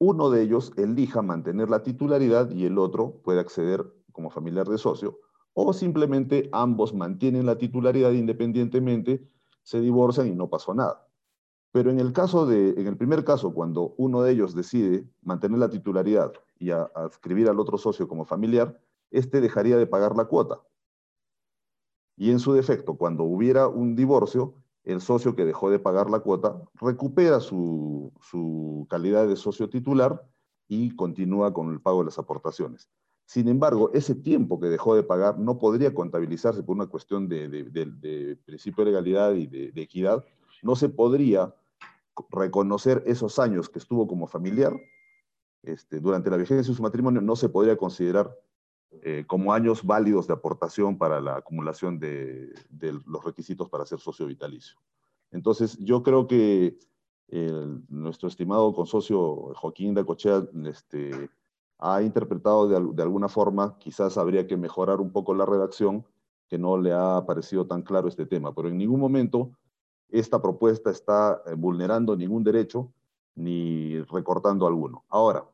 uno 0.00 0.30
de 0.30 0.42
ellos 0.42 0.72
elija 0.78 1.20
mantener 1.20 1.68
la 1.68 1.82
titularidad 1.82 2.50
y 2.50 2.64
el 2.64 2.78
otro 2.78 3.20
puede 3.22 3.38
acceder 3.38 3.84
como 4.12 4.30
familiar 4.30 4.66
de 4.66 4.78
socio, 4.78 5.20
o 5.52 5.74
simplemente 5.74 6.48
ambos 6.52 6.94
mantienen 6.94 7.44
la 7.44 7.58
titularidad 7.58 8.12
independientemente, 8.12 9.28
se 9.62 9.78
divorcian 9.78 10.26
y 10.28 10.34
no 10.34 10.48
pasó 10.48 10.74
nada. 10.74 11.06
Pero 11.70 11.90
en 11.90 12.00
el 12.00 12.14
caso 12.14 12.46
de, 12.46 12.70
en 12.70 12.86
el 12.86 12.96
primer 12.96 13.24
caso, 13.24 13.52
cuando 13.52 13.94
uno 13.98 14.22
de 14.22 14.32
ellos 14.32 14.54
decide 14.54 15.06
mantener 15.22 15.58
la 15.58 15.68
titularidad 15.68 16.32
y 16.58 16.70
adscribir 16.70 17.48
al 17.50 17.60
otro 17.60 17.76
socio 17.76 18.08
como 18.08 18.24
familiar, 18.24 18.80
este 19.10 19.42
dejaría 19.42 19.76
de 19.76 19.86
pagar 19.86 20.16
la 20.16 20.24
cuota. 20.24 20.62
Y 22.16 22.30
en 22.30 22.38
su 22.40 22.54
defecto, 22.54 22.96
cuando 22.96 23.24
hubiera 23.24 23.68
un 23.68 23.94
divorcio, 23.94 24.54
el 24.84 25.00
socio 25.00 25.34
que 25.36 25.44
dejó 25.44 25.70
de 25.70 25.78
pagar 25.78 26.10
la 26.10 26.20
cuota 26.20 26.60
recupera 26.74 27.40
su, 27.40 28.12
calidad 28.88 29.28
de 29.28 29.36
socio 29.36 29.68
titular 29.68 30.26
y 30.66 30.96
continúa 30.96 31.52
con 31.52 31.70
el 31.72 31.80
pago 31.80 32.00
de 32.00 32.06
las 32.06 32.18
aportaciones. 32.18 32.90
Sin 33.24 33.46
embargo, 33.48 33.90
ese 33.94 34.16
tiempo 34.16 34.58
que 34.58 34.66
dejó 34.66 34.96
de 34.96 35.04
pagar 35.04 35.38
no 35.38 35.58
podría 35.58 35.94
contabilizarse 35.94 36.62
por 36.62 36.74
una 36.74 36.86
cuestión 36.86 37.28
de, 37.28 38.36
principio 38.44 38.84
de 38.84 38.90
legalidad 38.90 39.34
y 39.34 39.46
de, 39.46 39.82
equidad. 39.82 40.24
No 40.62 40.74
se 40.74 40.88
podría 40.88 41.54
reconocer 42.30 43.04
esos 43.06 43.38
años 43.38 43.68
que 43.68 43.78
estuvo 43.78 44.08
como 44.08 44.26
familiar 44.26 44.74
este, 45.62 46.00
durante 46.00 46.30
la 46.30 46.36
vigencia 46.36 46.68
de 46.68 46.76
su 46.76 46.82
matrimonio, 46.82 47.20
no 47.20 47.36
se 47.36 47.48
podría 47.48 47.76
considerar 47.76 48.34
eh, 49.02 49.24
como 49.26 49.52
años 49.52 49.84
válidos 49.84 50.26
de 50.26 50.34
aportación 50.34 50.98
para 50.98 51.20
la 51.20 51.36
acumulación 51.36 51.98
de, 51.98 52.52
los 53.06 53.24
requisitos 53.24 53.68
para 53.68 53.86
ser 53.86 54.00
socio 54.00 54.26
vitalicio. 54.26 54.76
Entonces, 55.30 55.78
yo 55.78 56.02
creo 56.02 56.26
que 56.26 56.76
nuestro 57.88 58.28
estimado 58.28 58.74
consocio 58.74 59.54
Joaquín 59.54 59.94
de 59.94 60.04
Cochea 60.04 60.42
este, 60.64 61.30
ha 61.80 62.02
interpretado 62.02 62.68
de, 62.68 63.02
alguna 63.02 63.28
forma, 63.28 63.78
quizás 63.78 64.18
habría 64.18 64.46
que 64.46 64.56
mejorar 64.56 65.00
un 65.00 65.10
poco 65.10 65.34
la 65.34 65.46
redacción 65.46 66.04
que 66.46 66.58
no 66.58 66.76
le 66.76 66.92
ha 66.92 67.24
parecido 67.26 67.66
tan 67.66 67.82
claro 67.82 68.08
este 68.08 68.26
tema, 68.26 68.54
pero 68.54 68.68
en 68.68 68.76
ningún 68.76 69.00
momento 69.00 69.52
esta 70.10 70.42
propuesta 70.42 70.90
está 70.90 71.40
eh, 71.46 71.54
vulnerando 71.54 72.16
ningún 72.16 72.44
derecho 72.44 72.92
ni 73.34 73.98
recortando 74.02 74.66
alguno. 74.66 75.04
Ahora, 75.08 75.44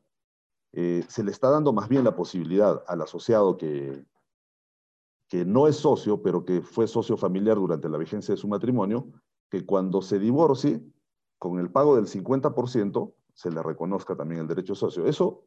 eh, 0.73 1.03
se 1.07 1.23
le 1.23 1.31
está 1.31 1.49
dando 1.49 1.73
más 1.73 1.89
bien 1.89 2.03
la 2.03 2.15
posibilidad 2.15 2.83
al 2.87 3.01
asociado 3.01 3.57
que, 3.57 4.05
que 5.27 5.45
no 5.45 5.67
es 5.67 5.77
socio, 5.77 6.21
pero 6.21 6.45
que 6.45 6.61
fue 6.61 6.87
socio 6.87 7.17
familiar 7.17 7.57
durante 7.57 7.89
la 7.89 7.97
vigencia 7.97 8.33
de 8.33 8.39
su 8.39 8.47
matrimonio, 8.47 9.07
que 9.49 9.65
cuando 9.65 10.01
se 10.01 10.19
divorcie, 10.19 10.81
con 11.39 11.59
el 11.59 11.71
pago 11.71 11.95
del 11.95 12.07
50%, 12.07 13.13
se 13.33 13.51
le 13.51 13.61
reconozca 13.61 14.15
también 14.15 14.41
el 14.41 14.47
derecho 14.47 14.73
socio. 14.73 15.05
Eso, 15.05 15.43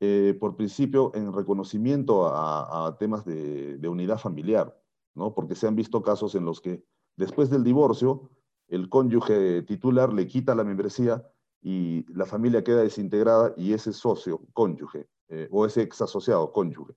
eh, 0.00 0.36
por 0.38 0.56
principio, 0.56 1.12
en 1.14 1.32
reconocimiento 1.32 2.26
a, 2.26 2.96
temas 2.98 3.24
de, 3.24 3.78
de, 3.78 3.88
unidad 3.88 4.18
familiar, 4.18 4.76
¿no? 5.14 5.34
Porque 5.34 5.54
se 5.54 5.68
han 5.68 5.76
visto 5.76 6.02
casos 6.02 6.34
en 6.34 6.44
los 6.44 6.60
que 6.60 6.84
después 7.16 7.50
del 7.50 7.62
divorcio, 7.62 8.30
el 8.66 8.88
cónyuge 8.88 9.62
titular 9.62 10.12
le 10.12 10.26
quita 10.26 10.54
la 10.54 10.64
membresía 10.64 11.24
y 11.60 12.04
la 12.12 12.26
familia 12.26 12.62
queda 12.62 12.82
desintegrada 12.82 13.52
y 13.56 13.72
ese 13.72 13.92
socio, 13.92 14.40
cónyuge, 14.52 15.08
eh, 15.28 15.48
o 15.50 15.66
ese 15.66 15.82
ex 15.82 16.00
asociado, 16.00 16.52
cónyuge, 16.52 16.94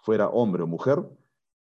fuera 0.00 0.28
hombre 0.28 0.62
o 0.62 0.66
mujer, 0.66 1.04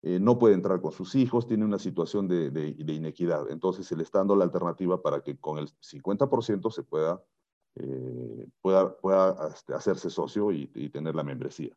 eh, 0.03 0.20
no 0.20 0.39
puede 0.39 0.55
entrar 0.55 0.81
con 0.81 0.93
sus 0.93 1.15
hijos, 1.15 1.47
tiene 1.47 1.65
una 1.65 1.78
situación 1.78 2.28
de, 2.28 2.77
inequidad. 2.78 3.51
Entonces 3.51 3.86
se 3.86 3.97
le 3.97 4.03
está 4.03 4.19
dando 4.19 4.36
la 4.36 4.44
alternativa 4.44 5.03
para 5.03 5.20
que 5.20 5.36
con 5.39 5.59
el 5.59 5.69
50% 5.81 6.70
se 6.70 6.82
pueda, 6.82 7.23
eh, 7.77 8.47
pueda, 8.61 8.97
pueda 8.98 9.48
este, 9.53 9.74
hacerse 9.74 10.11
socio 10.11 10.53
y, 10.53 10.66
tener 10.90 11.15
la 11.15 11.24
membresía. 11.24 11.77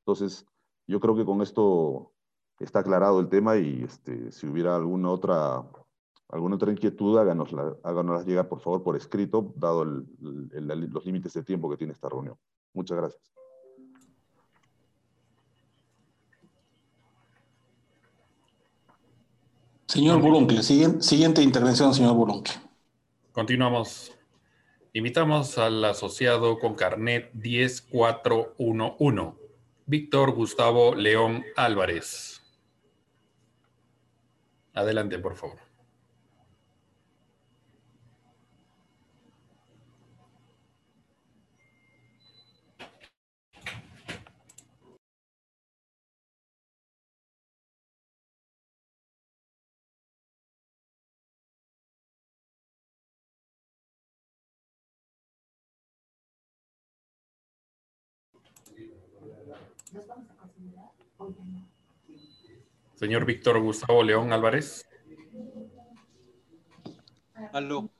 Entonces, 0.00 0.46
yo 0.86 1.00
creo 1.00 1.14
que 1.14 1.24
con 1.24 1.42
esto 1.42 2.12
está 2.58 2.80
aclarado 2.80 3.20
el 3.20 3.28
tema 3.28 3.56
y 3.56 3.84
este, 3.84 4.32
si 4.32 4.46
hubiera 4.46 4.74
alguna 4.74 5.10
otra 5.10 5.64
alguna 6.28 6.56
otra 6.56 6.70
inquietud, 6.70 7.18
háganosla, 7.18 7.76
háganosla 7.82 8.26
llegar, 8.26 8.48
por 8.48 8.60
favor, 8.60 8.82
por 8.82 8.96
escrito, 8.96 9.52
dado 9.56 9.84
los 9.84 11.06
límites 11.06 11.32
de 11.32 11.42
tiempo 11.42 11.70
que 11.70 11.76
tiene 11.76 11.92
esta 11.92 12.08
reunión. 12.08 12.36
Muchas 12.74 12.98
gracias. 12.98 13.22
Señor 19.86 20.20
Buruncle, 20.20 20.62
siguiente, 20.62 21.42
intervención, 21.42 21.94
señor 21.94 22.14
Buruncle. 22.14 22.54
Continuamos. 23.32 24.12
Invitamos 24.92 25.56
al 25.56 25.82
asociado 25.84 26.58
con 26.58 26.74
carnet 26.74 27.30
10411, 27.32 29.32
Víctor 29.86 30.32
Gustavo 30.32 30.94
León 30.94 31.44
Álvarez. 31.56 32.42
Adelante, 34.74 35.18
por 35.18 35.36
favor. 35.36 35.67
Señor 62.94 63.24
Víctor 63.24 63.60
Gustavo 63.60 64.02
León 64.02 64.32
Álvarez. 64.32 64.86
Aló. 67.52 67.90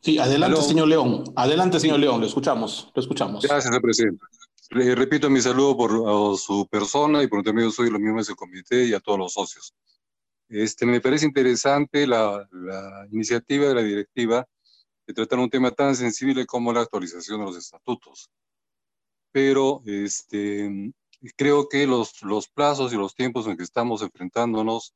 Sí, 0.00 0.18
adelante, 0.18 0.62
señor 0.62 0.88
León. 0.88 1.24
Adelante, 1.36 1.78
señor 1.78 2.00
León, 2.00 2.20
lo 2.20 2.26
escuchamos, 2.26 2.90
lo 2.94 3.00
escuchamos. 3.00 3.44
Gracias, 3.44 3.64
señor 3.64 3.82
presidente. 3.82 4.24
repito 4.70 5.30
mi 5.30 5.40
saludo 5.40 5.76
por 5.76 6.38
su 6.38 6.66
persona 6.68 7.22
y 7.22 7.28
por 7.28 7.38
intermedio 7.38 7.70
soy 7.70 7.90
los 7.90 8.00
miembros 8.00 8.26
del 8.26 8.36
comité 8.36 8.86
y 8.86 8.94
a 8.94 9.00
todos 9.00 9.18
los 9.18 9.32
socios. 9.34 9.74
Este, 10.48 10.84
me 10.84 11.00
parece 11.00 11.26
interesante 11.26 12.06
la, 12.06 12.48
la 12.50 13.06
iniciativa 13.12 13.68
de 13.68 13.74
la 13.74 13.82
directiva 13.82 14.46
de 15.06 15.14
tratar 15.14 15.38
un 15.38 15.50
tema 15.50 15.70
tan 15.70 15.94
sensible 15.94 16.44
como 16.46 16.72
la 16.72 16.80
actualización 16.80 17.38
de 17.40 17.46
los 17.46 17.56
estatutos. 17.56 18.30
Pero 19.32 19.82
este, 19.86 20.92
creo 21.36 21.68
que 21.68 21.86
los, 21.86 22.22
los 22.22 22.48
plazos 22.48 22.92
y 22.92 22.96
los 22.96 23.14
tiempos 23.14 23.46
en 23.46 23.56
que 23.56 23.62
estamos 23.62 24.02
enfrentándonos 24.02 24.94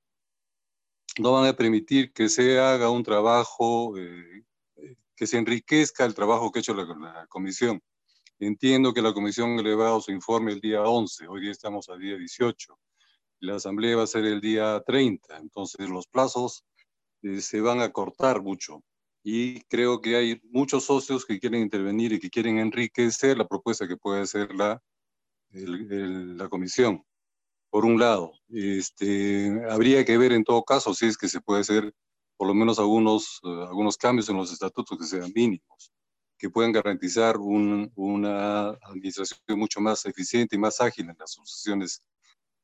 no 1.19 1.33
van 1.33 1.47
a 1.47 1.57
permitir 1.57 2.13
que 2.13 2.29
se 2.29 2.59
haga 2.59 2.91
un 2.91 3.03
trabajo, 3.03 3.97
eh, 3.99 4.45
que 5.15 5.27
se 5.27 5.39
enriquezca 5.39 6.05
el 6.05 6.15
trabajo 6.15 6.51
que 6.51 6.59
ha 6.59 6.61
hecho 6.61 6.75
la, 6.75 7.27
comisión. 7.29 7.81
Entiendo 8.41 8.93
que 8.93 9.03
la 9.03 9.13
comisión 9.13 9.57
ha 9.57 9.61
elevado 9.61 10.01
su 10.01 10.11
informe 10.11 10.53
el 10.53 10.61
día 10.61 10.83
11, 10.83 11.29
hoy 11.29 11.43
día 11.43 11.53
estamos 11.53 11.89
al 11.89 12.01
día 12.01 12.17
18, 12.17 12.79
la 13.41 13.57
asamblea 13.57 13.97
va 13.97 14.03
a 14.03 14.09
ser 14.09 14.25
el 14.25 14.41
día 14.41 14.83
30, 14.85 15.37
entonces 15.39 15.89
los 15.89 16.09
plazos 16.09 16.65
eh, 17.23 17.41
se 17.41 17.61
van 17.61 17.81
a 17.81 17.93
cortar 17.93 18.43
mucho 18.43 18.83
y 19.25 19.63
creo 19.63 20.01
que 20.01 20.17
hay 20.17 20.41
muchos 20.45 20.85
socios 20.85 21.25
que 21.25 21.41
quieren 21.41 21.63
intervenir 21.63 22.13
y 22.13 22.21
que 22.21 22.31
quieren 22.31 22.59
enriquecer 22.59 23.37
la 23.39 23.49
propuesta 23.49 23.89
que 23.89 23.97
puede 23.97 24.23
hacer 24.23 24.55
la 24.55 24.81
la 25.55 26.49
comisión. 26.49 27.05
Por 27.71 27.85
un 27.85 27.99
lado, 27.99 28.33
este, 28.49 29.51
habría 29.69 30.05
que 30.05 30.17
ver 30.19 30.33
en 30.33 30.45
todo 30.45 30.63
caso 30.63 30.95
si 30.95 31.07
es 31.07 31.17
que 31.17 31.29
se 31.29 31.41
puede 31.41 31.63
hacer 31.63 31.93
por 32.37 32.49
lo 32.49 32.55
menos 32.55 32.79
algunos, 32.79 33.41
eh, 33.45 33.65
algunos 33.69 33.97
cambios 33.97 34.29
en 34.29 34.37
los 34.37 34.53
estatutos 34.53 34.99
que 34.99 35.07
sean 35.07 35.33
mínimos, 35.35 35.93
que 36.37 36.51
puedan 36.51 36.73
garantizar 36.73 37.37
una 37.39 38.71
administración 38.83 39.41
mucho 39.59 39.81
más 39.81 40.05
eficiente 40.07 40.57
y 40.57 40.59
más 40.59 40.81
ágil 40.81 41.11
en 41.11 41.17
las 41.19 41.33
sucesiones, 41.33 42.03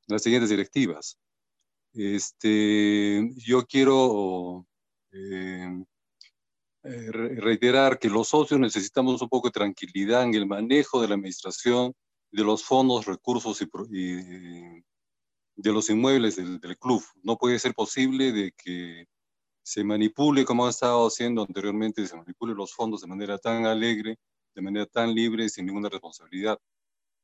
en 0.09 0.15
las 0.15 0.23
siguientes 0.23 0.51
directivas. 0.51 1.19
Este, 1.93 3.31
yo 3.37 3.65
quiero 3.67 4.67
eh, 5.13 5.85
eh, 6.83 7.11
reiterar 7.13 7.99
que 7.99 8.09
los 8.09 8.29
socios 8.29 8.59
necesitamos 8.59 9.21
un 9.21 9.29
poco 9.29 9.49
de 9.49 9.53
tranquilidad 9.53 10.23
en 10.23 10.35
el 10.35 10.47
manejo 10.47 11.01
de 11.01 11.09
la 11.09 11.15
administración 11.15 11.95
de 12.31 12.45
los 12.45 12.65
fondos, 12.65 13.07
recursos 13.07 13.61
y, 13.61 13.67
de 15.57 15.73
los 15.73 15.91
inmuebles 15.91 16.37
del, 16.37 16.79
club. 16.79 17.03
No 17.23 17.37
puede 17.37 17.59
ser 17.59 17.75
posible 17.75 18.33
de 18.33 18.53
que 18.53 19.07
se 19.63 19.85
manipule, 19.85 20.45
como 20.45 20.67
ha 20.67 20.71
estado 20.71 21.07
haciendo 21.07 21.43
anteriormente, 21.43 22.07
se 22.07 22.17
manipule 22.17 22.55
los 22.55 22.73
fondos 22.73 23.03
de 23.03 23.09
manera 23.09 23.37
tan 23.37 23.67
alegre, 23.67 24.19
de 24.55 24.63
manera 24.63 24.87
tan 24.87 25.15
libre, 25.15 25.49
sin 25.49 25.67
ninguna 25.67 25.89
responsabilidad. 25.91 26.59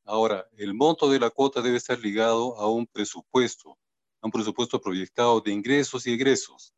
Ahora, 0.05 0.47
el 0.57 0.75
monto 0.75 1.09
de 1.09 1.19
la 1.19 1.31
cuota 1.31 1.63
debe 1.63 1.79
estar 1.79 1.99
ligado 1.99 2.57
a 2.59 2.71
un 2.71 2.87
presupuesto, 2.87 3.79
a 4.21 4.27
un 4.27 4.31
presupuesto 4.31 4.81
proyectado 4.81 5.41
de 5.41 5.53
ingresos 5.53 6.07
y 6.07 6.13
egresos, 6.13 6.75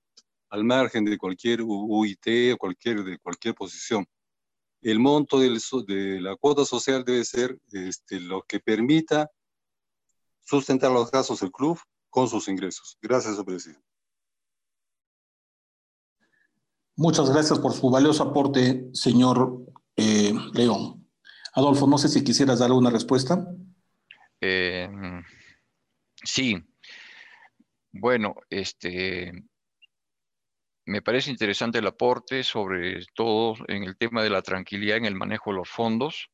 al 0.50 0.64
margen 0.64 1.04
de 1.04 1.18
cualquier 1.18 1.62
UIT 1.62 2.54
o 2.54 2.56
cualquier, 2.56 3.04
de 3.04 3.18
cualquier 3.18 3.54
posición 3.54 4.06
el 4.82 5.00
monto 5.00 5.40
de 5.40 6.20
la 6.20 6.36
cuota 6.36 6.64
social 6.64 7.04
debe 7.04 7.24
ser 7.24 7.58
este, 7.72 8.20
lo 8.20 8.42
que 8.42 8.60
permita 8.60 9.30
sustentar 10.40 10.90
los 10.92 11.10
gastos 11.10 11.40
del 11.40 11.50
club 11.50 11.78
con 12.08 12.28
sus 12.28 12.48
ingresos. 12.48 12.96
Gracias, 13.02 13.34
señor 13.34 13.46
presidente. 13.46 13.84
Muchas 16.96 17.30
gracias 17.30 17.58
por 17.58 17.72
su 17.72 17.90
valioso 17.90 18.24
aporte, 18.24 18.88
señor 18.92 19.66
eh, 19.96 20.32
León. 20.52 21.08
Adolfo, 21.54 21.86
no 21.86 21.98
sé 21.98 22.08
si 22.08 22.24
quisieras 22.24 22.58
dar 22.58 22.72
una 22.72 22.90
respuesta. 22.90 23.46
Eh, 24.40 24.88
sí. 26.24 26.56
Bueno, 27.92 28.34
este, 28.50 29.32
me 30.88 31.02
parece 31.02 31.30
interesante 31.30 31.78
el 31.78 31.86
aporte, 31.86 32.42
sobre 32.42 33.04
todo 33.14 33.56
en 33.68 33.84
el 33.84 33.98
tema 33.98 34.22
de 34.22 34.30
la 34.30 34.40
tranquilidad 34.40 34.96
en 34.96 35.04
el 35.04 35.14
manejo 35.14 35.50
de 35.50 35.56
los 35.56 35.68
fondos. 35.68 36.30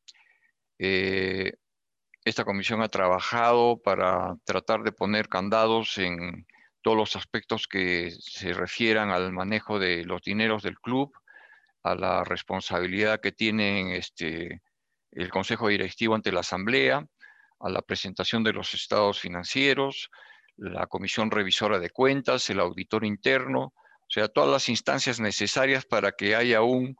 Eh, 0.78 1.55
esta 2.24 2.44
comisión 2.44 2.81
ha 2.81 2.89
trabajado 2.89 3.82
para 3.82 4.36
tratar 4.44 4.85
de 4.85 4.93
poner 4.93 5.28
candados 5.28 5.98
en 5.98 6.47
todos 6.82 6.97
los 6.97 7.16
aspectos 7.16 7.66
que 7.66 8.12
se 8.12 8.52
refieran 8.52 9.10
al 9.10 9.32
manejo 9.32 9.81
de 9.81 10.05
los 10.05 10.22
dineros 10.22 10.62
del 10.62 10.78
club, 10.78 11.12
a 11.82 11.97
la 11.97 12.22
responsabilidad 12.22 13.20
que 13.20 13.32
tiene 13.32 13.97
este, 13.97 14.62
el 15.10 15.31
Consejo 15.31 15.66
Directivo 15.66 16.14
ante 16.14 16.31
la 16.31 16.40
Asamblea, 16.40 17.05
a 17.59 17.70
la 17.70 17.82
presentación 17.82 18.44
de 18.44 18.52
los 18.52 18.72
estados 18.72 19.18
financieros, 19.18 20.10
la 20.56 20.86
Comisión 20.86 21.32
Revisora 21.32 21.81
de 21.81 21.90
Cuentas, 21.90 22.48
el 22.51 22.60
auditor 22.60 23.05
interno, 23.05 23.74
sea, 24.14 24.28
todas 24.28 24.48
las 24.48 24.68
instancias 24.68 25.18
necesarias 25.18 25.84
para 25.84 26.12
que 26.12 26.36
haya 26.36 26.62
un 26.62 26.96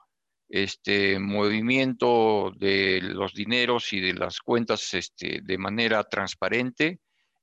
este, 0.49 1.21
movimiento 1.21 2.53
de 2.57 3.01
los 3.03 3.35
dineros 3.35 3.93
y 3.93 4.01
de 4.01 4.15
las 4.15 4.41
cuentas 4.41 4.95
este, 4.95 5.41
de 5.41 5.59
manera 5.59 6.03
transparente 6.03 6.99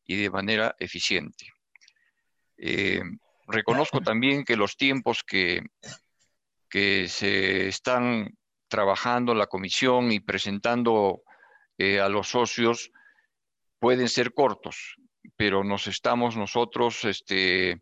y 0.06 0.18
de 0.18 0.30
manera 0.30 0.76
eficiente. 0.78 1.46
Eh, 2.58 3.02
reconozco 3.48 4.02
también 4.02 4.44
que 4.44 4.58
los 4.58 4.76
tiempos 4.76 5.24
que, 5.24 5.62
que 6.70 7.08
se 7.08 7.70
están 7.70 8.38
trabajando 8.68 9.34
la 9.34 9.48
comisión 9.48 10.12
y 10.12 10.20
presentando 10.20 11.24
eh, 11.78 12.02
a 12.02 12.10
los 12.10 12.28
socios 12.28 12.92
pueden 13.80 14.10
ser 14.10 14.34
cortos, 14.34 14.98
pero 15.38 15.64
nos 15.64 15.88
estamos 15.88 16.36
nosotros 16.36 17.06
este, 17.06 17.82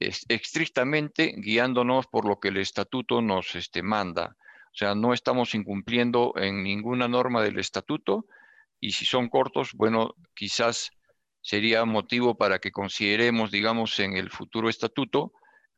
estrictamente 0.00 1.34
guiándonos 1.36 2.06
por 2.06 2.26
lo 2.26 2.38
que 2.40 2.48
el 2.48 2.58
estatuto 2.58 3.22
nos 3.22 3.54
este, 3.54 3.82
manda. 3.82 4.36
O 4.72 4.76
sea, 4.76 4.94
no 4.94 5.12
estamos 5.12 5.54
incumpliendo 5.54 6.32
en 6.36 6.62
ninguna 6.62 7.08
norma 7.08 7.42
del 7.42 7.58
estatuto 7.58 8.26
y 8.80 8.92
si 8.92 9.04
son 9.04 9.28
cortos, 9.28 9.70
bueno, 9.74 10.14
quizás 10.34 10.90
sería 11.40 11.84
motivo 11.84 12.36
para 12.36 12.58
que 12.58 12.72
consideremos, 12.72 13.50
digamos, 13.50 13.98
en 14.00 14.16
el 14.16 14.30
futuro 14.30 14.68
estatuto 14.68 15.32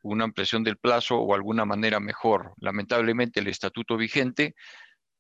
una 0.07 0.25
ampliación 0.25 0.63
del 0.65 0.77
plazo 0.77 1.17
o 1.17 1.35
alguna 1.35 1.65
manera 1.65 2.01
mejor. 2.01 2.55
Lamentablemente 2.59 3.41
el 3.41 3.49
estatuto 3.49 3.97
vigente 3.97 4.55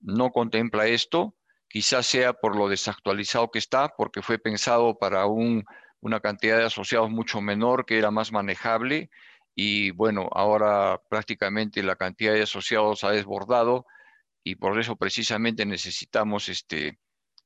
no 0.01 0.31
contempla 0.31 0.86
esto, 0.86 1.35
quizás 1.68 2.06
sea 2.06 2.32
por 2.35 2.56
lo 2.56 2.68
desactualizado 2.68 3.51
que 3.51 3.59
está, 3.59 3.89
porque 3.97 4.23
fue 4.23 4.39
pensado 4.39 4.97
para 4.98 5.27
un, 5.27 5.64
una 6.01 6.20
cantidad 6.20 6.59
de 6.59 6.64
asociados 6.64 7.10
mucho 7.10 7.40
menor 7.40 7.86
que 7.86 7.98
era 7.98 8.10
más 8.10 8.32
manejable 8.32 9.10
y 9.55 9.90
bueno, 9.93 10.28
ahora 10.32 11.01
prácticamente 11.09 11.82
la 11.82 11.97
cantidad 11.97 12.35
de 12.35 12.43
asociados 12.43 13.05
ha 13.05 13.10
desbordado 13.10 13.86
y 14.44 14.56
por 14.56 14.78
eso 14.78 14.97
precisamente 14.97 15.64
necesitamos 15.64 16.48
este, 16.48 16.98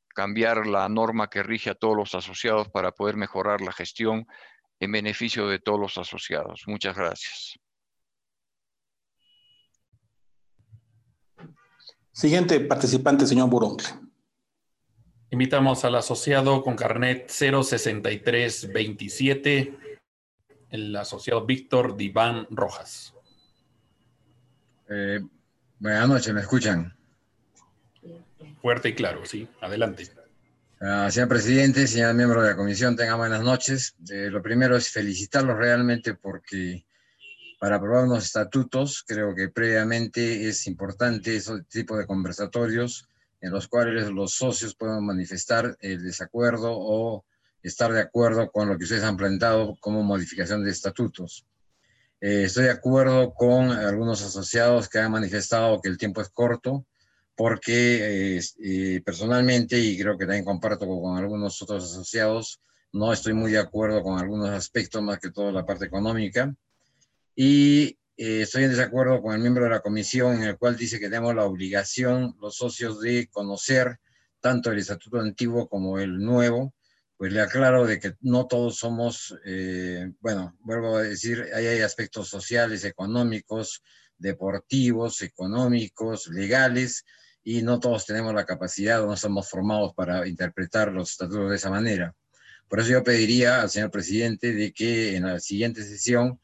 cambiar 0.08 0.66
la 0.66 0.88
norma 0.88 1.30
que 1.30 1.42
rige 1.42 1.70
a 1.70 1.74
todos 1.74 1.96
los 1.96 2.14
asociados 2.14 2.68
para 2.68 2.92
poder 2.92 3.16
mejorar 3.16 3.60
la 3.60 3.72
gestión 3.72 4.26
en 4.80 4.92
beneficio 4.92 5.46
de 5.46 5.58
todos 5.58 5.78
los 5.78 5.98
asociados. 5.98 6.64
Muchas 6.66 6.96
gracias. 6.96 7.58
Siguiente 12.12 12.60
participante, 12.60 13.26
señor 13.26 13.48
Buroncle. 13.48 14.09
Invitamos 15.32 15.84
al 15.84 15.94
asociado 15.94 16.64
con 16.64 16.74
carnet 16.74 17.28
06327, 17.28 19.78
el 20.70 20.96
asociado 20.96 21.46
Víctor 21.46 21.96
Diván 21.96 22.48
Rojas. 22.50 23.14
Eh, 24.88 25.20
buenas 25.78 26.08
noches, 26.08 26.34
¿me 26.34 26.40
escuchan? 26.40 26.92
Fuerte 28.60 28.88
y 28.88 28.94
claro, 28.94 29.24
sí. 29.24 29.46
Adelante. 29.60 30.08
Uh, 30.80 31.08
señor 31.12 31.28
presidente, 31.28 31.86
señor 31.86 32.12
miembro 32.14 32.42
de 32.42 32.50
la 32.50 32.56
comisión, 32.56 32.96
tengan 32.96 33.18
buenas 33.18 33.44
noches. 33.44 33.94
Eh, 34.10 34.30
lo 34.32 34.42
primero 34.42 34.76
es 34.76 34.90
felicitarlos 34.90 35.56
realmente 35.56 36.14
porque 36.14 36.84
para 37.60 37.76
aprobar 37.76 38.06
unos 38.06 38.24
estatutos, 38.24 39.04
creo 39.06 39.32
que 39.32 39.48
previamente 39.48 40.48
es 40.48 40.66
importante 40.66 41.36
ese 41.36 41.62
tipo 41.68 41.96
de 41.96 42.06
conversatorios 42.06 43.06
en 43.40 43.52
los 43.52 43.68
cuales 43.68 44.10
los 44.10 44.34
socios 44.34 44.74
pueden 44.74 45.04
manifestar 45.04 45.76
el 45.80 46.02
desacuerdo 46.02 46.72
o 46.72 47.24
estar 47.62 47.92
de 47.92 48.00
acuerdo 48.00 48.50
con 48.50 48.68
lo 48.68 48.76
que 48.76 48.84
ustedes 48.84 49.04
han 49.04 49.16
planteado 49.16 49.76
como 49.80 50.02
modificación 50.02 50.64
de 50.64 50.70
estatutos. 50.70 51.46
Eh, 52.20 52.44
estoy 52.44 52.64
de 52.64 52.70
acuerdo 52.70 53.32
con 53.32 53.70
algunos 53.70 54.22
asociados 54.22 54.88
que 54.88 54.98
han 54.98 55.12
manifestado 55.12 55.80
que 55.80 55.88
el 55.88 55.98
tiempo 55.98 56.20
es 56.20 56.28
corto 56.28 56.84
porque 57.40 58.38
eh, 58.38 59.00
personalmente, 59.02 59.78
y 59.78 59.98
creo 59.98 60.18
que 60.18 60.26
también 60.26 60.44
comparto 60.44 60.86
con, 60.86 61.16
algunos 61.16 61.62
otros 61.62 61.84
asociados, 61.84 62.60
no 62.92 63.14
estoy 63.14 63.32
muy 63.32 63.52
de 63.52 63.58
acuerdo 63.58 64.02
con 64.02 64.18
algunos 64.18 64.50
aspectos, 64.50 65.02
más 65.02 65.18
que 65.18 65.30
todo 65.30 65.50
la 65.50 65.64
parte 65.64 65.86
económica. 65.86 66.54
Y 67.34 67.96
eh, 68.22 68.42
estoy 68.42 68.64
en 68.64 68.70
desacuerdo 68.70 69.22
con 69.22 69.34
el 69.34 69.40
miembro 69.40 69.64
de 69.64 69.70
la 69.70 69.80
comisión 69.80 70.34
en 70.34 70.42
el 70.42 70.58
cual 70.58 70.76
dice 70.76 71.00
que 71.00 71.08
tenemos 71.08 71.34
la 71.34 71.46
obligación, 71.46 72.36
los 72.38 72.54
socios, 72.54 73.00
de 73.00 73.28
conocer 73.28 73.98
tanto 74.40 74.70
el 74.70 74.78
estatuto 74.78 75.20
antiguo 75.20 75.70
como 75.70 75.98
el 75.98 76.18
nuevo. 76.18 76.74
Pues 77.16 77.32
le 77.32 77.40
aclaro 77.40 77.86
de 77.86 77.98
que 77.98 78.16
no 78.20 78.46
todos 78.46 78.76
somos, 78.76 79.34
eh, 79.46 80.12
bueno, 80.20 80.54
vuelvo 80.60 80.98
a 80.98 81.02
decir, 81.02 81.46
ahí 81.54 81.66
hay 81.66 81.80
aspectos 81.80 82.28
sociales, 82.28 82.84
económicos, 82.84 83.82
deportivos, 84.18 85.22
económicos, 85.22 86.28
legales, 86.28 87.06
y 87.42 87.62
no 87.62 87.80
todos 87.80 88.04
tenemos 88.04 88.34
la 88.34 88.44
capacidad 88.44 89.02
o 89.02 89.06
no 89.06 89.16
somos 89.16 89.48
formados 89.48 89.94
para 89.94 90.28
interpretar 90.28 90.92
los 90.92 91.12
estatutos 91.12 91.48
de 91.48 91.56
esa 91.56 91.70
manera. 91.70 92.14
Por 92.68 92.80
eso 92.80 92.90
yo 92.90 93.02
pediría 93.02 93.62
al 93.62 93.70
señor 93.70 93.90
presidente 93.90 94.52
de 94.52 94.74
que 94.74 95.16
en 95.16 95.24
la 95.24 95.40
siguiente 95.40 95.82
sesión, 95.84 96.38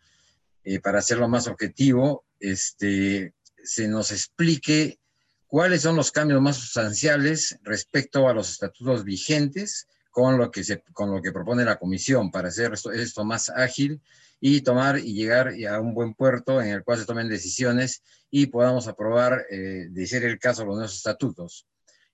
eh, 0.68 0.80
para 0.80 0.98
hacerlo 0.98 1.28
más 1.28 1.47
objetivo, 1.47 2.24
este, 2.40 3.34
se 3.62 3.86
nos 3.86 4.10
explique 4.10 4.98
cuáles 5.47 5.82
son 5.82 5.94
los 5.94 6.10
cambios 6.10 6.43
más 6.43 6.56
sustanciales 6.56 7.56
respecto 7.62 8.28
a 8.28 8.34
los 8.34 8.51
estatutos 8.51 9.05
vigentes 9.05 9.86
con 10.10 10.36
lo 10.38 10.51
que, 10.51 10.64
se, 10.64 10.82
con 10.93 11.12
lo 11.14 11.22
que 11.22 11.30
propone 11.30 11.64
la 11.64 11.78
comisión 11.78 12.32
para 12.32 12.48
hacer 12.48 12.72
esto, 12.72 12.90
esto 12.90 13.24
más 13.24 13.48
ágil 13.48 14.02
y 14.40 14.62
tomar 14.62 14.98
y 14.98 15.14
llegar 15.14 15.55
a 15.70 15.80
un 15.80 15.94
buen 15.94 16.14
puerto 16.14 16.60
en 16.60 16.70
el 16.70 16.82
cual 16.82 16.98
se 16.98 17.06
tomen 17.06 17.28
decisiones 17.28 18.02
y 18.28 18.47
podamos 18.47 18.88
aprobar, 18.88 19.47
eh, 19.48 19.86
de 19.88 20.06
ser 20.09 20.24
el 20.24 20.40
caso, 20.40 20.64
los 20.64 20.74
nuevos 20.74 20.97
estatutos. 20.97 21.64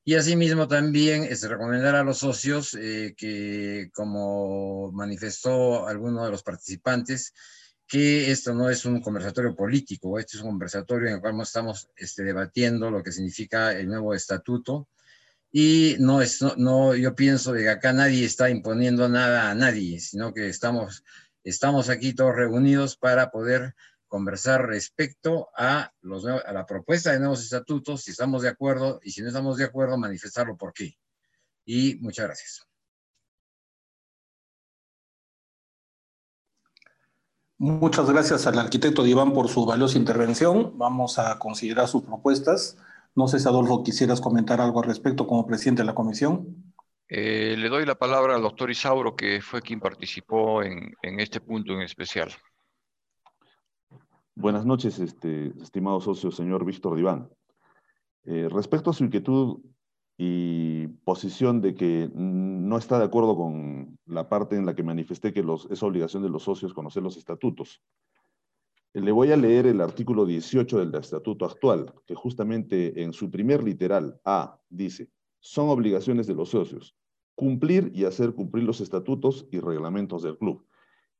Y 0.04 0.14
asimismo 0.14 0.68
también 0.68 1.24
es 1.24 1.42
recomendar 1.48 1.94
a 1.94 2.04
los 2.04 2.18
socios 2.18 2.76
eh, 2.78 3.14
que, 3.16 3.88
como 3.94 4.92
manifestó 4.92 5.86
alguno 5.88 6.22
de 6.22 6.30
los 6.30 6.42
participantes, 6.42 7.32
que 7.92 8.30
esto 8.30 8.54
no 8.54 8.70
es 8.70 8.86
un 8.86 9.02
conversatorio 9.02 9.54
político, 9.54 10.18
esto 10.18 10.38
es 10.38 10.42
un 10.42 10.52
conversatorio 10.52 11.08
en 11.08 11.14
el 11.16 11.20
cual 11.20 11.38
estamos 11.42 11.90
este, 11.94 12.22
debatiendo 12.22 12.90
lo 12.90 13.02
que 13.02 13.12
significa 13.12 13.72
el 13.72 13.86
nuevo 13.86 14.14
estatuto. 14.14 14.88
Y 15.50 15.96
no 15.98 16.22
es, 16.22 16.40
no, 16.40 16.54
no, 16.56 16.94
yo 16.94 17.14
pienso 17.14 17.52
que 17.52 17.68
acá 17.68 17.92
nadie 17.92 18.24
está 18.24 18.48
imponiendo 18.48 19.10
nada 19.10 19.50
a 19.50 19.54
nadie, 19.54 20.00
sino 20.00 20.32
que 20.32 20.48
estamos 20.48 21.04
estamos 21.44 21.90
aquí 21.90 22.14
todos 22.14 22.34
reunidos 22.34 22.96
para 22.96 23.30
poder 23.30 23.74
conversar 24.08 24.66
respecto 24.66 25.50
a, 25.54 25.92
los, 26.00 26.24
a 26.24 26.50
la 26.50 26.64
propuesta 26.64 27.12
de 27.12 27.18
nuevos 27.18 27.42
estatutos, 27.42 28.04
si 28.04 28.12
estamos 28.12 28.40
de 28.40 28.48
acuerdo 28.48 29.00
y 29.02 29.10
si 29.10 29.20
no 29.20 29.28
estamos 29.28 29.58
de 29.58 29.64
acuerdo, 29.64 29.98
manifestarlo 29.98 30.56
por 30.56 30.72
qué. 30.72 30.96
Y 31.66 31.96
muchas 31.96 32.24
gracias. 32.24 32.71
Muchas 37.62 38.10
gracias 38.10 38.48
al 38.48 38.58
arquitecto 38.58 39.06
Iván 39.06 39.32
por 39.32 39.46
su 39.46 39.64
valiosa 39.64 39.96
intervención. 39.96 40.76
Vamos 40.78 41.20
a 41.20 41.38
considerar 41.38 41.86
sus 41.86 42.02
propuestas. 42.02 42.76
No 43.14 43.28
sé 43.28 43.38
si 43.38 43.46
Adolfo 43.46 43.84
quisieras 43.84 44.20
comentar 44.20 44.60
algo 44.60 44.80
al 44.80 44.88
respecto 44.88 45.28
como 45.28 45.46
presidente 45.46 45.82
de 45.82 45.86
la 45.86 45.94
comisión. 45.94 46.74
Eh, 47.08 47.54
le 47.56 47.68
doy 47.68 47.86
la 47.86 47.94
palabra 47.94 48.34
al 48.34 48.42
doctor 48.42 48.68
Isauro, 48.68 49.14
que 49.14 49.40
fue 49.40 49.62
quien 49.62 49.78
participó 49.78 50.64
en, 50.64 50.96
este 51.20 51.40
punto 51.40 51.72
en 51.72 51.82
especial. 51.82 52.32
Buenas 54.34 54.66
noches, 54.66 54.98
este, 54.98 55.52
estimado 55.62 56.00
socio, 56.00 56.32
señor 56.32 56.64
Víctor 56.64 56.96
Diván. 56.96 57.30
Eh, 58.24 58.48
respecto 58.50 58.90
a 58.90 58.92
su 58.92 59.04
inquietud 59.04 59.60
y 60.24 60.86
posición 61.04 61.60
de 61.60 61.74
que 61.74 62.08
no 62.14 62.78
está 62.78 62.96
de 62.96 63.06
acuerdo 63.06 63.36
con 63.36 63.98
la 64.06 64.28
parte 64.28 64.54
en 64.54 64.64
la 64.64 64.76
que 64.76 64.84
manifesté 64.84 65.32
que 65.32 65.42
los, 65.42 65.66
es 65.68 65.82
obligación 65.82 66.22
de 66.22 66.28
los 66.28 66.44
socios 66.44 66.72
conocer 66.72 67.02
los 67.02 67.16
estatutos, 67.16 67.82
le 68.94 69.10
voy 69.10 69.32
a 69.32 69.36
leer 69.36 69.66
el 69.66 69.80
artículo 69.80 70.24
18 70.24 70.78
del 70.78 70.94
estatuto 70.94 71.44
actual, 71.44 71.92
que 72.06 72.14
justamente 72.14 73.02
en 73.02 73.12
su 73.12 73.32
primer 73.32 73.64
literal 73.64 74.20
A 74.24 74.60
dice, 74.68 75.10
son 75.40 75.70
obligaciones 75.70 76.28
de 76.28 76.34
los 76.34 76.50
socios 76.50 76.94
cumplir 77.34 77.90
y 77.92 78.04
hacer 78.04 78.32
cumplir 78.32 78.62
los 78.62 78.80
estatutos 78.80 79.48
y 79.50 79.58
reglamentos 79.58 80.22
del 80.22 80.38
club. 80.38 80.64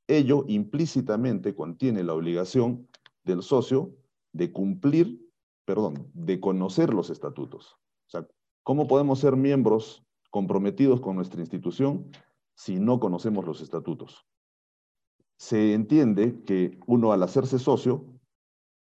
Ello 0.07 0.45
implícitamente 0.47 1.57
contiene 1.57 2.05
la 2.05 2.15
obligación 2.15 2.87
del 3.25 3.43
socio 3.43 3.97
de 4.33 4.53
cumplir, 4.53 5.29
perdón, 5.65 6.09
de 6.13 6.39
conocer 6.39 6.95
los 6.95 7.11
estatutos. 7.11 7.79
O 8.07 8.11
sea, 8.11 8.29
¿cómo 8.63 8.87
podemos 8.87 9.19
ser 9.19 9.37
miembros 9.37 10.05
comprometidos 10.31 11.01
con 11.01 11.17
nuestra 11.17 11.41
institución 11.41 12.11
si 12.55 12.79
no 12.79 13.01
conocemos 13.01 13.45
los 13.45 13.61
estatutos? 13.61 14.27
Se 15.37 15.75
entiende 15.75 16.43
que 16.45 16.79
uno 16.87 17.13
al 17.13 17.23
hacerse 17.23 17.59
socio 17.59 18.07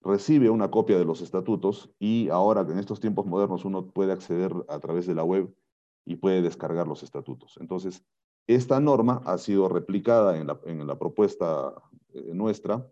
recibe 0.00 0.50
una 0.50 0.70
copia 0.70 0.98
de 0.98 1.04
los 1.04 1.22
estatutos 1.22 1.90
y 1.98 2.28
ahora 2.28 2.60
en 2.60 2.78
estos 2.78 3.00
tiempos 3.00 3.26
modernos 3.26 3.64
uno 3.64 3.86
puede 3.86 4.12
acceder 4.12 4.52
a 4.68 4.78
través 4.78 5.06
de 5.06 5.14
la 5.14 5.24
web 5.24 5.52
y 6.04 6.16
puede 6.16 6.42
descargar 6.42 6.86
los 6.86 7.02
estatutos. 7.02 7.56
Entonces, 7.60 8.04
esta 8.46 8.78
norma 8.78 9.22
ha 9.24 9.38
sido 9.38 9.68
replicada 9.68 10.36
en 10.38 10.46
la, 10.86 10.98
propuesta 10.98 11.72
eh, 12.12 12.32
nuestra 12.34 12.86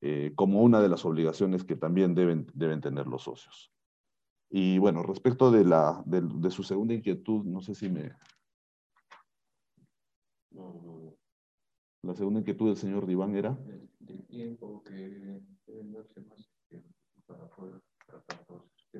eh, 0.00 0.32
como 0.34 0.62
una 0.62 0.80
de 0.80 0.88
las 0.88 1.04
obligaciones 1.04 1.64
que 1.64 1.76
también 1.76 2.14
deben, 2.14 2.46
deben 2.54 2.80
tener 2.80 3.06
los 3.06 3.24
socios. 3.24 3.70
Y 4.50 4.78
bueno, 4.78 5.02
respecto 5.02 5.50
de, 5.50 5.64
la, 5.64 6.02
de, 6.06 6.50
su 6.50 6.62
segunda 6.62 6.94
inquietud, 6.94 7.44
no 7.44 7.60
sé 7.60 7.74
si 7.74 7.88
me, 7.88 8.12
La 12.06 12.14
segunda 12.14 12.38
inquietud 12.38 12.68
del 12.68 12.76
señor 12.76 13.04
Diván 13.04 13.34
era. 13.34 13.58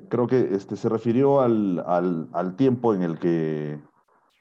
Creo 0.09 0.27
que 0.27 0.55
este, 0.55 0.77
se 0.77 0.89
refirió 0.89 1.40
al, 1.40 1.78
al, 1.86 2.28
al, 2.32 2.56
tiempo 2.56 2.94
en 2.94 3.02
el 3.02 3.18
que... 3.18 3.81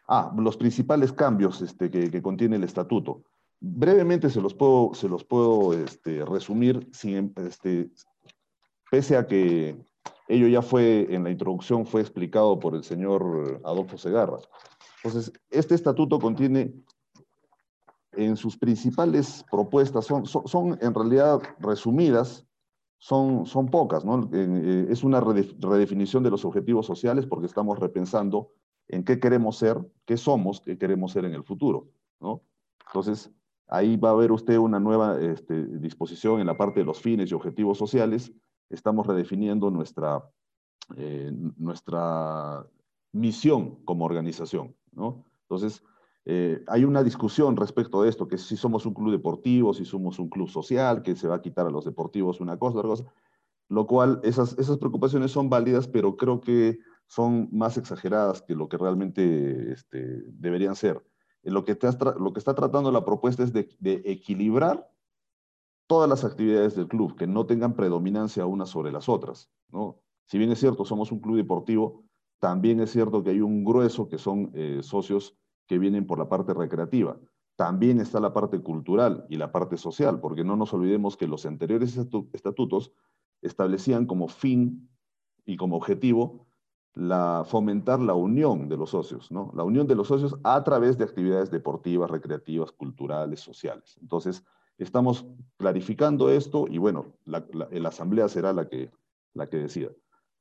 Ah, 0.07 0.33
los 0.37 0.57
principales 0.57 1.13
cambios 1.13 1.61
este, 1.61 1.89
que, 1.91 2.09
que 2.09 2.21
contiene 2.21 2.55
el 2.55 2.63
estatuto. 2.63 3.23
Brevemente 3.59 4.29
se 4.29 4.41
los 4.41 4.53
puedo, 4.53 4.93
se 4.93 5.09
los 5.09 5.23
puedo 5.23 5.73
este, 5.73 6.25
resumir, 6.25 6.87
sin, 6.91 7.33
este, 7.37 7.91
pese 8.89 9.15
a 9.17 9.25
que 9.25 9.77
ello 10.27 10.47
ya 10.47 10.61
fue, 10.61 11.13
en 11.13 11.23
la 11.23 11.31
introducción 11.31 11.85
fue 11.85 12.01
explicado 12.01 12.59
por 12.59 12.75
el 12.75 12.83
señor 12.83 13.61
Adolfo 13.63 13.97
Segarra. 13.97 14.37
Entonces, 15.03 15.31
este 15.51 15.75
estatuto 15.75 16.19
contiene 16.19 16.73
en 18.13 18.37
sus 18.37 18.57
principales 18.57 19.45
propuestas, 19.51 20.05
son, 20.05 20.25
son, 20.25 20.77
en 20.81 20.93
realidad 20.93 21.41
resumidas, 21.59 22.45
son, 22.97 23.45
son 23.45 23.67
pocas, 23.67 24.03
¿no? 24.03 24.29
Eh, 24.33 24.87
es 24.89 25.03
una 25.03 25.19
redefinición 25.19 26.23
de 26.23 26.31
los 26.31 26.45
objetivos 26.45 26.85
sociales 26.85 27.25
porque 27.25 27.45
estamos 27.45 27.77
repensando 27.77 28.51
en 28.87 29.03
qué 29.03 29.19
queremos 29.19 29.57
ser, 29.57 29.77
qué 30.05 30.17
somos, 30.17 30.61
qué 30.61 30.77
queremos 30.77 31.11
ser 31.11 31.25
en 31.25 31.33
el 31.33 31.43
futuro, 31.43 31.89
¿no? 32.19 32.41
Entonces, 32.87 33.31
ahí 33.67 33.97
va 33.97 34.11
a 34.11 34.15
ver 34.15 34.31
usted 34.31 34.57
una 34.57 34.79
nueva 34.79 35.19
este, 35.19 35.65
disposición 35.79 36.39
en 36.39 36.47
la 36.47 36.57
parte 36.57 36.79
de 36.79 36.85
los 36.85 37.01
fines 37.01 37.31
y 37.31 37.33
objetivos 37.33 37.77
sociales. 37.77 38.31
Estamos 38.69 39.07
redefiniendo 39.07 39.69
nuestra, 39.71 40.23
eh, 40.97 41.31
nuestra 41.57 42.65
misión 43.11 43.83
como 43.85 44.05
organización, 44.05 44.75
¿no? 44.91 45.25
Entonces, 45.41 45.83
eh, 46.25 46.63
hay 46.67 46.83
una 46.83 47.03
discusión 47.03 47.55
respecto 47.55 48.01
de 48.01 48.09
esto, 48.09 48.27
que 48.27 48.37
si 48.37 48.57
somos 48.57 48.85
un 48.85 48.93
club 48.95 49.11
deportivo, 49.11 49.73
si 49.73 49.85
somos 49.85 50.17
un 50.17 50.29
club 50.29 50.49
social, 50.49 51.03
que 51.03 51.15
se 51.15 51.27
va 51.27 51.35
a 51.35 51.41
quitar 51.41 51.67
a 51.67 51.69
los 51.69 51.85
deportivos 51.85 52.41
una 52.41 52.57
cosa, 52.57 52.79
otra 52.79 52.89
cosa, 52.89 53.05
lo 53.69 53.85
cual 53.85 54.19
esas, 54.23 54.57
esas 54.57 54.77
preocupaciones 54.77 55.31
son 55.31 55.49
válidas, 55.49 55.87
pero 55.87 56.17
creo 56.17 56.41
que 56.41 56.79
son 57.07 57.47
más 57.51 57.77
exageradas 57.77 58.41
que 58.41 58.55
lo 58.55 58.67
que 58.67 58.77
realmente 58.77 59.71
este, 59.71 60.23
deberían 60.27 60.75
ser. 60.75 61.03
Lo 61.43 61.63
que, 61.63 61.77
lo 62.19 62.33
que 62.33 62.39
está 62.39 62.55
tratando 62.55 62.91
la 62.91 63.05
propuesta 63.05 63.43
es 63.43 63.53
de, 63.53 63.69
de 63.79 64.01
equilibrar 64.05 64.89
todas 65.87 66.09
las 66.09 66.23
actividades 66.23 66.75
del 66.75 66.87
club, 66.87 67.15
que 67.15 67.27
no 67.27 67.45
tengan 67.45 67.75
predominancia 67.75 68.45
unas 68.45 68.69
sobre 68.69 68.91
las 68.91 69.09
otras. 69.09 69.49
¿no? 69.69 70.01
Si 70.25 70.37
bien 70.37 70.51
es 70.51 70.59
cierto, 70.59 70.85
somos 70.85 71.11
un 71.11 71.19
club 71.19 71.37
deportivo, 71.37 72.03
también 72.39 72.79
es 72.79 72.91
cierto 72.91 73.23
que 73.23 73.31
hay 73.31 73.41
un 73.41 73.63
grueso 73.63 74.07
que 74.09 74.17
son 74.17 74.51
eh, 74.53 74.79
socios 74.81 75.37
que 75.67 75.79
vienen 75.79 76.05
por 76.05 76.19
la 76.19 76.29
parte 76.29 76.53
recreativa. 76.53 77.17
También 77.55 77.99
está 77.99 78.19
la 78.19 78.33
parte 78.33 78.59
cultural 78.61 79.25
y 79.29 79.37
la 79.37 79.51
parte 79.51 79.77
social, 79.77 80.19
porque 80.19 80.43
no 80.43 80.55
nos 80.55 80.73
olvidemos 80.73 81.15
que 81.15 81.27
los 81.27 81.45
anteriores 81.45 81.97
estatutos 82.33 82.91
establecían 83.41 84.05
como 84.05 84.27
fin 84.27 84.89
y 85.45 85.55
como 85.55 85.77
objetivo 85.77 86.45
fomentar 87.45 87.99
la 87.99 88.13
unión 88.13 88.69
de 88.69 88.77
los 88.77 88.91
socios, 88.91 89.29
¿no? 89.29 89.51
La 89.53 89.63
unión 89.63 89.85
de 89.85 89.95
los 89.95 90.07
socios 90.07 90.37
a 90.43 90.63
través 90.63 90.97
de 90.97 91.03
actividades 91.03 91.51
deportivas, 91.51 92.09
recreativas, 92.09 92.71
culturales, 92.71 93.41
sociales. 93.41 93.97
Entonces, 94.01 94.45
estamos 94.77 95.25
clarificando 95.57 96.29
esto 96.29 96.65
y 96.69 96.77
bueno, 96.77 97.13
la, 97.25 97.45
la, 97.51 97.89
asamblea 97.89 98.27
será 98.27 98.53
la 98.53 98.67
que, 98.67 98.91
la 99.33 99.47
que 99.47 99.57
decida. 99.57 99.89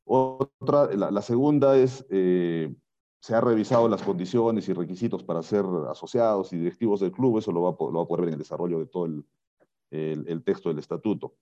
Otra, 0.05 0.95
la, 0.95 1.23
segunda 1.23 1.77
es 1.77 2.05
eh, 2.11 2.75
se 3.21 3.35
ha 3.35 3.41
revisado 3.41 3.89
las 3.89 4.03
condiciones 4.03 4.69
y 4.69 4.73
requisitos 4.73 5.23
para 5.23 5.43
ser 5.43 5.65
asociados 5.89 6.53
y 6.53 6.59
directivos 6.59 7.01
del 7.01 7.13
club, 7.13 7.39
eso 7.39 7.53
lo 7.53 7.63
va, 7.63 7.71
lo 7.71 7.99
va 7.99 8.03
a 8.03 8.07
poder 8.07 8.23
ver 8.23 8.29
en 8.29 8.35
el 8.35 8.41
desarrollo 8.41 8.79
de 8.79 8.87
todo 8.87 9.07
el, 9.07 9.25
el, 9.91 10.29
el, 10.29 10.43
texto 10.43 10.69
del 10.69 10.79
estatuto. 10.79 11.35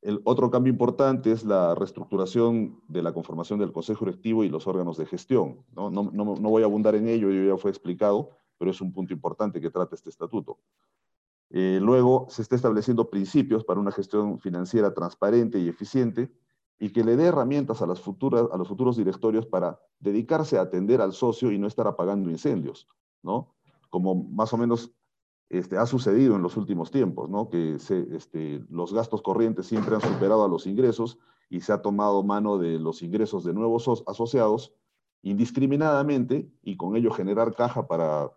El 0.00 0.20
otro 0.24 0.50
cambio 0.50 0.72
importante 0.72 1.30
es 1.30 1.44
la 1.44 1.76
reestructuración 1.76 2.80
de 2.88 3.02
la 3.02 3.12
conformación 3.12 3.60
del 3.60 3.70
Consejo 3.70 4.04
Directivo 4.04 4.42
y 4.42 4.48
los 4.48 4.66
órganos 4.66 4.96
de 4.96 5.06
gestión. 5.06 5.64
No, 5.76 5.90
no, 5.90 6.10
no, 6.12 6.24
no 6.34 6.50
voy 6.50 6.62
a 6.62 6.66
abundar 6.66 6.96
en 6.96 7.06
ello, 7.06 7.30
ya 7.30 7.56
fue 7.56 7.70
explicado, 7.70 8.30
pero 8.58 8.72
es 8.72 8.80
un 8.80 8.92
punto 8.92 9.12
importante 9.12 9.60
que 9.60 9.70
trata 9.70 9.94
este 9.94 10.10
estatuto. 10.10 10.58
Eh, 11.54 11.78
luego, 11.82 12.26
se 12.30 12.40
está 12.42 12.56
estableciendo 12.56 13.10
principios 13.10 13.62
para 13.62 13.78
una 13.78 13.92
gestión 13.92 14.40
financiera 14.40 14.94
transparente 14.94 15.58
y 15.58 15.68
eficiente, 15.68 16.32
y 16.78 16.90
que 16.90 17.04
le 17.04 17.14
dé 17.14 17.26
herramientas 17.26 17.80
a, 17.80 17.86
las 17.86 18.00
futuras, 18.00 18.46
a 18.50 18.56
los 18.56 18.66
futuros 18.66 18.96
directorios 18.96 19.46
para 19.46 19.78
dedicarse 20.00 20.58
a 20.58 20.62
atender 20.62 21.00
al 21.00 21.12
socio 21.12 21.52
y 21.52 21.58
no 21.58 21.68
estar 21.68 21.86
apagando 21.86 22.28
incendios, 22.28 22.88
¿no? 23.22 23.54
Como 23.88 24.16
más 24.16 24.52
o 24.52 24.56
menos 24.56 24.92
este, 25.48 25.76
ha 25.76 25.86
sucedido 25.86 26.34
en 26.34 26.42
los 26.42 26.56
últimos 26.56 26.90
tiempos, 26.90 27.30
¿no? 27.30 27.50
Que 27.50 27.76
este, 27.76 28.64
los 28.68 28.92
gastos 28.92 29.22
corrientes 29.22 29.66
siempre 29.66 29.94
han 29.94 30.00
superado 30.00 30.44
a 30.44 30.48
los 30.48 30.66
ingresos 30.66 31.18
y 31.50 31.60
se 31.60 31.72
ha 31.72 31.82
tomado 31.82 32.24
mano 32.24 32.58
de 32.58 32.80
los 32.80 33.02
ingresos 33.02 33.44
de 33.44 33.52
nuevos 33.52 34.02
asociados 34.06 34.74
indiscriminadamente 35.22 36.50
y 36.62 36.76
con 36.76 36.96
ello 36.96 37.12
generar 37.12 37.54
caja 37.54 37.86
para 37.86 38.32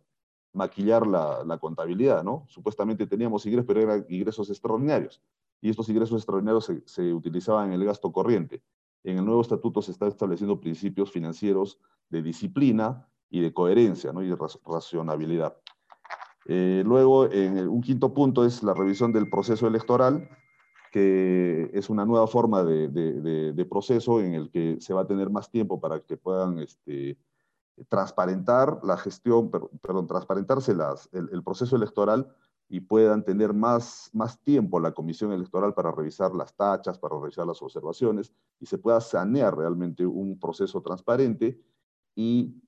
maquillar 0.56 1.06
la, 1.06 1.58
contabilidad, 1.60 2.24
¿no? 2.24 2.46
Supuestamente 2.48 3.06
teníamos 3.08 3.46
ingresos, 3.46 3.68
pero 3.68 3.82
eran 3.82 4.06
ingresos 4.10 4.50
extraordinarios 4.50 5.22
y 5.62 5.70
estos 5.70 5.90
ingresos 5.90 6.18
extraordinarios 6.18 6.72
se, 6.86 7.14
utilizaban 7.14 7.68
en 7.68 7.74
el 7.74 7.86
gasto 7.86 8.12
corriente. 8.12 8.62
En 9.04 9.18
el 9.18 9.26
nuevo 9.26 9.42
estatuto 9.42 9.82
se 9.82 9.92
están 9.92 10.10
estableciendo 10.10 10.60
principios 10.60 11.12
financieros 11.12 11.80
de 12.10 12.22
disciplina 12.22 13.08
y 13.30 13.42
de 13.42 13.54
coherencia 13.54 14.14
¿no? 14.14 14.24
y 14.24 14.28
de 14.28 14.38
racionabilidad. 14.66 15.58
Eh, 16.48 16.84
luego, 16.86 17.22
un 17.22 17.82
quinto 17.82 18.14
punto 18.14 18.46
es 18.46 18.62
la 18.62 18.74
revisión 18.74 19.12
del 19.12 19.30
proceso 19.30 19.68
electoral, 19.68 20.30
que 20.92 21.72
es 21.74 21.90
una 21.90 22.06
nueva 22.06 22.28
forma 22.28 22.64
de, 22.64 22.88
de, 22.90 23.66
proceso 23.66 24.22
en 24.22 24.34
el 24.36 24.50
que 24.52 24.78
se 24.80 24.94
va 24.94 25.02
a 25.02 25.08
tener 25.08 25.30
más 25.30 25.50
tiempo 25.50 25.80
para 25.82 26.00
que 26.00 26.16
puedan 26.16 26.60
este, 26.60 27.18
transparentar 27.90 28.80
la 28.84 28.98
gestión, 28.98 29.52
perdón, 29.52 30.08
transparentarse 30.08 30.74
las, 30.74 31.10
el, 31.12 31.30
el 31.32 31.44
proceso 31.44 31.76
electoral 31.76 32.34
y 32.68 32.80
puedan 32.80 33.24
tener 33.24 33.54
más, 33.54 34.10
más 34.14 34.40
tiempo 34.40 34.80
la 34.80 34.94
comisión 34.94 35.32
electoral 35.32 35.74
para 35.74 35.92
revisar 35.92 36.34
las 36.34 36.56
tachas, 36.56 36.98
para 36.98 37.20
revisar 37.20 37.46
las 37.46 37.62
observaciones 37.62 38.34
y 38.60 38.66
se 38.66 38.78
pueda 38.78 39.02
sanear 39.02 39.56
realmente 39.56 40.06
un 40.06 40.40
proceso 40.40 40.82
transparente 40.82 41.62
y 42.16 42.62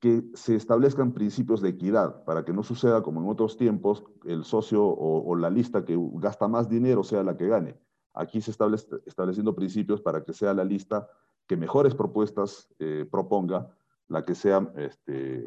que 0.00 0.22
se 0.34 0.54
establezcan 0.54 1.12
principios 1.12 1.60
de 1.60 1.70
equidad 1.70 2.24
para 2.24 2.44
que 2.44 2.52
no 2.52 2.62
suceda 2.62 3.02
como 3.02 3.22
en 3.22 3.28
otros 3.28 3.56
tiempos 3.56 4.04
el 4.26 4.44
socio 4.44 4.84
o, 4.84 5.34
la 5.34 5.50
lista 5.50 5.84
que 5.84 5.98
gasta 6.14 6.46
más 6.46 6.68
dinero 6.68 7.02
sea 7.02 7.22
la 7.22 7.36
que 7.36 7.48
gane. 7.48 7.78
Aquí 8.12 8.40
se 8.40 8.50
está 8.50 8.66
estableciendo 9.06 9.54
principios 9.54 10.00
para 10.00 10.22
que 10.22 10.32
sea 10.32 10.52
la 10.54 10.64
lista 10.64 11.08
que 11.46 11.56
mejores 11.56 11.94
propuestas 11.94 12.68
eh, 12.78 13.08
proponga, 13.10 13.74
la 14.08 14.24
que 14.24 14.34
sea 14.34 14.70
este, 14.76 15.44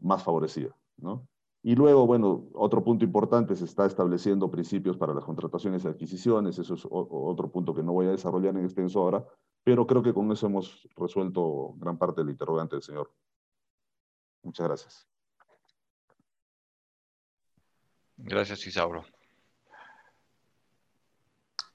más 0.00 0.22
favorecida. 0.22 0.74
¿no? 0.96 1.26
Y 1.62 1.74
luego, 1.74 2.06
bueno, 2.06 2.48
otro 2.54 2.82
punto 2.82 3.04
importante, 3.04 3.54
se 3.54 3.66
está 3.66 3.84
estableciendo 3.84 4.50
principios 4.50 4.96
para 4.96 5.12
las 5.12 5.24
contrataciones 5.24 5.84
y 5.84 5.88
adquisiciones, 5.88 6.58
eso 6.58 6.74
es 6.74 6.86
otro 6.90 7.50
punto 7.50 7.74
que 7.74 7.82
no 7.82 7.92
voy 7.92 8.06
a 8.06 8.12
desarrollar 8.12 8.56
en 8.56 8.64
extenso 8.64 9.00
ahora, 9.00 9.24
pero 9.62 9.86
creo 9.86 10.02
que 10.02 10.14
con 10.14 10.30
eso 10.32 10.46
hemos 10.46 10.88
resuelto 10.96 11.74
gran 11.76 11.98
parte 11.98 12.22
del 12.22 12.30
interrogante 12.30 12.76
del 12.76 12.82
señor. 12.82 13.12
Muchas 14.42 14.66
gracias. 14.66 15.06
Gracias, 18.16 18.66
Isauro. 18.66 19.04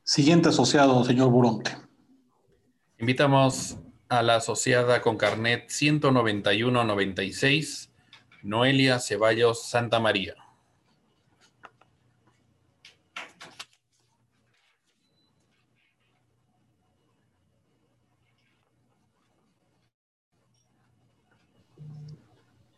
Siguiente 0.03 0.49
asociado, 0.49 1.03
señor 1.03 1.29
Buronque. 1.29 1.71
Invitamos 2.99 3.77
a 4.09 4.21
la 4.21 4.35
asociada 4.35 5.01
con 5.01 5.17
carnet 5.17 5.69
19196 5.69 7.89
Noelia 8.43 8.99
Ceballos 8.99 9.67
Santa 9.67 9.99
María. 9.99 10.35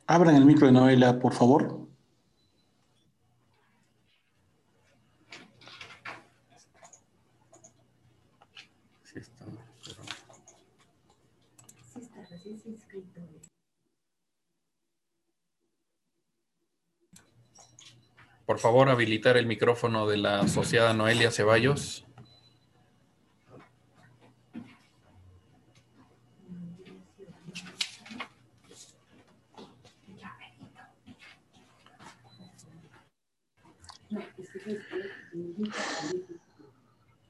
Abran 0.09 0.37
el 0.37 0.45
micro 0.45 0.67
de 0.67 0.73
Noelia, 0.73 1.19
por 1.19 1.33
favor. 1.33 1.86
Por 18.48 18.60
favor, 18.60 18.88
habilitar 18.88 19.36
el 19.36 19.45
micrófono 19.45 20.07
de 20.07 20.15
la 20.15 20.40
asociada 20.40 20.94
Noelia 20.94 21.32
Ceballos. 21.32 22.06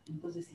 Entonces, 0.07 0.47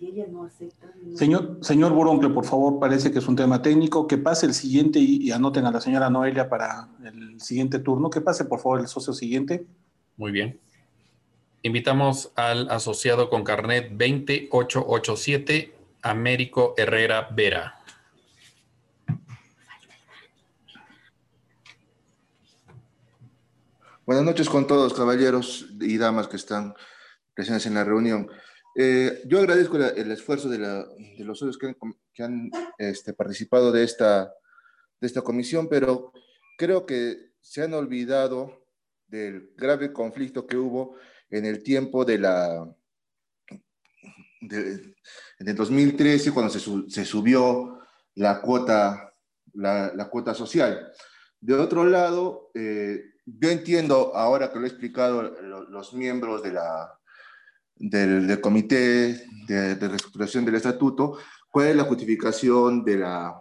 Señor, 1.16 1.58
señor 1.60 1.92
Buroncle, 1.92 2.30
por 2.30 2.44
favor, 2.44 2.78
parece 2.78 3.10
que 3.10 3.18
es 3.18 3.26
un 3.26 3.34
tema 3.34 3.60
técnico. 3.62 4.06
Que 4.06 4.16
pase 4.16 4.46
el 4.46 4.54
siguiente 4.54 5.00
y 5.00 5.32
anoten 5.32 5.66
a 5.66 5.72
la 5.72 5.80
señora 5.80 6.08
Noelia 6.08 6.48
para 6.48 6.88
el 7.02 7.40
siguiente 7.40 7.80
turno. 7.80 8.10
Que 8.10 8.20
pase, 8.20 8.44
por 8.44 8.60
favor, 8.60 8.78
el 8.78 8.86
socio 8.86 9.12
siguiente. 9.12 9.66
Muy 10.16 10.32
bien. 10.32 10.60
Invitamos 11.62 12.32
al 12.34 12.68
asociado 12.70 13.30
con 13.30 13.44
carnet 13.44 13.90
20887, 13.92 15.74
Américo 16.02 16.74
Herrera 16.76 17.28
Vera. 17.32 17.78
Buenas 24.04 24.24
noches 24.24 24.48
con 24.48 24.66
todos, 24.66 24.94
caballeros 24.94 25.68
y 25.80 25.96
damas 25.96 26.28
que 26.28 26.36
están 26.36 26.74
presentes 27.34 27.66
en 27.66 27.74
la 27.74 27.84
reunión. 27.84 28.28
Eh, 28.76 29.22
yo 29.26 29.38
agradezco 29.38 29.76
el 29.76 30.10
esfuerzo 30.10 30.48
de, 30.48 30.58
la- 30.58 30.86
los 31.18 31.38
socios 31.38 31.58
que 31.58 31.66
han, 31.68 31.76
que 32.12 32.22
han, 32.22 32.50
este, 32.78 33.12
participado 33.12 33.70
de 33.70 33.84
esta, 33.84 34.32
de 35.00 35.06
esta 35.06 35.22
comisión, 35.22 35.68
pero 35.68 36.12
creo 36.58 36.84
que 36.86 37.32
se 37.40 37.62
han 37.62 37.74
olvidado 37.74 38.61
del 39.12 39.50
grave 39.54 39.92
conflicto 39.92 40.46
que 40.46 40.56
hubo 40.56 40.96
en 41.28 41.44
el 41.44 41.62
tiempo 41.62 42.02
de 42.06 42.18
la, 42.18 42.66
de- 44.40 44.94
en 45.38 45.48
el 45.48 45.54
2013, 45.54 46.32
cuando 46.32 46.50
se, 46.50 46.60
se 46.88 47.04
subió 47.04 47.78
la 48.14 48.40
cuota, 48.40 49.14
la, 49.52 49.92
la 49.94 50.08
cuota 50.08 50.32
social. 50.34 50.90
De 51.40 51.52
otro 51.54 51.84
lado, 51.84 52.50
eh, 52.54 53.02
yo 53.26 53.50
entiendo 53.50 54.16
ahora 54.16 54.50
que 54.50 54.58
lo 54.58 54.64
he 54.64 54.68
explicado 54.68 55.22
lo- 55.22 55.68
los 55.68 55.92
miembros 55.92 56.42
de 56.42 56.52
la, 56.52 56.98
del, 57.76 58.40
comité 58.40 59.26
de, 59.46 59.74
de 59.74 59.88
reestructuración 59.88 60.46
del 60.46 60.54
estatuto, 60.54 61.18
cuál 61.50 61.66
es 61.68 61.76
la 61.76 61.84
justificación 61.84 62.82
de, 62.82 62.96
la, 62.96 63.38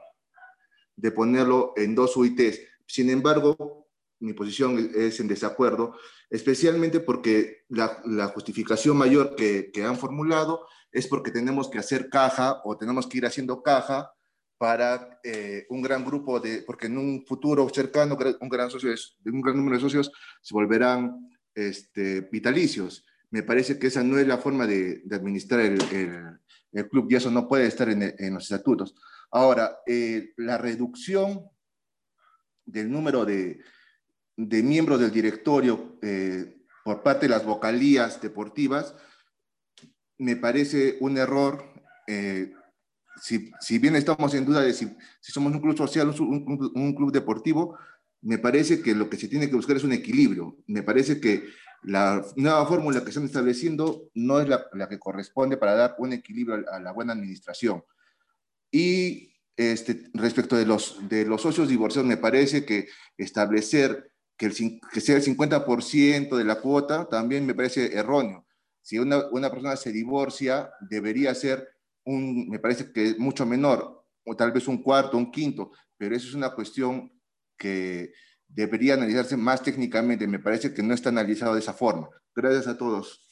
de 0.98 1.12
ponerlo 1.12 1.72
en 1.78 1.96
dos 1.96 2.18
UITs. 2.18 2.60
Sin 2.86 3.10
embargo, 3.10 3.81
mi 4.22 4.34
posición 4.34 4.92
es 4.96 5.20
en 5.20 5.28
desacuerdo, 5.28 5.96
especialmente 6.30 7.00
porque 7.00 7.64
la, 7.70 8.02
la 8.06 8.28
justificación 8.28 8.98
mayor 8.98 9.36
que, 9.36 9.72
que 9.74 9.84
han 9.84 9.98
formulado 9.98 10.66
es 10.92 11.08
porque 11.08 11.32
tenemos 11.32 11.70
que 11.70 11.80
hacer 11.80 12.10
caja 12.10 12.62
o 12.64 12.78
tenemos 12.78 13.08
que 13.08 13.18
ir 13.18 13.26
haciendo 13.26 13.62
caja 13.64 14.14
para 14.58 15.20
eh, 15.24 15.66
un 15.70 15.82
gran 15.82 16.06
grupo 16.06 16.40
de, 16.40 16.62
porque 16.62 16.86
en 16.86 16.98
un 16.98 17.26
futuro 17.26 17.68
cercano 17.70 18.16
un 18.40 18.50
gran, 18.50 18.70
socio, 18.70 18.94
un 19.26 19.42
gran 19.42 19.58
número 19.58 19.78
de 19.78 19.82
socios 19.82 20.12
se 20.40 20.54
volverán 20.54 21.32
este, 21.56 22.22
vitalicios. 22.22 23.04
Me 23.32 23.42
parece 23.42 23.80
que 23.80 23.88
esa 23.88 24.04
no 24.04 24.20
es 24.20 24.28
la 24.28 24.38
forma 24.38 24.68
de, 24.68 25.02
de 25.04 25.16
administrar 25.16 25.62
el, 25.62 25.82
el, 25.92 26.40
el, 26.74 26.90
club 26.90 27.08
y 27.10 27.16
eso 27.16 27.32
no 27.32 27.48
puede 27.48 27.66
estar 27.66 27.90
en, 27.90 28.14
en 28.18 28.34
los 28.36 28.44
estatutos. 28.44 28.94
Ahora, 29.32 29.80
eh, 29.88 30.34
la 30.38 30.60
reducción 30.60 31.50
del 32.64 32.92
número 32.92 33.26
de, 33.26 33.62
de 34.48 34.64
miembros 34.64 35.00
del 35.00 35.12
directorio 35.12 35.98
eh, 36.02 36.58
por 36.84 37.04
parte 37.04 37.28
de 37.28 37.30
las 37.30 37.46
vocalías 37.46 38.22
deportivas 38.22 38.96
me 40.22 40.36
parece 40.36 40.98
un 41.00 41.18
error. 41.18 41.64
Eh, 42.08 42.54
si, 43.22 43.52
si, 43.60 43.80
bien 43.80 43.96
estamos 43.96 44.34
en 44.34 44.46
duda 44.46 44.62
de 44.62 44.74
si, 44.74 44.86
si 45.20 45.32
somos 45.32 45.52
un 45.54 45.60
club 45.60 45.76
social 45.76 46.10
o 46.10 46.24
un, 46.24 46.96
club 46.96 47.12
deportivo, 47.12 47.78
me 48.22 48.38
parece 48.38 48.82
que 48.82 48.94
lo 48.94 49.10
que 49.10 49.18
se 49.18 49.28
tiene 49.28 49.50
que 49.50 49.56
buscar 49.56 49.78
es 49.78 49.84
un 49.84 49.94
equilibrio. 49.94 50.58
Me 50.68 50.84
parece 50.84 51.20
que 51.20 51.50
la 51.84 52.24
nueva 52.36 52.66
fórmula 52.68 53.04
que 53.04 53.10
están 53.10 53.26
estableciendo 53.26 54.10
no 54.14 54.40
es 54.40 54.48
la, 54.48 54.68
la, 54.74 54.88
que 54.88 55.00
corresponde 55.00 55.58
para 55.58 55.74
dar 55.74 55.96
un 55.98 56.14
equilibrio 56.14 56.64
a 56.72 56.80
la 56.80 56.92
buena 56.92 57.14
administración. 57.14 57.84
Y 58.72 59.34
este, 59.58 60.10
respecto 60.14 60.56
de 60.56 60.66
los, 60.68 61.08
de 61.10 61.26
los 61.26 61.42
socios 61.42 61.68
divorciados, 61.68 62.08
me 62.08 62.18
parece 62.18 62.64
que 62.64 62.88
establecer 63.18 64.12
que, 64.50 65.02
sea 65.02 65.18
el 65.18 65.24
50% 65.24 66.36
de 66.36 66.44
la 66.44 66.60
cuota 66.60 67.08
también 67.08 67.46
me 67.46 67.54
parece 67.54 67.96
erróneo. 67.96 68.48
Si 68.82 68.98
una, 68.98 69.28
una 69.30 69.52
persona 69.52 69.76
se 69.76 69.92
divorcia, 69.92 70.72
debería 70.90 71.36
ser 71.36 71.70
un, 72.06 72.50
me 72.50 72.58
parece 72.58 72.92
que 72.92 73.10
es 73.10 73.20
mucho 73.20 73.46
menor, 73.46 74.04
o 74.26 74.36
tal 74.36 74.52
vez 74.52 74.68
un 74.68 74.82
cuarto, 74.82 75.18
un 75.18 75.32
quinto, 75.32 75.72
pero 75.96 76.16
eso 76.16 76.28
es 76.28 76.34
una 76.34 76.56
cuestión 76.56 77.12
que 77.56 78.14
debería 78.48 78.96
analizarse 78.96 79.38
más 79.38 79.62
técnicamente. 79.62 80.26
Me 80.26 80.40
parece 80.40 80.74
que 80.74 80.82
no 80.82 80.96
está 80.96 81.10
analizado 81.10 81.54
de 81.54 81.60
esa 81.60 81.74
forma. 81.74 82.10
Gracias 82.36 82.66
a 82.66 82.78
todos. 82.78 83.28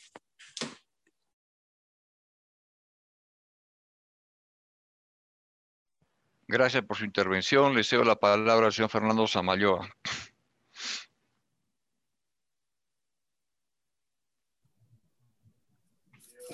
Gracias 6.47 6.83
por 6.83 6.97
su 6.97 7.05
intervención. 7.05 7.73
Le 7.73 7.83
cedo 7.83 8.03
la 8.03 8.15
palabra 8.15 8.67
al 8.67 8.73
señor 8.73 8.91
Fernando 8.91 9.25
Samayoa. 9.25 9.89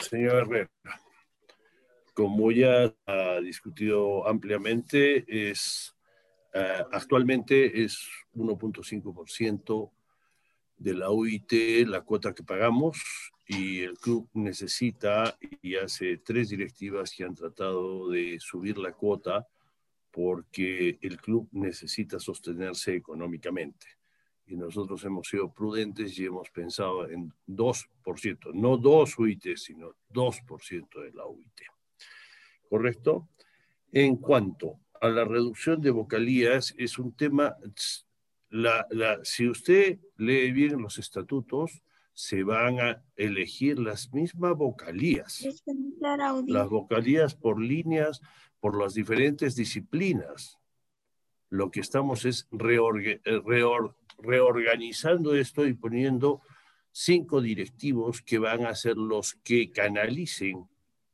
Señor 0.10 0.36
Herrera, 0.36 0.70
como 2.14 2.52
ya 2.52 2.94
ha 3.08 3.40
discutido 3.42 4.28
ampliamente, 4.28 5.26
es, 5.28 5.96
uh, 6.54 6.86
actualmente 6.92 7.84
es 7.84 8.08
1.5% 8.36 9.92
de 10.78 10.94
la 10.94 11.10
UIT 11.10 11.88
la 11.88 12.02
cuota 12.02 12.34
que 12.34 12.44
pagamos 12.44 13.32
y 13.48 13.82
el 13.82 13.98
club 13.98 14.30
necesita, 14.34 15.38
y 15.62 15.76
hace 15.76 16.18
tres 16.18 16.50
directivas 16.50 17.12
que 17.12 17.24
han 17.24 17.36
tratado 17.36 18.10
de 18.10 18.40
subir 18.40 18.78
la 18.78 18.92
cuota 18.92 19.48
porque 20.12 20.98
el 21.02 21.18
club 21.18 21.50
necesita 21.52 22.20
sostenerse 22.20 22.96
económicamente. 22.96 23.88
Y 24.48 24.56
nosotros 24.56 25.04
hemos 25.06 25.28
sido 25.28 25.52
prudentes 25.52 26.18
y 26.20 26.26
hemos 26.26 26.50
pensado 26.52 27.10
en 27.10 27.34
2%, 27.48 28.54
no 28.54 28.78
dos 28.78 29.18
UIT, 29.18 29.56
sino 29.56 29.96
2% 30.14 31.02
de 31.02 31.12
la 31.14 31.26
UIT. 31.26 31.62
¿Correcto? 32.70 33.30
En 33.92 34.18
cuanto 34.18 34.80
a 35.02 35.10
la 35.10 35.26
reducción 35.26 35.82
de 35.82 35.92
vocalías, 35.92 36.74
es 36.78 37.00
un 37.00 37.14
tema, 37.14 37.56
la, 38.50 38.86
la, 38.92 39.20
si 39.24 39.48
usted 39.48 40.00
lee 40.18 40.52
bien 40.52 40.82
los 40.82 41.00
estatutos, 41.00 41.82
se 42.16 42.44
van 42.44 42.80
a 42.80 43.04
elegir 43.18 43.78
las 43.78 44.14
mismas 44.14 44.56
vocalías. 44.56 45.46
Las 46.48 46.70
vocalías 46.70 47.36
por 47.36 47.62
líneas, 47.62 48.22
por 48.62 48.82
las 48.82 48.94
diferentes 48.94 49.56
disciplinas. 49.56 50.58
Lo 51.50 51.70
que 51.72 51.82
estamos 51.82 52.24
es 52.26 52.48
reorga, 52.52 53.20
reor, 53.46 53.96
reorganizando 54.20 55.36
esto 55.36 55.66
y 55.66 55.74
poniendo 55.74 56.42
cinco 56.92 57.42
directivos 57.42 58.22
que 58.22 58.40
van 58.40 58.66
a 58.66 58.76
ser 58.76 58.98
los 58.98 59.36
que 59.36 59.72
canalicen 59.72 60.68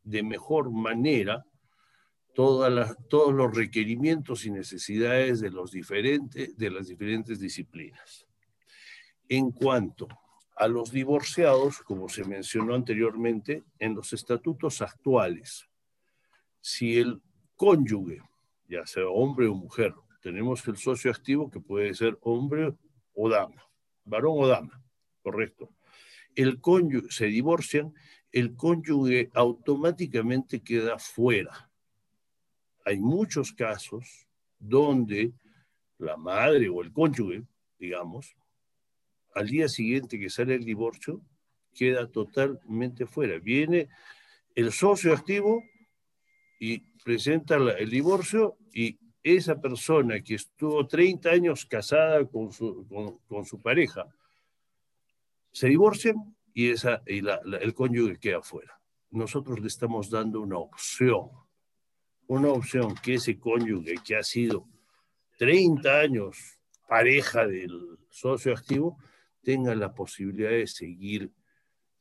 de 0.04 0.24
mejor 0.24 0.72
manera 0.72 1.46
todas 2.34 2.72
las, 2.72 2.96
todos 3.08 3.34
los 3.34 3.56
requerimientos 3.56 4.46
y 4.46 4.52
necesidades 4.52 5.42
de, 5.42 5.50
los 5.50 5.72
diferentes, 5.72 6.56
de 6.58 6.70
las 6.70 6.88
diferentes 6.88 7.40
disciplinas. 7.40 8.28
En 9.28 9.52
cuanto 9.52 10.08
a 10.56 10.68
los 10.68 10.92
divorciados, 10.92 11.80
como 11.80 12.08
se 12.10 12.24
mencionó 12.24 12.76
anteriormente, 12.76 13.64
en 13.80 13.96
los 13.96 14.14
estatutos 14.14 14.82
actuales, 14.82 15.68
si 16.60 17.00
el 17.00 17.22
cónyuge, 17.56 18.22
ya 18.70 18.86
sea 18.86 19.08
hombre 19.08 19.48
o 19.48 19.56
mujer, 19.56 19.94
tenemos 20.22 20.66
el 20.68 20.78
socio 20.78 21.10
activo 21.10 21.50
que 21.50 21.60
puede 21.60 21.94
ser 21.96 22.18
hombre 22.22 22.76
o 23.22 23.30
dama, 23.30 23.64
varón 24.04 24.36
o 24.36 24.48
dama, 24.48 24.84
correcto. 25.22 25.70
El 26.36 26.60
cónyuge, 26.60 27.12
se 27.12 27.28
divorcian, 27.28 27.94
el 28.32 28.56
cónyuge 28.56 29.30
automáticamente 29.34 30.62
queda 30.62 30.98
fuera. 30.98 31.70
Hay 32.84 33.00
muchos 33.00 33.52
casos 33.52 34.28
donde 34.58 35.34
la 36.00 36.18
madre 36.18 36.68
o 36.70 36.82
el 36.82 36.92
cónyuge, 36.92 37.44
digamos, 37.78 38.36
al 39.36 39.48
día 39.48 39.70
siguiente 39.70 40.20
que 40.20 40.32
sale 40.32 40.56
el 40.56 40.66
divorcio, 40.66 41.22
queda 41.76 42.08
totalmente 42.08 43.06
fuera. 43.06 43.38
Viene 43.38 43.88
el 44.56 44.72
socio 44.72 45.14
activo 45.14 45.64
y 46.60 46.80
presenta 47.04 47.56
el 47.56 47.90
divorcio 47.90 48.58
y 48.74 48.98
esa 49.24 49.60
persona 49.60 50.22
que 50.22 50.36
estuvo 50.36 50.88
30 50.88 51.30
años 51.30 51.66
casada 51.66 52.26
con 52.26 52.52
su, 52.52 52.88
con, 53.28 53.46
su 53.46 53.62
pareja, 53.62 54.08
se 55.52 55.68
divorcian 55.68 56.36
y, 56.54 56.72
esa, 56.72 57.02
y 57.06 57.22
la, 57.22 57.42
el 57.62 57.74
cónyuge 57.74 58.18
queda 58.18 58.42
fuera. 58.42 58.80
Nosotros 59.12 59.60
le 59.60 59.68
estamos 59.68 60.10
dando 60.10 60.42
una 60.42 60.58
opción, 60.58 61.30
una 62.28 62.50
opción 62.50 62.96
que 62.96 63.16
ese 63.16 63.40
cónyuge 63.40 63.96
que 64.06 64.16
ha 64.16 64.24
sido 64.24 64.68
30 65.38 66.00
años 66.00 66.60
pareja 66.88 67.46
del 67.48 68.00
socio 68.10 68.54
activo 68.54 68.98
tenga 69.44 69.76
la 69.76 69.94
posibilidad 69.94 70.52
de 70.52 70.68
seguir 70.68 71.32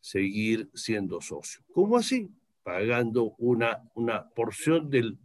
seguir 0.01 0.71
siendo 0.75 1.21
socio. 1.21 1.63
¿Cómo 1.73 1.97
así? 1.97 2.31
Pagando 2.63 3.35
una, 3.39 3.83
una 3.95 4.29
porción 4.31 4.91
del, 4.91 5.19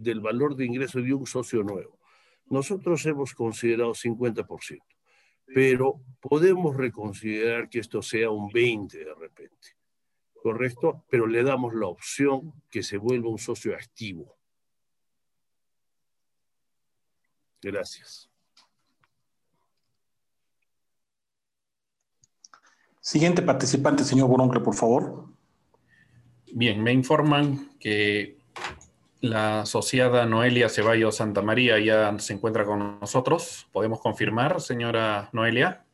del 0.00 0.20
valor 0.20 0.56
de 0.56 0.66
ingreso 0.66 1.00
de 1.00 1.14
un 1.14 1.26
socio 1.26 1.62
nuevo. 1.62 1.98
Nosotros 2.46 3.04
hemos 3.06 3.34
considerado 3.34 3.94
50%, 3.94 4.78
pero 5.54 6.00
podemos 6.20 6.76
reconsiderar 6.76 7.68
que 7.68 7.78
esto 7.78 8.02
sea 8.02 8.30
un 8.30 8.50
20% 8.50 8.88
de 8.88 9.14
repente, 9.14 9.76
¿correcto? 10.42 11.04
Pero 11.08 11.26
le 11.26 11.42
damos 11.42 11.74
la 11.74 11.86
opción 11.86 12.52
que 12.70 12.82
se 12.82 12.96
vuelva 12.96 13.28
un 13.28 13.38
socio 13.38 13.74
activo. 13.74 14.36
Gracias. 17.62 18.30
Siguiente 23.00 23.42
participante, 23.42 24.04
señor 24.04 24.28
Boroncle, 24.28 24.60
por 24.60 24.74
favor. 24.74 25.26
Bien, 26.52 26.82
me 26.82 26.92
informan 26.92 27.76
que 27.78 28.39
la 29.20 29.62
asociada 29.62 30.26
Noelia 30.26 30.68
Ceballos 30.68 31.16
Santa 31.16 31.42
María 31.42 31.78
ya 31.78 32.18
se 32.18 32.32
encuentra 32.32 32.64
con 32.64 33.00
nosotros. 33.00 33.68
¿Podemos 33.72 34.00
confirmar, 34.00 34.60
señora 34.60 35.28
Noelia? 35.32 35.84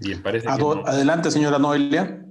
Bien, 0.00 0.22
parece 0.22 0.46
que 0.46 0.52
Adelante, 0.86 1.30
señora 1.30 1.58
Noelia. 1.58 2.24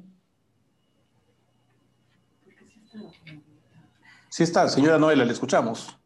Sí 4.38 4.43
está, 4.43 4.68
señora 4.68 4.99
Noela, 4.99 5.26
le 5.26 5.34
escuchamos. 5.34 5.97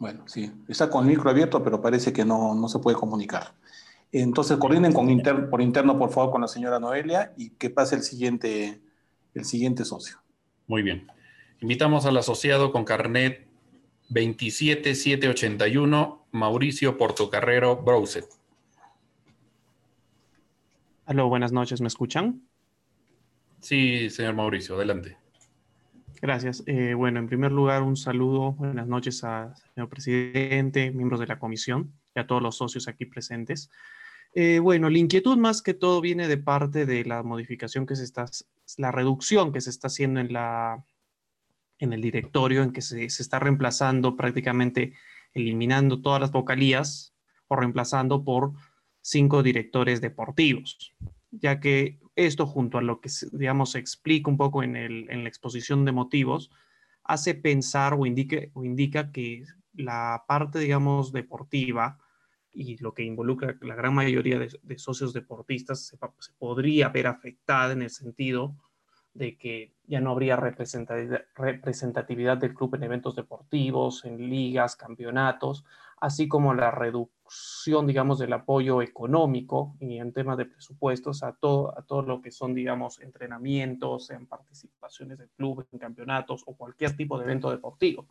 Bueno, 0.00 0.24
sí, 0.26 0.50
está 0.66 0.88
con 0.88 1.04
el 1.04 1.10
micro 1.10 1.30
abierto, 1.30 1.62
pero 1.62 1.82
parece 1.82 2.10
que 2.10 2.24
no, 2.24 2.54
no 2.54 2.68
se 2.68 2.78
puede 2.78 2.96
comunicar. 2.96 3.52
Entonces, 4.10 4.56
coordinen 4.56 4.94
con 4.94 5.06
por 5.50 5.60
interno, 5.60 5.98
por 5.98 6.10
favor, 6.10 6.32
con 6.32 6.40
la 6.40 6.48
señora 6.48 6.80
Noelia 6.80 7.34
y 7.36 7.50
que 7.50 7.68
pase 7.68 7.96
el 7.96 8.02
siguiente, 8.02 8.80
el 9.34 9.44
siguiente 9.44 9.84
socio. 9.84 10.16
Muy 10.66 10.82
bien. 10.82 11.06
Invitamos 11.60 12.06
al 12.06 12.16
asociado 12.16 12.72
con 12.72 12.86
carnet 12.86 13.46
27781, 14.08 16.24
Mauricio 16.32 16.96
Portocarrero 16.96 17.76
Browset. 17.76 18.24
Aló, 21.04 21.28
buenas 21.28 21.52
noches, 21.52 21.82
¿me 21.82 21.88
escuchan? 21.88 22.48
Sí, 23.60 24.08
señor 24.08 24.34
Mauricio, 24.34 24.76
adelante. 24.76 25.19
Gracias. 26.22 26.62
Eh, 26.66 26.92
bueno, 26.92 27.18
en 27.18 27.26
primer 27.26 27.50
lugar, 27.50 27.82
un 27.82 27.96
saludo, 27.96 28.52
buenas 28.52 28.86
noches 28.86 29.24
al 29.24 29.56
señor 29.56 29.88
presidente, 29.88 30.90
miembros 30.90 31.18
de 31.18 31.26
la 31.26 31.38
comisión 31.38 31.94
y 32.14 32.20
a 32.20 32.26
todos 32.26 32.42
los 32.42 32.56
socios 32.58 32.88
aquí 32.88 33.06
presentes. 33.06 33.70
Eh, 34.34 34.58
bueno, 34.58 34.90
la 34.90 34.98
inquietud 34.98 35.38
más 35.38 35.62
que 35.62 35.72
todo 35.72 36.02
viene 36.02 36.28
de 36.28 36.36
parte 36.36 36.84
de 36.84 37.06
la 37.06 37.22
modificación 37.22 37.86
que 37.86 37.96
se 37.96 38.04
está, 38.04 38.26
la 38.76 38.92
reducción 38.92 39.50
que 39.50 39.62
se 39.62 39.70
está 39.70 39.86
haciendo 39.86 40.20
en, 40.20 40.34
la, 40.34 40.84
en 41.78 41.94
el 41.94 42.02
directorio, 42.02 42.62
en 42.62 42.72
que 42.72 42.82
se, 42.82 43.08
se 43.08 43.22
está 43.22 43.38
reemplazando 43.38 44.14
prácticamente, 44.14 44.92
eliminando 45.32 46.02
todas 46.02 46.20
las 46.20 46.32
vocalías 46.32 47.14
o 47.48 47.56
reemplazando 47.56 48.24
por 48.24 48.52
cinco 49.00 49.42
directores 49.42 50.02
deportivos, 50.02 50.94
ya 51.30 51.60
que 51.60 51.98
esto 52.16 52.46
junto 52.46 52.78
a 52.78 52.82
lo 52.82 53.00
que, 53.00 53.10
digamos, 53.32 53.72
se 53.72 53.78
explica 53.78 54.30
un 54.30 54.36
poco 54.36 54.62
en, 54.62 54.74
la 54.74 55.28
exposición 55.28 55.84
de 55.84 55.92
motivos, 55.92 56.50
hace 57.04 57.34
pensar 57.34 57.94
o, 57.94 57.98
o 57.98 58.64
indica 58.64 59.12
que 59.12 59.44
la 59.74 60.24
parte, 60.26 60.58
digamos, 60.58 61.12
deportiva 61.12 61.98
y 62.52 62.76
lo 62.78 62.94
que 62.94 63.04
involucra 63.04 63.56
la 63.60 63.74
gran 63.74 63.94
mayoría 63.94 64.38
de, 64.38 64.78
socios 64.78 65.12
deportistas 65.12 65.86
se, 65.86 65.98
podría 66.38 66.88
ver 66.88 67.06
afectada 67.06 67.72
en 67.72 67.82
el 67.82 67.90
sentido 67.90 68.56
de 69.14 69.36
que 69.36 69.74
ya 69.86 70.00
no 70.00 70.12
habría 70.12 70.36
representatividad 70.36 72.38
del 72.38 72.54
club 72.54 72.76
en 72.76 72.84
eventos 72.84 73.16
deportivos, 73.16 74.04
en 74.04 74.30
ligas, 74.30 74.76
campeonatos, 74.76 75.64
así 76.00 76.28
como 76.28 76.54
la 76.54 76.70
reducción, 76.70 77.86
digamos, 77.86 78.18
del 78.18 78.32
apoyo 78.32 78.80
económico 78.80 79.76
y 79.78 79.98
en 79.98 80.12
temas 80.12 80.38
de 80.38 80.46
presupuestos 80.46 81.22
a 81.22 81.32
todo, 81.32 81.78
a 81.78 81.82
todo 81.82 82.02
lo 82.02 82.22
que 82.22 82.30
son, 82.30 82.54
digamos, 82.54 83.00
entrenamientos, 83.00 84.10
en 84.10 84.26
participaciones 84.26 85.18
del 85.18 85.28
club, 85.30 85.66
en 85.70 85.78
campeonatos 85.78 86.42
o 86.46 86.56
cualquier 86.56 86.96
tipo 86.96 87.18
de 87.18 87.24
evento 87.24 87.50
deportivo. 87.50 88.08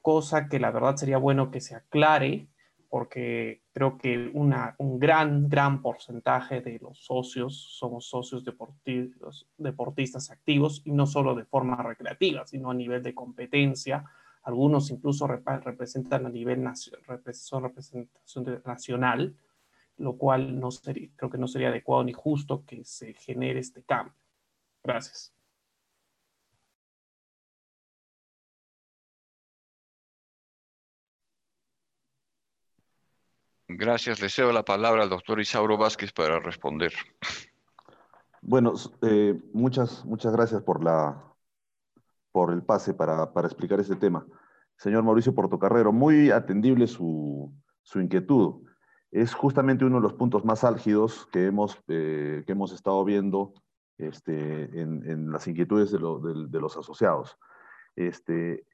Cosa 0.00 0.48
que 0.48 0.60
la 0.60 0.70
verdad 0.70 0.96
sería 0.96 1.18
bueno 1.18 1.50
que 1.50 1.60
se 1.60 1.74
aclare 1.74 2.48
porque 2.88 3.64
creo 3.72 3.98
que 3.98 4.30
una, 4.32 4.74
un 4.78 4.98
gran, 4.98 5.48
gran 5.48 5.82
porcentaje 5.82 6.62
de 6.62 6.78
los 6.78 7.04
socios 7.04 7.76
somos 7.78 8.08
socios 8.08 8.44
deportivos, 8.44 9.46
deportistas 9.58 10.30
activos 10.30 10.80
y 10.84 10.92
no 10.92 11.06
solo 11.06 11.34
de 11.34 11.44
forma 11.44 11.82
recreativa, 11.82 12.46
sino 12.46 12.70
a 12.70 12.74
nivel 12.74 13.02
de 13.02 13.14
competencia 13.14 14.04
algunos 14.48 14.90
incluso 14.90 15.26
representan 15.26 16.24
a 16.24 16.30
nivel 16.30 16.62
nacional, 16.62 17.34
son 17.34 17.64
representación 17.64 18.62
nacional, 18.64 19.36
lo 19.98 20.16
cual 20.16 20.58
no 20.58 20.70
sería, 20.70 21.10
creo 21.16 21.30
que 21.30 21.36
no 21.36 21.46
sería 21.46 21.68
adecuado 21.68 22.02
ni 22.02 22.14
justo 22.14 22.64
que 22.64 22.82
se 22.82 23.12
genere 23.12 23.60
este 23.60 23.82
cambio. 23.82 24.14
Gracias. 24.82 25.34
Gracias. 33.68 34.18
Le 34.22 34.30
cedo 34.30 34.50
la 34.50 34.64
palabra 34.64 35.02
al 35.02 35.10
doctor 35.10 35.40
Isauro 35.40 35.76
Vázquez 35.76 36.10
para 36.12 36.40
responder. 36.40 36.94
Bueno, 38.40 38.72
eh, 39.02 39.38
muchas, 39.52 40.06
muchas 40.06 40.32
gracias 40.32 40.62
por 40.62 40.82
la, 40.82 41.22
por 42.38 42.52
el 42.52 42.62
pase 42.62 42.94
para, 42.94 43.32
para 43.32 43.48
explicar 43.48 43.80
este 43.80 43.96
tema. 43.96 44.24
Señor 44.76 45.02
Mauricio 45.02 45.34
Portocarrero, 45.34 45.92
muy 45.92 46.30
atendible 46.30 46.86
su, 46.86 47.52
su, 47.82 47.98
inquietud. 47.98 48.62
Es 49.10 49.34
justamente 49.34 49.84
uno 49.84 49.96
de 49.96 50.02
los 50.02 50.12
puntos 50.12 50.44
más 50.44 50.62
álgidos 50.62 51.26
que 51.32 51.46
hemos, 51.46 51.82
eh, 51.88 52.44
que 52.46 52.52
hemos 52.52 52.72
estado 52.72 53.04
viendo 53.04 53.54
este, 53.96 54.80
en, 54.80 55.04
en, 55.10 55.32
las 55.32 55.48
inquietudes 55.48 55.90
de, 55.90 55.98
lo, 55.98 56.20
de, 56.20 56.46
de, 56.48 56.60
los 56.60 56.76
asociados. 56.76 57.36
Este, 57.96 58.64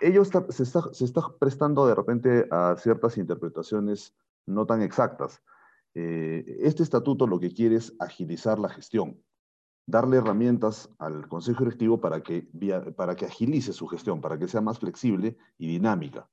ellos 0.00 0.30
se, 0.48 0.62
está, 0.62 0.82
se 0.90 1.04
está 1.04 1.20
prestando 1.38 1.86
de 1.86 1.94
repente 1.94 2.48
a 2.50 2.74
ciertas 2.78 3.18
interpretaciones 3.18 4.14
no 4.46 4.64
tan 4.64 4.80
exactas. 4.80 5.42
Eh, 5.92 6.56
este 6.60 6.82
estatuto 6.82 7.26
lo 7.26 7.38
que 7.38 7.52
quiere 7.52 7.76
es 7.76 7.94
agilizar 8.00 8.58
la 8.58 8.70
gestión 8.70 9.22
darle 9.86 10.18
herramientas 10.18 10.88
al 10.98 11.28
Consejo 11.28 11.64
Directivo 11.64 12.00
para 12.00 12.22
que, 12.22 12.48
para 12.96 13.16
que 13.16 13.26
agilice 13.26 13.72
su 13.72 13.86
gestión, 13.86 14.20
para 14.20 14.38
que 14.38 14.48
sea 14.48 14.60
más 14.60 14.78
flexible 14.78 15.36
y 15.58 15.66
dinámica. 15.66 16.28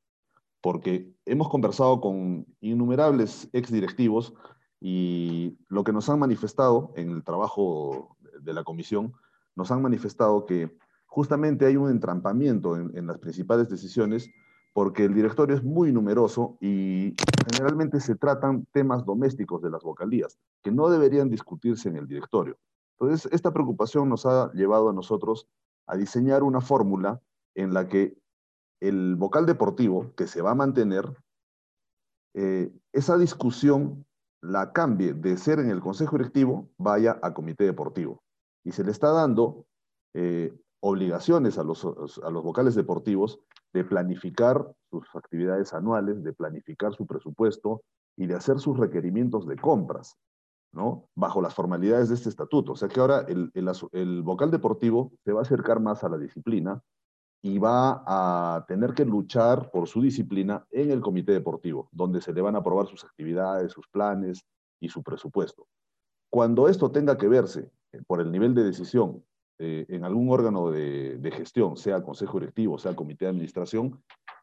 Porque 0.61 1.13
hemos 1.25 1.49
conversado 1.49 2.01
con 2.01 2.45
innumerables 2.61 3.49
exdirectivos 3.53 4.33
y 4.79 5.57
lo 5.69 5.83
que 5.83 5.93
nos 5.93 6.09
han 6.09 6.19
manifestado 6.19 6.93
en 6.95 7.11
el 7.11 7.23
trabajo 7.23 8.17
de 8.39 8.53
la 8.53 8.63
comisión, 8.63 9.13
nos 9.55 9.71
han 9.71 9.81
manifestado 9.81 10.45
que 10.45 10.77
justamente 11.07 11.65
hay 11.65 11.77
un 11.77 11.89
entrampamiento 11.89 12.75
en, 12.75 12.95
en 12.95 13.07
las 13.07 13.17
principales 13.17 13.69
decisiones 13.69 14.29
porque 14.77 15.05
el 15.05 15.15
directorio 15.15 15.55
es 15.55 15.63
muy 15.63 15.91
numeroso 15.91 16.55
y 16.61 17.15
generalmente 17.51 17.99
se 17.99 18.13
tratan 18.13 18.67
temas 18.71 19.03
domésticos 19.03 19.59
de 19.63 19.71
las 19.71 19.81
vocalías 19.81 20.37
que 20.61 20.71
no 20.71 20.87
deberían 20.89 21.31
discutirse 21.31 21.89
en 21.89 21.95
el 21.95 22.07
directorio. 22.07 22.59
Entonces, 22.99 23.31
esta 23.31 23.51
preocupación 23.51 24.09
nos 24.09 24.25
ha 24.25 24.51
llevado 24.53 24.89
a 24.89 24.93
nosotros 24.93 25.47
a 25.85 25.95
diseñar 25.95 26.43
una 26.43 26.61
fórmula 26.61 27.21
en 27.55 27.73
la 27.73 27.87
que 27.87 28.17
el 28.79 29.15
vocal 29.15 29.45
deportivo, 29.45 30.13
que 30.15 30.27
se 30.27 30.41
va 30.41 30.51
a 30.51 30.55
mantener, 30.55 31.05
eh, 32.33 32.71
esa 32.93 33.17
discusión 33.17 34.05
la 34.41 34.71
cambie 34.71 35.13
de 35.13 35.37
ser 35.37 35.59
en 35.59 35.69
el 35.69 35.79
consejo 35.81 36.17
directivo, 36.17 36.69
vaya 36.77 37.19
a 37.21 37.33
comité 37.33 37.65
deportivo. 37.65 38.21
Y 38.63 38.71
se 38.71 38.83
le 38.83 38.91
está 38.91 39.11
dando 39.11 39.65
eh, 40.13 40.53
obligaciones 40.79 41.57
a 41.57 41.63
los, 41.63 41.83
a 41.85 42.29
los 42.29 42.43
vocales 42.43 42.75
deportivos 42.75 43.39
de 43.73 43.83
planificar 43.83 44.71
sus 44.89 45.03
actividades 45.15 45.73
anuales, 45.73 46.23
de 46.23 46.33
planificar 46.33 46.93
su 46.93 47.05
presupuesto 47.05 47.81
y 48.15 48.27
de 48.27 48.35
hacer 48.35 48.59
sus 48.59 48.77
requerimientos 48.77 49.47
de 49.47 49.57
compras. 49.57 50.15
Bajo 51.15 51.41
las 51.41 51.53
formalidades 51.53 52.09
de 52.09 52.15
este 52.15 52.29
estatuto. 52.29 52.73
O 52.73 52.75
sea 52.75 52.87
que 52.87 52.99
ahora 52.99 53.25
el, 53.27 53.51
el, 53.91 54.21
vocal 54.23 54.51
deportivo 54.51 55.11
se 55.23 55.33
va 55.33 55.39
a 55.39 55.43
acercar 55.43 55.79
más 55.79 56.03
a 56.03 56.09
la 56.09 56.17
disciplina 56.17 56.81
y 57.41 57.59
va 57.59 58.03
a 58.05 58.65
tener 58.67 58.93
que 58.93 59.05
luchar 59.05 59.69
por 59.71 59.87
su 59.87 60.01
disciplina 60.01 60.65
en 60.71 60.91
el 60.91 61.01
comité 61.01 61.31
deportivo, 61.33 61.89
donde 61.91 62.21
se 62.21 62.33
le 62.33 62.41
van 62.41 62.55
a 62.55 62.59
aprobar 62.59 62.87
sus 62.87 63.03
actividades, 63.03 63.71
sus 63.71 63.87
planes 63.87 64.45
y 64.79 64.89
su 64.89 65.03
presupuesto. 65.03 65.67
Cuando 66.29 66.67
esto 66.67 66.91
tenga 66.91 67.17
que 67.17 67.27
verse 67.27 67.71
eh, 67.91 68.01
por 68.05 68.21
el 68.21 68.31
nivel 68.31 68.53
de 68.53 68.63
decisión 68.63 69.23
eh, 69.59 69.85
en 69.89 70.03
algún 70.03 70.29
órgano 70.29 70.69
de, 70.69 71.17
de, 71.17 71.31
gestión, 71.31 71.77
sea 71.77 72.03
consejo 72.03 72.39
directivo, 72.39 72.77
sea 72.77 72.95
comité 72.95 73.25
de 73.25 73.31
administración, 73.31 73.99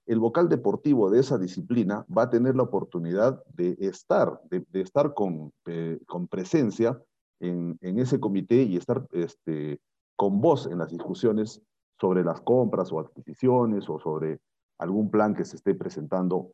el 0.07 0.19
vocal 0.19 0.49
deportivo 0.49 1.11
de 1.11 1.21
esa 1.21 1.39
disciplina 1.39 2.05
va 2.17 2.25
a 2.25 2.31
tener 2.31 2.57
la 2.57 2.65
oportunidad 2.65 3.43
de 3.55 3.77
estar, 3.81 4.41
de, 4.51 4.65
estar 4.81 5.15
con, 5.15 5.53
eh, 5.67 5.99
presencia 6.31 7.01
en, 7.41 7.79
ese 7.81 8.21
comité 8.21 8.63
y 8.63 8.77
estar 8.77 9.07
este, 9.13 9.81
con 10.17 10.41
voz 10.41 10.67
en 10.67 10.79
las 10.79 10.91
discusiones 10.91 11.63
sobre 12.01 12.25
las 12.25 12.41
compras 12.41 12.93
o 12.93 13.01
adquisiciones 13.01 13.89
o 13.89 13.99
sobre 13.99 14.41
algún 14.79 15.11
plan 15.11 15.35
que 15.35 15.45
se 15.45 15.57
esté 15.57 15.75
presentando 15.75 16.53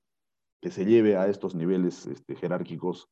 que 0.60 0.70
se 0.70 0.84
lleve 0.84 1.16
a 1.16 1.26
estos 1.26 1.54
niveles 1.54 2.06
este, 2.06 2.36
jerárquicos 2.36 3.08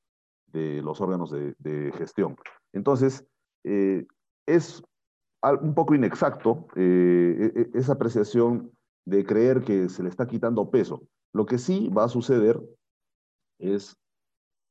de 0.47 0.83
los 0.83 1.01
órganos 1.01 1.31
de, 1.31 1.55
de 1.59 1.93
gestión. 1.93 2.37
Entonces, 2.73 3.27
eh, 3.65 4.07
es 4.47 4.83
un 5.43 5.75
poco 5.75 5.95
inexacto 5.95 6.67
eh, 6.77 7.53
e, 7.55 7.61
e, 7.61 7.79
esa 7.79 7.93
apreciación 7.93 8.73
de 9.09 9.25
creer 9.25 9.63
que 9.63 9.89
se 9.89 10.03
le 10.03 10.11
está 10.11 10.27
quitando 10.27 10.71
peso. 10.71 11.03
Lo 11.33 11.47
que 11.47 11.59
sí 11.59 11.89
va 11.89 12.05
a 12.05 12.09
suceder 12.09 12.61
es 13.59 13.97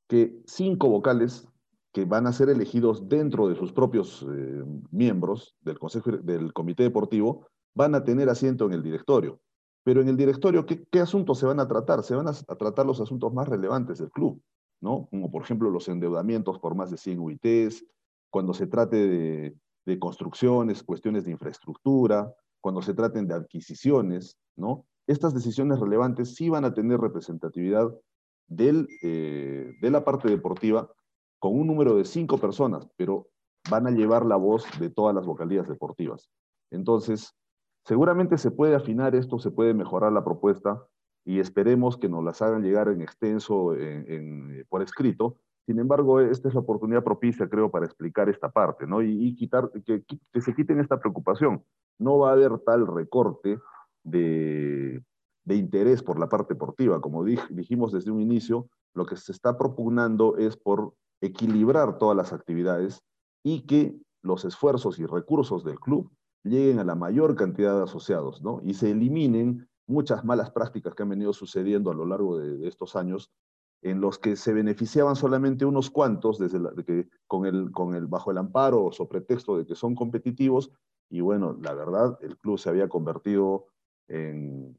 que 0.08 0.42
cinco 0.46 0.90
vocales 0.90 1.48
que 1.92 2.06
van 2.06 2.28
a 2.28 2.34
ser 2.34 2.50
elegidos 2.50 3.10
dentro 3.10 3.48
de 3.48 3.56
sus 3.56 3.74
propios 3.74 4.26
eh, 4.30 4.64
miembros 4.92 5.56
del 5.62 5.80
consejo 5.80 6.12
del 6.12 6.54
comité 6.54 6.84
deportivo 6.84 7.48
van 7.76 7.96
a 7.96 8.04
tener 8.04 8.30
asiento 8.30 8.66
en 8.66 8.74
el 8.74 8.84
directorio. 8.84 9.40
Pero 9.84 10.02
en 10.02 10.10
el 10.10 10.18
directorio, 10.18 10.66
¿qué, 10.66 11.00
asuntos 11.00 11.40
se 11.40 11.46
van 11.46 11.60
a 11.60 11.68
tratar? 11.68 12.04
Se 12.04 12.16
van 12.16 12.28
a, 12.28 12.34
tratar 12.34 12.86
los 12.86 13.02
asuntos 13.02 13.34
más 13.34 13.48
relevantes 13.48 13.98
del 14.00 14.12
club, 14.12 14.42
¿no? 14.82 15.08
Como 15.10 15.32
por 15.32 15.42
ejemplo 15.42 15.70
los 15.72 15.88
endeudamientos 15.88 16.60
por 16.60 16.76
más 16.76 16.92
de 16.92 16.98
100 16.98 17.20
UITs, 17.20 17.86
cuando 18.30 18.54
se 18.54 18.68
trate 18.68 19.56
de 19.86 20.00
construcciones, 20.00 20.84
cuestiones 20.84 21.24
de 21.26 21.32
infraestructura, 21.32 22.32
cuando 22.62 22.82
se 22.82 22.94
traten 22.94 23.28
de 23.28 23.36
adquisiciones, 23.36 24.38
¿no? 24.56 24.86
Estas 25.08 25.34
decisiones 25.34 25.80
relevantes 25.80 26.36
sí 26.36 26.50
van 26.50 26.66
a 26.66 26.74
tener 26.74 27.00
representatividad 27.00 27.90
del, 28.48 28.88
eh, 29.04 29.74
de 29.82 29.92
la 29.92 30.04
parte 30.04 30.30
deportiva 30.30 30.90
con 31.40 31.58
un 31.58 31.68
número 31.68 31.96
de 31.96 32.06
cinco 32.06 32.38
personas, 32.38 32.88
pero 32.98 33.28
van 33.70 33.88
a 33.88 33.92
llevar 33.92 34.26
la 34.26 34.36
voz 34.36 34.66
de 34.80 34.90
todas 34.90 35.16
las 35.16 35.26
vocalías 35.26 35.68
deportivas. 35.68 36.30
Entonces, 36.72 37.34
seguramente 37.86 38.38
se 38.38 38.52
puede 38.52 38.76
afinar 38.76 39.16
esto, 39.16 39.40
se 39.40 39.52
puede 39.52 39.74
mejorar 39.74 40.12
la 40.12 40.24
propuesta 40.24 40.84
y 41.26 41.40
esperemos 41.40 41.98
que 41.98 42.10
nos 42.10 42.24
las 42.24 42.42
hagan 42.42 42.64
llegar 42.64 42.88
en 42.90 43.02
extenso, 43.02 43.74
en, 43.76 44.12
en, 44.12 44.66
por 44.70 44.82
escrito, 44.82 45.38
sin 45.68 45.80
embargo, 45.80 46.22
esta 46.22 46.48
es 46.48 46.54
la 46.54 46.62
oportunidad 46.62 47.04
propicia, 47.04 47.50
creo, 47.50 47.70
para 47.70 47.86
explicar 47.86 48.30
esta 48.30 48.50
parte, 48.50 48.88
¿no? 48.88 49.02
Y, 49.02 49.28
y 49.28 49.36
quitar, 49.36 49.70
que, 49.86 50.02
se 50.40 50.56
quiten 50.56 50.80
esta 50.80 50.98
preocupación. 50.98 51.62
No 52.00 52.20
va 52.20 52.30
a 52.30 52.34
haber 52.34 52.58
tal 52.60 52.88
recorte 52.88 53.60
de, 54.02 55.04
de 55.44 55.56
interés 55.56 56.02
por 56.02 56.20
la 56.20 56.30
parte 56.30 56.54
deportiva. 56.54 57.02
Como 57.02 57.26
dij, 57.26 57.42
dijimos 57.50 57.92
desde 57.92 58.12
un 58.12 58.22
inicio, 58.22 58.70
lo 58.94 59.06
que 59.06 59.18
se 59.18 59.34
está 59.34 59.58
propugnando 59.58 60.38
es 60.38 60.56
por 60.56 60.94
equilibrar 61.20 61.98
todas 61.98 62.16
las 62.16 62.32
actividades 62.32 63.04
y 63.44 63.66
que 63.66 63.94
los 64.24 64.46
esfuerzos 64.46 65.00
y 65.00 65.06
recursos 65.06 65.66
del 65.66 65.82
club 65.82 66.10
lleguen 66.46 66.80
a 66.80 66.86
la 66.86 66.96
mayor 66.96 67.36
cantidad 67.36 67.76
de 67.76 67.84
asociados, 67.84 68.42
¿no? 68.42 68.62
Y 68.64 68.76
se 68.76 68.92
eliminen 68.92 69.68
muchas 69.86 70.24
malas 70.24 70.50
prácticas 70.50 70.96
que 70.96 71.04
han 71.04 71.10
venido 71.10 71.34
sucediendo 71.34 71.92
a 71.92 71.94
lo 71.94 72.06
largo 72.06 72.38
de 72.38 72.66
estos 72.70 72.96
años 72.96 73.34
en 73.82 74.02
los 74.02 74.20
que 74.20 74.36
se 74.36 74.54
beneficiaban 74.54 75.16
solamente 75.16 75.66
unos 75.66 75.90
cuantos 75.90 76.40
desde 76.40 76.60
que, 76.84 77.08
con 77.28 77.46
el, 77.46 77.72
con 77.72 77.96
el, 77.96 78.08
bajo 78.08 78.32
el 78.32 78.38
amparo 78.38 78.84
o 78.84 78.92
sobre 78.92 79.20
pretexto 79.22 79.58
de 79.58 79.66
que 79.66 79.76
son 79.76 79.96
competitivos, 79.96 80.72
y 81.10 81.22
bueno, 81.22 81.58
la 81.62 81.74
verdad, 81.74 82.18
el 82.22 82.38
club 82.38 82.58
se 82.58 82.70
había 82.70 82.90
convertido 82.90 83.68
en, 84.08 84.78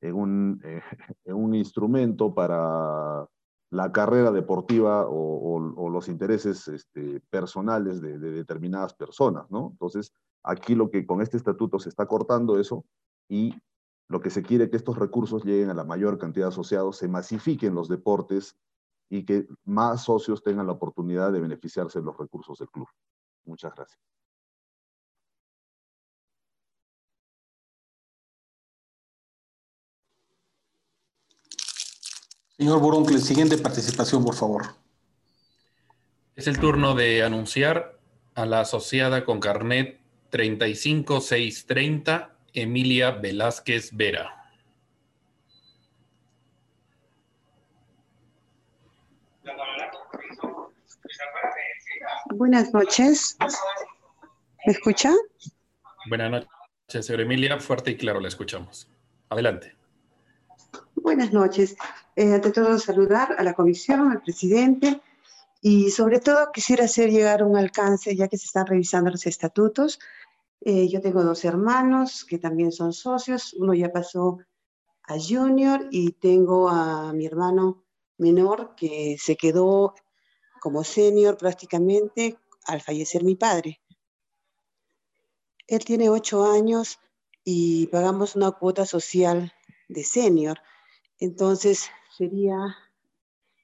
en, 0.00 0.14
un, 0.14 0.60
en 1.24 1.34
un, 1.34 1.54
instrumento 1.54 2.34
para 2.34 3.28
la 3.70 3.92
carrera 3.92 4.32
deportiva 4.32 5.06
o 5.08 5.88
los 5.88 6.08
intereses 6.08 6.66
este, 6.68 7.20
personales 7.30 8.00
de, 8.00 8.18
de, 8.18 8.30
determinadas 8.32 8.94
personas, 8.94 9.50
¿no? 9.50 9.68
Entonces, 9.72 10.12
aquí 10.42 10.74
lo 10.74 10.90
que 10.90 11.06
con 11.06 11.20
este 11.20 11.36
estatuto 11.36 11.78
se 11.78 11.88
está 11.88 12.06
cortando 12.06 12.58
eso 12.58 12.84
y 13.28 13.54
lo 14.10 14.20
que 14.20 14.30
se 14.30 14.42
quiere 14.42 14.64
es 14.64 14.70
que 14.70 14.76
estos 14.76 14.98
recursos 14.98 15.44
lleguen 15.44 15.70
a 15.70 15.74
la 15.74 15.84
mayor 15.84 16.18
cantidad 16.18 16.46
de 16.46 16.52
asociados, 16.52 16.96
se 16.96 17.06
masifiquen 17.06 17.76
los 17.76 17.88
deportes 17.88 18.56
y 19.08 19.24
que 19.24 19.46
más 19.64 20.02
socios 20.02 20.42
tengan 20.42 20.66
la 20.66 20.72
oportunidad 20.72 21.32
de 21.32 21.38
beneficiarse 21.38 22.00
de 22.00 22.04
los 22.04 22.18
recursos 22.18 22.58
del 22.58 22.68
club. 22.70 22.88
Muchas 23.44 23.72
gracias. 23.72 24.00
Señor 32.56 32.80
Boroncle, 32.80 33.20
siguiente 33.20 33.56
participación, 33.58 34.24
por 34.24 34.34
favor. 34.34 34.74
Es 36.34 36.48
el 36.48 36.58
turno 36.58 36.96
de 36.96 37.22
anunciar 37.22 38.00
a 38.34 38.44
la 38.44 38.62
asociada 38.62 39.24
con 39.24 39.38
carnet 39.38 40.00
35630 40.30 42.29
Emilia 42.52 43.12
Velázquez 43.12 43.90
Vera. 43.92 44.36
Buenas 52.34 52.72
noches. 52.72 53.36
¿Me 54.66 54.72
escucha? 54.72 55.12
Buenas 56.08 56.30
noches, 56.30 57.06
señora 57.06 57.22
Emilia. 57.24 57.58
Fuerte 57.60 57.92
y 57.92 57.96
claro 57.96 58.20
la 58.20 58.28
escuchamos. 58.28 58.88
Adelante. 59.28 59.76
Buenas 60.94 61.32
noches. 61.32 61.76
Eh, 62.16 62.34
ante 62.34 62.50
todo, 62.52 62.78
saludar 62.78 63.36
a 63.38 63.42
la 63.42 63.54
comisión, 63.54 64.10
al 64.10 64.22
presidente 64.22 65.00
y 65.60 65.90
sobre 65.90 66.20
todo 66.20 66.52
quisiera 66.52 66.84
hacer 66.84 67.10
llegar 67.10 67.42
un 67.42 67.56
alcance, 67.56 68.16
ya 68.16 68.28
que 68.28 68.38
se 68.38 68.46
están 68.46 68.66
revisando 68.66 69.10
los 69.10 69.26
estatutos, 69.26 70.00
eh, 70.60 70.88
yo 70.88 71.00
tengo 71.00 71.22
dos 71.24 71.44
hermanos 71.44 72.24
que 72.24 72.38
también 72.38 72.72
son 72.72 72.92
socios. 72.92 73.54
Uno 73.54 73.72
ya 73.72 73.90
pasó 73.90 74.38
a 75.04 75.14
junior 75.18 75.88
y 75.90 76.12
tengo 76.12 76.68
a 76.68 77.12
mi 77.12 77.26
hermano 77.26 77.84
menor 78.18 78.74
que 78.74 79.16
se 79.18 79.36
quedó 79.36 79.94
como 80.60 80.84
senior 80.84 81.38
prácticamente 81.38 82.38
al 82.66 82.82
fallecer 82.82 83.24
mi 83.24 83.36
padre. 83.36 83.80
Él 85.66 85.84
tiene 85.84 86.10
ocho 86.10 86.44
años 86.44 86.98
y 87.42 87.86
pagamos 87.86 88.36
una 88.36 88.50
cuota 88.50 88.84
social 88.84 89.52
de 89.88 90.04
senior. 90.04 90.58
Entonces 91.18 91.88
sería 92.16 92.76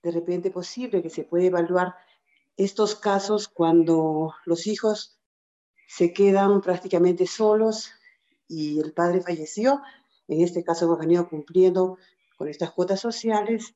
de 0.02 0.10
repente 0.12 0.50
posible 0.50 1.02
que 1.02 1.10
se 1.10 1.24
pueda 1.24 1.46
evaluar 1.46 1.94
estos 2.56 2.94
casos 2.94 3.48
cuando 3.48 4.34
los 4.46 4.66
hijos 4.66 5.15
se 5.86 6.12
quedan 6.12 6.60
prácticamente 6.60 7.26
solos 7.26 7.90
y 8.48 8.80
el 8.80 8.92
padre 8.92 9.22
falleció. 9.22 9.82
En 10.28 10.40
este 10.40 10.64
caso 10.64 10.84
hemos 10.84 10.98
venido 10.98 11.28
cumpliendo 11.28 11.98
con 12.36 12.48
estas 12.48 12.72
cuotas 12.72 13.00
sociales, 13.00 13.74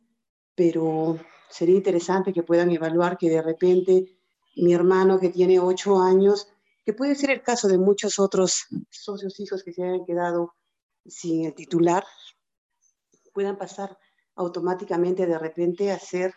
pero 0.55 1.19
sería 1.49 1.77
interesante 1.77 2.33
que 2.33 2.43
puedan 2.43 2.71
evaluar 2.71 3.17
que 3.17 3.31
de 3.31 3.43
repente 3.43 4.19
mi 4.57 4.75
hermano 4.75 5.19
que 5.19 5.31
tiene 5.31 5.61
ocho 5.61 6.01
años, 6.01 6.49
que 6.85 6.93
puede 6.93 7.15
ser 7.15 7.31
el 7.31 7.43
caso 7.43 7.69
de 7.69 7.79
muchos 7.79 8.19
otros 8.19 8.67
socios 8.91 9.39
hijos 9.41 9.63
que 9.63 9.73
se 9.73 9.83
hayan 9.83 10.05
quedado 10.05 10.55
sin 11.07 11.45
el 11.47 11.55
titular, 11.55 12.05
puedan 13.33 13.57
pasar 13.57 13.97
automáticamente 14.35 15.27
de 15.27 15.39
repente 15.39 15.91
a 15.93 15.99
ser 15.99 16.35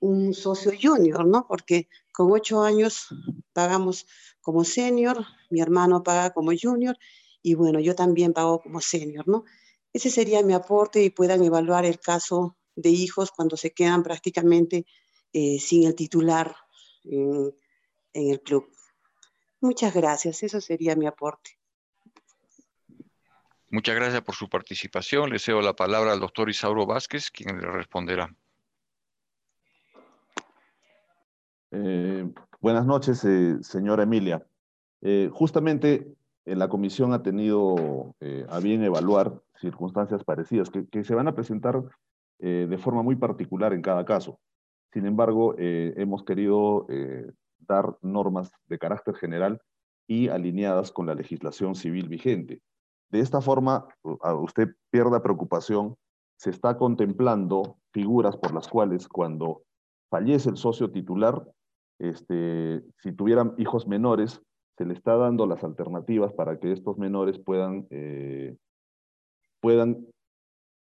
un 0.00 0.34
socio 0.34 0.72
junior, 0.80 1.26
¿no? 1.26 1.46
Porque 1.46 1.88
con 2.12 2.32
ocho 2.32 2.62
años 2.62 3.08
pagamos 3.52 4.06
como 4.40 4.64
senior, 4.64 5.24
mi 5.50 5.60
hermano 5.60 6.02
paga 6.02 6.32
como 6.32 6.52
junior 6.60 6.96
y 7.42 7.54
bueno, 7.54 7.80
yo 7.80 7.94
también 7.94 8.32
pago 8.32 8.60
como 8.60 8.80
senior, 8.80 9.26
¿no? 9.28 9.44
Ese 9.92 10.10
sería 10.10 10.42
mi 10.42 10.52
aporte 10.52 11.02
y 11.02 11.10
puedan 11.10 11.42
evaluar 11.42 11.84
el 11.84 11.98
caso 11.98 12.56
de 12.76 12.90
hijos 12.90 13.30
cuando 13.30 13.56
se 13.56 13.72
quedan 13.72 14.02
prácticamente 14.02 14.86
eh, 15.32 15.58
sin 15.58 15.86
el 15.86 15.94
titular 15.94 16.54
en, 17.04 17.54
en 18.12 18.30
el 18.30 18.40
club. 18.40 18.70
Muchas 19.60 19.94
gracias, 19.94 20.42
eso 20.42 20.60
sería 20.60 20.94
mi 20.94 21.06
aporte. 21.06 21.58
Muchas 23.70 23.96
gracias 23.96 24.22
por 24.22 24.34
su 24.34 24.48
participación. 24.48 25.30
Le 25.30 25.38
cedo 25.38 25.60
la 25.60 25.74
palabra 25.74 26.12
al 26.12 26.20
doctor 26.20 26.48
Isauro 26.48 26.86
Vázquez, 26.86 27.30
quien 27.30 27.60
le 27.60 27.70
responderá. 27.70 28.34
Eh, 31.70 32.26
buenas 32.60 32.86
noches, 32.86 33.24
eh, 33.24 33.58
señora 33.60 34.04
Emilia. 34.04 34.46
Eh, 35.02 35.30
justamente 35.32 36.14
la 36.44 36.68
comisión 36.68 37.12
ha 37.12 37.22
tenido 37.22 38.14
eh, 38.20 38.46
a 38.48 38.58
bien 38.58 38.82
evaluar 38.82 39.42
circunstancias 39.60 40.24
parecidas 40.24 40.70
que, 40.70 40.86
que 40.88 41.04
se 41.04 41.14
van 41.14 41.28
a 41.28 41.34
presentar 41.34 41.82
eh, 42.38 42.66
de 42.68 42.78
forma 42.78 43.02
muy 43.02 43.16
particular 43.16 43.74
en 43.74 43.82
cada 43.82 44.04
caso. 44.04 44.40
Sin 44.92 45.04
embargo, 45.04 45.54
hemos 45.58 46.24
querido 46.24 46.86
dar 47.58 47.98
normas 48.00 48.50
de 48.68 48.78
carácter 48.78 49.14
general 49.16 49.60
y 50.06 50.28
alineadas 50.28 50.92
con 50.92 51.04
la 51.04 51.14
legislación 51.14 51.74
civil 51.74 52.08
vigente. 52.08 52.62
De 53.10 53.20
esta 53.20 53.42
forma, 53.42 53.86
usted 54.40 54.68
pierda 54.90 55.22
preocupación, 55.22 55.94
se 56.38 56.48
está 56.48 56.78
contemplando 56.78 57.76
figuras 57.92 58.38
por 58.38 58.54
las 58.54 58.66
cuales 58.66 59.08
cuando 59.08 59.60
fallece 60.08 60.48
el 60.48 60.56
socio 60.56 60.90
titular, 60.90 61.46
este, 61.98 62.82
si 62.98 63.12
tuvieran 63.12 63.54
hijos 63.58 63.86
menores, 63.86 64.42
se 64.76 64.84
le 64.84 64.94
está 64.94 65.16
dando 65.16 65.46
las 65.46 65.64
alternativas 65.64 66.32
para 66.32 66.58
que 66.58 66.72
estos 66.72 66.98
menores 66.98 67.38
puedan, 67.38 67.86
eh, 67.90 68.56
puedan 69.60 70.06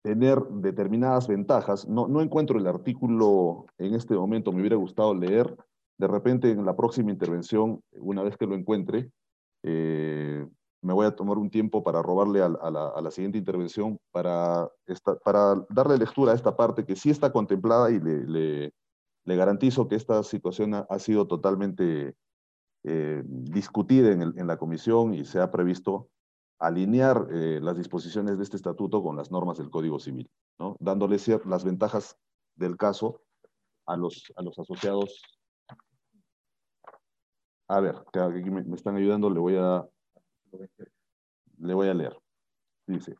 tener 0.03 0.39
determinadas 0.49 1.27
ventajas. 1.27 1.87
No, 1.87 2.07
no 2.07 2.21
encuentro 2.21 2.59
el 2.59 2.67
artículo 2.67 3.65
en 3.77 3.95
este 3.95 4.15
momento, 4.15 4.51
me 4.51 4.59
hubiera 4.61 4.75
gustado 4.75 5.13
leer. 5.13 5.55
De 5.97 6.07
repente 6.07 6.51
en 6.51 6.65
la 6.65 6.75
próxima 6.75 7.11
intervención, 7.11 7.81
una 7.91 8.23
vez 8.23 8.37
que 8.37 8.45
lo 8.45 8.55
encuentre, 8.55 9.11
eh, 9.63 10.47
me 10.81 10.93
voy 10.93 11.05
a 11.05 11.15
tomar 11.15 11.37
un 11.37 11.49
tiempo 11.49 11.83
para 11.83 12.01
robarle 12.01 12.41
a, 12.41 12.47
la, 12.47 13.11
siguiente 13.11 13.37
intervención 13.37 13.99
para, 14.11 14.69
para 15.23 15.55
darle 15.69 15.97
lectura 15.97 16.31
a 16.31 16.35
esta 16.35 16.55
parte 16.55 16.85
que 16.85 16.95
sí 16.95 17.09
está 17.09 17.31
contemplada 17.31 17.91
y 17.91 17.99
le, 17.99 18.71
garantizo 19.25 19.87
que 19.87 19.95
esta 19.95 20.23
situación 20.23 20.73
ha, 20.73 20.99
sido 20.99 21.27
totalmente 21.27 22.15
eh, 22.83 23.23
discutida 23.25 24.11
en, 24.11 24.47
la 24.47 24.57
comisión 24.57 25.13
y 25.13 25.25
se 25.25 25.39
ha 25.39 25.51
previsto 25.51 26.09
alinear 26.59 27.27
eh, 27.31 27.59
las 27.61 27.77
disposiciones 27.77 28.37
de 28.37 28.43
este 28.43 28.57
estatuto 28.57 29.03
con 29.03 29.15
las 29.15 29.31
normas 29.31 29.57
del 29.57 29.69
Código 29.69 29.99
Civil, 29.99 30.29
¿no? 30.59 30.75
dándole 30.79 31.17
las 31.45 31.63
ventajas 31.63 32.17
del 32.55 32.75
caso 32.75 33.21
a 33.85 33.95
los, 33.95 34.31
a 34.35 34.41
los 34.41 34.57
asociados. 34.59 35.21
A 37.67 37.79
ver, 37.79 37.95
aquí 38.13 38.49
me, 38.49 38.63
me 38.63 38.75
están 38.75 38.95
ayudando, 38.95 39.29
le 39.29 39.39
voy 39.39 39.55
a 39.57 39.87
le 41.59 41.73
voy 41.73 41.87
a 41.87 41.93
leer. 41.93 42.17
Dice, 42.87 43.15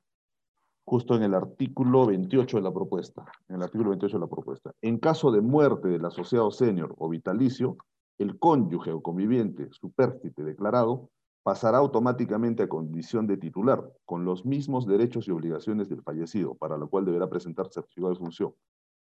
justo 0.90 1.16
en 1.16 1.22
el 1.22 1.36
artículo 1.36 2.08
28 2.08 2.58
de 2.58 2.64
la 2.64 2.74
propuesta, 2.74 3.24
en 3.48 3.58
el 3.58 3.62
artículo 3.62 3.92
28 3.92 4.18
de 4.18 4.22
la 4.22 4.28
propuesta, 4.28 4.72
en 4.82 4.98
caso 4.98 5.32
de 5.32 5.40
muerte 5.40 5.88
del 5.88 6.04
asociado 6.04 6.50
senior 6.50 6.96
o 6.98 7.08
vitalicio, 7.08 7.78
el 8.18 8.40
cónyuge 8.40 8.92
o 8.92 9.04
conviviente 9.04 9.70
supérstite 9.72 10.44
declarado 10.44 11.12
pasará 11.44 11.78
automáticamente 11.78 12.64
a 12.64 12.68
condición 12.68 13.28
de 13.28 13.38
titular, 13.38 13.88
con 14.04 14.26
los 14.26 14.48
mismos 14.48 14.88
derechos 14.88 15.28
y 15.28 15.32
obligaciones 15.32 15.90
del 15.90 16.02
fallecido, 16.02 16.56
para 16.56 16.76
lo 16.76 16.90
cual 16.90 17.06
deberá 17.06 17.30
presentar 17.30 17.68
certificado 17.72 18.10
de 18.10 18.20
función. 18.20 18.56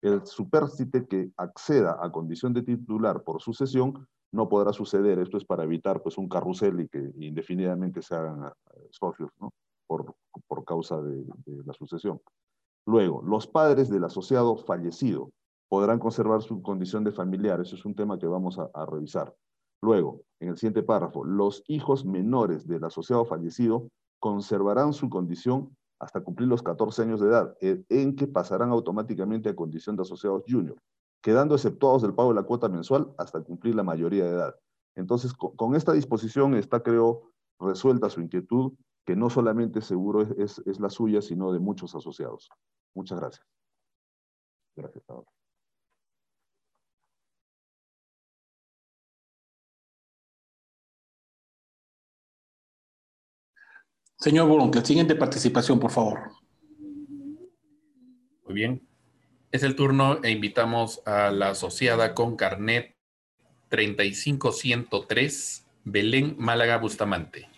El 0.03 0.27
supérstite 0.27 1.07
que 1.07 1.31
acceda 1.37 1.97
a 2.01 2.11
condición 2.11 2.53
de 2.55 2.63
titular 2.63 3.23
por 3.23 3.41
sucesión 3.41 4.05
no 4.33 4.49
podrá 4.49 4.73
suceder. 4.73 5.21
Esto 5.21 5.37
es 5.37 5.45
para 5.45 5.63
evitar 5.63 6.03
pues, 6.03 6.19
un 6.19 6.29
carrusel 6.29 6.81
y 6.81 6.89
que 6.89 7.13
indefinidamente 7.21 8.03
se 8.03 8.17
hagan 8.17 8.47
eh, 8.47 8.89
socios 8.91 9.31
¿no? 9.41 9.53
Por, 9.89 10.15
por 10.47 10.65
causa 10.65 11.03
de, 11.03 11.27
la 11.65 11.73
sucesión. 11.73 12.21
Luego, 12.87 13.21
los 13.23 13.49
padres 13.49 13.91
del 13.91 14.05
asociado 14.05 14.57
fallecido 14.57 15.31
podrán 15.69 15.99
conservar 15.99 16.43
su 16.43 16.63
condición 16.63 17.03
de 17.03 17.11
familiar. 17.11 17.61
Eso 17.61 17.75
es 17.75 17.85
un 17.85 17.97
tema 17.97 18.19
que 18.19 18.29
vamos 18.29 18.59
a, 18.61 18.71
a 18.73 18.87
revisar. 18.87 19.35
Luego, 19.83 20.23
en 20.41 20.51
el 20.51 20.57
siguiente 20.57 20.85
párrafo, 20.85 21.25
los 21.25 21.65
hijos 21.67 22.05
menores 22.05 22.69
del 22.69 22.85
asociado 22.85 23.25
fallecido 23.25 23.89
conservarán 24.21 24.93
su 24.93 25.11
condición 25.11 25.77
hasta 25.99 26.21
cumplir 26.21 26.49
los 26.49 26.63
14 26.63 27.03
años 27.03 27.21
de 27.21 27.29
edad, 27.29 27.57
en 27.61 28.15
que 28.15 28.29
pasarán 28.29 28.71
automáticamente 28.71 29.49
a 29.49 29.57
condición 29.57 29.97
de 29.97 30.03
asociados 30.03 30.45
junior 30.47 30.77
quedando 31.23 31.55
exceptuados 31.55 32.03
del 32.03 32.15
pago 32.15 32.31
de 32.31 32.37
la 32.37 32.43
cuota 32.43 32.69
mensual 32.69 33.13
hasta 33.19 33.43
cumplir 33.43 33.75
la 33.75 33.83
mayoría 33.83 34.25
de 34.25 34.31
edad. 34.31 34.55
Entonces, 34.95 35.33
con, 35.33 35.75
esta 35.75 35.93
disposición 35.93 36.55
está, 36.55 36.83
creo, 36.83 37.31
resuelta 37.61 38.11
su 38.11 38.21
inquietud, 38.21 38.73
que 39.09 39.17
no 39.17 39.31
solamente 39.31 39.81
seguro 39.81 40.21
es, 40.21 40.59
es, 40.67 40.81
la 40.81 40.91
suya, 40.91 41.23
sino 41.23 41.51
de 41.51 41.59
muchos 41.59 41.95
asociados. 41.95 42.51
Muchas 42.95 43.19
gracias. 43.19 43.47
Gracias. 44.77 45.03
Señor 54.19 54.47
Bolón, 54.47 54.71
siguiente 54.85 55.15
participación, 55.15 55.81
por 55.81 55.91
favor. 55.91 56.31
Muy 58.45 58.55
bien. 58.55 58.87
Es 59.51 59.63
el 59.63 59.75
turno 59.75 60.23
e 60.23 60.31
invitamos 60.33 61.01
a 61.07 61.31
la 61.31 61.53
asociada 61.53 62.15
con 62.15 62.37
carnet 62.37 62.95
35103, 63.71 65.67
Belén 65.85 66.37
Málaga 66.39 66.77
Bustamante. 66.77 67.49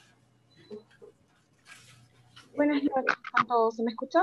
Buenas 2.60 2.84
noches 2.84 3.16
a 3.32 3.46
todos. 3.46 3.76
¿Se 3.76 3.82
me 3.82 3.90
escucha? 3.90 4.22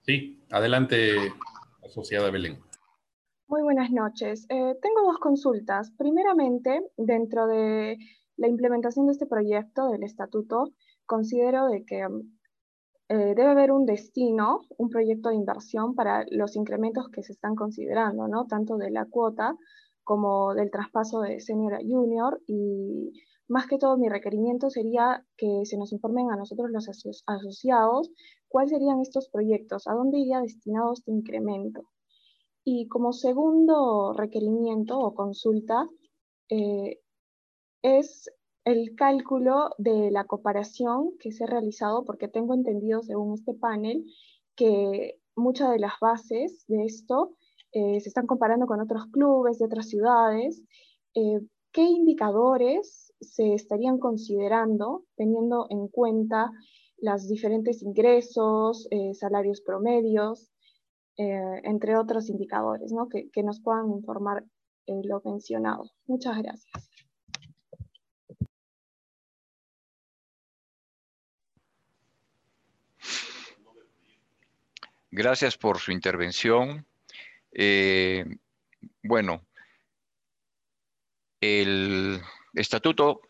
Sí, 0.00 0.42
adelante, 0.50 1.32
asociada 1.84 2.28
Belén. 2.32 2.58
Muy 3.46 3.62
buenas 3.62 3.92
noches. 3.92 4.44
Eh, 4.48 4.74
tengo 4.82 5.02
dos 5.06 5.18
consultas. 5.20 5.92
Primeramente, 5.96 6.82
dentro 6.96 7.46
de 7.46 7.96
la 8.38 8.48
implementación 8.48 9.06
de 9.06 9.12
este 9.12 9.26
proyecto 9.26 9.88
del 9.88 10.02
estatuto, 10.02 10.72
considero 11.06 11.68
de 11.68 11.84
que 11.84 12.00
eh, 13.08 13.34
debe 13.36 13.46
haber 13.46 13.70
un 13.70 13.86
destino, 13.86 14.62
un 14.76 14.90
proyecto 14.90 15.28
de 15.28 15.36
inversión 15.36 15.94
para 15.94 16.26
los 16.28 16.56
incrementos 16.56 17.08
que 17.10 17.22
se 17.22 17.34
están 17.34 17.54
considerando, 17.54 18.26
¿no? 18.26 18.46
tanto 18.48 18.78
de 18.78 18.90
la 18.90 19.04
cuota 19.04 19.54
como 20.02 20.54
del 20.54 20.72
traspaso 20.72 21.20
de 21.20 21.38
senior 21.38 21.74
a 21.74 21.78
junior. 21.78 22.42
Y 22.48 23.12
más 23.50 23.66
que 23.66 23.78
todo 23.78 23.98
mi 23.98 24.08
requerimiento 24.08 24.70
sería 24.70 25.26
que 25.36 25.62
se 25.64 25.76
nos 25.76 25.92
informen 25.92 26.30
a 26.30 26.36
nosotros 26.36 26.70
los 26.70 26.88
asociados 27.26 28.10
cuáles 28.48 28.70
serían 28.70 29.00
estos 29.00 29.28
proyectos, 29.28 29.88
a 29.88 29.92
dónde 29.92 30.18
iría 30.18 30.40
destinado 30.40 30.92
este 30.92 31.10
incremento. 31.10 31.82
Y 32.62 32.86
como 32.86 33.12
segundo 33.12 34.12
requerimiento 34.12 34.98
o 35.00 35.14
consulta, 35.14 35.88
eh, 36.48 37.00
es 37.82 38.30
el 38.64 38.94
cálculo 38.94 39.70
de 39.78 40.12
la 40.12 40.24
comparación 40.24 41.18
que 41.18 41.32
se 41.32 41.42
ha 41.42 41.48
realizado, 41.48 42.04
porque 42.04 42.28
tengo 42.28 42.54
entendido 42.54 43.02
según 43.02 43.34
este 43.34 43.54
panel 43.54 44.04
que 44.54 45.18
muchas 45.34 45.70
de 45.70 45.80
las 45.80 45.94
bases 46.00 46.64
de 46.68 46.84
esto 46.84 47.36
eh, 47.72 47.98
se 48.00 48.08
están 48.08 48.28
comparando 48.28 48.66
con 48.66 48.80
otros 48.80 49.06
clubes 49.06 49.58
de 49.58 49.64
otras 49.64 49.88
ciudades. 49.88 50.62
Eh, 51.14 51.40
¿Qué 51.72 51.82
indicadores 51.82 53.09
se 53.20 53.54
estarían 53.54 53.98
considerando 53.98 55.04
teniendo 55.16 55.66
en 55.70 55.88
cuenta 55.88 56.50
los 56.98 57.28
diferentes 57.28 57.82
ingresos, 57.82 58.86
eh, 58.90 59.14
salarios 59.14 59.60
promedios, 59.60 60.50
entre 61.16 61.98
otros 61.98 62.30
indicadores, 62.30 62.92
¿no? 62.92 63.10
que, 63.10 63.28
que 63.30 63.42
nos 63.42 63.60
puedan 63.60 63.90
informar 63.90 64.42
lo 64.86 65.20
mencionado? 65.24 65.90
Muchas 66.06 66.38
gracias. 66.38 66.90
Gracias 75.12 75.56
por 75.56 75.78
su 75.78 75.90
intervención. 75.90 76.86
Eh, 77.52 78.24
bueno, 79.02 79.44
el 81.40 82.20
estatuto 82.54 83.20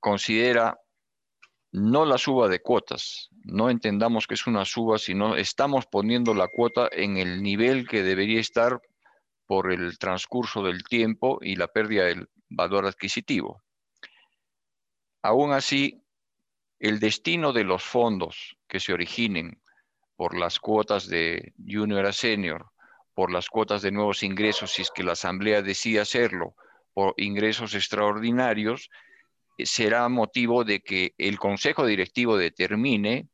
considera 0.00 0.78
no 1.72 2.04
la 2.04 2.16
suba 2.16 2.48
de 2.48 2.60
cuotas, 2.60 3.28
no 3.44 3.68
entendamos 3.68 4.26
que 4.26 4.34
es 4.34 4.46
una 4.46 4.64
suba, 4.64 4.98
sino 4.98 5.36
estamos 5.36 5.86
poniendo 5.86 6.32
la 6.32 6.48
cuota 6.48 6.88
en 6.90 7.16
el 7.16 7.42
nivel 7.42 7.86
que 7.86 8.02
debería 8.02 8.40
estar 8.40 8.80
por 9.46 9.72
el 9.72 9.98
transcurso 9.98 10.62
del 10.62 10.82
tiempo 10.84 11.38
y 11.42 11.56
la 11.56 11.68
pérdida 11.68 12.04
del 12.04 12.28
valor 12.48 12.86
adquisitivo. 12.86 13.62
Aún 15.22 15.52
así, 15.52 16.02
el 16.78 16.98
destino 16.98 17.52
de 17.52 17.64
los 17.64 17.82
fondos 17.82 18.56
que 18.68 18.80
se 18.80 18.92
originen 18.92 19.60
por 20.16 20.36
las 20.36 20.58
cuotas 20.58 21.08
de 21.08 21.52
junior 21.58 22.06
a 22.06 22.12
senior, 22.12 22.70
por 23.14 23.32
las 23.32 23.48
cuotas 23.48 23.82
de 23.82 23.92
nuevos 23.92 24.22
ingresos, 24.22 24.72
si 24.72 24.82
es 24.82 24.90
que 24.90 25.02
la 25.02 25.12
Asamblea 25.12 25.62
decide 25.62 26.00
hacerlo, 26.00 26.54
por 26.96 27.12
ingresos 27.18 27.74
extraordinarios, 27.74 28.88
eh, 29.58 29.66
será 29.66 30.08
motivo 30.08 30.64
de 30.64 30.80
que 30.80 31.12
el 31.18 31.38
Consejo 31.38 31.84
Directivo 31.84 32.38
determine 32.38 33.28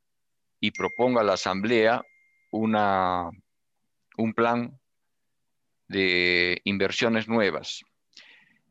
y 0.58 0.72
proponga 0.72 1.20
a 1.20 1.24
la 1.24 1.34
Asamblea 1.34 2.02
una, 2.50 3.30
un 4.16 4.34
plan 4.34 4.80
de 5.86 6.60
inversiones 6.64 7.28
nuevas. 7.28 7.84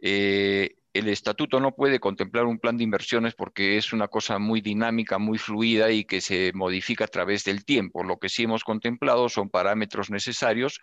Eh, 0.02 0.76
el 0.92 1.08
estatuto 1.08 1.62
no 1.62 1.74
puede 1.74 2.02
contemplar 2.02 2.44
un 2.44 2.60
plan 2.60 2.76
de 2.76 2.84
inversiones 2.84 3.34
porque 3.34 3.78
es 3.78 3.94
una 3.94 4.10
cosa 4.10 4.40
muy 4.40 4.60
dinámica, 4.60 5.20
muy 5.20 5.38
fluida 5.38 5.90
y 5.90 6.04
que 6.04 6.20
se 6.20 6.52
modifica 6.54 7.06
a 7.06 7.08
través 7.16 7.46
del 7.46 7.64
tiempo. 7.64 8.04
Lo 8.04 8.18
que 8.18 8.28
sí 8.28 8.44
hemos 8.44 8.66
contemplado 8.66 9.30
son 9.30 9.50
parámetros 9.50 10.10
necesarios 10.10 10.82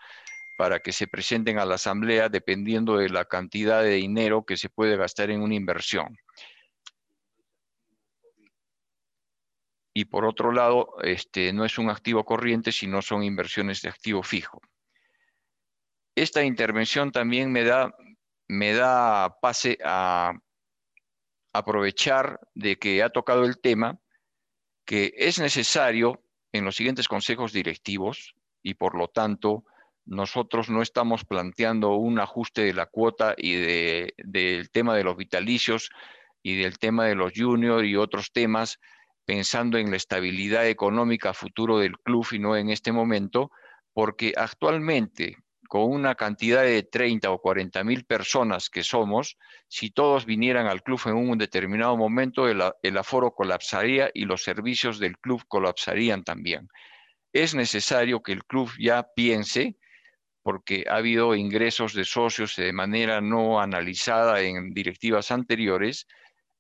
para 0.59 0.81
que 0.81 0.93
se 0.93 1.07
presenten 1.07 1.59
a 1.59 1.65
la 1.65 1.77
Asamblea 1.77 2.29
dependiendo 2.29 2.99
de 2.99 3.09
la 3.09 3.25
cantidad 3.25 3.83
de 3.83 3.95
dinero 3.95 4.45
que 4.45 4.59
se 4.59 4.69
puede 4.69 4.97
gastar 4.97 5.31
en 5.31 5.41
una 5.41 5.55
inversión. 5.55 6.19
y 9.99 10.05
por 10.05 10.25
otro 10.25 10.53
lado, 10.53 10.95
este, 11.03 11.53
no 11.53 11.65
es 11.65 11.77
un 11.77 11.91
activo 11.91 12.25
corriente, 12.25 12.71
sino 12.71 13.03
son 13.03 13.25
inversiones 13.25 13.83
de 13.83 13.89
activo 13.89 14.23
fijo. 14.23 14.61
Esta 16.15 16.45
intervención 16.45 17.11
también 17.11 17.51
me 17.51 17.65
da, 17.65 17.93
me 18.47 18.75
da 18.75 19.41
pase 19.41 19.77
a 19.85 20.35
aprovechar 21.53 22.39
de 22.55 22.79
que 22.79 23.03
ha 23.03 23.11
tocado 23.11 23.45
el 23.45 23.59
tema 23.59 23.99
que 24.85 25.13
es 25.17 25.41
necesario 25.41 26.23
en 26.53 26.65
los 26.65 26.77
siguientes 26.77 27.09
consejos 27.09 27.53
directivos 27.53 28.37
y 28.63 28.75
por 28.75 28.97
lo 28.97 29.09
tanto 29.09 29.65
nosotros 30.09 30.71
no 30.71 30.81
estamos 30.81 31.25
planteando 31.25 31.95
un 31.95 32.19
ajuste 32.19 32.63
de 32.63 32.73
la 32.73 32.87
cuota 32.87 33.35
y 33.37 33.55
del 33.55 34.71
tema 34.71 34.97
de 34.97 35.05
los 35.05 35.17
vitalicios 35.17 35.91
y 36.43 36.57
del 36.57 36.79
tema 36.79 37.05
de 37.05 37.15
los 37.15 37.33
juniors 37.37 37.87
y 37.87 37.95
otros 37.97 38.33
temas 38.33 38.79
pensando 39.27 39.77
en 39.77 39.91
la 39.91 39.99
estabilidad 39.99 40.67
económica 40.67 41.35
futuro 41.35 41.79
del 41.79 41.99
club 41.99 42.27
y 42.33 42.39
no 42.39 42.57
en 42.57 42.71
este 42.71 42.93
momento, 42.93 43.51
porque 43.93 44.33
actualmente 44.35 45.37
con 45.69 45.83
una 45.83 46.15
cantidad 46.15 46.63
de 46.63 46.83
30 46.83 47.31
o 47.31 47.39
40 47.43 47.85
mil 47.85 48.07
personas 48.07 48.71
que 48.71 48.83
somos, 48.83 49.37
si 49.69 49.91
todos 49.91 50.25
vinieran 50.25 50.67
al 50.67 50.83
club 50.83 51.03
en 51.05 51.17
un 51.17 51.37
determinado 51.37 51.95
momento, 51.99 52.49
el, 52.49 52.63
el, 52.83 52.97
aforo 52.97 53.33
colapsaría 53.33 54.11
y 54.15 54.25
los 54.25 54.43
servicios 54.43 54.99
del 54.99 55.19
club 55.19 55.43
colapsarían 55.47 56.25
también. 56.25 56.69
Es 57.35 57.55
necesario 57.55 58.23
que 58.23 58.33
el 58.33 58.45
club 58.45 58.71
ya 58.79 59.07
piense, 59.15 59.77
porque 60.43 60.85
ha 60.89 60.97
habido 60.97 61.35
ingresos 61.35 61.95
de 61.95 62.05
socios 62.05 62.57
de 62.57 62.73
manera 62.73 63.21
no 63.21 63.61
analizada 63.61 64.41
en 64.41 64.73
directivas 64.73 65.31
anteriores, 65.31 66.07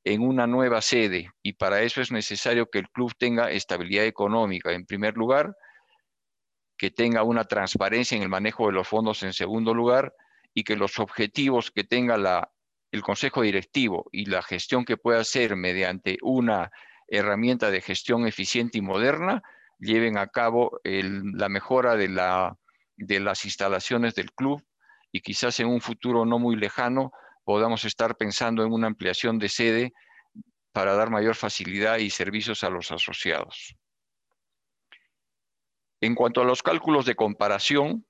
en 0.04 0.22
una 0.22 0.46
nueva 0.46 0.80
sede 0.80 1.30
y 1.42 1.54
para 1.54 1.82
eso 1.82 2.00
es 2.00 2.10
necesario 2.10 2.70
que 2.70 2.78
el 2.78 2.88
club 2.88 3.12
tenga 3.18 3.50
estabilidad 3.50 4.04
económica. 4.04 4.72
En 4.72 4.86
primer 4.86 5.16
lugar, 5.16 5.54
que 6.76 6.90
tenga 6.90 7.24
una 7.24 7.44
transparencia 7.44 8.16
en 8.16 8.22
el 8.22 8.28
manejo 8.28 8.66
de 8.66 8.72
los 8.72 8.88
fondos 8.88 9.22
en 9.22 9.32
segundo 9.32 9.74
lugar 9.74 10.14
y 10.54 10.64
que 10.64 10.76
los 10.76 10.98
objetivos 10.98 11.70
que 11.70 11.84
tenga 11.84 12.16
la, 12.16 12.50
el 12.92 13.02
consejo 13.02 13.42
directivo 13.42 14.06
y 14.12 14.26
la 14.26 14.42
gestión 14.42 14.84
que 14.84 14.96
pueda 14.96 15.20
hacer 15.20 15.56
mediante 15.56 16.18
una 16.22 16.70
herramienta 17.08 17.70
de 17.70 17.80
gestión 17.80 18.26
eficiente 18.26 18.78
y 18.78 18.82
moderna 18.82 19.42
lleven 19.78 20.16
a 20.18 20.28
cabo 20.28 20.80
la 20.84 21.48
mejora 21.48 21.96
de, 21.96 22.08
la, 22.08 22.56
de 22.98 23.20
las 23.20 23.44
instalaciones 23.44 24.14
del 24.14 24.32
club 24.32 24.62
y 25.10 25.20
quizás 25.20 25.58
en 25.60 25.68
un 25.68 25.80
futuro 25.80 26.26
no 26.26 26.38
muy 26.38 26.56
lejano 26.56 27.12
podamos 27.44 27.84
estar 27.84 28.16
pensando 28.16 28.62
en 28.62 28.72
una 28.72 28.88
ampliación 28.88 29.38
de 29.38 29.48
sede 29.48 29.92
para 30.72 30.94
dar 30.94 31.10
mayor 31.10 31.34
facilidad 31.34 31.98
y 31.98 32.10
servicios 32.10 32.62
a 32.62 32.70
los 32.70 32.92
asociados. 32.92 33.74
En 36.00 36.14
cuanto 36.14 36.42
a 36.42 36.44
los 36.44 36.62
cálculos 36.62 37.06
de 37.06 37.14
comparación, 37.14 38.04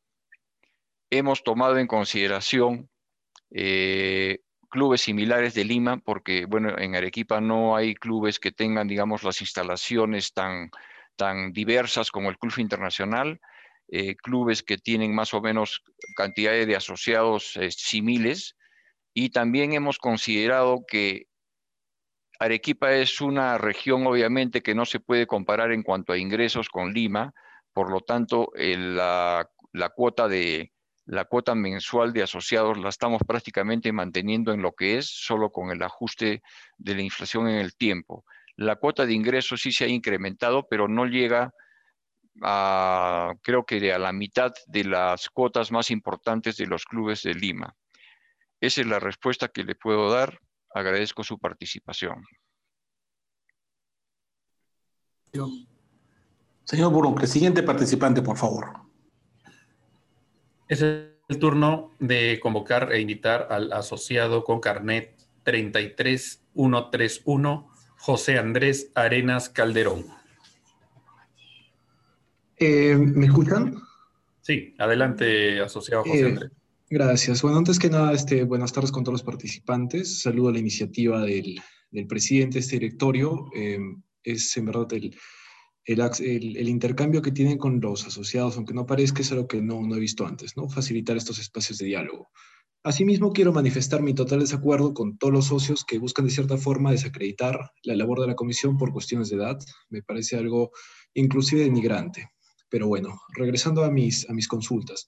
hemos 1.10 1.43
tomado 1.43 1.78
en 1.78 1.86
consideración 1.86 2.90
eh, 3.51 4.40
clubes 4.69 5.02
similares 5.02 5.55
de 5.55 5.65
Lima, 5.65 5.98
porque 5.98 6.44
bueno, 6.47 6.77
en 6.78 6.97
Arequipa 6.97 7.40
no 7.40 7.77
hay 7.77 7.94
clubes 7.94 8.39
que 8.39 8.52
tengan, 8.52 8.89
digamos, 8.89 9.23
las 9.23 9.40
instalaciones 9.40 10.32
tan, 10.32 10.70
tan 11.16 11.52
diversas 11.52 12.10
como 12.10 12.28
el 12.28 12.39
Club 12.39 12.59
Internacional, 12.59 13.40
eh, 13.89 14.16
clubes 14.16 14.62
que 14.62 14.78
tienen 14.78 15.15
más 15.15 15.32
o 15.35 15.40
menos 15.40 15.82
cantidades 16.15 16.66
de 16.66 16.77
asociados 16.77 17.56
eh, 17.56 17.70
similares, 17.70 18.56
y 19.15 19.31
también 19.31 19.73
hemos 19.73 19.98
considerado 19.98 20.85
que 20.86 21.27
Arequipa 22.39 22.93
es 22.93 23.20
una 23.20 23.59
región 23.59 24.06
obviamente 24.06 24.62
que 24.62 24.74
no 24.74 24.85
se 24.85 25.01
puede 25.01 25.27
comparar 25.27 25.73
en 25.73 25.82
cuanto 25.82 26.12
a 26.12 26.19
ingresos 26.19 26.69
con 26.69 26.93
Lima, 26.93 27.32
por 27.73 27.90
lo 27.90 28.01
tanto, 28.01 28.52
la, 28.55 29.48
cuota 29.94 30.28
de, 30.28 30.73
la 31.06 31.24
cuota 31.24 31.55
mensual 31.55 32.12
de 32.12 32.23
asociados 32.23 32.78
la 32.78 32.90
estamos 32.90 33.23
prácticamente 33.27 33.93
manteniendo 33.93 34.52
en 34.52 34.62
lo 34.62 34.73
que 34.73 34.98
es, 34.98 35.06
solo 35.09 35.51
con 35.51 35.70
el 35.70 35.82
ajuste 35.82 36.43
de 36.77 36.94
la 36.94 37.02
inflación 37.02 37.48
en 37.48 37.56
el 37.56 37.74
tiempo. 37.77 38.24
La 38.56 38.77
cuota 38.77 39.06
de 39.06 39.15
ingresos 39.15 39.62
sí 39.62 39.73
se 39.73 39.85
ha 39.85 39.89
incrementado, 39.89 40.66
pero 40.69 40.89
no 40.89 41.06
llega 41.06 41.55
a, 42.43 43.35
creo 43.43 43.65
que 43.65 43.93
a 43.93 43.98
la 43.98 44.12
mitad 44.12 44.52
de 44.66 44.85
las 44.85 45.28
cuotas 45.28 45.73
más 45.73 45.90
importantes 45.90 46.56
de 46.56 46.66
los 46.66 46.85
clubes 46.85 47.23
de 47.23 47.35
Lima. 47.35 47.74
Esa 48.60 48.81
es 48.81 48.86
la 48.86 48.98
respuesta 48.98 49.48
que 49.48 49.65
le 49.65 49.74
puedo 49.74 50.10
dar. 50.10 50.40
Agradezco 50.74 51.24
su 51.24 51.39
participación. 51.39 52.24
Señor 56.65 56.93
Buruncle, 56.93 57.27
siguiente 57.27 57.62
participante, 57.62 58.23
por 58.23 58.36
favor. 58.36 58.73
Es 60.69 60.82
el 60.82 61.39
turno 61.39 61.94
de 61.98 62.39
convocar 62.43 62.93
e 62.93 63.01
invitar 63.01 63.48
al 63.51 63.73
asociado 63.73 64.44
con 64.44 64.60
carnet 64.60 65.16
33131, 65.44 67.70
José 67.97 68.39
Andrés 68.39 68.93
Arenas 68.94 69.48
Calderón. 69.48 70.18
Eh, 72.59 72.97
¿Me 72.97 73.26
escuchan? 73.26 73.74
Sí, 74.40 74.74
adelante, 74.78 75.60
asociado 75.60 76.02
José 76.05 76.20
Eh, 76.20 76.24
Andrés. 76.26 76.51
Gracias. 76.90 77.43
Bueno, 77.43 77.59
antes 77.59 77.78
que 77.78 77.90
nada, 77.90 78.12
este, 78.12 78.44
buenas 78.44 78.72
tardes 78.72 78.90
con 78.93 79.05
todos 79.05 79.14
los 79.14 79.22
participantes. 79.22 80.22
Saludo 80.22 80.48
a 80.48 80.52
la 80.52 80.59
iniciativa 80.59 81.20
del, 81.20 81.60
del 81.90 82.06
presidente 82.06 82.55
de 82.55 82.60
este 82.60 82.76
directorio. 82.78 83.47
Eh, 83.55 83.78
es 84.24 84.56
en 84.56 84.64
verdad 84.64 84.90
el, 84.94 85.14
el, 85.85 85.98
ac- 86.01 86.20
el- 86.24 86.56
el 86.56 86.68
intercambio 86.68 87.20
que 87.20 87.30
tienen 87.32 87.59
con 87.59 87.78
los 87.80 88.06
asociados, 88.06 88.56
aunque 88.56 88.72
no 88.74 88.86
parezca, 88.86 89.20
es 89.20 89.30
algo 89.32 89.47
que 89.47 89.60
no, 89.60 89.82
no 89.82 89.97
he 89.97 90.01
visto 90.01 90.26
antes, 90.26 90.56
¿no? 90.56 90.68
Facilitar 90.70 91.16
estos 91.18 91.39
espacios 91.39 91.78
de 91.78 91.86
diálogo. 91.86 92.30
Asimismo, 92.85 93.32
quiero 93.32 93.52
manifestar 93.52 94.01
mi 94.02 94.14
total 94.14 94.40
desacuerdo 94.40 94.94
con 94.94 95.18
todos 95.18 95.32
los 95.35 95.44
socios 95.47 95.85
que 95.85 95.98
buscan 95.98 96.24
de 96.24 96.30
cierta 96.30 96.56
forma 96.56 96.90
desacreditar 96.93 97.72
la 97.82 97.97
labor 97.97 98.20
de 98.20 98.28
la 98.28 98.35
comisión 98.35 98.78
por 98.78 98.93
cuestiones 98.93 99.28
de 99.28 99.36
edad. 99.36 99.59
Me 99.90 100.02
parece 100.02 100.36
algo 100.36 100.70
inclusive 101.12 101.62
denigrante. 101.62 102.30
Pero 102.69 102.86
bueno, 102.89 103.20
regresando 103.35 103.85
a 103.85 103.90
mis, 103.90 104.28
a 104.28 104.32
mis 104.32 104.49
consultas. 104.49 105.07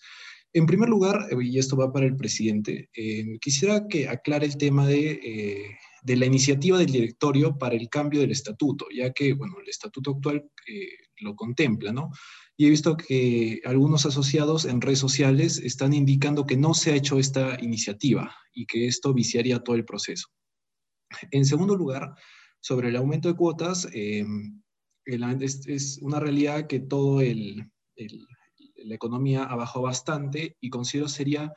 En 0.52 0.66
primer 0.66 0.88
lugar, 0.88 1.28
eh, 1.30 1.36
y 1.40 1.58
esto 1.58 1.76
va 1.76 1.92
para 1.92 2.06
el 2.06 2.16
presidente, 2.16 2.90
eh, 2.94 3.38
quisiera 3.40 3.86
que 3.86 4.08
aclare 4.08 4.46
el 4.46 4.56
tema 4.56 4.86
de, 4.86 5.12
eh, 5.12 5.76
de 6.02 6.16
la 6.16 6.26
iniciativa 6.26 6.78
del 6.78 6.90
directorio 6.90 7.56
para 7.56 7.76
el 7.76 7.88
cambio 7.88 8.20
del 8.20 8.32
estatuto, 8.32 8.86
ya 8.92 9.12
que, 9.12 9.32
bueno, 9.34 9.56
el 9.62 9.68
estatuto 9.68 10.12
actual 10.12 10.50
lo 11.18 11.36
contempla, 11.36 11.92
¿no? 11.92 12.10
Y 12.56 12.66
he 12.66 12.70
visto 12.70 12.96
que 12.96 13.60
algunos 13.64 14.06
asociados 14.06 14.64
en 14.64 14.80
redes 14.80 14.98
sociales 14.98 15.58
están 15.58 15.92
indicando 15.92 16.46
que 16.46 16.56
no 16.56 16.74
se 16.74 16.92
ha 16.92 16.96
hecho 16.96 17.18
esta 17.18 17.58
iniciativa 17.62 18.34
y 18.52 18.66
que 18.66 18.86
esto 18.86 19.12
viciaría 19.12 19.60
todo 19.60 19.76
el 19.76 19.84
proceso. 19.84 20.28
En 21.30 21.44
segundo 21.44 21.76
lugar, 21.76 22.14
sobre 22.60 22.88
el 22.88 22.96
aumento 22.96 23.28
de 23.28 23.36
cuotas, 23.36 23.86
es, 25.04 25.66
es 25.66 25.98
una 26.02 26.20
realidad 26.20 26.66
que 26.66 26.80
todo 26.80 27.20
el, 27.20 27.70
el- 27.96 28.26
la 28.82 28.94
economía 28.94 29.44
ha 29.44 29.56
bajado 29.56 29.82
bastante 29.82 30.56
y 30.60 30.70
considero 30.70 31.06
sería 31.08 31.52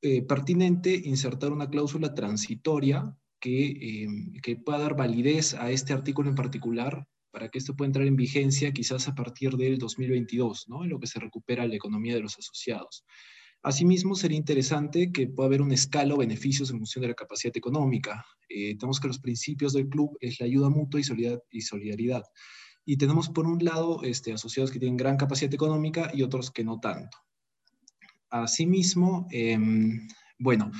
eh, 0.00 0.22
pertinente 0.22 0.94
insertar 0.94 1.52
una 1.52 1.68
cláusula 1.68 2.14
transitoria 2.14 3.16
que, 3.40 3.66
eh, 4.04 4.06
que 4.42 4.56
pueda 4.56 4.78
dar 4.78 4.96
validez 4.96 5.54
a 5.54 5.70
este 5.72 5.92
artículo 5.92 6.28
en 6.28 6.36
particular 6.36 7.04
para 7.32 7.48
que 7.48 7.58
esto 7.58 7.74
pueda 7.74 7.88
entrar 7.88 8.06
en 8.06 8.14
vigencia 8.14 8.72
quizás 8.72 9.08
a 9.08 9.14
partir 9.14 9.56
del 9.56 9.78
2022, 9.78 10.68
¿no? 10.68 10.84
En 10.84 10.90
lo 10.90 11.00
que 11.00 11.06
se 11.08 11.18
recupera 11.18 11.66
la 11.66 11.74
economía 11.74 12.14
de 12.14 12.20
los 12.20 12.38
asociados. 12.38 13.04
Asimismo, 13.64 14.14
sería 14.14 14.36
interesante 14.38 15.10
que 15.12 15.28
pueda 15.28 15.46
haber 15.46 15.62
una 15.62 15.74
escala 15.74 16.14
o 16.14 16.18
beneficios 16.18 16.70
en 16.70 16.78
función 16.78 17.02
de 17.02 17.08
la 17.08 17.14
capacidad 17.14 17.56
económica. 17.56 18.24
Eh, 18.48 18.76
tenemos 18.76 19.00
que 19.00 19.08
los 19.08 19.18
principios 19.20 19.72
del 19.72 19.88
club 19.88 20.16
es 20.20 20.38
la 20.40 20.46
ayuda 20.46 20.68
mutua 20.68 21.00
y 21.00 21.04
solidar- 21.04 21.42
y 21.50 21.60
solidaridad. 21.62 22.22
Y 22.84 22.96
tenemos 22.96 23.28
por 23.28 23.46
un 23.46 23.64
lado 23.64 24.02
este, 24.02 24.32
asociados 24.32 24.70
que 24.70 24.78
tienen 24.78 24.96
gran 24.96 25.16
capacidad 25.16 25.52
económica 25.52 26.10
y 26.12 26.22
otros 26.22 26.50
que 26.50 26.64
no 26.64 26.80
tanto. 26.80 27.18
Asimismo, 28.30 29.26
em, 29.30 30.08
bueno, 30.38 30.70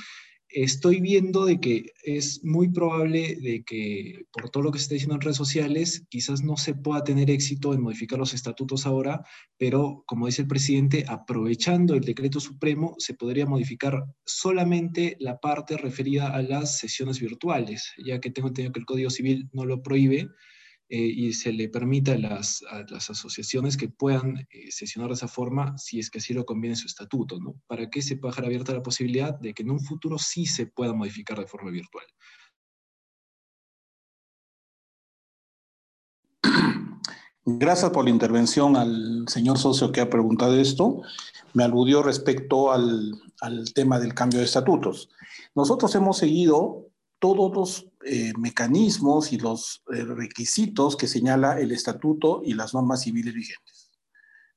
estoy 0.53 1.01
viendo 1.01 1.45
de 1.45 1.61
que 1.61 1.93
es 2.05 2.45
muy 2.45 2.69
probable 2.69 3.37
de 3.37 3.65
que 3.65 4.25
por 4.33 4.51
todo 4.51 4.63
lo 4.63 4.73
que 4.73 4.79
se 4.79 4.85
está 4.85 4.95
diciendo 4.95 5.15
en 5.15 5.21
redes 5.21 5.37
sociales, 5.37 6.05
quizás 6.11 6.43
no 6.43 6.57
se 6.57 6.75
pueda 6.75 7.05
tener 7.05 7.31
éxito 7.31 7.75
en 7.75 7.83
modificar 7.83 8.19
los 8.19 8.35
estatutos 8.35 8.87
ahora, 8.87 9.25
pero 9.57 10.05
como 10.07 10.27
dice 10.27 10.43
el 10.43 10.49
presidente, 10.49 11.05
aprovechando 11.09 11.95
el 11.95 12.03
decreto 12.03 12.41
supremo, 12.41 12.95
se 12.99 13.15
podría 13.15 13.47
modificar 13.47 14.05
solamente 14.25 15.17
la 15.21 15.39
parte 15.41 15.77
referida 15.77 16.29
a 16.29 16.43
las 16.43 16.79
sesiones 16.79 17.21
virtuales, 17.21 17.93
ya 18.05 18.21
que 18.21 18.31
tengo 18.31 18.49
entendido 18.49 18.73
que 18.73 18.81
el 18.81 18.87
Código 18.87 19.11
Civil 19.11 19.49
no 19.53 19.65
lo 19.65 19.83
prohíbe 19.83 20.29
y 20.99 21.33
se 21.33 21.53
le 21.53 21.69
permite 21.69 22.13
a 22.13 22.19
las, 22.19 22.63
a 22.71 22.85
las 22.89 23.09
asociaciones 23.09 23.77
que 23.77 23.89
puedan 23.89 24.47
eh, 24.51 24.71
sesionar 24.71 25.09
de 25.09 25.15
esa 25.15 25.29
forma 25.29 25.77
si 25.79 25.99
es 25.99 26.11
que 26.11 26.19
así 26.19 26.35
lo 26.35 26.45
conviene 26.45 26.77
su 26.77 26.87
estatuto, 26.87 27.39
¿no? 27.41 27.55
Para 27.67 27.89
que 27.89 28.03
se 28.03 28.17
pueda 28.17 28.33
dejar 28.33 28.45
abierta 28.45 28.75
la 28.75 28.83
posibilidad 28.83 29.39
de 29.39 29.55
que 29.55 29.63
en 29.63 29.71
un 29.71 29.81
futuro 29.81 30.19
sí 30.19 30.45
se 30.45 30.67
pueda 30.67 30.93
modificar 30.93 31.39
de 31.39 31.47
forma 31.47 31.71
virtual. 31.71 32.05
Gracias 37.45 37.91
por 37.91 38.05
la 38.05 38.11
intervención 38.11 38.77
al 38.77 39.25
señor 39.29 39.59
socio 39.59 39.91
que 39.91 40.01
ha 40.01 40.11
preguntado 40.11 40.55
esto. 40.61 41.03
Me 41.55 41.65
aludió 41.65 42.03
respecto 42.03 42.71
al, 42.71 43.15
al 43.41 43.73
tema 43.73 43.99
del 43.99 44.15
cambio 44.15 44.39
de 44.39 44.45
estatutos. 44.45 45.09
Nosotros 45.55 45.95
hemos 45.95 46.19
seguido 46.19 46.87
todos 47.19 47.53
los 47.55 47.92
eh, 48.05 48.33
mecanismos 48.39 49.33
y 49.33 49.39
los 49.39 49.83
eh, 49.93 50.05
requisitos 50.05 50.97
que 50.97 51.09
señala 51.09 51.61
el 51.61 51.73
estatuto 51.73 52.43
y 52.45 52.55
las 52.55 52.75
normas 52.75 53.03
civiles 53.03 53.35
vigentes. 53.35 53.91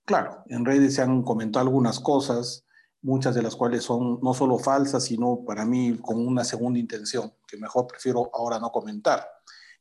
Claro, 0.06 0.44
en 0.48 0.66
redes 0.66 0.96
se 0.96 1.02
han 1.02 1.24
comentado 1.24 1.66
algunas 1.66 2.00
cosas, 2.00 2.66
muchas 3.02 3.36
de 3.36 3.42
las 3.42 3.56
cuales 3.56 3.84
son 3.84 4.20
no 4.22 4.34
solo 4.34 4.58
falsas, 4.60 5.06
sino 5.06 5.44
para 5.46 5.66
mí 5.66 5.98
con 6.02 6.26
una 6.26 6.44
segunda 6.44 6.80
intención, 6.80 7.34
que 7.48 7.58
mejor 7.58 7.88
prefiero 7.88 8.30
ahora 8.34 8.60
no 8.60 8.72
comentar. 8.72 9.28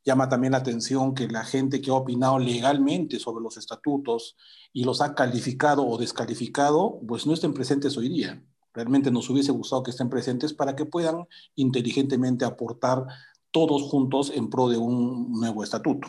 Llama 0.04 0.28
también 0.28 0.52
la 0.52 0.58
atención 0.58 1.14
que 1.14 1.28
la 1.28 1.44
gente 1.44 1.80
que 1.80 1.90
ha 1.90 1.94
opinado 1.94 2.38
legalmente 2.38 3.18
sobre 3.18 3.42
los 3.42 3.56
estatutos 3.56 4.36
y 4.72 4.84
los 4.84 5.00
ha 5.00 5.14
calificado 5.14 5.86
o 5.86 5.96
descalificado, 5.96 7.00
pues 7.06 7.26
no 7.26 7.32
estén 7.32 7.54
presentes 7.54 7.96
hoy 7.96 8.10
día. 8.10 8.42
Realmente 8.74 9.10
nos 9.10 9.30
hubiese 9.30 9.52
gustado 9.52 9.82
que 9.82 9.92
estén 9.92 10.10
presentes 10.10 10.52
para 10.52 10.74
que 10.74 10.84
puedan 10.84 11.26
inteligentemente 11.54 12.44
aportar 12.44 13.06
todos 13.54 13.82
juntos 13.84 14.32
en 14.34 14.50
pro 14.50 14.68
de 14.68 14.76
un 14.76 15.30
nuevo 15.30 15.62
estatuto. 15.62 16.08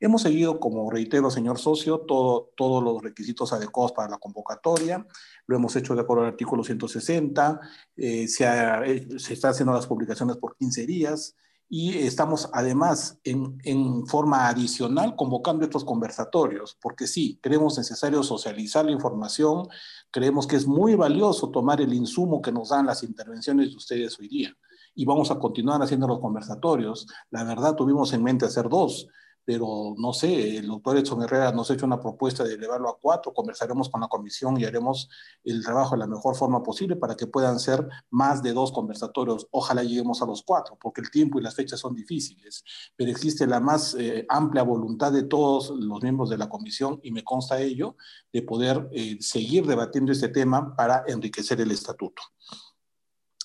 Hemos 0.00 0.22
seguido, 0.22 0.58
como 0.58 0.90
reitero, 0.90 1.30
señor 1.30 1.58
socio, 1.58 1.98
todo, 2.08 2.52
todos 2.56 2.82
los 2.82 3.02
requisitos 3.02 3.52
adecuados 3.52 3.92
para 3.92 4.08
la 4.08 4.16
convocatoria. 4.16 5.06
Lo 5.46 5.56
hemos 5.56 5.76
hecho 5.76 5.94
de 5.94 6.00
acuerdo 6.00 6.22
al 6.22 6.30
artículo 6.30 6.64
160. 6.64 7.60
Eh, 7.98 8.26
se, 8.28 8.46
ha, 8.46 8.82
se 9.18 9.34
está 9.34 9.50
haciendo 9.50 9.74
las 9.74 9.86
publicaciones 9.86 10.38
por 10.38 10.56
15 10.56 10.86
días 10.86 11.36
y 11.68 11.98
estamos 11.98 12.48
además 12.54 13.18
en, 13.24 13.58
en, 13.62 14.06
forma 14.06 14.48
adicional 14.48 15.14
convocando 15.16 15.64
estos 15.64 15.84
conversatorios, 15.84 16.78
porque 16.80 17.06
sí, 17.06 17.38
creemos 17.42 17.76
necesario 17.76 18.22
socializar 18.22 18.86
la 18.86 18.90
información, 18.90 19.68
creemos 20.10 20.46
que 20.46 20.56
es 20.56 20.66
muy 20.66 20.94
valioso 20.94 21.50
tomar 21.50 21.82
el 21.82 21.92
insumo 21.92 22.40
que 22.40 22.50
nos 22.50 22.70
dan 22.70 22.86
las 22.86 23.02
intervenciones 23.02 23.70
de 23.70 23.76
ustedes 23.76 24.18
hoy 24.18 24.28
día 24.28 24.56
y 24.94 25.04
vamos 25.04 25.30
a 25.30 25.38
continuar 25.38 25.82
haciendo 25.82 26.06
los 26.06 26.20
conversatorios. 26.20 27.06
La 27.30 27.44
verdad, 27.44 27.74
tuvimos 27.74 28.12
en 28.12 28.22
mente 28.22 28.46
hacer 28.46 28.68
dos, 28.68 29.08
pero 29.44 29.94
no 29.96 30.12
sé, 30.12 30.58
el 30.58 30.68
doctor 30.68 30.96
Edson 30.96 31.22
Herrera 31.22 31.50
nos 31.50 31.70
ha 31.70 31.74
hecho 31.74 31.86
una 31.86 31.98
propuesta 31.98 32.44
de 32.44 32.54
elevarlo 32.54 32.88
a 32.88 32.98
cuatro, 33.00 33.32
conversaremos 33.32 33.88
con 33.88 34.00
la 34.00 34.06
comisión 34.06 34.60
y 34.60 34.64
haremos 34.64 35.08
el 35.42 35.64
trabajo 35.64 35.96
de 35.96 35.98
la 35.98 36.06
mejor 36.06 36.36
forma 36.36 36.62
posible 36.62 36.94
para 36.94 37.16
que 37.16 37.26
puedan 37.26 37.58
ser 37.58 37.88
más 38.10 38.42
de 38.42 38.52
dos 38.52 38.70
conversatorios. 38.70 39.48
Ojalá 39.50 39.82
lleguemos 39.82 40.22
a 40.22 40.26
los 40.26 40.42
cuatro, 40.44 40.78
porque 40.80 41.00
el 41.00 41.10
tiempo 41.10 41.40
y 41.40 41.42
las 41.42 41.54
fechas 41.54 41.80
son 41.80 41.94
difíciles, 41.94 42.62
pero 42.94 43.10
existe 43.10 43.46
la 43.46 43.58
más 43.58 43.94
eh, 43.94 44.24
amplia 44.28 44.62
voluntad 44.62 45.10
de 45.10 45.24
todos 45.24 45.70
los 45.70 46.02
miembros 46.02 46.30
de 46.30 46.38
la 46.38 46.48
comisión, 46.48 47.00
y 47.02 47.10
me 47.10 47.24
consta 47.24 47.60
ello, 47.60 47.96
de 48.32 48.42
poder 48.42 48.88
eh, 48.92 49.16
seguir 49.20 49.66
debatiendo 49.66 50.12
este 50.12 50.28
tema 50.28 50.76
para 50.76 51.02
enriquecer 51.08 51.60
el 51.60 51.70
estatuto. 51.72 52.22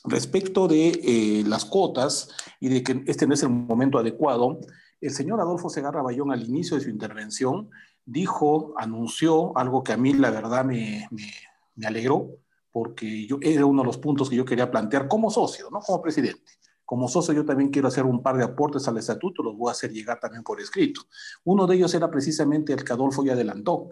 Respecto 0.08 0.68
de 0.68 0.90
eh, 0.90 1.44
las 1.46 1.66
cuotas 1.66 2.30
y 2.60 2.70
de 2.70 2.84
que 2.84 3.04
este 3.08 3.28
no 3.28 3.34
es 3.34 3.44
el 3.44 3.50
momento 3.50 3.98
adecuado, 3.98 4.60
el 5.02 5.12
señor 5.12 5.40
Adolfo 5.40 5.70
Segarra 5.70 6.02
Bayón 6.02 6.32
al 6.32 6.44
inicio 6.44 6.78
de 6.78 6.84
su 6.84 6.90
intervención 6.90 7.70
dijo, 8.06 8.74
anunció 8.78 9.58
algo 9.58 9.84
que 9.84 9.94
a 9.94 9.98
mí 9.98 10.14
la 10.14 10.30
verdad 10.30 10.64
me, 10.64 11.08
me, 11.12 11.88
alegró, 11.88 12.30
porque 12.72 13.26
yo, 13.26 13.38
era 13.42 13.66
uno 13.66 13.82
de 13.82 13.88
los 13.88 13.98
puntos 13.98 14.30
que 14.30 14.36
yo 14.36 14.46
quería 14.46 14.70
plantear 14.70 15.08
como 15.08 15.32
socio, 15.32 15.70
no 15.72 15.80
como 15.80 16.02
presidente. 16.02 16.52
Como 16.86 17.08
socio 17.08 17.34
yo 17.34 17.44
también 17.46 17.72
quiero 17.72 17.88
hacer 17.88 18.06
un 18.06 18.22
par 18.22 18.38
de 18.38 18.44
aportes 18.44 18.88
al 18.88 18.98
estatuto, 18.98 19.42
los 19.42 19.58
voy 19.58 19.70
a 19.70 19.72
hacer 19.72 19.92
llegar 19.92 20.20
también 20.20 20.44
por 20.44 20.62
escrito. 20.62 21.02
Uno 21.44 21.66
de 21.66 21.76
ellos 21.76 21.94
era 21.96 22.12
precisamente 22.12 22.74
el 22.74 22.84
que 22.84 22.94
Adolfo 22.94 23.26
ya 23.26 23.34
adelantó. 23.34 23.90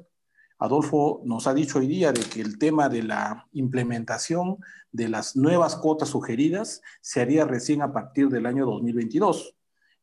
Adolfo 0.64 1.22
nos 1.26 1.46
ha 1.46 1.54
dicho 1.54 1.80
hoy 1.80 1.88
día 1.88 2.14
de 2.14 2.22
que 2.22 2.40
el 2.40 2.58
tema 2.58 2.88
de 2.88 3.04
la 3.04 3.50
implementación 3.52 4.60
de 4.94 5.10
las 5.10 5.36
nuevas 5.36 5.76
cuotas 5.76 6.08
sugeridas 6.08 6.82
se 7.02 7.20
haría 7.20 7.44
recién 7.44 7.82
a 7.82 7.92
partir 7.92 8.30
del 8.30 8.46
año 8.46 8.66
2022. 8.66 9.56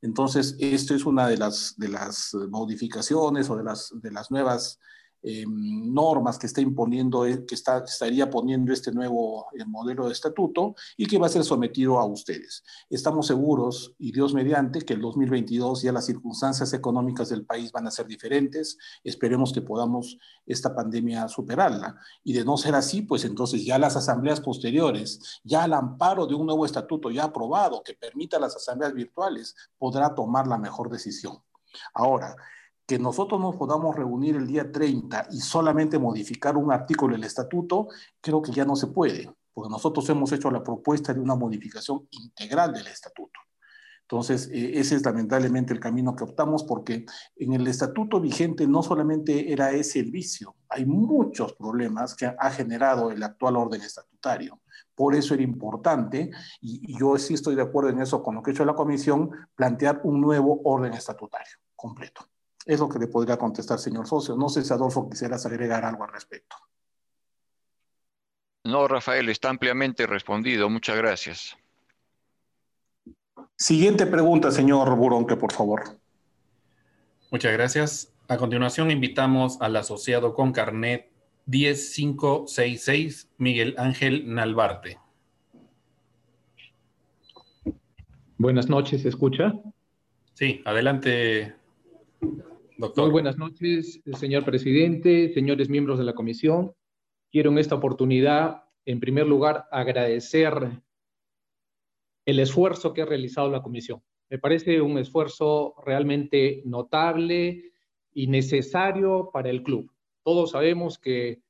Entonces, 0.03 0.57
esto 0.61 0.95
es 0.95 1.07
una 1.07 1.27
de 1.29 1.39
las, 1.39 1.79
de 1.79 1.89
las 1.89 2.37
modificaciones 2.51 3.49
o 3.49 3.57
de 3.57 3.65
las, 3.65 3.91
de 4.03 4.11
las 4.11 4.31
nuevas 4.31 4.79
eh, 5.23 5.45
normas 5.47 6.39
que 6.39 6.47
está 6.47 6.61
imponiendo, 6.61 7.27
eh, 7.27 7.45
que 7.47 7.55
estaría 7.55 8.31
poniendo 8.31 8.73
este 8.73 8.91
nuevo 8.93 9.47
eh, 9.53 9.65
modelo 9.67 10.07
de 10.07 10.13
estatuto 10.13 10.75
y 10.97 11.07
que 11.07 11.19
va 11.19 11.27
a 11.27 11.31
ser 11.31 11.45
sometido 11.45 11.99
a 11.99 12.07
ustedes. 12.07 12.65
Estamos 12.89 13.27
seguros, 13.27 13.95
y 13.99 14.13
Dios 14.13 14.33
mediante, 14.33 14.81
que 14.81 14.95
el 14.95 15.01
2022 15.01 15.83
ya 15.83 15.93
las 15.93 16.07
circunstancias 16.07 16.73
económicas 16.73 17.29
del 17.29 17.45
país 17.45 17.71
van 17.71 17.87
a 17.87 17.91
ser 17.91 18.07
diferentes. 18.07 18.79
Esperemos 19.05 19.53
que 19.53 19.61
podamos 19.61 20.19
esta 20.47 20.75
pandemia 20.75 21.29
superarla. 21.29 21.99
Y 22.25 22.33
de 22.33 22.45
no 22.45 22.57
ser 22.57 22.75
así, 22.75 23.03
pues 23.03 23.25
entonces 23.25 23.65
ya 23.65 23.79
las 23.79 23.97
asambleas 23.97 24.41
posteriores, 24.41 25.41
ya 25.45 25.65
al 25.65 25.75
amparo 25.75 26.27
de 26.27 26.35
un 26.35 26.47
nuevo 26.47 26.65
estatuto 26.65 27.11
ya 27.11 27.25
aprobado 27.25 27.83
que 27.83 27.95
permita 27.95 28.39
las 28.39 28.57
asambleas 28.57 28.95
virtuales, 28.95 29.55
podrá 29.79 30.15
tomar 30.15 30.47
la 30.47 30.59
mejor 30.59 30.91
decisión. 30.91 31.43
Ahora, 31.95 32.35
que 32.91 32.99
nosotros 32.99 33.41
nos 33.41 33.55
podamos 33.55 33.95
reunir 33.95 34.35
el 34.35 34.49
día 34.49 34.73
30 34.73 35.29
y 35.31 35.39
solamente 35.39 35.97
modificar 35.97 36.57
un 36.57 36.73
artículo 36.73 37.15
del 37.15 37.23
estatuto, 37.23 37.87
creo 38.21 38.43
que 38.43 38.51
ya 38.51 38.65
no 38.65 38.75
se 38.75 38.89
puede, 38.89 39.33
porque 39.55 39.71
nosotros 39.71 40.09
hemos 40.09 40.33
hecho 40.33 40.51
la 40.51 40.65
propuesta 40.65 41.15
de 41.15 41.21
una 41.21 41.37
modificación 41.37 42.09
integral 42.11 42.73
del 42.73 42.89
estatuto. 42.89 43.39
Entonces, 44.01 44.51
eh, 44.53 44.73
ese 44.81 44.97
es 44.97 45.05
lamentablemente 45.05 45.73
el 45.73 45.79
camino 45.79 46.17
que 46.17 46.25
optamos 46.25 46.65
porque 46.65 47.07
en 47.37 47.53
el 47.53 47.65
estatuto 47.69 48.21
vigente 48.21 48.67
no 48.67 48.83
solamente 48.83 49.53
era 49.53 49.71
ese 49.71 50.01
el 50.01 50.11
vicio, 50.11 50.57
hay 50.69 50.85
muchos 50.85 51.53
problemas 51.53 52.17
que 52.17 52.27
ha 52.27 52.51
generado 52.51 53.13
el 53.13 53.23
actual 53.23 53.55
orden 53.55 53.83
estatutario. 53.83 54.61
Por 54.97 55.15
eso 55.15 55.35
era 55.35 55.45
importante, 55.45 56.33
y, 56.61 56.99
yo 56.99 57.17
sí 57.19 57.35
estoy 57.35 57.55
de 57.55 57.63
acuerdo 57.63 57.91
en 57.91 58.01
eso 58.01 58.21
con 58.21 58.35
lo 58.35 58.43
que 58.43 58.51
ha 58.51 58.55
hecho 58.55 58.65
la 58.65 58.75
comisión, 58.75 59.31
plantear 59.55 60.01
un 60.03 60.21
nuevo 60.21 60.61
orden 60.65 60.93
estatutario 60.93 61.55
completo. 61.77 62.30
Es 62.67 62.79
lo 62.79 62.89
que 62.89 62.99
le 62.99 63.07
podría 63.07 63.37
contestar, 63.37 63.79
señor 63.79 64.07
socio. 64.07 64.37
No 64.37 64.49
sé 64.49 64.63
si 64.63 64.73
Adolfo 64.73 65.09
quisieras 65.09 65.45
agregar 65.47 65.85
algo 65.85 66.05
al 66.05 66.13
respecto. 66.13 66.57
No, 68.65 68.87
Rafael, 68.87 69.29
está 69.29 69.49
ampliamente 69.49 70.07
respondido. 70.07 70.69
Muchas 70.69 70.97
gracias. 70.97 71.57
Siguiente 73.57 74.07
pregunta, 74.07 74.51
señor 74.51 74.95
Buronque, 74.97 75.37
por 75.37 75.53
favor. 75.53 75.99
Muchas 77.31 77.53
gracias. 77.53 78.13
A 78.29 78.37
continuación, 78.37 78.91
invitamos 78.91 79.61
al 79.61 79.77
asociado 79.77 80.35
con 80.35 80.53
carnet 80.53 81.11
10566, 81.47 83.31
Miguel 83.39 83.75
Ángel 83.77 84.33
Nalbarte. 84.33 84.99
Buenas 88.39 88.69
noches, 88.69 89.03
¿se 89.03 89.09
escucha? 89.09 89.53
Sí, 90.35 90.63
adelante, 90.65 91.55
muy 92.81 93.11
buenas 93.11 93.37
noches, 93.37 94.01
señor 94.19 94.45
presidente, 94.45 95.35
señores 95.35 95.69
miembros 95.69 95.99
de 95.99 96.05
la 96.05 96.15
comisión. 96.15 96.73
Quiero 97.31 97.51
en 97.51 97.59
esta 97.59 97.75
oportunidad, 97.75 98.65
en 98.87 99.01
primer 99.01 99.27
lugar, 99.27 99.67
agradecer 99.71 100.81
el 102.25 102.39
esfuerzo 102.39 102.95
que 102.95 103.03
ha 103.03 103.07
realizado 103.07 103.51
la 103.51 103.63
comisión. 103.63 104.03
Me 104.31 104.39
parece 104.39 104.81
un 104.81 104.97
esfuerzo 104.97 105.75
realmente 105.85 106.63
notable 106.65 107.73
y 108.15 108.29
necesario 108.29 109.29
para 109.31 109.51
el 109.51 109.63
club. 109.63 109.93
Todos 110.23 110.53
sabemos 110.53 110.99
que 110.99 111.43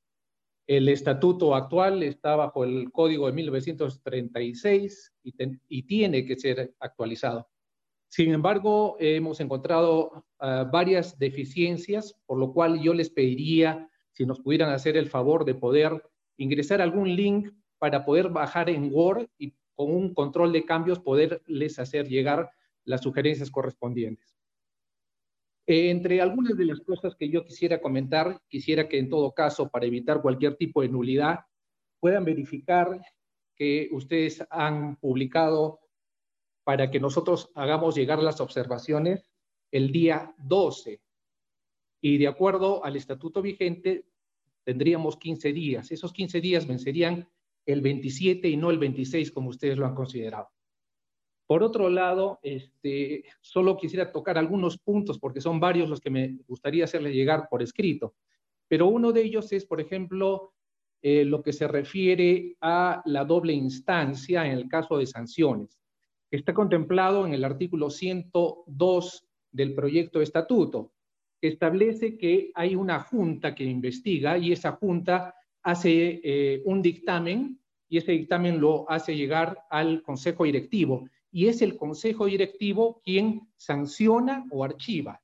el 0.67 0.89
estatuto 0.89 1.55
actual 1.55 2.03
está 2.03 2.35
bajo 2.35 2.65
el 2.65 2.91
código 2.91 3.27
de 3.27 3.33
1936 3.33 5.13
y, 5.23 5.33
y 5.69 5.83
tiene 5.83 6.25
que 6.25 6.35
ser 6.35 6.75
actualizado. 6.79 7.50
Sin 8.11 8.33
embargo, 8.33 8.97
hemos 8.99 9.39
encontrado 9.39 10.25
uh, 10.41 10.69
varias 10.69 11.17
deficiencias, 11.17 12.13
por 12.25 12.39
lo 12.39 12.51
cual 12.51 12.81
yo 12.81 12.93
les 12.93 13.09
pediría 13.09 13.89
si 14.11 14.25
nos 14.25 14.41
pudieran 14.41 14.69
hacer 14.73 14.97
el 14.97 15.07
favor 15.07 15.45
de 15.45 15.55
poder 15.55 16.03
ingresar 16.35 16.81
algún 16.81 17.15
link 17.15 17.53
para 17.77 18.03
poder 18.03 18.27
bajar 18.27 18.69
en 18.69 18.93
Word 18.93 19.29
y 19.37 19.53
con 19.75 19.91
un 19.95 20.13
control 20.13 20.51
de 20.51 20.65
cambios 20.65 20.99
poderles 20.99 21.79
hacer 21.79 22.09
llegar 22.09 22.51
las 22.83 22.99
sugerencias 22.99 23.49
correspondientes. 23.49 24.37
Entre 25.65 26.19
algunas 26.19 26.57
de 26.57 26.65
las 26.65 26.81
cosas 26.81 27.15
que 27.15 27.29
yo 27.29 27.45
quisiera 27.45 27.79
comentar, 27.79 28.41
quisiera 28.49 28.89
que 28.89 28.99
en 28.99 29.09
todo 29.09 29.31
caso, 29.31 29.69
para 29.69 29.85
evitar 29.85 30.21
cualquier 30.21 30.57
tipo 30.57 30.81
de 30.81 30.89
nulidad, 30.89 31.45
puedan 32.01 32.25
verificar 32.25 32.99
que 33.55 33.87
ustedes 33.93 34.45
han 34.49 34.97
publicado 34.97 35.80
para 36.63 36.91
que 36.91 36.99
nosotros 36.99 37.51
hagamos 37.55 37.95
llegar 37.95 38.21
las 38.21 38.41
observaciones 38.41 39.29
el 39.71 39.91
día 39.91 40.35
12. 40.37 41.01
Y 42.01 42.17
de 42.17 42.27
acuerdo 42.27 42.83
al 42.83 42.95
estatuto 42.95 43.41
vigente, 43.41 44.05
tendríamos 44.63 45.17
15 45.17 45.53
días. 45.53 45.91
Esos 45.91 46.13
15 46.13 46.41
días 46.41 46.67
vencerían 46.67 47.27
el 47.65 47.81
27 47.81 48.47
y 48.47 48.57
no 48.57 48.71
el 48.71 48.79
26 48.79 49.31
como 49.31 49.49
ustedes 49.49 49.77
lo 49.77 49.85
han 49.85 49.95
considerado. 49.95 50.49
Por 51.47 51.63
otro 51.63 51.89
lado, 51.89 52.39
este, 52.43 53.25
solo 53.41 53.75
quisiera 53.75 54.11
tocar 54.11 54.37
algunos 54.37 54.77
puntos, 54.77 55.19
porque 55.19 55.41
son 55.41 55.59
varios 55.59 55.89
los 55.89 55.99
que 55.99 56.09
me 56.09 56.37
gustaría 56.47 56.85
hacerle 56.85 57.13
llegar 57.13 57.47
por 57.49 57.61
escrito. 57.61 58.15
Pero 58.69 58.87
uno 58.87 59.11
de 59.11 59.23
ellos 59.23 59.51
es, 59.51 59.65
por 59.65 59.81
ejemplo, 59.81 60.53
eh, 61.01 61.25
lo 61.25 61.41
que 61.41 61.51
se 61.51 61.67
refiere 61.67 62.55
a 62.61 63.01
la 63.05 63.25
doble 63.25 63.51
instancia 63.51 64.45
en 64.45 64.53
el 64.53 64.69
caso 64.69 64.97
de 64.97 65.07
sanciones, 65.07 65.80
está 66.31 66.53
contemplado 66.53 67.25
en 67.25 67.33
el 67.33 67.43
artículo 67.43 67.89
102 67.89 69.27
del 69.51 69.75
proyecto 69.75 70.19
de 70.19 70.23
estatuto, 70.23 70.93
que 71.41 71.49
establece 71.49 72.17
que 72.17 72.51
hay 72.55 72.75
una 72.75 73.01
junta 73.01 73.53
que 73.53 73.65
investiga 73.65 74.37
y 74.37 74.53
esa 74.53 74.71
junta 74.73 75.35
hace 75.61 76.21
eh, 76.23 76.61
un 76.65 76.81
dictamen 76.81 77.59
y 77.89 77.97
ese 77.97 78.13
dictamen 78.13 78.61
lo 78.61 78.89
hace 78.89 79.15
llegar 79.15 79.59
al 79.69 80.01
consejo 80.01 80.45
directivo 80.45 81.09
y 81.31 81.47
es 81.47 81.61
el 81.61 81.75
consejo 81.75 82.25
directivo 82.25 83.01
quien 83.03 83.49
sanciona 83.57 84.45
o 84.51 84.63
archiva. 84.63 85.21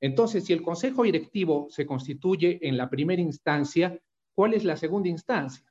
Entonces, 0.00 0.44
si 0.44 0.52
el 0.52 0.62
consejo 0.62 1.02
directivo 1.04 1.68
se 1.70 1.86
constituye 1.86 2.58
en 2.66 2.76
la 2.76 2.88
primera 2.88 3.20
instancia, 3.20 3.98
¿cuál 4.34 4.54
es 4.54 4.64
la 4.64 4.76
segunda 4.76 5.08
instancia? 5.08 5.64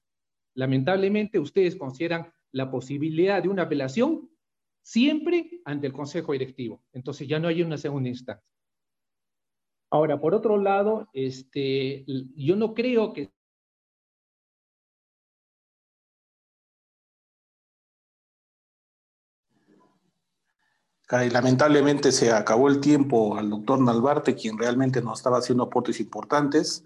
Lamentablemente, 0.56 1.40
ustedes 1.40 1.76
consideran 1.76 2.32
la 2.52 2.70
posibilidad 2.70 3.42
de 3.42 3.50
una 3.50 3.64
apelación 3.64 4.30
siempre 4.88 5.60
ante 5.66 5.88
el 5.88 5.92
consejo 5.92 6.32
directivo. 6.32 6.82
Entonces, 6.94 7.28
ya 7.28 7.40
no 7.40 7.50
hay 7.50 7.62
una 7.62 7.78
segunda 7.78 8.08
instancia. 8.08 8.48
Ahora, 9.90 10.18
por 10.20 10.34
otro 10.34 10.58
lado, 10.58 11.10
este, 11.12 12.06
yo 12.36 12.56
no 12.56 12.74
creo 12.74 13.12
que 13.12 13.30
lamentablemente 21.32 22.14
se 22.14 22.32
acabó 22.32 22.70
el 22.70 22.80
tiempo 22.80 23.38
al 23.38 23.50
doctor 23.50 23.82
Nalbarte, 23.82 24.36
quien 24.36 24.58
realmente 24.58 25.02
nos 25.02 25.20
estaba 25.20 25.40
haciendo 25.40 25.66
aportes 25.66 26.00
importantes. 26.00 26.86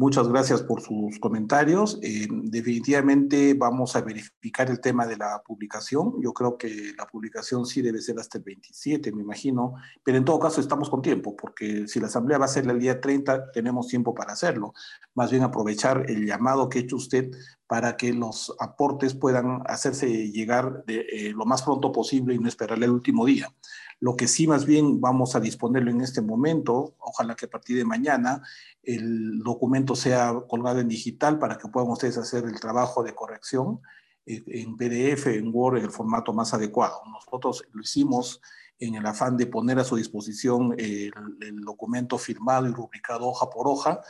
Muchas 0.00 0.28
gracias 0.28 0.62
por 0.62 0.80
sus 0.80 1.18
comentarios. 1.18 1.98
Eh, 2.02 2.26
definitivamente 2.30 3.52
vamos 3.52 3.94
a 3.96 4.00
verificar 4.00 4.70
el 4.70 4.80
tema 4.80 5.06
de 5.06 5.18
la 5.18 5.42
publicación. 5.46 6.14
Yo 6.22 6.32
creo 6.32 6.56
que 6.56 6.94
la 6.96 7.06
publicación 7.06 7.66
sí 7.66 7.82
debe 7.82 8.00
ser 8.00 8.18
hasta 8.18 8.38
el 8.38 8.44
27, 8.44 9.12
me 9.12 9.20
imagino, 9.20 9.74
pero 10.02 10.16
en 10.16 10.24
todo 10.24 10.38
caso 10.38 10.62
estamos 10.62 10.88
con 10.88 11.02
tiempo, 11.02 11.36
porque 11.36 11.86
si 11.86 12.00
la 12.00 12.06
asamblea 12.06 12.38
va 12.38 12.46
a 12.46 12.48
ser 12.48 12.66
el 12.66 12.78
día 12.78 12.98
30, 12.98 13.52
tenemos 13.52 13.88
tiempo 13.88 14.14
para 14.14 14.32
hacerlo. 14.32 14.72
Más 15.12 15.30
bien 15.30 15.42
aprovechar 15.42 16.06
el 16.08 16.24
llamado 16.24 16.70
que 16.70 16.78
ha 16.78 16.82
hecho 16.82 16.96
usted 16.96 17.32
para 17.70 17.96
que 17.96 18.12
los 18.12 18.52
aportes 18.58 19.14
puedan 19.14 19.62
hacerse 19.66 20.32
llegar 20.32 20.84
de, 20.86 21.06
eh, 21.08 21.32
lo 21.32 21.46
más 21.46 21.62
pronto 21.62 21.92
posible 21.92 22.34
y 22.34 22.38
no 22.40 22.48
esperar 22.48 22.82
el 22.82 22.90
último 22.90 23.24
día. 23.24 23.54
Lo 24.00 24.16
que 24.16 24.26
sí 24.26 24.48
más 24.48 24.66
bien 24.66 25.00
vamos 25.00 25.36
a 25.36 25.40
disponerlo 25.40 25.92
en 25.92 26.00
este 26.00 26.20
momento, 26.20 26.96
ojalá 26.98 27.36
que 27.36 27.46
a 27.46 27.48
partir 27.48 27.76
de 27.76 27.84
mañana 27.84 28.42
el 28.82 29.38
documento 29.38 29.94
sea 29.94 30.34
colgado 30.48 30.80
en 30.80 30.88
digital 30.88 31.38
para 31.38 31.58
que 31.58 31.68
puedan 31.68 31.90
ustedes 31.90 32.18
hacer 32.18 32.42
el 32.42 32.58
trabajo 32.58 33.04
de 33.04 33.14
corrección 33.14 33.80
eh, 34.26 34.42
en 34.48 34.76
PDF, 34.76 35.28
en 35.28 35.54
Word, 35.54 35.78
en 35.78 35.84
el 35.84 35.92
formato 35.92 36.32
más 36.32 36.52
adecuado. 36.52 37.00
Nosotros 37.06 37.64
lo 37.72 37.82
hicimos 37.82 38.40
en 38.80 38.96
el 38.96 39.06
afán 39.06 39.36
de 39.36 39.46
poner 39.46 39.78
a 39.78 39.84
su 39.84 39.94
disposición 39.94 40.74
el, 40.76 41.12
el 41.40 41.60
documento 41.60 42.18
firmado 42.18 42.66
y 42.66 42.72
rubricado 42.72 43.28
hoja 43.28 43.48
por 43.48 43.68
hoja 43.68 44.00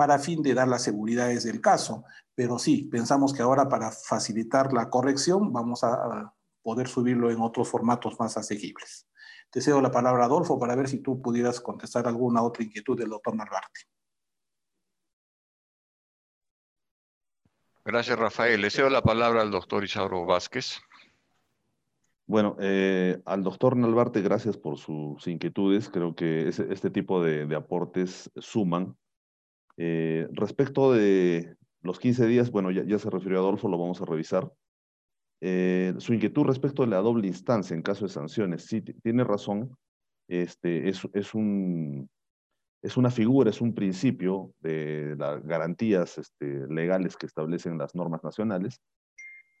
para 0.00 0.18
fin 0.18 0.42
de 0.42 0.54
dar 0.54 0.66
las 0.66 0.82
seguridades 0.82 1.44
del 1.44 1.60
caso. 1.60 2.04
Pero 2.34 2.58
sí, 2.58 2.88
pensamos 2.90 3.34
que 3.34 3.42
ahora 3.42 3.68
para 3.68 3.92
facilitar 3.92 4.72
la 4.72 4.88
corrección 4.88 5.52
vamos 5.52 5.84
a 5.84 6.32
poder 6.62 6.88
subirlo 6.88 7.30
en 7.30 7.42
otros 7.42 7.68
formatos 7.68 8.18
más 8.18 8.34
asequibles. 8.38 9.06
Te 9.50 9.60
cedo 9.60 9.82
la 9.82 9.90
palabra, 9.90 10.24
Adolfo, 10.24 10.58
para 10.58 10.74
ver 10.74 10.88
si 10.88 11.00
tú 11.02 11.20
pudieras 11.20 11.60
contestar 11.60 12.08
alguna 12.08 12.40
otra 12.40 12.64
inquietud 12.64 12.98
del 12.98 13.10
doctor 13.10 13.36
Narvarte. 13.36 13.80
Gracias, 17.84 18.18
Rafael. 18.18 18.58
Le 18.58 18.70
cedo 18.70 18.88
la 18.88 19.02
palabra 19.02 19.42
al 19.42 19.50
doctor 19.50 19.84
Isauro 19.84 20.24
Vázquez. 20.24 20.80
Bueno, 22.26 22.56
eh, 22.58 23.20
al 23.26 23.42
doctor 23.42 23.76
Nalbarte, 23.76 24.22
gracias 24.22 24.56
por 24.56 24.78
sus 24.78 25.26
inquietudes. 25.26 25.90
Creo 25.90 26.14
que 26.14 26.48
este 26.48 26.88
tipo 26.88 27.22
de, 27.22 27.54
aportes 27.54 28.30
suman. 28.38 28.96
Eh, 29.82 30.28
respecto 30.32 30.92
de 30.92 31.56
los 31.80 31.98
15 31.98 32.26
días, 32.26 32.50
bueno, 32.50 32.70
ya, 32.70 32.98
se 32.98 33.08
refirió 33.08 33.38
Adolfo, 33.38 33.66
lo 33.66 33.78
vamos 33.78 33.98
a 34.02 34.04
revisar. 34.04 34.52
Eh, 35.40 35.94
su 35.96 36.12
inquietud 36.12 36.44
respecto 36.44 36.82
de 36.82 36.88
la 36.88 36.98
doble 36.98 37.28
instancia 37.28 37.74
en 37.74 37.80
caso 37.80 38.04
de 38.04 38.12
sanciones, 38.12 38.66
sí, 38.66 38.82
tiene 38.82 39.24
razón, 39.24 39.74
este, 40.28 40.86
es, 40.90 41.34
un, 41.34 42.10
es 42.82 42.98
una 42.98 43.10
figura, 43.10 43.48
es 43.48 43.62
un 43.62 43.74
principio 43.74 44.52
de 44.60 45.16
las 45.16 45.42
garantías 45.46 46.18
este, 46.18 46.66
legales 46.68 47.16
que 47.16 47.24
establecen 47.24 47.78
las 47.78 47.94
normas 47.94 48.22
nacionales. 48.22 48.82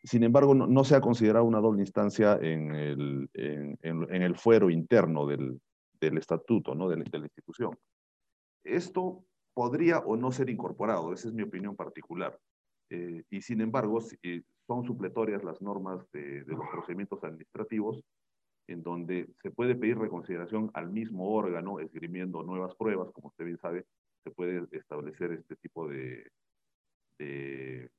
Sin 0.04 0.22
embargo, 0.22 0.54
no, 0.54 0.84
se 0.84 0.96
ha 0.96 1.00
considerado 1.00 1.46
una 1.46 1.60
doble 1.60 1.80
instancia 1.80 2.38
en 2.42 2.74
el, 2.74 3.30
en, 3.32 4.22
el 4.22 4.36
fuero 4.36 4.68
interno 4.68 5.26
del, 5.26 5.58
del 5.98 6.18
estatuto, 6.18 6.74
¿no? 6.74 6.90
de, 6.90 6.96
de 6.96 7.18
la 7.18 7.24
institución. 7.24 7.74
Esto 8.62 9.24
podría 9.54 9.98
o 9.98 10.16
no 10.16 10.32
ser 10.32 10.50
incorporado, 10.50 11.12
esa 11.12 11.28
es 11.28 11.34
mi 11.34 11.42
opinión 11.42 11.76
particular. 11.76 12.38
Eh, 12.90 13.22
y 13.30 13.40
sin 13.42 13.60
embargo, 13.60 14.00
si, 14.00 14.16
son 14.66 14.84
supletorias 14.84 15.44
las 15.44 15.60
normas 15.62 16.04
de, 16.12 16.44
los 16.46 16.68
procedimientos 16.70 17.22
administrativos, 17.24 18.02
en 18.66 18.82
donde 18.82 19.28
se 19.42 19.50
puede 19.50 19.74
pedir 19.74 19.98
reconsideración 19.98 20.70
al 20.74 20.90
mismo 20.90 21.32
órgano, 21.34 21.80
esgrimiendo 21.80 22.42
nuevas 22.42 22.74
pruebas, 22.76 23.10
como 23.12 23.28
usted 23.28 23.44
bien 23.44 23.58
sabe, 23.58 23.84
se 24.22 24.30
puede 24.30 24.66
establecer 24.72 25.32
este 25.32 25.56
tipo 25.56 25.88
de, 25.88 26.24
de, 27.18 27.90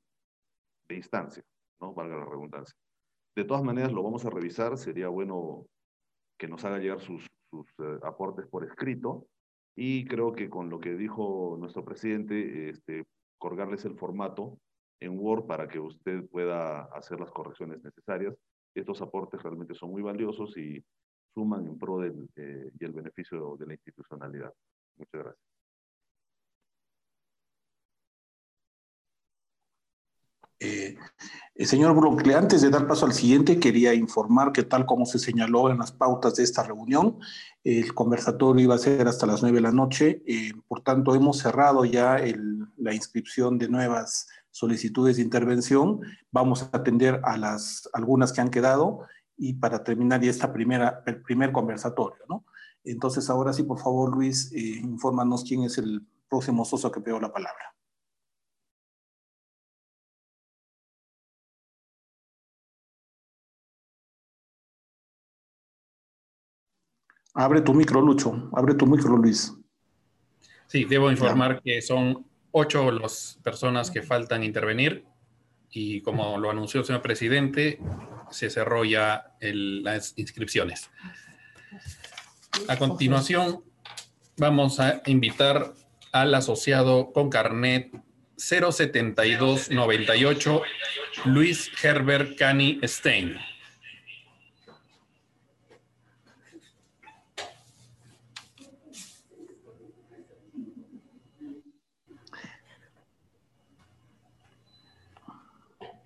instancia, 0.90 1.42
¿no? 1.80 1.94
Valga 1.94 2.16
la 2.16 2.26
redundancia. 2.26 2.76
De 3.34 3.44
todas 3.44 3.62
maneras, 3.62 3.92
lo 3.92 4.02
vamos 4.02 4.24
a 4.26 4.30
revisar, 4.30 4.76
sería 4.76 5.08
bueno 5.08 5.66
que 6.38 6.48
nos 6.48 6.64
haga 6.66 6.78
llegar 6.78 7.00
sus, 7.00 7.26
sus 7.50 7.66
eh, 7.78 7.98
aportes 8.02 8.46
por 8.46 8.64
escrito, 8.64 9.26
y 9.74 10.04
creo 10.04 10.32
que 10.32 10.50
con 10.50 10.68
lo 10.68 10.80
que 10.80 10.94
dijo 10.94 11.56
nuestro 11.58 11.84
presidente, 11.84 12.70
este, 12.70 13.04
colgarles 13.38 13.84
el 13.84 13.96
formato 13.96 14.58
en 15.00 15.18
Word 15.18 15.46
para 15.46 15.66
que 15.66 15.80
usted 15.80 16.28
pueda 16.28 16.84
hacer 16.94 17.18
las 17.18 17.30
correcciones 17.30 17.82
necesarias. 17.82 18.34
Estos 18.74 19.02
aportes 19.02 19.42
realmente 19.42 19.74
son 19.74 19.90
muy 19.90 20.02
valiosos 20.02 20.56
y 20.56 20.82
suman 21.34 21.66
en 21.66 21.78
pro 21.78 21.98
del, 21.98 22.28
eh, 22.36 22.70
y 22.78 22.84
el 22.84 22.92
beneficio 22.92 23.56
de 23.56 23.66
la 23.66 23.72
institucionalidad. 23.74 24.52
Muchas 24.96 25.22
gracias. 25.22 25.51
Eh, 30.62 30.96
el 31.56 31.66
señor 31.66 31.94
Broncle, 31.96 32.34
antes 32.34 32.62
de 32.62 32.70
dar 32.70 32.86
paso 32.86 33.04
al 33.04 33.12
siguiente, 33.12 33.58
quería 33.58 33.92
informar 33.94 34.52
que 34.52 34.62
tal 34.62 34.86
como 34.86 35.04
se 35.04 35.18
señaló 35.18 35.70
en 35.70 35.78
las 35.78 35.90
pautas 35.90 36.36
de 36.36 36.44
esta 36.44 36.62
reunión, 36.62 37.18
el 37.64 37.92
conversatorio 37.94 38.64
iba 38.64 38.76
a 38.76 38.78
ser 38.78 39.06
hasta 39.08 39.26
las 39.26 39.42
nueve 39.42 39.56
de 39.56 39.62
la 39.62 39.72
noche. 39.72 40.22
Eh, 40.26 40.52
por 40.68 40.82
tanto, 40.82 41.14
hemos 41.14 41.38
cerrado 41.38 41.84
ya 41.84 42.18
la 42.76 42.94
inscripción 42.94 43.58
de 43.58 43.68
nuevas 43.68 44.28
solicitudes 44.50 45.16
de 45.16 45.22
intervención. 45.22 46.00
Vamos 46.30 46.62
a 46.62 46.76
atender 46.76 47.20
a 47.24 47.36
las 47.36 47.88
algunas 47.92 48.32
que 48.32 48.40
han 48.40 48.50
quedado 48.50 49.00
y 49.36 49.54
para 49.54 49.82
terminar 49.82 50.20
ya 50.20 50.30
esta 50.30 50.52
primera, 50.52 51.02
el 51.06 51.22
primer 51.22 51.50
conversatorio. 51.50 52.44
Entonces, 52.84 53.28
ahora 53.28 53.52
sí, 53.52 53.64
por 53.64 53.78
favor, 53.78 54.14
Luis, 54.14 54.52
eh, 54.52 54.80
infórmanos 54.82 55.44
quién 55.46 55.64
es 55.64 55.78
el 55.78 56.06
próximo 56.28 56.64
socio 56.64 56.90
que 56.90 57.00
pidió 57.00 57.20
la 57.20 57.32
palabra. 57.32 57.74
Abre 67.34 67.60
tu 67.60 67.74
micro, 67.74 68.00
Lucho. 68.00 68.48
Abre 68.52 68.74
tu 68.74 68.86
micro, 68.86 69.16
Luis. 69.16 69.52
Sí, 70.66 70.84
debo 70.84 71.10
informar 71.10 71.60
que 71.62 71.82
son 71.82 72.24
ocho 72.50 72.90
las 72.90 73.38
personas 73.42 73.90
que 73.90 74.02
faltan 74.02 74.44
intervenir 74.44 75.04
y 75.70 76.02
como 76.02 76.38
lo 76.38 76.50
anunció 76.50 76.80
el 76.80 76.86
señor 76.86 77.02
presidente, 77.02 77.78
se 78.30 78.50
cerró 78.50 78.84
ya 78.84 79.34
las 79.40 80.12
inscripciones. 80.16 80.90
A 82.68 82.76
continuación, 82.76 83.64
vamos 84.36 84.78
a 84.80 85.00
invitar 85.06 85.72
al 86.12 86.34
asociado 86.34 87.12
con 87.12 87.30
carnet 87.30 87.90
07298, 88.36 90.62
Luis 91.24 91.70
Herbert 91.82 92.36
Cani 92.36 92.78
Stein. 92.82 93.38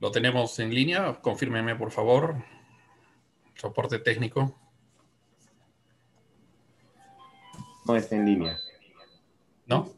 ¿Lo 0.01 0.11
tenemos 0.11 0.59
en 0.59 0.75
línea? 0.75 1.15
Confírmeme, 1.23 1.75
por 1.77 1.91
favor. 1.91 2.37
Soporte 3.55 3.99
técnico. 3.99 4.55
No 7.87 7.97
está 7.97 8.17
en 8.17 8.27
línea. 8.27 8.59
¿No? 9.67 9.93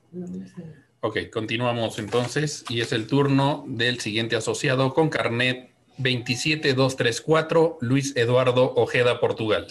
Ok, 1.00 1.18
continuamos 1.32 1.98
entonces 1.98 2.64
y 2.68 2.80
es 2.80 2.92
el 2.92 3.06
turno 3.06 3.64
del 3.66 4.00
siguiente 4.00 4.36
asociado 4.36 4.94
con 4.94 5.08
carnet 5.08 5.70
27234, 5.98 7.78
Luis 7.80 8.16
Eduardo 8.16 8.74
Ojeda, 8.74 9.20
Portugal. 9.20 9.66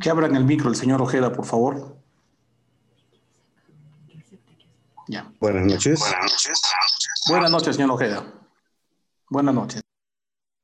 Que 0.00 0.10
abran 0.10 0.36
el 0.36 0.44
micro 0.44 0.70
el 0.70 0.76
señor 0.76 1.02
Ojeda, 1.02 1.32
por 1.32 1.44
favor. 1.44 1.98
Ya. 5.08 5.30
Buenas 5.38 5.66
noches. 5.66 6.00
Buenas 6.00 6.22
noches. 6.22 6.60
Buenas 7.28 7.50
noches, 7.50 7.76
señor 7.76 7.90
Ojeda. 7.90 8.32
Buenas 9.28 9.54
noches. 9.54 9.82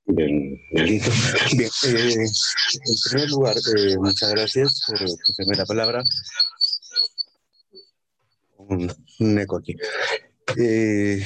Bien, 0.07 0.61
eh, 0.77 1.01
en 1.01 2.95
primer 3.11 3.31
lugar, 3.31 3.57
eh, 3.57 3.97
muchas 3.99 4.31
gracias 4.31 4.83
por 4.87 4.97
hacerme 4.97 5.57
la 5.57 5.67
palabra. 5.67 6.03
Un, 8.57 8.93
un 9.21 9.39
eco 9.39 9.57
aquí. 9.57 9.77
Eh, 10.57 11.25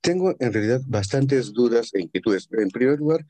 tengo 0.00 0.34
en 0.38 0.52
realidad 0.52 0.80
bastantes 0.86 1.52
dudas 1.52 1.90
e 1.92 2.02
inquietudes. 2.02 2.48
En 2.52 2.70
primer 2.70 2.98
lugar, 2.98 3.26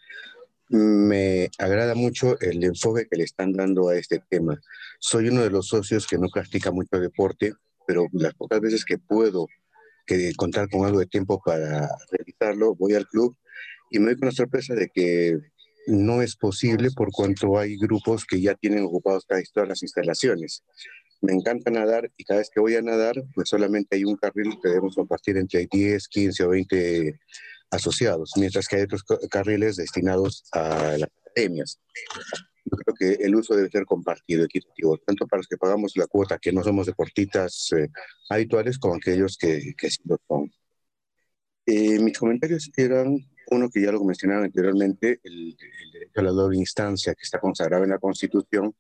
me 0.69 1.51
agrada 1.59 1.95
mucho 1.95 2.39
el 2.41 2.63
enfoque 2.65 3.07
que 3.11 3.17
le 3.17 3.25
están 3.25 3.53
dando 3.53 3.89
a 3.89 3.97
este 3.97 4.23
tema. 4.29 4.61
Soy 4.99 5.29
uno 5.29 5.43
de 5.43 5.51
los 5.51 5.69
socios 5.69 6.07
que 6.07 6.19
no 6.19 6.29
practica 6.33 6.71
mucho 6.71 6.99
deporte, 6.99 7.55
pero 7.87 8.07
las 8.13 8.35
pocas 8.35 8.61
veces 8.61 8.85
que 8.85 8.99
puedo 8.99 9.47
que 10.07 10.33
contar 10.37 10.69
con 10.69 10.85
algo 10.85 10.99
de 10.99 11.07
tiempo 11.07 11.41
para 11.45 11.89
realizarlo, 12.11 12.75
voy 12.75 12.95
al 12.95 13.07
club 13.07 13.37
y 13.91 13.99
me 13.99 14.07
doy 14.07 14.17
con 14.17 14.29
la 14.29 14.33
sorpresa 14.33 14.75
de 14.75 14.89
que 14.93 15.39
no 15.87 16.23
es 16.23 16.37
posible 16.37 16.91
por 16.91 17.11
cuanto 17.13 17.59
hay 17.59 17.77
grupos 17.77 18.25
que 18.25 18.41
ya 18.41 18.55
tienen 18.55 18.85
ocupados 18.85 19.25
casi 19.27 19.45
todas 19.53 19.69
las 19.69 19.83
instalaciones. 19.83 20.65
Me 21.21 21.33
encanta 21.33 21.71
nadar 21.71 22.11
y 22.17 22.25
cada 22.25 22.41
vez 22.41 22.51
que 22.53 22.61
voy 22.61 22.75
a 22.75 22.83
nadar, 22.83 23.15
pues 23.35 23.49
solamente 23.49 23.97
hay 23.97 24.05
un 24.05 24.17
carril 24.17 24.59
que 24.63 24.69
debemos 24.69 24.95
compartir 24.95 25.37
entre 25.37 25.67
10, 25.71 26.09
15 26.09 26.45
o 26.45 26.49
20 26.51 27.21
asociados, 27.75 28.33
mientras 28.37 28.69
que 28.69 28.77
hay 28.77 28.83
otros 28.83 29.05
carriles 29.31 29.77
destinados 29.77 30.45
a 30.53 30.97
las 30.99 31.11
academias. 31.27 31.81
Yo 32.65 32.77
creo 32.79 32.95
que 32.95 33.25
el 33.25 33.35
uso 33.35 33.55
debe 33.55 33.71
ser 33.71 33.85
compartido, 33.85 34.45
equitativo, 34.45 34.97
tanto 34.99 35.27
para 35.27 35.41
los 35.41 35.49
que 35.49 35.59
pagamos 35.59 35.93
la 35.97 36.07
cuota, 36.07 36.39
que 36.39 36.53
no 36.53 36.63
somos 36.63 36.87
deportistas 36.87 37.71
eh, 37.77 37.89
habituales, 38.31 38.79
como 38.79 38.95
aquellos 38.95 39.37
que, 39.37 39.75
que 39.77 39.91
sí 39.91 40.01
lo 40.05 40.19
son. 40.27 40.51
Eh, 41.67 41.99
mis 41.99 42.19
comentarios 42.19 42.71
eran, 42.77 43.19
uno 43.51 43.69
que 43.71 43.83
ya 43.83 43.93
lo 43.93 44.03
mencionaron 44.05 44.45
anteriormente, 44.45 45.21
el, 45.23 45.57
el, 45.59 45.93
derecho 45.93 46.21
a 46.21 46.23
la 46.23 46.31
doble 46.31 46.59
instancia 46.59 47.15
que 47.15 47.23
está 47.23 47.39
consagrado 47.39 47.85
en 47.85 47.91
la 47.91 47.99
Constitución 47.99 48.75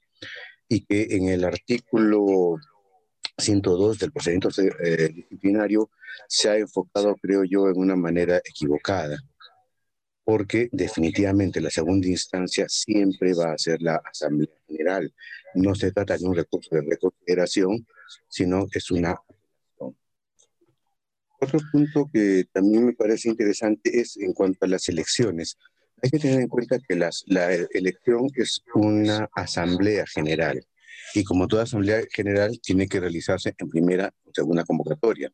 y 0.69 0.85
que 0.87 1.09
en 1.11 1.29
el 1.29 1.45
artículo 1.45 2.57
102 3.39 3.98
del 3.98 4.12
procedimiento 4.12 4.48
eh, 4.82 5.11
disciplinario 5.12 5.90
se 6.28 6.51
ha 6.51 6.56
enfocado, 6.56 7.16
creo 7.16 7.44
yo, 7.44 7.69
en 7.69 7.78
una 7.78 7.97
manera 7.97 8.39
equivocada 8.39 9.19
porque 10.24 10.69
definitivamente 10.73 11.61
la 11.61 11.70
segunda 11.70 12.09
instancia 12.09 12.66
siempre 12.69 13.35
va 13.35 13.52
a 13.52 13.59
ser 13.59 13.81
la 13.82 13.97
Asamblea 13.97 14.48
General. 14.66 15.15
No 15.55 15.74
se 15.74 15.93
trata 15.93 16.16
de 16.16 16.24
un 16.24 16.35
recurso 16.35 16.74
de 16.74 16.82
reconsideración, 16.82 17.87
sino 18.29 18.66
es 18.72 18.90
una... 18.90 19.16
Otro 21.40 21.61
punto 21.71 22.09
que 22.11 22.46
también 22.51 22.87
me 22.87 22.95
parece 22.95 23.29
interesante 23.29 24.01
es 24.01 24.16
en 24.16 24.32
cuanto 24.32 24.64
a 24.64 24.69
las 24.69 24.88
elecciones. 24.88 25.59
Hay 26.03 26.09
que 26.09 26.19
tener 26.19 26.40
en 26.40 26.48
cuenta 26.48 26.79
que 26.79 26.96
las, 26.96 27.22
la 27.27 27.53
elección 27.53 28.29
es 28.35 28.63
una 28.74 29.29
Asamblea 29.35 30.06
General 30.06 30.66
y 31.15 31.25
como 31.25 31.47
toda 31.47 31.63
asamblea 31.63 32.03
general 32.13 32.61
tiene 32.61 32.89
que 32.89 32.99
realizarse 32.99 33.55
en 33.57 33.69
primera 33.69 34.13
o 34.25 34.31
segunda 34.35 34.65
convocatoria. 34.65 35.33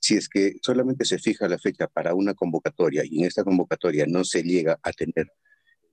Si 0.00 0.16
es 0.16 0.28
que 0.28 0.56
solamente 0.62 1.04
se 1.04 1.18
fija 1.18 1.48
la 1.48 1.58
fecha 1.58 1.86
para 1.86 2.14
una 2.14 2.34
convocatoria 2.34 3.04
y 3.04 3.20
en 3.20 3.26
esta 3.26 3.44
convocatoria 3.44 4.04
no 4.06 4.24
se 4.24 4.42
llega 4.42 4.78
a 4.82 4.92
tener 4.92 5.28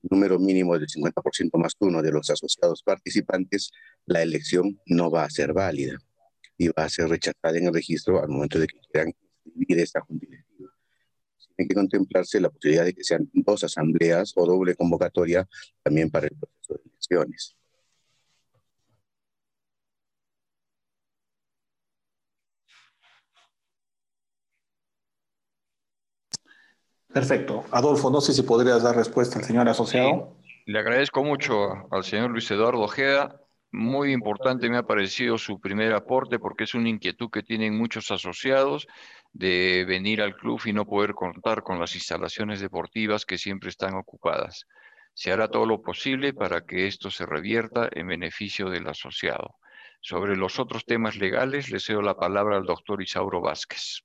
número 0.01 0.39
mínimo 0.39 0.77
del 0.77 0.87
50% 0.87 1.57
más 1.59 1.75
uno 1.79 2.01
de 2.01 2.11
los 2.11 2.29
asociados 2.29 2.81
participantes, 2.83 3.71
la 4.05 4.21
elección 4.23 4.79
no 4.85 5.11
va 5.11 5.25
a 5.25 5.29
ser 5.29 5.53
válida 5.53 5.97
y 6.57 6.69
va 6.69 6.85
a 6.85 6.89
ser 6.89 7.09
rechazada 7.09 7.57
en 7.57 7.67
el 7.67 7.73
registro 7.73 8.21
al 8.21 8.29
momento 8.29 8.57
de 8.57 8.67
que 8.67 8.79
quieran 8.91 9.13
inscribir 9.45 9.79
esta 9.79 10.01
junta 10.01 10.25
directiva. 10.25 10.71
Tiene 11.55 11.67
que 11.67 11.75
contemplarse 11.75 12.39
la 12.39 12.49
posibilidad 12.49 12.85
de 12.85 12.93
que 12.93 13.03
sean 13.03 13.29
dos 13.33 13.63
asambleas 13.63 14.33
o 14.35 14.45
doble 14.45 14.75
convocatoria 14.75 15.47
también 15.83 16.09
para 16.09 16.27
el 16.27 16.35
proceso 16.35 16.73
de 16.73 16.89
elecciones. 16.89 17.58
Perfecto. 27.13 27.65
Adolfo, 27.71 28.11
no 28.11 28.21
sé 28.21 28.33
si 28.33 28.43
podrías 28.43 28.83
dar 28.83 28.95
respuesta 28.95 29.39
al 29.39 29.45
señor 29.45 29.67
asociado. 29.67 30.35
le 30.65 30.79
agradezco 30.79 31.23
mucho 31.23 31.87
al 31.91 32.03
señor 32.03 32.29
Luis 32.29 32.49
Eduardo 32.51 32.81
Ojeda. 32.81 33.41
Muy 33.71 34.13
importante 34.13 34.69
me 34.69 34.77
ha 34.77 34.83
parecido 34.83 35.37
su 35.37 35.59
primer 35.59 35.93
aporte 35.93 36.39
porque 36.39 36.63
es 36.63 36.73
una 36.73 36.89
inquietud 36.89 37.29
que 37.31 37.43
tienen 37.43 37.77
muchos 37.77 38.11
asociados 38.11 38.87
de 39.31 39.85
venir 39.87 40.21
al 40.21 40.35
club 40.35 40.59
y 40.65 40.73
no 40.73 40.85
poder 40.85 41.13
contar 41.13 41.63
con 41.63 41.79
las 41.79 41.95
instalaciones 41.95 42.61
deportivas 42.61 43.25
que 43.25 43.37
siempre 43.37 43.69
están 43.69 43.95
ocupadas. 43.95 44.65
Se 45.13 45.31
hará 45.31 45.49
todo 45.49 45.65
lo 45.65 45.81
posible 45.81 46.33
para 46.33 46.65
que 46.65 46.87
esto 46.87 47.11
se 47.11 47.25
revierta 47.25 47.89
en 47.91 48.07
beneficio 48.07 48.69
del 48.69 48.87
asociado. 48.87 49.55
Sobre 50.01 50.37
los 50.37 50.59
otros 50.59 50.85
temas 50.85 51.17
legales, 51.17 51.69
le 51.69 51.79
cedo 51.79 52.01
la 52.01 52.15
palabra 52.15 52.57
al 52.57 52.65
doctor 52.65 53.01
Isauro 53.01 53.41
Vázquez. 53.41 54.03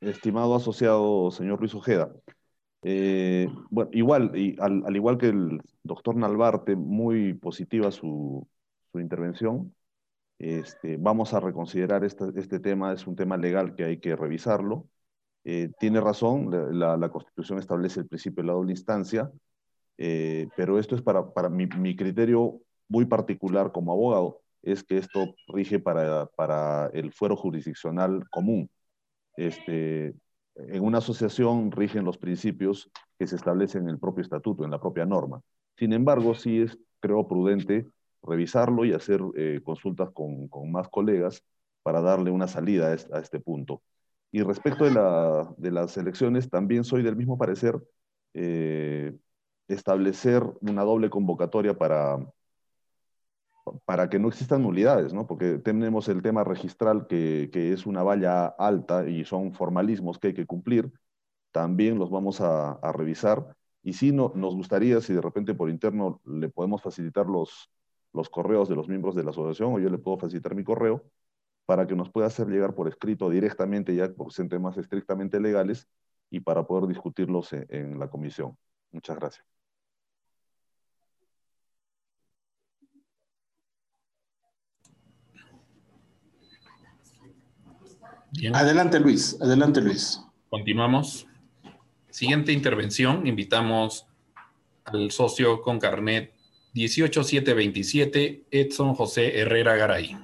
Estimado 0.00 0.54
asociado 0.54 1.30
señor 1.30 1.58
Luis 1.60 1.74
Ojeda, 1.74 2.12
eh, 2.82 3.48
bueno, 3.70 3.90
igual, 3.92 4.36
y 4.36 4.56
al, 4.60 4.94
igual 4.94 5.18
que 5.18 5.28
el 5.28 5.60
doctor 5.82 6.16
Nalbarte, 6.16 6.76
muy 6.76 7.34
positiva 7.34 7.90
su, 7.90 8.46
su 8.92 9.00
intervención. 9.00 9.74
Este, 10.38 10.96
vamos 10.98 11.34
a 11.34 11.40
reconsiderar 11.40 12.04
este, 12.04 12.26
este, 12.36 12.60
tema, 12.60 12.92
es 12.92 13.06
un 13.06 13.16
tema 13.16 13.36
legal 13.36 13.74
que 13.74 13.84
hay 13.84 13.98
que 13.98 14.14
revisarlo. 14.16 14.86
Eh, 15.44 15.70
tiene 15.80 16.00
razón, 16.00 16.50
la, 16.78 16.96
la, 16.96 17.08
Constitución 17.10 17.58
establece 17.58 18.00
el 18.00 18.08
principio 18.08 18.42
de 18.42 18.48
la 18.48 18.52
doble 18.54 18.72
instancia, 18.72 19.30
eh, 19.96 20.48
pero 20.56 20.78
esto 20.78 20.94
es 20.94 21.02
para, 21.02 21.32
para 21.32 21.48
mi, 21.48 21.66
mi, 21.66 21.96
criterio 21.96 22.60
muy 22.88 23.06
particular 23.06 23.72
como 23.72 23.92
abogado, 23.92 24.42
es 24.62 24.84
que 24.84 24.98
esto 24.98 25.34
rige 25.48 25.80
para, 25.80 26.26
para 26.26 26.88
el 26.92 27.12
fuero 27.12 27.36
jurisdiccional 27.36 28.28
común 28.30 28.70
este, 29.38 30.14
en 30.56 30.84
una 30.84 30.98
asociación 30.98 31.70
rigen 31.70 32.04
los 32.04 32.18
principios 32.18 32.90
que 33.18 33.26
se 33.26 33.36
establecen 33.36 33.84
en 33.84 33.90
el 33.90 33.98
propio 33.98 34.22
estatuto, 34.22 34.64
en 34.64 34.70
la 34.70 34.80
propia 34.80 35.06
norma. 35.06 35.40
Sin 35.76 35.92
embargo, 35.92 36.34
sí 36.34 36.60
es, 36.60 36.76
creo, 37.00 37.26
prudente 37.28 37.86
revisarlo 38.22 38.84
y 38.84 38.92
hacer 38.92 39.20
eh, 39.36 39.60
consultas 39.62 40.10
con, 40.12 40.48
con, 40.48 40.72
más 40.72 40.88
colegas 40.88 41.44
para 41.82 42.00
darle 42.00 42.32
una 42.32 42.48
salida 42.48 42.88
a 42.88 43.20
este, 43.20 43.38
punto. 43.40 43.82
Y 44.32 44.42
respecto 44.42 44.84
de, 44.84 44.90
la, 44.90 45.48
de, 45.56 45.70
las 45.70 45.96
elecciones, 45.96 46.50
también 46.50 46.82
soy 46.84 47.02
del 47.02 47.16
mismo 47.16 47.38
parecer 47.38 47.80
eh, 48.34 49.16
establecer 49.68 50.42
una 50.60 50.82
doble 50.82 51.10
convocatoria 51.10 51.78
para, 51.78 52.18
para 53.84 54.08
que 54.08 54.18
no 54.18 54.28
existan 54.28 54.62
nulidades, 54.62 55.12
¿no? 55.12 55.26
Porque 55.26 55.58
tenemos 55.58 56.08
el 56.08 56.22
tema 56.22 56.44
registral 56.44 57.06
que, 57.06 57.50
es 57.52 57.86
una 57.86 58.02
valla 58.02 58.46
alta 58.46 59.08
y 59.08 59.24
son 59.24 59.52
formalismos 59.52 60.18
que 60.18 60.28
hay 60.28 60.34
que 60.34 60.46
cumplir, 60.46 60.92
también 61.52 61.98
los 61.98 62.10
vamos 62.10 62.40
a, 62.40 62.78
revisar. 62.92 63.56
Y 63.82 63.94
sí, 63.94 64.12
no, 64.12 64.32
nos 64.34 64.54
gustaría 64.54 65.00
si 65.00 65.14
de 65.14 65.20
repente 65.20 65.54
por 65.54 65.70
interno 65.70 66.20
le 66.24 66.48
podemos 66.50 66.82
facilitar 66.82 67.26
los, 67.26 67.70
los 68.12 68.28
correos 68.28 68.68
de 68.68 68.76
los 68.76 68.88
miembros 68.88 69.14
de 69.14 69.24
la 69.24 69.30
asociación 69.30 69.74
o 69.74 69.78
yo 69.78 69.90
le 69.90 69.98
puedo 69.98 70.18
facilitar 70.18 70.54
mi 70.54 70.64
correo 70.64 71.04
para 71.66 71.86
que 71.86 71.94
nos 71.94 72.10
pueda 72.10 72.26
hacer 72.28 72.48
llegar 72.48 72.74
por 72.74 72.88
escrito 72.88 73.30
directamente, 73.30 73.94
ya 73.94 74.12
porque 74.12 74.34
son 74.34 74.48
temas 74.48 74.76
estrictamente 74.78 75.40
legales, 75.40 75.88
y 76.30 76.40
para 76.40 76.66
poder 76.66 76.88
discutirlos 76.88 77.52
en 77.52 77.98
la 77.98 78.08
comisión. 78.08 78.56
Muchas 78.92 79.16
gracias. 79.16 79.57
Adelante, 88.52 89.00
Luis. 89.00 89.36
Adelante, 89.40 89.80
Luis. 89.80 90.20
Continuamos. 90.48 91.26
Siguiente 92.10 92.52
intervención, 92.52 93.26
invitamos 93.26 94.06
al 94.84 95.10
socio 95.10 95.60
con 95.60 95.78
carnet 95.78 96.32
18727, 96.74 98.44
Edson 98.50 98.94
José 98.94 99.38
Herrera 99.38 99.76
Garay. 99.76 100.16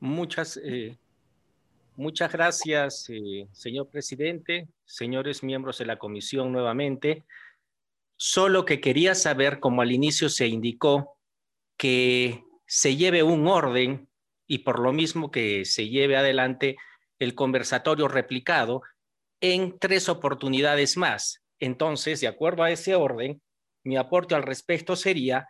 Muchas, 0.00 0.60
eh, 0.62 0.98
muchas 1.96 2.32
gracias, 2.32 3.06
eh, 3.08 3.48
señor 3.52 3.88
presidente, 3.88 4.68
señores 4.84 5.42
miembros 5.42 5.78
de 5.78 5.86
la 5.86 5.98
comisión 5.98 6.52
nuevamente. 6.52 7.24
Solo 8.16 8.64
que 8.64 8.80
quería 8.80 9.14
saber, 9.14 9.60
como 9.60 9.82
al 9.82 9.92
inicio 9.92 10.28
se 10.28 10.46
indicó, 10.46 11.18
que 11.76 12.42
se 12.66 12.96
lleve 12.96 13.22
un 13.22 13.46
orden 13.46 14.07
y 14.48 14.58
por 14.58 14.80
lo 14.80 14.92
mismo 14.92 15.30
que 15.30 15.64
se 15.64 15.88
lleve 15.88 16.16
adelante 16.16 16.76
el 17.20 17.34
conversatorio 17.34 18.08
replicado 18.08 18.82
en 19.40 19.78
tres 19.78 20.08
oportunidades 20.08 20.96
más. 20.96 21.44
Entonces, 21.60 22.20
de 22.20 22.28
acuerdo 22.28 22.62
a 22.62 22.70
ese 22.70 22.94
orden, 22.94 23.40
mi 23.84 23.96
aporte 23.96 24.34
al 24.34 24.42
respecto 24.42 24.96
sería 24.96 25.48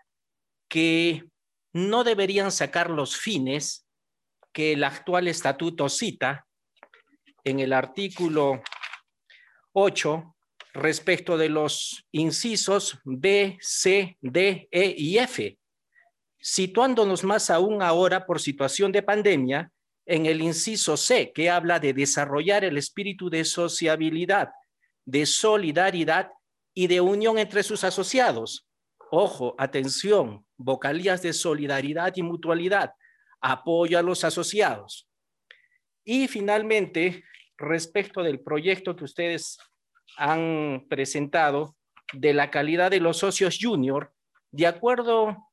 que 0.68 1.24
no 1.72 2.04
deberían 2.04 2.50
sacar 2.50 2.90
los 2.90 3.16
fines 3.16 3.86
que 4.52 4.72
el 4.72 4.84
actual 4.84 5.28
estatuto 5.28 5.88
cita 5.88 6.46
en 7.44 7.60
el 7.60 7.72
artículo 7.72 8.62
8 9.72 10.36
respecto 10.74 11.36
de 11.36 11.48
los 11.48 12.06
incisos 12.12 12.98
B, 13.04 13.58
C, 13.60 14.16
D, 14.20 14.68
E 14.70 14.94
y 14.96 15.18
F, 15.18 15.57
situándonos 16.40 17.24
más 17.24 17.50
aún 17.50 17.82
ahora 17.82 18.26
por 18.26 18.40
situación 18.40 18.92
de 18.92 19.02
pandemia 19.02 19.72
en 20.06 20.26
el 20.26 20.40
inciso 20.40 20.96
C, 20.96 21.32
que 21.32 21.50
habla 21.50 21.78
de 21.78 21.92
desarrollar 21.92 22.64
el 22.64 22.78
espíritu 22.78 23.28
de 23.28 23.44
sociabilidad, 23.44 24.50
de 25.04 25.26
solidaridad 25.26 26.30
y 26.74 26.86
de 26.86 27.00
unión 27.00 27.38
entre 27.38 27.62
sus 27.62 27.84
asociados. 27.84 28.66
Ojo, 29.10 29.54
atención, 29.58 30.46
vocalías 30.56 31.22
de 31.22 31.32
solidaridad 31.32 32.12
y 32.16 32.22
mutualidad, 32.22 32.92
apoyo 33.40 33.98
a 33.98 34.02
los 34.02 34.24
asociados. 34.24 35.08
Y 36.04 36.28
finalmente, 36.28 37.24
respecto 37.58 38.22
del 38.22 38.40
proyecto 38.40 38.96
que 38.96 39.04
ustedes 39.04 39.58
han 40.16 40.86
presentado 40.88 41.76
de 42.12 42.32
la 42.32 42.50
calidad 42.50 42.90
de 42.90 43.00
los 43.00 43.18
socios 43.18 43.58
junior, 43.60 44.12
de 44.50 44.66
acuerdo 44.66 45.47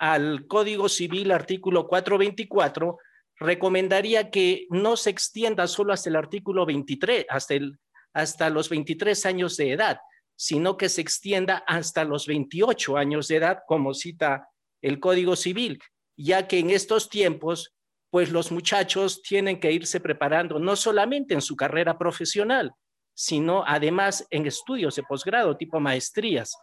al 0.00 0.46
Código 0.46 0.88
Civil 0.88 1.30
artículo 1.30 1.86
424, 1.86 2.96
recomendaría 3.36 4.30
que 4.30 4.66
no 4.70 4.96
se 4.96 5.10
extienda 5.10 5.66
solo 5.66 5.92
hasta 5.92 6.08
el 6.08 6.16
artículo 6.16 6.64
23, 6.64 7.26
hasta, 7.28 7.54
el, 7.54 7.78
hasta 8.14 8.48
los 8.48 8.70
23 8.70 9.26
años 9.26 9.58
de 9.58 9.72
edad, 9.72 9.98
sino 10.34 10.78
que 10.78 10.88
se 10.88 11.02
extienda 11.02 11.62
hasta 11.66 12.04
los 12.04 12.26
28 12.26 12.96
años 12.96 13.28
de 13.28 13.36
edad, 13.36 13.58
como 13.66 13.92
cita 13.92 14.48
el 14.80 15.00
Código 15.00 15.36
Civil, 15.36 15.78
ya 16.16 16.48
que 16.48 16.58
en 16.58 16.70
estos 16.70 17.10
tiempos, 17.10 17.74
pues 18.08 18.32
los 18.32 18.50
muchachos 18.50 19.22
tienen 19.22 19.60
que 19.60 19.70
irse 19.70 20.00
preparando 20.00 20.58
no 20.58 20.76
solamente 20.76 21.34
en 21.34 21.42
su 21.42 21.56
carrera 21.56 21.98
profesional, 21.98 22.72
sino 23.14 23.64
además 23.66 24.26
en 24.30 24.46
estudios 24.46 24.96
de 24.96 25.02
posgrado 25.02 25.58
tipo 25.58 25.78
maestrías. 25.78 26.56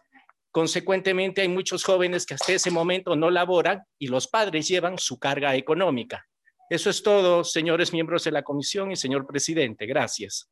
Consecuentemente, 0.58 1.40
hay 1.42 1.48
muchos 1.48 1.84
jóvenes 1.84 2.26
que 2.26 2.34
hasta 2.34 2.52
ese 2.52 2.72
momento 2.72 3.14
no 3.14 3.30
laboran 3.30 3.80
y 3.96 4.08
los 4.08 4.26
padres 4.26 4.66
llevan 4.66 4.98
su 4.98 5.16
carga 5.16 5.54
económica. 5.54 6.26
Eso 6.68 6.90
es 6.90 7.00
todo, 7.00 7.44
señores 7.44 7.92
miembros 7.92 8.24
de 8.24 8.32
la 8.32 8.42
comisión 8.42 8.90
y 8.90 8.96
señor 8.96 9.24
presidente. 9.24 9.86
Gracias. 9.86 10.50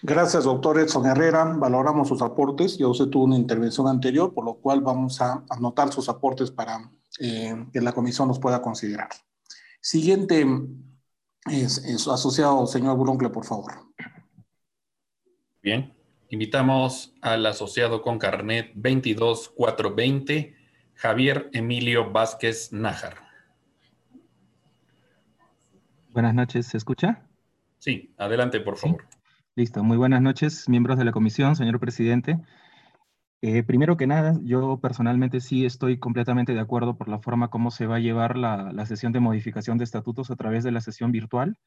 Gracias, 0.00 0.44
doctor 0.44 0.80
Edson 0.80 1.04
Herrera. 1.04 1.44
Valoramos 1.44 2.08
sus 2.08 2.22
aportes. 2.22 2.78
Ya 2.78 2.88
usted 2.88 3.08
tuvo 3.08 3.24
una 3.24 3.36
intervención 3.36 3.88
anterior, 3.88 4.32
por 4.32 4.46
lo 4.46 4.54
cual 4.54 4.80
vamos 4.80 5.20
a 5.20 5.44
anotar 5.50 5.92
sus 5.92 6.08
aportes 6.08 6.50
para 6.50 6.90
eh, 7.20 7.66
que 7.74 7.80
la 7.82 7.92
comisión 7.92 8.26
los 8.26 8.38
pueda 8.38 8.62
considerar. 8.62 9.10
Siguiente 9.82 10.46
es, 11.50 11.76
es 11.76 12.08
asociado, 12.08 12.66
señor 12.66 12.96
Buloncle, 12.96 13.28
por 13.28 13.44
favor. 13.44 13.70
Bien, 15.60 15.94
invitamos 16.28 17.14
al 17.20 17.46
asociado 17.46 18.02
con 18.02 18.18
carnet 18.18 18.72
22420, 18.74 20.54
Javier 20.94 21.50
Emilio 21.52 22.10
Vázquez 22.10 22.72
Nájar. 22.72 23.16
Buenas 26.10 26.34
noches, 26.34 26.66
¿se 26.66 26.76
escucha? 26.76 27.26
Sí, 27.78 28.14
adelante, 28.16 28.60
por 28.60 28.76
favor. 28.76 29.04
Listo, 29.56 29.82
muy 29.84 29.96
buenas 29.96 30.22
noches, 30.22 30.68
miembros 30.68 30.98
de 30.98 31.04
la 31.04 31.12
comisión, 31.12 31.56
señor 31.56 31.78
presidente. 31.80 32.40
Eh, 33.42 33.62
primero 33.62 33.96
que 33.96 34.06
nada, 34.06 34.38
yo 34.42 34.78
personalmente 34.80 35.40
sí 35.40 35.66
estoy 35.66 35.98
completamente 35.98 36.54
de 36.54 36.60
acuerdo 36.60 36.96
por 36.96 37.08
la 37.08 37.18
forma 37.18 37.48
como 37.48 37.70
se 37.70 37.86
va 37.86 37.96
a 37.96 38.00
llevar 38.00 38.38
la, 38.38 38.72
la, 38.72 38.86
sesión 38.86 39.12
de 39.12 39.20
modificación 39.20 39.76
de 39.76 39.84
estatutos 39.84 40.30
a 40.30 40.36
través 40.36 40.64
de 40.64 40.72
la 40.72 40.80
sesión 40.80 41.12
virtual, 41.12 41.58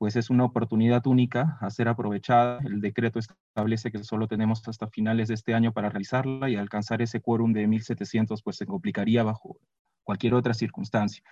pues 0.00 0.16
es 0.16 0.30
una 0.30 0.44
oportunidad 0.46 1.06
única 1.06 1.58
a 1.60 1.68
ser 1.68 1.86
aprovechada. 1.86 2.58
El 2.64 2.80
decreto 2.80 3.18
establece 3.18 3.92
que 3.92 4.02
solo 4.02 4.28
tenemos 4.28 4.66
hasta 4.66 4.86
finales 4.86 5.28
de 5.28 5.34
este 5.34 5.52
año 5.52 5.74
para 5.74 5.90
realizarla 5.90 6.48
y 6.48 6.56
alcanzar 6.56 7.02
ese 7.02 7.20
quórum 7.20 7.52
de 7.52 7.68
1.700 7.68 8.40
pues 8.42 8.56
se 8.56 8.64
complicaría 8.64 9.22
bajo 9.24 9.58
cualquier 10.02 10.32
otra 10.32 10.54
circunstancia. 10.54 11.22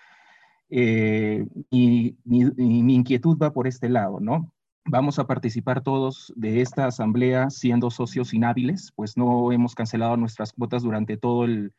Eh, 0.68 1.46
y, 1.70 2.18
mi, 2.24 2.94
inquietud 2.94 3.38
va 3.38 3.54
por 3.54 3.66
este 3.66 3.88
lado, 3.88 4.20
¿no? 4.20 4.52
Vamos 4.84 5.18
a 5.18 5.26
participar 5.26 5.80
todos 5.80 6.30
de 6.36 6.60
esta 6.60 6.84
asamblea 6.84 7.48
siendo 7.48 7.90
socios 7.90 8.34
inhábiles, 8.34 8.92
pues 8.94 9.16
no 9.16 9.50
hemos 9.50 9.74
cancelado 9.74 10.18
nuestras 10.18 10.52
cuotas 10.52 10.82
durante 10.82 11.16
todo, 11.16 11.46
el, 11.46 11.72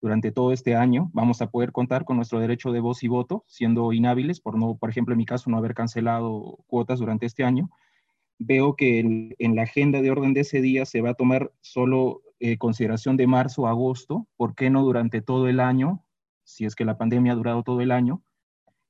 durante 0.00 0.32
todo 0.32 0.52
este 0.52 0.76
año. 0.76 1.10
Vamos 1.12 1.42
a 1.42 1.50
poder 1.50 1.72
contar 1.72 2.04
con 2.04 2.16
nuestro 2.16 2.40
derecho 2.40 2.72
de 2.72 2.80
voz 2.80 3.02
y 3.02 3.08
voto 3.08 3.44
siendo 3.46 3.92
inhábiles, 3.92 4.40
por, 4.40 4.58
no, 4.58 4.76
por 4.76 4.90
ejemplo, 4.90 5.12
en 5.12 5.18
mi 5.18 5.26
caso, 5.26 5.50
no 5.50 5.56
haber 5.56 5.74
cancelado 5.74 6.58
cuotas 6.66 6.98
durante 6.98 7.26
este 7.26 7.44
año. 7.44 7.70
Veo 8.38 8.74
que 8.74 9.00
en, 9.00 9.56
la 9.56 9.62
agenda 9.62 10.00
de 10.00 10.10
orden 10.10 10.32
de 10.32 10.40
ese 10.40 10.60
día 10.60 10.86
se 10.86 11.02
va 11.02 11.10
a 11.10 11.14
tomar 11.14 11.52
solo 11.60 12.22
eh, 12.38 12.56
consideración 12.56 13.16
de 13.16 13.26
marzo 13.26 13.66
a 13.66 13.70
agosto. 13.70 14.26
¿Por 14.36 14.54
qué 14.54 14.70
no 14.70 14.82
durante 14.82 15.20
todo 15.20 15.48
el 15.48 15.60
año? 15.60 16.04
Si 16.44 16.64
es 16.64 16.74
que 16.74 16.86
la 16.86 16.96
pandemia 16.96 17.32
ha 17.32 17.36
durado 17.36 17.62
todo 17.62 17.80
el 17.82 17.92
año 17.92 18.22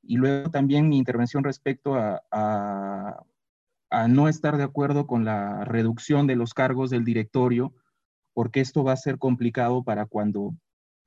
y 0.03 0.17
luego 0.17 0.51
también 0.51 0.89
mi 0.89 0.99
intervención 0.99 1.45
respecto 1.45 1.95
a, 1.95 2.23
a, 2.31 4.09
no 4.09 4.29
estar 4.29 4.57
de 4.57 4.65
acuerdo 4.65 5.07
con 5.07 5.25
la 5.25 5.65
reducción 5.65 6.27
de 6.27 6.37
los 6.37 6.55
cargos 6.55 6.91
del 6.91 7.05
directorio, 7.05 7.75
porque 8.33 8.61
esto 8.61 8.85
va 8.85 8.93
a 8.93 8.97
ser 8.97 9.19
complicado 9.19 9.83
para 9.83 10.07
cuando 10.07 10.55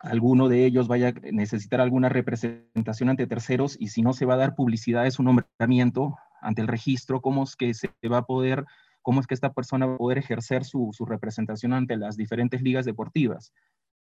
alguno 0.04 0.50
de 0.50 0.66
ellos 0.66 0.88
vaya 0.88 1.10
a 1.10 1.14
necesitar 1.32 1.82
alguna 1.82 2.10
representación 2.10 3.10
ante 3.10 3.26
terceros 3.26 3.76
y 3.80 3.88
si 3.88 4.02
no 4.02 4.14
se 4.14 4.26
va 4.26 4.36
a 4.36 4.38
dar 4.38 4.56
publicidad 4.56 5.04
de 5.04 5.12
su 5.12 5.24
nombramiento 5.24 6.18
ante 6.42 6.62
el 6.62 6.68
registro, 6.68 7.22
cómo 7.22 7.44
es 7.44 7.56
que 7.56 7.74
se 7.74 7.90
va 8.12 8.20
a 8.20 8.26
poder, 8.26 8.66
cómo 9.02 9.22
es 9.22 9.28
que 9.28 9.34
esta 9.34 9.54
persona 9.54 9.86
va 9.86 9.96
a 9.96 9.98
poder 9.98 10.18
ejercer 10.18 10.66
su, 10.66 10.90
su 10.92 11.06
representación 11.06 11.74
ante 11.74 11.98
las 11.98 12.18
diferentes 12.18 12.62
ligas 12.62 12.86
deportivas 12.86 13.54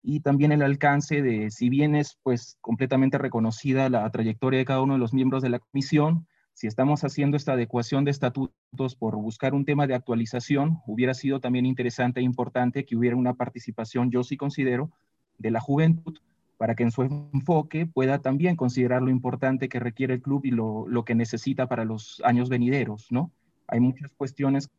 y 0.04 0.20
también 0.20 0.52
el 0.52 0.62
alcance 0.62 1.22
de, 1.22 1.50
si 1.50 1.70
bien 1.70 1.96
es 1.96 2.20
pues 2.24 2.58
completamente 2.60 3.18
reconocida 3.18 3.90
la 3.90 4.10
trayectoria 4.12 4.60
de 4.60 4.66
cada 4.66 4.82
uno 4.82 4.94
de 4.94 5.00
los 5.00 5.14
miembros 5.14 5.42
de 5.42 5.50
la 5.50 5.60
comisión, 5.60 6.28
si 6.54 6.68
estamos 6.68 7.04
haciendo 7.04 7.38
esta 7.38 7.54
adecuación 7.54 8.04
de 8.04 8.12
estatutos 8.12 8.96
por 8.96 9.16
buscar 9.16 9.54
un 9.54 9.64
tema 9.64 9.88
de 9.88 9.96
actualización, 9.96 10.82
hubiera 10.86 11.14
sido 11.14 11.40
también 11.40 11.66
interesante 11.66 12.20
e 12.20 12.24
importante 12.24 12.86
que 12.86 12.98
hubiera 12.98 13.16
una 13.16 13.34
participación, 13.34 14.12
yo 14.12 14.24
sí 14.24 14.36
considero, 14.36 14.92
de 15.38 15.52
la 15.52 15.60
juventud, 15.60 16.18
para 16.58 16.76
que 16.76 16.84
en 16.84 16.92
su 16.92 17.04
enfoque 17.04 17.86
pueda 17.86 18.20
también 18.20 18.56
considerar 18.56 19.02
lo 19.02 19.10
importante 19.10 19.70
que 19.70 19.80
requiere 19.80 20.16
el 20.16 20.22
club 20.22 20.46
y 20.46 20.52
lo, 20.52 20.88
lo 20.88 21.04
que 21.06 21.16
necesita 21.16 21.68
para 21.68 21.86
los 21.86 22.22
años 22.24 22.50
venideros, 22.50 23.12
¿no? 23.12 23.32
Hay 23.68 23.80
muchas 23.80 24.12
cuestiones 24.16 24.70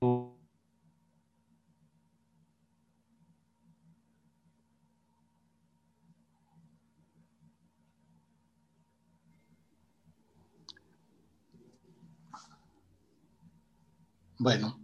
Bueno, 14.44 14.78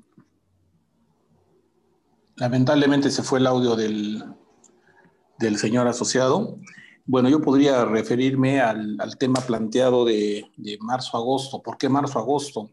lamentablemente 2.36 3.10
se 3.10 3.22
fue 3.22 3.40
el 3.40 3.46
audio 3.46 3.76
del, 3.76 4.24
del 5.40 5.56
señor 5.56 5.88
asociado. 5.88 6.58
Bueno, 7.06 7.28
yo 7.28 7.40
podría 7.40 7.84
referirme 7.86 8.60
al, 8.60 8.96
al 9.00 9.16
tema 9.16 9.40
planteado 9.40 10.04
de, 10.04 10.46
de 10.56 10.78
marzo-agosto. 10.80 11.62
¿Por 11.62 11.78
qué 11.78 11.88
marzo-agosto? 11.88 12.70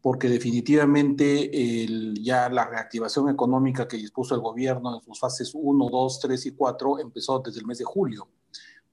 Porque 0.00 0.28
definitivamente 0.28 1.84
el, 1.84 2.14
ya 2.22 2.48
la 2.48 2.66
reactivación 2.66 3.28
económica 3.28 3.86
que 3.86 3.98
dispuso 3.98 4.34
el 4.34 4.40
gobierno 4.40 4.96
en 4.96 5.02
sus 5.02 5.20
fases 5.20 5.52
1, 5.54 5.88
2, 5.90 6.20
3 6.20 6.46
y 6.46 6.50
4 6.52 6.98
empezó 6.98 7.40
desde 7.40 7.60
el 7.60 7.66
mes 7.66 7.78
de 7.78 7.84
julio. 7.84 8.26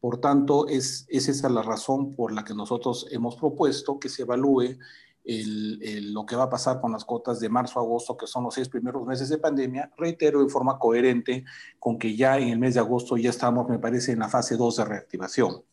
Por 0.01 0.19
tanto, 0.19 0.67
es, 0.67 1.05
es 1.07 1.29
esa 1.29 1.49
la 1.49 1.63
razón 1.63 2.13
por 2.15 2.33
la 2.33 2.43
que 2.43 2.53
nosotros 2.53 3.07
hemos 3.11 3.37
propuesto 3.37 3.97
que 3.97 4.09
se 4.09 4.23
evalúe 4.23 4.77
lo 5.25 6.25
que 6.25 6.35
va 6.35 6.43
a 6.43 6.49
pasar 6.49 6.79
con 6.79 6.91
las 6.91 7.03
cuotas 7.03 7.39
de 7.39 7.49
marzo 7.49 7.79
a 7.79 7.83
agosto, 7.83 8.15
que 8.15 8.27
son 8.27 8.43
los 8.43 8.53
seis 8.53 8.69
primeros 8.69 9.05
meses 9.05 9.29
de 9.29 9.37
pandemia, 9.37 9.91
reitero 9.97 10.41
en 10.41 10.49
forma 10.49 10.77
coherente 10.77 11.45
con 11.79 11.97
que 11.97 12.15
ya 12.15 12.37
en 12.37 12.49
el 12.49 12.59
mes 12.59 12.75
de 12.75 12.79
agosto 12.79 13.17
ya 13.17 13.31
estamos, 13.31 13.67
me 13.67 13.79
parece, 13.79 14.11
en 14.11 14.19
la 14.19 14.29
fase 14.29 14.55
2 14.55 14.77
de 14.77 14.85
reactivación. 14.85 15.63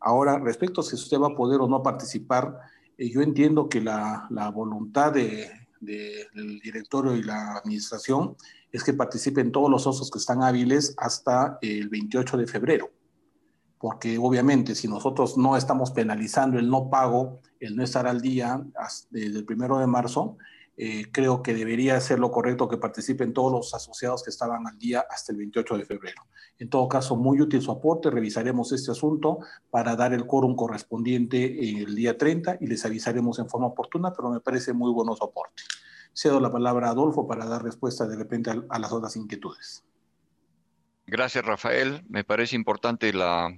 Ahora, 0.00 0.38
respecto 0.38 0.80
a 0.80 0.84
si 0.84 0.94
usted 0.94 1.18
va 1.18 1.28
a 1.28 1.36
poder 1.36 1.60
o 1.60 1.68
no 1.68 1.82
participar, 1.82 2.58
eh, 2.96 3.10
yo 3.10 3.20
entiendo 3.20 3.68
que 3.68 3.80
la, 3.80 4.26
voluntad 4.54 5.12
de, 5.12 5.50
del 5.80 6.60
directorio 6.60 7.14
y 7.14 7.22
la 7.22 7.56
administración 7.56 8.36
es 8.72 8.84
que 8.84 8.92
participen 8.92 9.52
todos 9.52 9.70
los 9.70 9.82
socios 9.82 10.10
que 10.10 10.18
están 10.18 10.42
hábiles 10.42 10.94
hasta 10.96 11.58
el 11.62 11.88
28 11.88 12.36
de 12.36 12.46
febrero. 12.46 12.90
Porque 13.78 14.18
obviamente 14.18 14.74
si 14.74 14.88
nosotros 14.88 15.36
no 15.36 15.56
estamos 15.56 15.92
penalizando 15.92 16.58
el 16.58 16.68
no 16.68 16.90
pago, 16.90 17.40
el 17.60 17.76
no 17.76 17.84
estar 17.84 18.06
al 18.06 18.20
día 18.20 18.60
desde 19.10 19.38
el 19.38 19.44
primero 19.44 19.78
de 19.78 19.86
marzo, 19.86 20.36
eh, 20.80 21.10
creo 21.10 21.42
que 21.42 21.54
debería 21.54 22.00
ser 22.00 22.20
lo 22.20 22.30
correcto 22.30 22.68
que 22.68 22.76
participen 22.76 23.32
todos 23.32 23.50
los 23.50 23.74
asociados 23.74 24.22
que 24.22 24.30
estaban 24.30 24.64
al 24.64 24.78
día 24.78 25.04
hasta 25.10 25.32
el 25.32 25.38
28 25.38 25.76
de 25.76 25.84
febrero. 25.84 26.22
En 26.56 26.70
todo 26.70 26.88
caso, 26.88 27.16
muy 27.16 27.40
útil 27.40 27.60
su 27.60 27.72
aporte, 27.72 28.12
revisaremos 28.12 28.70
este 28.70 28.92
asunto 28.92 29.40
para 29.70 29.96
dar 29.96 30.14
el 30.14 30.24
quórum 30.24 30.54
correspondiente 30.54 31.80
el 31.82 31.96
día 31.96 32.16
30 32.16 32.58
y 32.60 32.68
les 32.68 32.84
avisaremos 32.84 33.40
en 33.40 33.48
forma 33.48 33.66
oportuna, 33.66 34.12
pero 34.12 34.30
me 34.30 34.38
parece 34.38 34.72
muy 34.72 34.92
bueno 34.92 35.16
su 35.16 35.24
aporte. 35.24 35.64
Cedo 36.12 36.38
la 36.38 36.52
palabra 36.52 36.86
a 36.86 36.90
Adolfo 36.90 37.26
para 37.26 37.44
dar 37.44 37.64
respuesta 37.64 38.06
de 38.06 38.14
repente 38.14 38.50
a, 38.50 38.78
las 38.78 38.92
otras 38.92 39.16
inquietudes. 39.16 39.84
Gracias, 41.06 41.44
Rafael. 41.44 42.04
Me 42.08 42.22
parece 42.22 42.54
importante 42.54 43.12
la, 43.12 43.52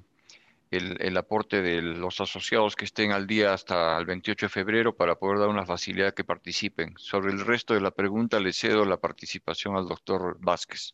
el, 0.70 1.16
aporte 1.16 1.62
de 1.62 1.82
los 1.82 2.20
asociados 2.20 2.76
que 2.76 2.84
estén 2.84 3.12
al 3.12 3.26
día 3.26 3.52
hasta 3.52 3.98
el 3.98 4.06
28 4.06 4.46
de 4.46 4.50
febrero 4.50 4.96
para 4.96 5.16
poder 5.16 5.40
dar 5.40 5.48
una 5.48 5.66
facilidad 5.66 6.14
que 6.14 6.24
participen. 6.24 6.94
Sobre 6.96 7.32
el 7.32 7.44
resto 7.44 7.74
de 7.74 7.80
la 7.80 7.90
pregunta, 7.90 8.38
le 8.38 8.52
cedo 8.52 8.84
la 8.84 9.00
participación 9.00 9.76
al 9.76 9.88
doctor 9.88 10.38
Vázquez. 10.40 10.92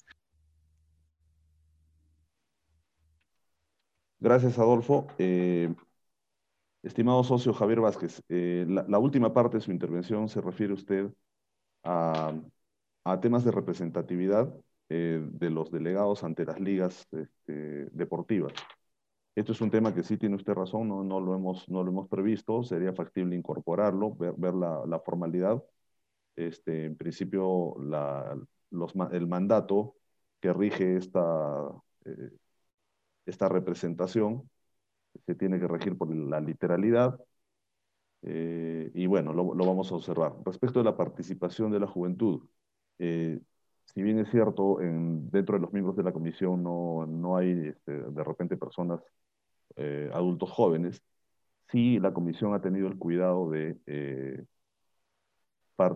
Gracias, 4.19 4.59
Adolfo. 4.59 5.09
Eh, 5.19 5.75
estimado 6.83 7.23
socio 7.23 7.53
Javier 7.53 7.81
Vázquez, 7.81 8.23
eh, 8.29 8.65
la, 8.67 8.99
última 8.99 9.35
parte 9.35 9.59
de 9.59 9.61
su 9.61 9.73
intervención 9.73 10.29
se 10.29 10.41
refiere 10.41 10.73
usted 10.73 11.11
a, 11.85 12.33
temas 13.21 13.45
de 13.45 13.51
representatividad 13.53 14.53
eh, 14.89 15.21
de 15.23 15.51
los 15.51 15.71
delegados 15.71 16.25
ante 16.25 16.45
las 16.45 16.59
ligas 16.61 17.07
este, 17.13 17.87
deportivas. 17.93 18.55
Esto 19.37 19.53
es 19.53 19.61
un 19.61 19.71
tema 19.71 19.95
que 19.95 20.03
sí 20.03 20.17
tiene 20.17 20.37
usted 20.37 20.55
razón, 20.55 20.89
no, 20.89 21.05
no, 21.05 21.21
lo, 21.21 21.35
hemos, 21.35 21.69
no 21.69 21.85
lo 21.85 21.91
hemos 21.91 22.09
previsto, 22.09 22.65
sería 22.65 22.93
factible 22.95 23.37
incorporarlo, 23.37 24.15
ver, 24.17 24.35
ver 24.39 24.55
la, 24.55 24.83
la, 24.87 24.99
formalidad. 25.01 25.63
Este, 26.37 26.87
en 26.87 26.97
principio, 26.97 27.77
la, 27.81 28.37
los, 28.71 28.95
el 29.13 29.27
mandato 29.29 29.97
que 30.41 30.53
rige 30.53 30.97
esta, 30.97 31.71
eh, 32.07 32.31
esta 33.27 33.49
representación 33.49 34.51
se 35.27 35.35
tiene 35.35 35.61
que 35.61 35.69
regir 35.69 35.99
por 35.99 36.15
la 36.15 36.41
literalidad, 36.41 37.19
eh, 38.23 38.91
y 38.95 39.07
bueno, 39.07 39.33
lo, 39.33 39.55
lo, 39.55 39.67
vamos 39.67 39.93
a 39.93 39.97
observar. 39.97 40.35
Respecto 40.45 40.81
a 40.81 40.85
la 40.85 40.97
participación 40.97 41.71
de 41.73 41.81
la 41.81 41.87
juventud, 41.87 42.47
eh, 42.99 43.41
si 43.87 44.03
bien 44.03 44.19
es 44.19 44.31
cierto, 44.31 44.81
en, 44.81 45.31
dentro 45.31 45.57
de 45.57 45.63
los 45.63 45.73
miembros 45.73 45.97
de 45.97 46.03
la 46.03 46.13
comisión 46.13 46.63
no, 46.63 47.07
no 47.07 47.37
hay 47.37 47.69
este, 47.69 47.93
de 47.93 48.25
repente 48.25 48.57
personas 48.57 49.01
eh, 49.77 50.11
adultos 50.13 50.51
jóvenes, 50.51 51.03
sí 51.71 51.99
la 51.99 52.13
comisión 52.13 52.55
ha 52.55 52.61
tenido 52.61 52.89
el 52.89 52.99
cuidado 52.99 53.51
de, 53.51 53.79
eh, 53.87 54.45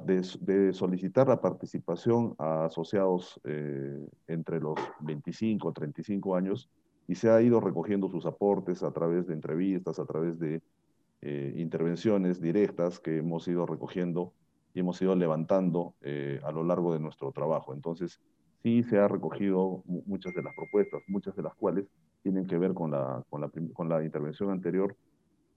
de, 0.04 0.72
solicitar 0.72 1.28
la 1.28 1.40
participación 1.40 2.34
a 2.38 2.66
asociados 2.66 3.40
eh, 3.44 4.06
entre 4.28 4.60
los 4.60 4.78
25 5.00 5.70
y 5.70 5.72
35 5.72 6.36
años 6.36 6.70
y 7.08 7.14
se 7.16 7.30
ha 7.30 7.42
ido 7.42 7.60
recogiendo 7.60 8.08
sus 8.10 8.24
aportes 8.26 8.82
a 8.82 8.92
través 8.92 9.26
de 9.26 9.34
entrevistas, 9.34 9.98
a 9.98 10.06
través 10.06 10.38
de 10.38 10.62
intervenciones 11.22 12.40
directas 12.40 12.98
que 12.98 13.18
hemos 13.18 13.46
ido 13.46 13.66
recogiendo 13.66 14.32
y 14.74 14.80
hemos 14.80 15.00
ido 15.02 15.14
levantando 15.14 15.94
a 16.42 16.52
lo 16.52 16.64
largo 16.64 16.92
de 16.92 17.00
nuestro 17.00 17.32
trabajo. 17.32 17.74
Entonces, 17.74 18.20
sí 18.62 18.82
se 18.82 18.98
ha 18.98 19.08
recogido 19.08 19.82
muchas 19.86 20.34
de 20.34 20.42
las 20.42 20.54
propuestas, 20.54 21.02
muchas 21.08 21.34
de 21.36 21.42
las 21.42 21.54
cuales 21.54 21.86
tienen 22.22 22.46
que 22.46 22.58
ver 22.58 22.74
con 22.74 22.90
la, 22.90 23.22
con 23.28 23.40
la, 23.40 23.50
con 23.72 23.88
la 23.88 24.04
intervención 24.04 24.50
anterior, 24.50 24.96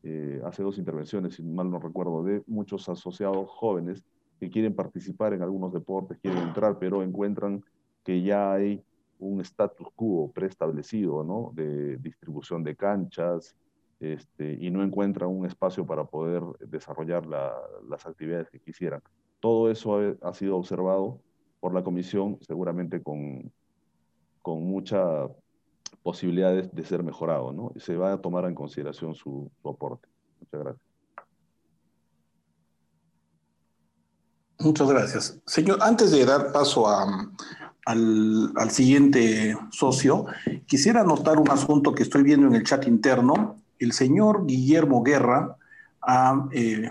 eh, 0.04 0.42
hace 0.46 0.64
dos 0.64 0.78
intervenciones, 0.78 1.36
si 1.36 1.44
mal 1.44 1.72
no 1.72 1.80
recuerdo, 1.80 2.24
de 2.24 2.44
muchos 2.46 2.88
asociados 2.90 3.50
jóvenes 3.50 4.04
que 4.40 4.50
quieren 4.50 4.76
participar 4.76 5.34
en 5.34 5.42
algunos 5.42 5.72
deportes, 5.72 6.20
quieren 6.20 6.44
entrar, 6.44 6.78
pero 6.78 7.04
encuentran 7.04 7.64
que 8.04 8.22
ya 8.22 8.52
hay 8.52 8.84
un 9.20 9.40
status 9.40 9.88
quo 9.96 10.30
preestablecido, 10.34 11.24
¿no? 11.24 11.52
De 11.54 11.96
distribución 11.98 12.64
de 12.64 12.76
canchas, 12.76 13.56
este, 14.04 14.58
y 14.60 14.70
no 14.70 14.84
encuentran 14.84 15.30
un 15.30 15.46
espacio 15.46 15.86
para 15.86 16.04
poder 16.04 16.44
desarrollar 16.60 17.26
las 17.26 18.06
actividades 18.06 18.50
que 18.50 18.60
quisieran. 18.60 19.02
Todo 19.40 19.72
eso 19.72 19.98
ha, 20.22 20.34
sido 20.34 20.58
observado 20.58 21.22
por 21.62 21.74
la 21.74 21.84
comisión, 21.84 22.38
seguramente 22.42 23.02
con, 23.02 23.50
con 24.42 24.62
mucha 24.66 25.28
posibilidades 26.02 26.70
de 26.76 26.84
ser 26.84 27.02
mejorado, 27.02 27.54
¿no? 27.54 27.72
Se 27.78 27.96
va 27.96 28.12
a 28.12 28.18
tomar 28.18 28.44
en 28.44 28.56
consideración 28.56 29.16
su, 29.16 29.50
aporte. 29.64 30.10
Muchas 30.42 30.60
gracias. 30.60 30.88
Muchas 34.60 34.90
gracias. 34.90 35.42
Señor, 35.46 35.80
antes 35.82 36.12
de 36.12 36.26
dar 36.26 36.52
paso 36.52 36.90
al, 36.90 37.32
al, 37.86 38.70
siguiente 38.70 39.58
socio, 39.72 40.26
quisiera 40.66 41.02
anotar 41.02 41.38
un 41.38 41.50
asunto 41.50 41.96
que 41.96 42.04
estoy 42.04 42.24
viendo 42.24 42.48
en 42.48 42.56
el 42.56 42.64
chat 42.64 42.86
interno. 42.86 43.63
El 43.84 43.92
señor 43.92 44.46
Guillermo 44.46 45.04
Guerra 45.04 45.58
ha, 46.02 46.48
eh, 46.52 46.90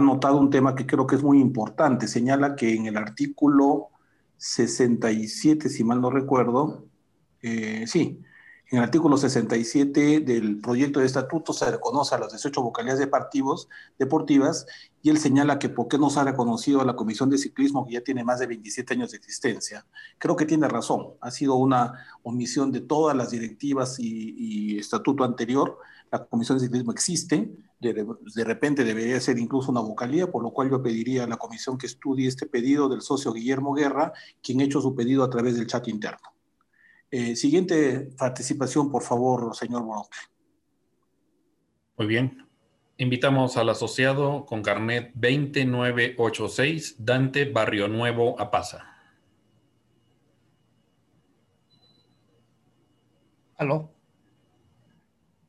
notado 0.00 0.38
un 0.38 0.50
tema 0.50 0.74
que 0.74 0.86
creo 0.86 1.06
que 1.06 1.16
es 1.16 1.22
muy 1.22 1.40
importante. 1.40 2.08
Señala 2.08 2.56
que 2.56 2.74
en 2.74 2.86
el 2.86 2.96
artículo 2.96 3.90
67, 4.36 5.68
si 5.68 5.84
mal 5.84 6.00
no 6.00 6.10
recuerdo, 6.10 6.86
eh, 7.42 7.84
sí, 7.86 8.20
en 8.70 8.78
el 8.78 8.84
artículo 8.84 9.16
67 9.16 10.20
del 10.20 10.60
proyecto 10.60 10.98
de 10.98 11.06
estatuto 11.06 11.52
se 11.52 11.70
reconoce 11.70 12.14
a 12.14 12.18
las 12.18 12.32
18 12.32 12.62
vocalidades 12.62 12.98
deportivos, 12.98 13.68
deportivas 13.98 14.66
y 15.02 15.10
él 15.10 15.18
señala 15.18 15.58
que 15.58 15.68
por 15.68 15.86
qué 15.86 15.98
no 15.98 16.08
se 16.08 16.20
ha 16.20 16.24
reconocido 16.24 16.80
a 16.80 16.84
la 16.84 16.96
Comisión 16.96 17.30
de 17.30 17.38
Ciclismo 17.38 17.86
que 17.86 17.92
ya 17.92 18.00
tiene 18.00 18.24
más 18.24 18.40
de 18.40 18.46
27 18.46 18.94
años 18.94 19.10
de 19.12 19.18
existencia. 19.18 19.86
Creo 20.18 20.34
que 20.34 20.46
tiene 20.46 20.66
razón, 20.66 21.08
ha 21.20 21.30
sido 21.30 21.56
una 21.56 21.92
omisión 22.22 22.72
de 22.72 22.80
todas 22.80 23.16
las 23.16 23.30
directivas 23.30 23.96
y, 24.00 24.78
estatuto 24.78 25.22
anterior. 25.22 25.78
La 26.10 26.24
Comisión 26.24 26.58
de 26.58 26.64
Ciclismo 26.64 26.92
existe, 26.92 27.50
de, 27.80 27.92
de, 27.92 28.44
repente 28.44 28.84
debería 28.84 29.20
ser 29.20 29.38
incluso 29.38 29.70
una 29.70 29.80
vocalía, 29.80 30.30
por 30.30 30.42
lo 30.42 30.50
cual 30.52 30.70
yo 30.70 30.82
pediría 30.82 31.24
a 31.24 31.26
la 31.26 31.36
comisión 31.36 31.76
que 31.76 31.86
estudie 31.86 32.28
este 32.28 32.46
pedido 32.46 32.88
del 32.88 33.02
socio 33.02 33.32
Guillermo 33.32 33.74
Guerra, 33.74 34.12
quien 34.42 34.60
ha 34.60 34.64
hecho 34.64 34.80
su 34.80 34.94
pedido 34.94 35.24
a 35.24 35.30
través 35.30 35.56
del 35.56 35.66
chat 35.66 35.88
interno. 35.88 36.34
Eh, 37.10 37.36
siguiente 37.36 38.10
participación, 38.18 38.90
por 38.90 39.02
favor, 39.02 39.54
señor 39.54 39.82
Bronque. 39.82 40.18
Muy 41.96 42.08
bien. 42.08 42.44
Invitamos 42.96 43.56
al 43.56 43.68
asociado 43.68 44.46
con 44.46 44.62
carnet 44.62 45.12
2986, 45.14 46.96
Dante 46.98 47.44
Barrio 47.44 47.88
Nuevo, 47.88 48.40
Apaza. 48.40 48.84
¿Aló? 53.56 53.93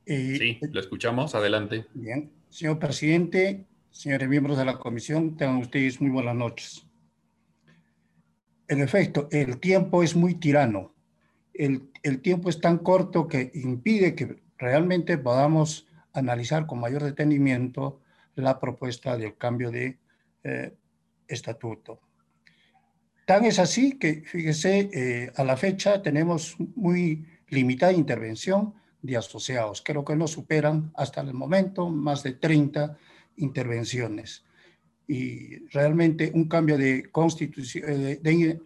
Eh, 0.06 0.36
sí, 0.38 0.60
lo 0.72 0.80
escuchamos. 0.80 1.36
Adelante. 1.36 1.86
Bien. 1.94 2.32
Señor 2.50 2.80
presidente, 2.80 3.66
señores 3.92 4.30
miembros 4.30 4.58
de 4.58 4.66
la 4.66 4.78
comisión, 4.78 5.36
tengan 5.36 5.58
ustedes 5.58 6.00
muy 6.00 6.12
buenas 6.12 6.36
noches. 6.36 6.86
En 8.68 8.82
efecto, 8.82 9.28
el 9.32 9.60
tiempo 9.60 10.04
es 10.04 10.16
muy 10.16 10.36
tirano 10.36 10.96
el, 11.58 12.22
tiempo 12.22 12.50
es 12.50 12.60
tan 12.60 12.80
corto 12.80 13.28
que 13.28 13.52
impide 13.54 14.16
que 14.16 14.42
realmente 14.58 15.18
podamos 15.18 15.88
analizar 16.14 16.66
con 16.66 16.80
mayor 16.80 17.04
detenimiento 17.04 18.02
la 18.36 18.60
propuesta 18.60 19.18
del 19.18 19.38
cambio 19.38 19.72
de 19.72 19.98
eh, 20.44 20.74
estatuto. 21.28 22.02
Tan 23.26 23.46
es 23.46 23.58
así 23.60 23.98
que, 23.98 24.22
fíjese, 24.22 24.90
eh, 24.94 25.32
a 25.36 25.44
la 25.44 25.58
fecha 25.58 26.02
tenemos 26.02 26.56
muy 26.76 27.26
limitada 27.48 27.94
intervención 27.94 28.76
de 29.06 29.18
asociados. 29.18 29.82
Creo 29.82 30.04
que 30.04 30.16
no 30.16 30.28
superan 30.28 30.92
hasta 30.96 31.22
el 31.22 31.34
momento 31.34 31.90
más 31.90 32.24
de 32.24 32.34
30 32.34 32.98
intervenciones. 33.38 34.44
Y 35.08 35.68
realmente 35.68 36.32
un 36.34 36.46
cambio 36.46 36.78
de 36.78 37.12
constitución, 37.12 37.84
eh, 37.88 38.20
de, 38.22 38.62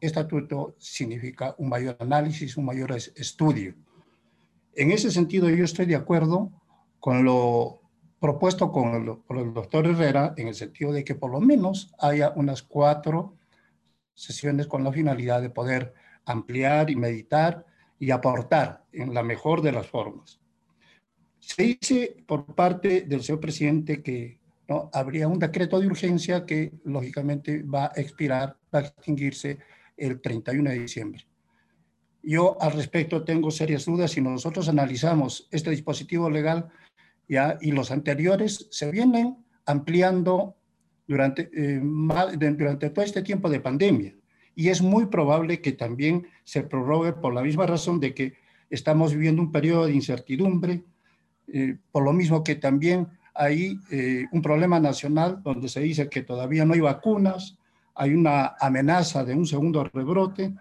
estatuto 0.00 0.76
significa 0.78 1.54
un 1.58 1.68
mayor 1.68 1.96
análisis, 2.00 2.56
un 2.56 2.66
mayor 2.66 2.92
estudio. 2.92 3.74
En 4.74 4.90
ese 4.90 5.10
sentido, 5.10 5.48
yo 5.48 5.64
estoy 5.64 5.86
de 5.86 5.96
acuerdo 5.96 6.50
con 6.98 7.24
lo 7.24 7.80
propuesto 8.20 8.72
con 8.72 8.94
el, 8.94 9.18
por 9.18 9.38
el 9.38 9.52
doctor 9.52 9.86
Herrera 9.86 10.34
en 10.36 10.48
el 10.48 10.54
sentido 10.54 10.92
de 10.92 11.04
que 11.04 11.14
por 11.14 11.30
lo 11.30 11.40
menos 11.40 11.92
haya 11.98 12.32
unas 12.36 12.62
cuatro 12.62 13.36
sesiones 14.14 14.66
con 14.66 14.82
la 14.82 14.92
finalidad 14.92 15.42
de 15.42 15.50
poder 15.50 15.92
ampliar 16.24 16.90
y 16.90 16.96
meditar 16.96 17.66
y 18.04 18.10
aportar 18.10 18.84
en 18.92 19.14
la 19.14 19.22
mejor 19.22 19.62
de 19.62 19.72
las 19.72 19.86
formas. 19.86 20.38
Se 21.40 21.62
dice 21.62 22.14
por 22.26 22.54
parte 22.54 23.00
del 23.02 23.22
señor 23.22 23.40
presidente 23.40 24.02
que 24.02 24.38
¿no? 24.68 24.90
habría 24.92 25.26
un 25.26 25.38
decreto 25.38 25.80
de 25.80 25.86
urgencia 25.86 26.44
que 26.44 26.72
lógicamente 26.84 27.62
va 27.62 27.86
a 27.86 27.98
expirar, 27.98 28.58
va 28.74 28.80
a 28.80 28.82
extinguirse 28.82 29.58
el 29.96 30.20
31 30.20 30.68
de 30.68 30.78
diciembre. 30.80 31.26
Yo 32.22 32.60
al 32.60 32.72
respecto 32.72 33.24
tengo 33.24 33.50
serias 33.50 33.86
dudas 33.86 34.10
si 34.10 34.20
nosotros 34.20 34.68
analizamos 34.68 35.48
este 35.50 35.70
dispositivo 35.70 36.28
legal 36.28 36.68
ya 37.26 37.56
y 37.62 37.72
los 37.72 37.90
anteriores 37.90 38.68
se 38.70 38.90
vienen 38.90 39.38
ampliando 39.64 40.56
durante, 41.06 41.48
eh, 41.54 41.80
durante 41.80 42.90
todo 42.90 43.02
este 43.02 43.22
tiempo 43.22 43.48
de 43.48 43.60
pandemia 43.60 44.14
y 44.54 44.68
es 44.68 44.82
muy 44.82 45.06
probable 45.06 45.60
que 45.60 45.72
también 45.72 46.26
se 46.44 46.62
prorrogue 46.62 47.12
por 47.12 47.34
la 47.34 47.42
misma 47.42 47.66
razón 47.66 48.00
de 48.00 48.14
que 48.14 48.34
estamos 48.70 49.12
viviendo 49.12 49.42
un 49.42 49.52
periodo 49.52 49.86
de 49.86 49.94
incertidumbre, 49.94 50.84
eh, 51.48 51.76
por 51.92 52.04
lo 52.04 52.12
mismo 52.12 52.42
que 52.42 52.54
también 52.54 53.08
hay 53.34 53.78
eh, 53.90 54.26
un 54.32 54.42
problema 54.42 54.78
nacional 54.78 55.42
donde 55.42 55.68
se 55.68 55.80
dice 55.80 56.08
que 56.08 56.22
todavía 56.22 56.64
no 56.64 56.74
hay 56.74 56.80
vacunas, 56.80 57.58
hay 57.94 58.14
una 58.14 58.54
amenaza 58.60 59.24
de 59.24 59.34
un 59.34 59.46
segundo 59.46 59.84
rebrote, 59.84 60.54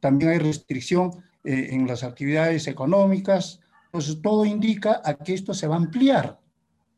también 0.00 0.30
hay 0.32 0.38
restricción 0.38 1.10
eh, 1.44 1.68
en 1.70 1.86
las 1.86 2.02
actividades 2.02 2.66
económicas, 2.66 3.60
pues 3.90 4.20
todo 4.22 4.44
indica 4.44 5.00
a 5.04 5.14
que 5.14 5.34
esto 5.34 5.54
se 5.54 5.66
va 5.66 5.74
a 5.74 5.78
ampliar, 5.78 6.38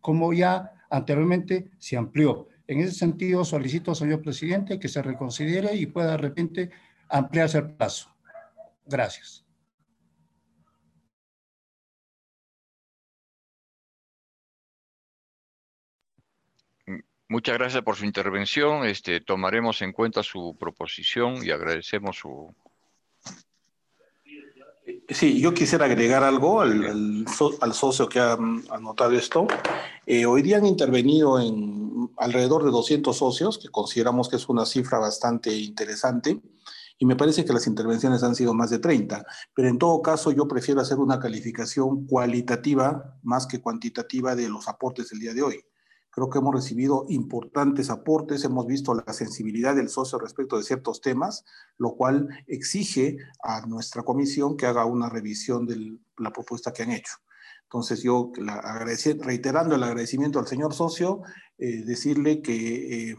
como 0.00 0.32
ya 0.32 0.72
anteriormente 0.90 1.70
se 1.78 1.96
amplió. 1.96 2.48
En 2.66 2.80
ese 2.80 2.92
sentido, 2.92 3.44
solicito, 3.44 3.94
señor 3.94 4.22
presidente, 4.22 4.78
que 4.78 4.88
se 4.88 5.02
reconsidere 5.02 5.74
y 5.74 5.86
pueda 5.86 6.12
de 6.12 6.16
repente 6.16 6.70
ampliarse 7.08 7.58
el 7.58 7.72
plazo. 7.72 8.10
Gracias. 8.86 9.44
Muchas 17.28 17.58
gracias 17.58 17.82
por 17.82 17.96
su 17.96 18.04
intervención. 18.04 18.86
Este, 18.86 19.20
tomaremos 19.20 19.82
en 19.82 19.92
cuenta 19.92 20.22
su 20.22 20.56
proposición 20.58 21.44
y 21.44 21.50
agradecemos 21.50 22.16
su, 22.16 22.54
Sí, 25.08 25.40
yo 25.40 25.52
quisiera 25.54 25.86
agregar 25.86 26.22
algo 26.22 26.60
al, 26.60 27.26
socio 27.72 28.08
que 28.08 28.20
ha 28.20 28.32
anotado 28.70 29.12
esto. 29.12 29.46
Eh, 30.06 30.26
hoy 30.26 30.42
día 30.42 30.58
han 30.58 30.66
intervenido 30.66 31.40
en 31.40 31.93
alrededor 32.16 32.64
de 32.64 32.70
200 32.70 33.16
socios, 33.16 33.58
que 33.58 33.68
consideramos 33.68 34.28
que 34.28 34.36
es 34.36 34.48
una 34.48 34.66
cifra 34.66 34.98
bastante 34.98 35.56
interesante, 35.56 36.40
y 36.98 37.06
me 37.06 37.16
parece 37.16 37.44
que 37.44 37.52
las 37.52 37.66
intervenciones 37.66 38.22
han 38.22 38.34
sido 38.34 38.54
más 38.54 38.70
de 38.70 38.78
30, 38.78 39.24
pero 39.54 39.68
en 39.68 39.78
todo 39.78 40.00
caso 40.00 40.30
yo 40.30 40.46
prefiero 40.46 40.80
hacer 40.80 40.98
una 40.98 41.18
calificación 41.18 42.06
cualitativa 42.06 43.18
más 43.22 43.46
que 43.46 43.60
cuantitativa 43.60 44.36
de 44.36 44.48
los 44.48 44.68
aportes 44.68 45.10
del 45.10 45.18
día 45.18 45.34
de 45.34 45.42
hoy. 45.42 45.64
Creo 46.10 46.30
que 46.30 46.38
hemos 46.38 46.54
recibido 46.54 47.06
importantes 47.08 47.90
aportes, 47.90 48.44
hemos 48.44 48.66
visto 48.66 48.94
la 48.94 49.12
sensibilidad 49.12 49.74
del 49.74 49.88
socio 49.88 50.16
respecto 50.20 50.56
de 50.56 50.62
ciertos 50.62 51.00
temas, 51.00 51.44
lo 51.76 51.96
cual 51.96 52.28
exige 52.46 53.16
a 53.42 53.66
nuestra 53.66 54.04
comisión 54.04 54.56
que 54.56 54.66
haga 54.66 54.84
una 54.84 55.08
revisión 55.08 55.66
de 55.66 55.98
la 56.18 56.32
propuesta 56.32 56.72
que 56.72 56.84
han 56.84 56.92
hecho. 56.92 57.14
Entonces 57.74 58.04
yo, 58.04 58.30
reiterando 59.20 59.74
el 59.74 59.82
agradecimiento 59.82 60.38
al 60.38 60.46
señor 60.46 60.74
socio, 60.74 61.22
eh, 61.58 61.84
decirle 61.84 62.40
que 62.40 63.16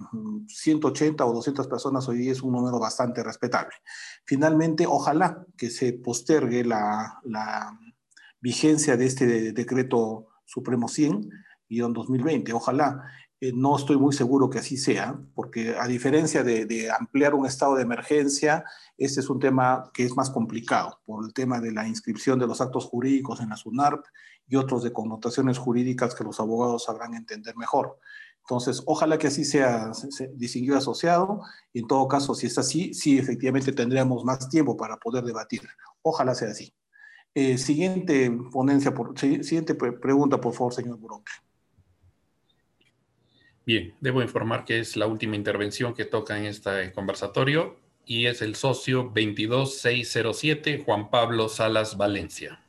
180 0.48 1.22
eh, 1.22 1.28
o 1.28 1.34
200 1.34 1.68
personas 1.68 2.08
hoy 2.08 2.20
día 2.20 2.32
es 2.32 2.42
un 2.42 2.54
número 2.54 2.80
bastante 2.80 3.22
respetable. 3.22 3.76
Finalmente, 4.24 4.86
ojalá 4.88 5.46
que 5.58 5.70
se 5.70 5.92
postergue 5.92 6.64
la, 6.64 7.20
la 7.26 7.78
vigencia 8.40 8.96
de 8.96 9.06
este 9.06 9.52
decreto 9.52 10.28
Supremo 10.46 10.88
100 10.88 11.30
2020. 11.94 12.54
Ojalá, 12.54 13.04
eh, 13.42 13.52
no 13.54 13.76
estoy 13.76 13.98
muy 13.98 14.14
seguro 14.14 14.50
que 14.50 14.60
así 14.60 14.78
sea, 14.78 15.20
porque 15.34 15.76
a 15.78 15.88
diferencia 15.88 16.44
de, 16.44 16.90
ampliar 16.92 17.36
un 17.36 17.46
estado 17.46 17.76
de 17.76 17.84
emergencia, 17.84 18.64
este 18.98 19.20
es 19.20 19.30
un 19.30 19.40
tema 19.40 19.92
que 19.94 20.04
es 20.04 20.16
más 20.16 20.30
complicado 20.30 21.02
por 21.06 21.26
el 21.26 21.34
tema 21.34 21.60
de 21.60 21.72
la 21.72 21.88
inscripción 21.88 22.40
de 22.40 22.48
los 22.48 22.62
actos 22.62 22.86
jurídicos 22.86 23.42
en 23.42 23.50
la 23.50 23.58
SUNARP 23.58 24.06
y 24.48 24.56
otros 24.56 24.84
de 24.84 24.94
connotaciones 24.94 25.58
jurídicas 25.58 26.16
que 26.16 26.24
los 26.24 26.40
abogados 26.40 26.86
sabrán 26.86 27.14
entender 27.14 27.58
mejor. 27.58 28.00
Entonces, 28.40 28.84
ojalá 28.86 29.18
que 29.18 29.28
así 29.28 29.44
sea 29.44 29.92
distinguido 30.36 30.78
asociado 30.78 31.42
en 31.74 31.88
todo 31.88 32.08
caso, 32.08 32.36
si 32.36 32.48
es 32.48 32.58
así, 32.58 32.94
sí, 32.94 33.18
efectivamente 33.18 33.74
tendríamos 33.74 34.24
más 34.24 34.48
tiempo 34.50 34.78
para 34.78 34.98
poder 34.98 35.24
debatir. 35.24 35.62
Ojalá 36.04 36.36
sea 36.36 36.50
así. 36.50 36.74
Eh, 37.34 37.58
siguiente 37.58 38.32
ponencia, 38.52 38.94
siguiente 39.16 39.76
pregunta, 39.76 40.40
por 40.40 40.54
favor, 40.54 40.74
señor 40.74 40.98
Buroque. 40.98 41.32
Bien, 43.66 43.96
debo 44.00 44.22
informar 44.22 44.64
que 44.64 44.80
es 44.80 44.96
la 44.96 45.08
última 45.08 45.36
intervención 45.36 45.96
que 45.96 46.06
toca 46.06 46.38
en 46.38 46.46
este 46.46 46.94
conversatorio 46.94 47.80
y 48.06 48.28
es 48.28 48.44
el 48.44 48.56
socio 48.56 49.12
22607, 49.16 50.84
Juan 50.86 51.10
Pablo 51.10 51.50
Salas 51.50 51.98
Valencia. 51.98 52.64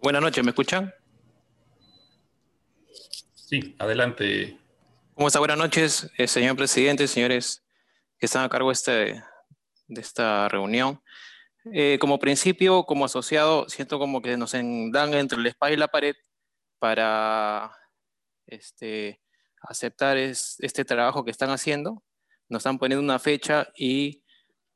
Buenas 0.00 0.22
noches, 0.22 0.42
¿me 0.42 0.50
escuchan? 0.50 0.94
Sí, 3.34 3.76
adelante. 3.78 4.58
¿Cómo 5.14 5.26
está? 5.28 5.38
Buenas 5.38 5.58
noches, 5.58 6.10
eh, 6.16 6.26
señor 6.26 6.56
presidente, 6.56 7.06
señores 7.06 7.62
que 8.18 8.24
están 8.24 8.42
a 8.42 8.48
cargo 8.48 8.68
de, 8.68 8.72
este, 8.72 9.22
de 9.88 10.00
esta 10.00 10.48
reunión. 10.48 11.02
Eh, 11.74 11.98
como 12.00 12.18
principio, 12.18 12.84
como 12.84 13.04
asociado, 13.04 13.68
siento 13.68 13.98
como 13.98 14.22
que 14.22 14.38
nos 14.38 14.52
dan 14.52 15.12
entre 15.12 15.38
la 15.38 15.50
espalda 15.50 15.74
y 15.74 15.78
la 15.78 15.88
pared 15.88 16.16
para 16.78 17.76
este, 18.46 19.20
aceptar 19.68 20.16
este 20.16 20.84
trabajo 20.84 21.24
que 21.24 21.30
están 21.30 21.50
haciendo. 21.50 22.02
Nos 22.48 22.60
están 22.60 22.78
poniendo 22.78 23.02
una 23.02 23.18
fecha 23.18 23.68
y 23.76 24.22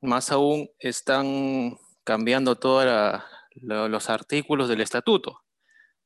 más 0.00 0.32
aún 0.32 0.70
están 0.78 1.76
cambiando 2.04 2.56
todos 2.56 3.22
los 3.54 4.10
artículos 4.10 4.68
del 4.68 4.80
estatuto. 4.80 5.42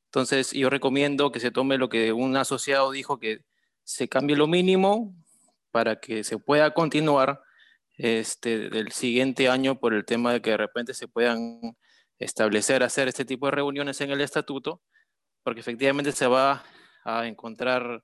Entonces 0.05 0.51
yo 0.51 0.69
recomiendo 0.69 1.31
que 1.31 1.39
se 1.39 1.51
tome 1.51 1.77
lo 1.77 1.89
que 1.89 2.13
un 2.13 2.37
asociado 2.37 2.91
dijo, 2.91 3.19
que 3.19 3.39
se 3.83 4.07
cambie 4.07 4.35
lo 4.35 4.47
mínimo 4.47 5.13
para 5.71 5.99
que 5.99 6.23
se 6.23 6.37
pueda 6.37 6.73
continuar 6.73 7.41
este, 7.97 8.69
del 8.69 8.91
siguiente 8.91 9.49
año 9.49 9.79
por 9.79 9.93
el 9.93 10.05
tema 10.05 10.33
de 10.33 10.41
que 10.41 10.51
de 10.51 10.57
repente 10.57 10.93
se 10.93 11.07
puedan 11.07 11.59
establecer, 12.19 12.83
hacer 12.83 13.07
este 13.07 13.25
tipo 13.25 13.47
de 13.47 13.51
reuniones 13.51 13.99
en 14.01 14.11
el 14.11 14.21
estatuto, 14.21 14.81
porque 15.43 15.59
efectivamente 15.59 16.11
se 16.11 16.27
va 16.27 16.63
a 17.03 17.27
encontrar 17.27 18.03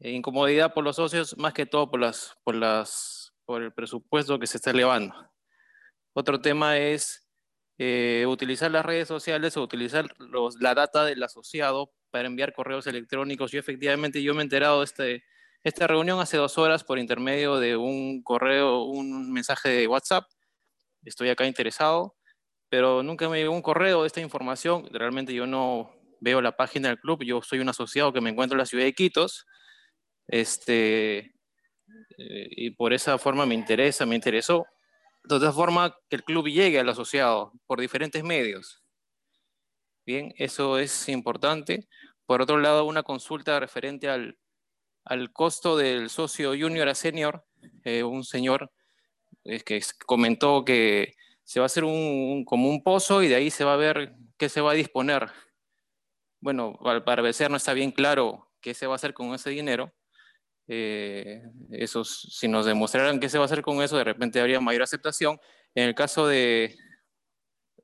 incomodidad 0.00 0.74
por 0.74 0.84
los 0.84 0.96
socios, 0.96 1.36
más 1.38 1.54
que 1.54 1.66
todo 1.66 1.90
por, 1.90 2.00
las, 2.00 2.36
por, 2.44 2.54
las, 2.54 3.32
por 3.44 3.62
el 3.62 3.72
presupuesto 3.72 4.38
que 4.38 4.46
se 4.46 4.58
está 4.58 4.70
elevando. 4.70 5.14
Otro 6.12 6.40
tema 6.40 6.78
es 6.78 7.28
eh, 7.78 8.24
utilizar 8.28 8.70
las 8.70 8.86
redes 8.86 9.08
sociales 9.08 9.56
o 9.56 9.62
utilizar 9.62 10.06
los, 10.18 10.56
la 10.60 10.74
data 10.74 11.04
del 11.04 11.22
asociado 11.22 11.92
para 12.10 12.28
enviar 12.28 12.52
correos 12.52 12.86
electrónicos. 12.86 13.50
Yo 13.50 13.58
efectivamente 13.58 14.22
yo 14.22 14.34
me 14.34 14.40
he 14.40 14.44
enterado 14.44 14.80
de 14.80 14.84
este, 14.84 15.24
esta 15.64 15.86
reunión 15.86 16.20
hace 16.20 16.36
dos 16.36 16.58
horas 16.58 16.84
por 16.84 16.98
intermedio 16.98 17.58
de 17.58 17.76
un 17.76 18.22
correo, 18.22 18.84
un 18.84 19.32
mensaje 19.32 19.70
de 19.70 19.88
WhatsApp. 19.88 20.24
Estoy 21.04 21.30
acá 21.30 21.46
interesado, 21.46 22.16
pero 22.68 23.02
nunca 23.02 23.28
me 23.28 23.38
llegó 23.38 23.52
un 23.52 23.62
correo 23.62 24.02
de 24.02 24.06
esta 24.06 24.20
información. 24.20 24.86
Realmente 24.92 25.34
yo 25.34 25.46
no 25.46 25.90
veo 26.20 26.40
la 26.40 26.56
página 26.56 26.88
del 26.88 27.00
club. 27.00 27.24
Yo 27.24 27.42
soy 27.42 27.58
un 27.58 27.68
asociado 27.68 28.12
que 28.12 28.20
me 28.20 28.30
encuentro 28.30 28.54
en 28.54 28.60
la 28.60 28.66
ciudad 28.66 28.84
de 28.84 28.94
Quitos 28.94 29.46
este, 30.28 31.18
eh, 32.18 32.48
y 32.50 32.70
por 32.70 32.92
esa 32.92 33.18
forma 33.18 33.46
me 33.46 33.54
interesa, 33.54 34.06
me 34.06 34.14
interesó. 34.14 34.66
De 35.24 35.36
otra 35.36 35.52
forma, 35.52 35.96
que 36.08 36.16
el 36.16 36.24
club 36.24 36.48
llegue 36.48 36.80
al 36.80 36.88
asociado 36.88 37.52
por 37.66 37.80
diferentes 37.80 38.22
medios. 38.22 38.82
Bien, 40.06 40.34
eso 40.36 40.78
es 40.78 41.08
importante. 41.08 41.88
Por 42.26 42.42
otro 42.42 42.58
lado, 42.58 42.84
una 42.84 43.02
consulta 43.02 43.58
referente 43.58 44.08
al, 44.08 44.38
al 45.04 45.32
costo 45.32 45.76
del 45.76 46.10
socio 46.10 46.50
junior 46.50 46.88
a 46.88 46.94
senior. 46.94 47.44
Eh, 47.84 48.02
un 48.02 48.24
señor 48.24 48.70
es 49.44 49.64
que 49.64 49.80
comentó 50.06 50.64
que 50.64 51.14
se 51.42 51.60
va 51.60 51.64
a 51.64 51.66
hacer 51.66 51.84
un, 51.84 52.44
como 52.44 52.68
un 52.68 52.82
pozo 52.82 53.22
y 53.22 53.28
de 53.28 53.34
ahí 53.34 53.50
se 53.50 53.64
va 53.64 53.74
a 53.74 53.78
ver 53.78 54.14
qué 54.38 54.48
se 54.48 54.60
va 54.60 54.72
a 54.72 54.74
disponer. 54.74 55.30
Bueno, 56.40 56.78
al 56.84 57.04
parecer 57.04 57.50
no 57.50 57.56
está 57.56 57.72
bien 57.72 57.90
claro 57.90 58.50
qué 58.60 58.74
se 58.74 58.86
va 58.86 58.94
a 58.94 58.96
hacer 58.96 59.14
con 59.14 59.34
ese 59.34 59.50
dinero, 59.50 59.92
eh, 60.66 61.42
si 62.04 62.48
nos 62.48 62.66
demostraran 62.66 63.20
qué 63.20 63.28
se 63.28 63.38
va 63.38 63.44
a 63.44 63.46
hacer 63.46 63.62
con 63.62 63.82
eso, 63.82 63.96
de 63.96 64.04
repente 64.04 64.40
habría 64.40 64.60
mayor 64.60 64.82
aceptación. 64.82 65.38
En 65.74 65.84
el 65.88 65.94
caso 65.94 66.26
de, 66.26 66.76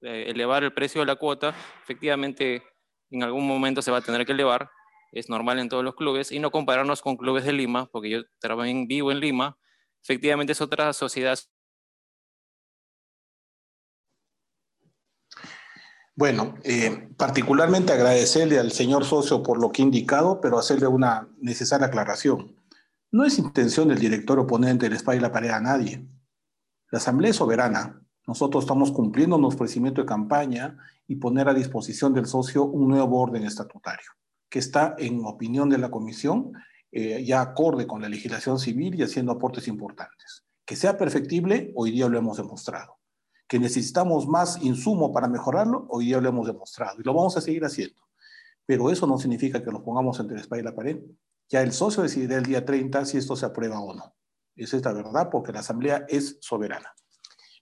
elevar 0.00 0.65
el 0.65 0.73
precio 0.73 1.00
de 1.02 1.07
la 1.07 1.17
cuota, 1.17 1.55
efectivamente 1.83 2.62
en 3.10 3.23
algún 3.23 3.47
momento 3.47 3.83
se 3.83 3.91
va 3.91 3.99
a 3.99 4.02
tener 4.02 4.25
que 4.25 4.33
elevar, 4.33 4.70
es 5.12 5.28
normal 5.28 5.59
en 5.59 5.68
todos 5.68 5.84
los 5.84 5.94
clubes, 5.94 6.33
y 6.33 6.39
no 6.39 6.50
compararnos 6.50 7.02
con 7.02 7.17
clubes 7.17 7.44
de 7.44 7.52
Lima, 7.52 7.86
porque 7.91 8.10
yo 8.10 8.23
también 8.41 8.86
vivo 8.86 9.10
en 9.12 9.20
Lima, 9.20 9.59
efectivamente 10.02 10.52
es 10.52 10.60
otra 10.60 10.92
sociedad. 10.92 11.39
Bueno, 16.15 16.55
eh, 16.65 17.09
particularmente 17.17 17.92
agradecerle 17.92 18.59
al 18.59 18.73
señor 18.73 19.05
socio 19.05 19.42
por 19.42 19.59
lo 19.59 19.73
que 19.73 19.83
ha 19.83 19.86
indicado, 19.86 20.41
pero 20.41 20.59
hacerle 20.59 20.86
una 20.86 21.28
necesaria 21.41 21.86
aclaración. 21.86 22.59
No 23.12 23.24
es 23.24 23.39
intención 23.39 23.89
del 23.89 23.98
director 23.98 24.39
oponente 24.39 24.86
el 24.86 24.92
espalda 24.92 25.18
y 25.18 25.22
la 25.22 25.32
pared 25.32 25.50
a 25.50 25.60
nadie. 25.60 26.06
La 26.92 26.98
Asamblea 26.98 27.30
es 27.30 27.36
soberana. 27.36 28.00
Nosotros 28.26 28.62
estamos 28.62 28.92
cumpliendo 28.92 29.36
nuestro 29.36 29.64
ofrecimiento 29.64 30.00
de 30.00 30.06
campaña 30.06 30.78
y 31.08 31.16
poner 31.16 31.48
a 31.48 31.55
disposición 31.55 32.14
del 32.14 32.26
socio 32.26 32.64
un 32.64 32.89
nuevo 32.89 33.20
orden 33.20 33.42
estatutario, 33.42 34.06
que 34.48 34.60
está 34.60 34.94
en 34.97 35.24
opinión 35.24 35.68
de 35.68 35.78
la 35.78 35.90
Comisión 35.90 36.52
eh, 36.92 37.24
ya 37.24 37.40
acorde 37.40 37.86
con 37.86 38.00
la 38.00 38.08
legislación 38.08 38.60
civil 38.60 38.94
y 38.94 39.02
haciendo 39.02 39.32
aportes 39.32 39.66
importantes. 39.66 40.44
Que 40.64 40.76
sea 40.76 40.97
perfectible, 40.97 41.72
hoy 41.74 41.90
día 41.90 42.08
lo 42.08 42.16
hemos 42.16 42.36
demostrado. 42.36 42.98
Que 43.48 43.58
necesitamos 43.58 44.28
más 44.28 44.62
insumo 44.62 45.12
para 45.12 45.26
mejorarlo, 45.26 45.86
hoy 45.89 46.06
día 46.06 46.20
lo 46.20 46.28
hemos 46.28 46.47
demostrado 46.47 47.00
y 47.00 47.02
lo 47.02 47.12
vamos 47.12 47.36
a 47.36 47.40
seguir 47.40 47.64
haciendo. 47.64 48.00
Pero 48.66 48.89
eso 48.89 49.05
no 49.08 49.18
significa 49.18 49.64
que 49.64 49.72
nos 49.72 49.82
pongamos 49.82 50.20
entre 50.20 50.36
la 50.36 50.42
espalda 50.42 50.62
y 50.62 50.64
la 50.64 50.76
pared. 50.76 51.00
Ya 51.50 51.62
el 51.62 51.72
socio 51.72 52.04
decidirá 52.04 52.38
el 52.38 52.44
día 52.44 52.64
30 52.64 53.04
si 53.04 53.18
esto 53.18 53.34
se 53.34 53.44
aprueba 53.44 53.80
o 53.80 53.92
no. 53.92 54.14
Es 54.54 54.72
la 54.72 54.92
verdad 54.92 55.28
porque 55.30 55.52
la 55.52 55.60
Asamblea 55.60 56.04
es 56.08 56.38
soberana. 56.40 56.94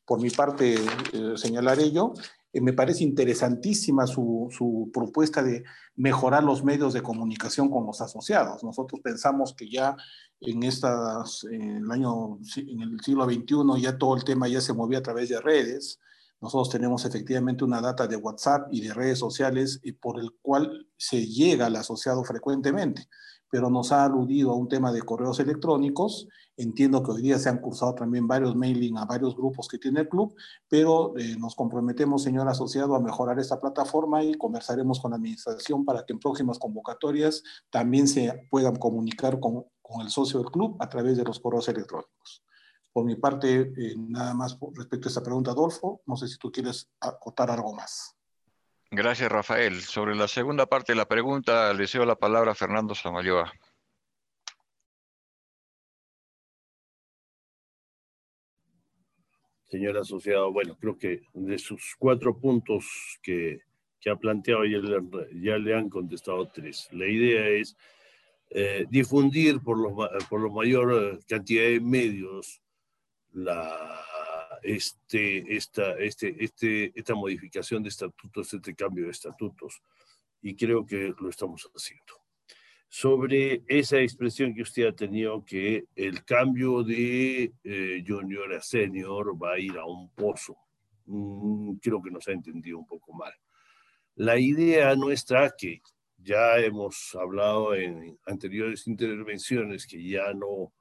Por 0.05 0.20
mi 0.20 0.28
parte, 0.31 0.75
eh, 0.75 1.33
señalaré 1.36 1.91
yo, 1.91 2.12
eh, 2.52 2.60
me 2.60 2.75
parece 2.75 3.05
interesantísima 3.05 4.07
su, 4.07 4.49
su, 4.50 4.91
propuesta 4.92 5.42
de 5.42 5.65
mejorar 5.97 6.44
los 6.44 6.62
medios 6.65 6.92
de 6.92 7.02
comunicación 7.02 7.70
con 7.70 7.86
los 7.86 8.00
asociados. 8.02 8.62
Nosotros 8.62 9.00
pensamos 9.02 9.55
que 9.55 9.70
ya 9.70 9.97
en, 10.41 10.62
estas, 10.65 11.44
en 11.44 11.78
el 11.78 11.91
año, 11.91 12.39
en 12.57 12.81
el 12.83 13.00
siglo 13.00 13.25
XXI, 13.25 13.81
ya 13.81 13.97
todo 13.97 14.17
el 14.17 14.25
tema 14.25 14.49
ya 14.49 14.60
se 14.60 14.75
movía 14.75 14.99
a 14.99 15.02
través 15.02 15.31
de 15.31 15.41
redes. 15.41 15.99
Nosotros 16.41 16.68
tenemos 16.70 17.05
efectivamente 17.07 17.65
una 17.65 17.81
data 17.81 18.07
de 18.07 18.17
WhatsApp 18.17 18.68
y 18.70 18.83
de 18.83 18.92
redes 18.92 19.18
sociales 19.18 19.81
y 19.83 19.92
por 19.92 20.20
el 20.20 20.33
cual 20.42 20.89
se 20.97 21.26
llega 21.26 21.67
al 21.67 21.76
asociado 21.76 22.23
frecuentemente 22.25 23.08
pero 23.51 23.70
nos 23.70 23.93
ha 23.93 24.05
aludido 24.05 24.51
a 24.51 24.57
un 24.57 24.68
tema 24.68 24.93
de 24.93 25.02
correos 25.02 25.41
electrónicos. 25.41 26.28
Entiendo 26.57 27.02
que 27.02 27.12
hoy 27.12 27.23
día 27.23 27.39
se 27.39 27.49
han 27.49 27.59
cursado 27.59 27.94
también 27.94 28.27
varios 28.27 28.57
mailing 28.57 28.99
a 28.99 29.05
varios 29.05 29.36
grupos 29.36 29.68
que 29.68 29.78
tiene 29.78 30.01
el 30.01 30.09
club, 30.09 30.35
pero 30.68 31.17
eh, 31.17 31.36
nos 31.39 31.55
comprometemos, 31.55 32.23
señor 32.23 32.49
asociado, 32.49 32.94
a 32.94 33.01
mejorar 33.01 33.39
esta 33.39 33.60
plataforma 33.60 34.25
y 34.25 34.35
conversaremos 34.35 35.01
con 35.01 35.12
la 35.12 35.17
administración 35.17 35.85
para 35.85 36.05
que 36.05 36.12
en 36.12 36.18
próximas 36.18 36.59
convocatorias 36.59 37.43
también 37.70 38.09
se 38.09 38.47
puedan 38.51 38.77
comunicar 38.77 39.39
con, 39.41 39.67
el 40.02 40.10
socio 40.10 40.41
del 40.41 40.51
club 40.51 40.77
a 40.81 40.89
través 40.89 41.17
de 41.17 41.25
los 41.25 41.41
correos 41.41 41.67
electrónicos. 41.68 42.43
Por 42.93 43.07
mi 43.07 43.15
parte, 43.15 43.73
eh, 43.75 43.94
nada 43.97 44.35
más 44.35 44.59
respecto 44.75 45.09
a 45.09 45.10
esta 45.10 45.23
pregunta, 45.23 45.52
Adolfo. 45.52 46.02
No 46.05 46.17
sé 46.17 46.28
si 46.28 46.36
tú 46.36 46.51
quieres 46.51 46.91
acotar 47.01 47.51
algo 47.51 47.73
más. 47.73 48.18
Gracias, 48.91 49.31
Rafael. 49.31 49.81
Sobre 49.83 50.17
la 50.17 50.28
segunda 50.28 50.67
parte 50.67 50.92
de 50.92 50.97
la 50.97 51.07
pregunta, 51.07 51.75
le 51.75 51.86
cedo 51.86 52.07
la 52.07 52.17
palabra 52.17 52.52
a 52.52 52.55
Fernando 52.55 52.94
Samayoa. 52.94 53.52
Señor 59.65 59.99
asociado, 59.99 60.50
bueno, 60.50 60.78
creo 60.81 60.97
que 60.97 61.20
de 61.34 61.58
sus 61.58 61.94
cuatro 61.99 62.39
puntos 62.39 62.86
que, 63.23 63.60
ha 64.10 64.17
planteado 64.17 64.65
ya 64.65 64.78
le, 64.78 65.02
ya 65.34 65.58
le, 65.58 65.75
han 65.75 65.91
contestado 65.91 66.49
tres. 66.49 66.89
La 66.92 67.07
idea 67.07 67.47
es 67.47 67.76
eh, 68.49 68.86
difundir 68.89 69.60
por, 69.60 69.78
los, 69.78 69.92
por 70.31 70.42
la 70.42 70.50
mayor 70.50 70.94
eh, 70.94 71.18
cantidad 71.28 71.65
de 71.65 71.81
medios 71.81 72.62
la, 73.33 74.02
este, 74.62 75.57
esta, 75.57 75.93
este, 75.99 76.37
este, 76.43 76.93
esta 76.95 77.15
modificación 77.15 77.83
de 77.83 77.89
estatutos, 77.89 78.53
este 78.55 78.75
cambio 78.75 79.07
de 79.07 79.11
estatutos, 79.11 79.83
y 80.43 80.55
creo 80.55 80.87
que 80.87 81.15
lo 81.19 81.28
estamos 81.28 81.69
haciendo. 81.75 82.15
Sobre 82.89 83.62
esa 83.69 84.01
expresión 84.01 84.55
que 84.55 84.62
usted 84.62 84.87
ha 84.87 84.93
tenido, 84.93 85.45
que 85.45 85.85
el 85.95 86.25
cambio 86.25 86.83
de 86.83 87.53
eh, 87.62 88.05
junior 88.07 88.55
a 88.55 88.62
senior 88.62 89.41
va 89.41 89.55
a 89.55 89.59
ir 89.59 89.77
a 89.77 89.85
un 89.85 90.11
pozo, 90.11 90.57
mm, 91.07 91.75
creo 91.83 92.03
que 92.03 92.11
nos 92.11 92.27
ha 92.28 92.33
entendido 92.33 92.78
un 92.78 92.87
poco 92.87 93.12
mal. 93.12 93.33
La 94.15 94.39
idea 94.39 94.97
nuestra, 94.97 95.53
que 95.57 95.83
ya 96.17 96.59
hemos 96.59 97.15
hablado 97.15 97.75
en 97.75 98.19
anteriores 98.27 98.87
intervenciones, 98.87 99.87
que 99.87 100.03
ya 100.03 100.33
no 100.33 100.73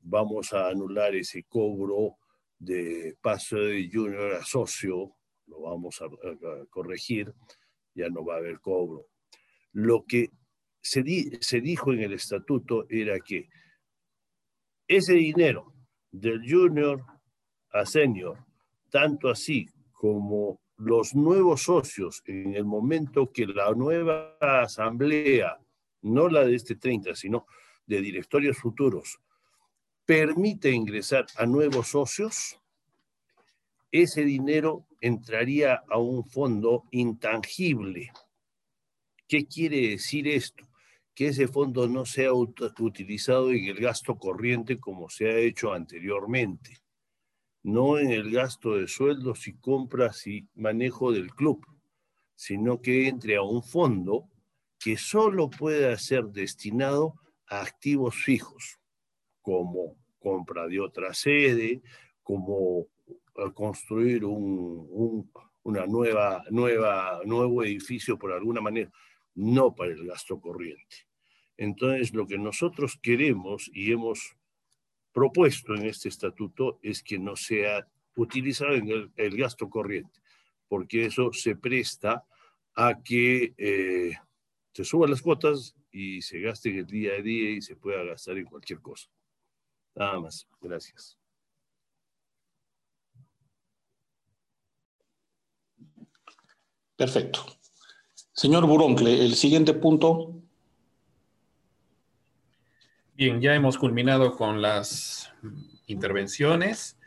vamos 0.00 0.52
a 0.52 0.68
anular 0.68 1.14
ese 1.14 1.44
cobro 1.44 2.16
de 2.62 3.16
paso 3.20 3.56
de 3.56 3.90
junior 3.92 4.34
a 4.34 4.44
socio, 4.44 5.16
lo 5.46 5.62
vamos 5.62 6.00
a, 6.00 6.06
corregir, 6.70 7.34
ya 7.92 8.08
no 8.08 8.24
va 8.24 8.34
a 8.34 8.38
haber 8.38 8.60
cobro. 8.60 9.08
Lo 9.72 10.04
que 10.04 10.30
se, 10.80 11.02
se 11.40 11.60
dijo 11.60 11.92
en 11.92 12.02
el 12.02 12.12
estatuto 12.12 12.86
era 12.88 13.18
que 13.18 13.48
ese 14.86 15.14
dinero 15.14 15.74
del 16.12 16.40
junior 16.48 17.04
a 17.72 17.84
senior, 17.84 18.38
tanto 18.90 19.28
así 19.28 19.68
como 19.92 20.60
los 20.76 21.14
nuevos 21.16 21.62
socios 21.62 22.22
en 22.26 22.54
el 22.54 22.64
momento 22.64 23.32
que 23.32 23.46
la 23.46 23.72
nueva 23.72 24.36
asamblea, 24.40 25.58
no 26.02 26.28
la 26.28 26.44
de 26.44 26.54
este 26.54 26.76
30, 26.76 27.16
sino 27.16 27.46
de 27.86 28.00
directorios 28.00 28.58
futuros, 28.58 29.18
permite 30.04 30.70
ingresar 30.70 31.26
a 31.36 31.46
nuevos 31.46 31.88
socios, 31.88 32.60
ese 33.90 34.24
dinero 34.24 34.86
entraría 35.00 35.82
a 35.88 35.98
un 35.98 36.24
fondo 36.24 36.84
intangible. 36.90 38.10
¿Qué 39.28 39.46
quiere 39.46 39.88
decir 39.90 40.26
esto? 40.28 40.66
Que 41.14 41.28
ese 41.28 41.46
fondo 41.46 41.88
no 41.88 42.06
sea 42.06 42.32
utilizado 42.32 43.50
en 43.50 43.64
el 43.66 43.76
gasto 43.76 44.16
corriente 44.18 44.80
como 44.80 45.10
se 45.10 45.30
ha 45.30 45.36
hecho 45.36 45.72
anteriormente, 45.72 46.82
no 47.62 47.98
en 47.98 48.10
el 48.10 48.30
gasto 48.30 48.76
de 48.76 48.88
sueldos 48.88 49.46
y 49.46 49.54
compras 49.54 50.26
y 50.26 50.48
manejo 50.54 51.12
del 51.12 51.34
club, 51.34 51.64
sino 52.34 52.80
que 52.80 53.08
entre 53.08 53.36
a 53.36 53.42
un 53.42 53.62
fondo 53.62 54.28
que 54.78 54.96
solo 54.96 55.48
pueda 55.50 55.96
ser 55.98 56.24
destinado 56.24 57.14
a 57.46 57.60
activos 57.60 58.16
fijos, 58.16 58.81
como 59.42 59.96
compra 60.18 60.66
de 60.66 60.80
otra 60.80 61.12
sede, 61.12 61.82
como 62.22 62.86
construir 63.54 64.24
un, 64.24 65.30
una 65.64 65.86
nueva, 65.86 66.44
nueva, 66.50 67.20
nuevo 67.24 67.62
edificio 67.64 68.18
por 68.18 68.32
alguna 68.32 68.60
manera, 68.60 68.90
no 69.34 69.74
para 69.74 69.92
el 69.92 70.06
gasto 70.06 70.40
corriente. 70.40 71.06
Entonces, 71.56 72.12
lo 72.14 72.26
que 72.26 72.38
nosotros 72.38 72.98
queremos 73.00 73.70
y 73.72 73.92
hemos 73.92 74.36
propuesto 75.12 75.74
en 75.74 75.86
este 75.86 76.08
estatuto 76.08 76.78
es 76.82 77.02
que 77.02 77.18
no 77.18 77.36
sea 77.36 77.86
utilizado 78.16 78.74
en 78.74 79.10
el, 79.16 79.36
gasto 79.36 79.68
corriente, 79.68 80.20
porque 80.68 81.06
eso 81.06 81.32
se 81.32 81.56
presta 81.56 82.24
a 82.74 83.02
que 83.02 83.54
eh, 83.58 84.12
se 84.72 84.84
suban 84.84 85.10
las 85.10 85.22
cuotas 85.22 85.76
y 85.90 86.22
se 86.22 86.40
gaste 86.40 86.70
en 86.70 86.78
el 86.78 86.86
día 86.86 87.12
a 87.12 87.22
día 87.22 87.50
y 87.50 87.62
se 87.62 87.76
pueda 87.76 88.02
gastar 88.02 88.38
en 88.38 88.46
cualquier 88.46 88.80
cosa. 88.80 89.08
Nada 89.94 90.20
más. 90.20 90.46
Gracias. 90.60 91.18
Perfecto. 96.96 97.44
Señor 98.32 98.66
Buroncle, 98.66 99.24
el 99.24 99.34
siguiente 99.34 99.74
punto. 99.74 100.34
Bien, 103.14 103.40
ya 103.40 103.54
hemos 103.54 103.76
culminado 103.76 104.36
con 104.36 104.62
las 104.62 105.32
intervenciones 105.86 106.98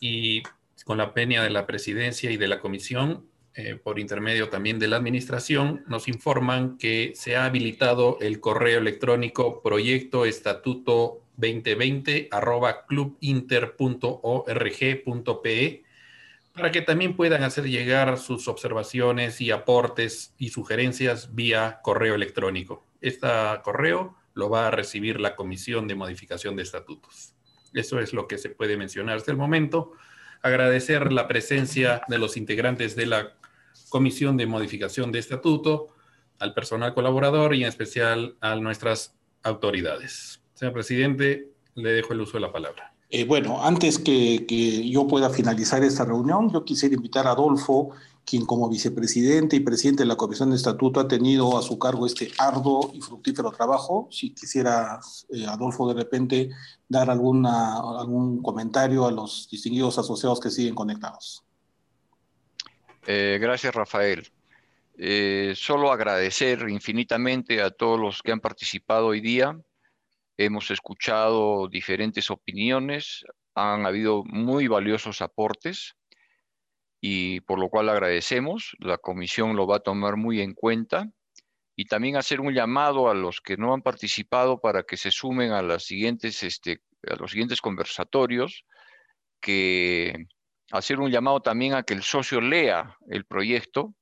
y 0.00 0.42
con 0.84 0.98
la 0.98 1.12
peña 1.14 1.42
de 1.42 1.50
la 1.50 1.66
presidencia 1.66 2.30
y 2.30 2.36
de 2.36 2.48
la 2.48 2.60
comisión, 2.60 3.28
eh, 3.54 3.74
por 3.74 3.98
intermedio 3.98 4.48
también 4.50 4.78
de 4.78 4.88
la 4.88 4.96
administración, 4.96 5.84
nos 5.88 6.08
informan 6.08 6.78
que 6.78 7.12
se 7.16 7.36
ha 7.36 7.44
habilitado 7.44 8.18
el 8.20 8.40
correo 8.40 8.78
electrónico 8.78 9.62
proyecto 9.62 10.24
estatuto 10.24 11.22
2020 11.38 12.28
arroba 12.30 12.84
clubinter.org.pe 12.86 15.84
para 16.52 16.70
que 16.72 16.82
también 16.82 17.14
puedan 17.14 17.44
hacer 17.44 17.68
llegar 17.68 18.18
sus 18.18 18.48
observaciones 18.48 19.40
y 19.40 19.52
aportes 19.52 20.34
y 20.38 20.48
sugerencias 20.48 21.34
vía 21.34 21.78
correo 21.82 22.16
electrónico. 22.16 22.84
Este 23.00 23.28
correo 23.62 24.16
lo 24.34 24.50
va 24.50 24.66
a 24.66 24.72
recibir 24.72 25.20
la 25.20 25.36
Comisión 25.36 25.86
de 25.86 25.94
Modificación 25.94 26.56
de 26.56 26.64
Estatutos. 26.64 27.34
Eso 27.72 28.00
es 28.00 28.12
lo 28.12 28.26
que 28.26 28.38
se 28.38 28.50
puede 28.50 28.76
mencionar 28.76 29.16
hasta 29.16 29.30
el 29.30 29.36
momento. 29.36 29.92
Agradecer 30.42 31.12
la 31.12 31.28
presencia 31.28 32.02
de 32.08 32.18
los 32.18 32.36
integrantes 32.36 32.96
de 32.96 33.06
la 33.06 33.34
Comisión 33.88 34.36
de 34.36 34.46
Modificación 34.46 35.12
de 35.12 35.20
Estatuto, 35.20 35.94
al 36.40 36.54
personal 36.54 36.92
colaborador 36.94 37.54
y 37.54 37.62
en 37.62 37.68
especial 37.68 38.36
a 38.40 38.56
nuestras 38.56 39.14
autoridades. 39.42 40.40
Señor 40.58 40.74
presidente, 40.74 41.52
le 41.76 41.92
dejo 41.92 42.12
el 42.12 42.20
uso 42.22 42.32
de 42.32 42.40
la 42.40 42.50
palabra. 42.50 42.92
Eh, 43.10 43.24
bueno, 43.24 43.62
antes 43.64 43.96
que, 43.96 44.44
que, 44.44 44.90
yo 44.90 45.06
pueda 45.06 45.30
finalizar 45.30 45.84
esta 45.84 46.04
reunión, 46.04 46.52
yo 46.52 46.64
quisiera 46.64 46.96
invitar 46.96 47.28
a 47.28 47.30
Adolfo, 47.30 47.90
quien 48.24 48.44
como 48.44 48.68
vicepresidente 48.68 49.54
y 49.54 49.60
presidente 49.60 50.02
de 50.02 50.08
la 50.08 50.16
Comisión 50.16 50.50
de 50.50 50.56
Estatuto 50.56 50.98
ha 50.98 51.06
tenido 51.06 51.56
a 51.56 51.62
su 51.62 51.78
cargo 51.78 52.06
este 52.06 52.32
arduo 52.38 52.90
y 52.92 53.00
fructífero 53.00 53.52
trabajo. 53.52 54.08
Si 54.10 54.34
quisiera, 54.34 54.98
eh, 55.32 55.46
Adolfo, 55.46 55.86
de 55.86 55.94
repente 55.94 56.50
dar 56.88 57.08
alguna, 57.08 57.76
algún 57.76 58.42
comentario 58.42 59.06
a 59.06 59.12
los 59.12 59.48
distinguidos 59.48 59.96
asociados 59.96 60.40
que 60.40 60.50
siguen 60.50 60.74
conectados. 60.74 61.44
Eh, 63.06 63.38
gracias, 63.40 63.72
Rafael. 63.72 64.28
Eh, 64.98 65.52
solo 65.54 65.92
agradecer 65.92 66.68
infinitamente 66.68 67.62
a 67.62 67.70
todos 67.70 68.00
los 68.00 68.22
que 68.22 68.32
han 68.32 68.40
participado 68.40 69.06
hoy 69.06 69.20
día. 69.20 69.56
Hemos 70.40 70.70
escuchado 70.70 71.66
diferentes 71.66 72.30
opiniones, 72.30 73.24
han 73.56 73.86
habido 73.86 74.22
muy 74.24 74.68
valiosos 74.68 75.20
aportes 75.20 75.96
y 77.00 77.40
por 77.40 77.58
lo 77.58 77.68
cual 77.68 77.88
agradecemos. 77.88 78.76
La 78.78 78.98
comisión 78.98 79.56
lo 79.56 79.66
va 79.66 79.78
a 79.78 79.80
tomar 79.80 80.16
muy 80.16 80.40
en 80.40 80.54
cuenta 80.54 81.10
y 81.74 81.86
también 81.86 82.16
hacer 82.16 82.40
un 82.40 82.54
llamado 82.54 83.10
a 83.10 83.14
los 83.14 83.40
que 83.40 83.56
no 83.56 83.74
han 83.74 83.82
participado 83.82 84.60
para 84.60 84.84
que 84.84 84.96
se 84.96 85.10
sumen 85.10 85.50
a, 85.50 85.60
las 85.60 85.82
siguientes, 85.82 86.44
este, 86.44 86.82
a 87.08 87.16
los 87.16 87.32
siguientes 87.32 87.60
conversatorios, 87.60 88.64
que 89.40 90.26
hacer 90.70 91.00
un 91.00 91.10
llamado 91.10 91.40
también 91.40 91.74
a 91.74 91.82
que 91.82 91.94
el 91.94 92.04
socio 92.04 92.40
lea 92.40 92.96
el 93.08 93.24
proyecto, 93.24 93.92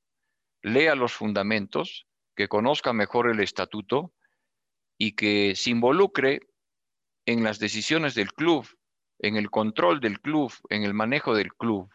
lea 0.61 0.93
los 0.93 1.13
fundamentos, 1.13 2.05
que 2.35 2.47
conozca 2.47 2.93
mejor 2.93 3.27
el 3.27 3.39
estatuto 3.39 4.13
y 4.97 5.13
que 5.13 5.53
se 5.55 5.69
involucre 5.71 6.41
en 7.25 7.43
las 7.43 7.59
decisiones 7.59 8.15
del 8.15 8.33
club, 8.33 8.67
en 9.19 9.35
el 9.35 9.49
control 9.49 9.99
del 9.99 10.19
club, 10.21 10.51
en 10.69 10.83
el 10.83 10.93
manejo 10.93 11.35
del 11.35 11.53
club. 11.53 11.89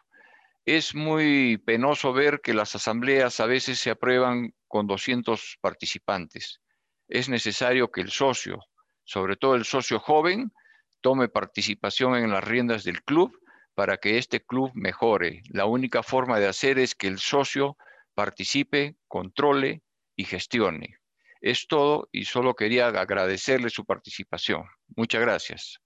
Es 0.64 0.94
muy 0.94 1.58
penoso 1.58 2.12
ver 2.12 2.40
que 2.40 2.54
las 2.54 2.74
asambleas 2.74 3.40
a 3.40 3.46
veces 3.46 3.80
se 3.80 3.90
aprueban 3.90 4.54
con 4.68 4.86
200 4.86 5.58
participantes. 5.60 6.60
Es 7.08 7.28
necesario 7.28 7.90
que 7.90 8.00
el 8.00 8.10
socio, 8.10 8.60
sobre 9.04 9.36
todo 9.36 9.54
el 9.54 9.64
socio 9.64 9.98
joven, 9.98 10.52
tome 11.00 11.28
participación 11.28 12.14
en 12.14 12.30
las 12.30 12.44
riendas 12.44 12.84
del 12.84 13.02
club 13.02 13.36
para 13.74 13.96
que 13.96 14.18
este 14.18 14.44
club 14.44 14.70
mejore. 14.74 15.42
La 15.50 15.66
única 15.66 16.02
forma 16.02 16.38
de 16.38 16.46
hacer 16.46 16.78
es 16.78 16.94
que 16.94 17.08
el 17.08 17.18
socio 17.18 17.76
participe, 18.14 18.96
controle 19.08 19.82
y 20.14 20.24
gestione. 20.24 21.01
Es 21.42 21.66
todo 21.66 22.08
y 22.12 22.24
solo 22.24 22.54
quería 22.54 22.86
agradecerle 22.86 23.68
su 23.68 23.84
participación. 23.84 24.62
Muchas 24.96 25.20
gracias. 25.20 25.80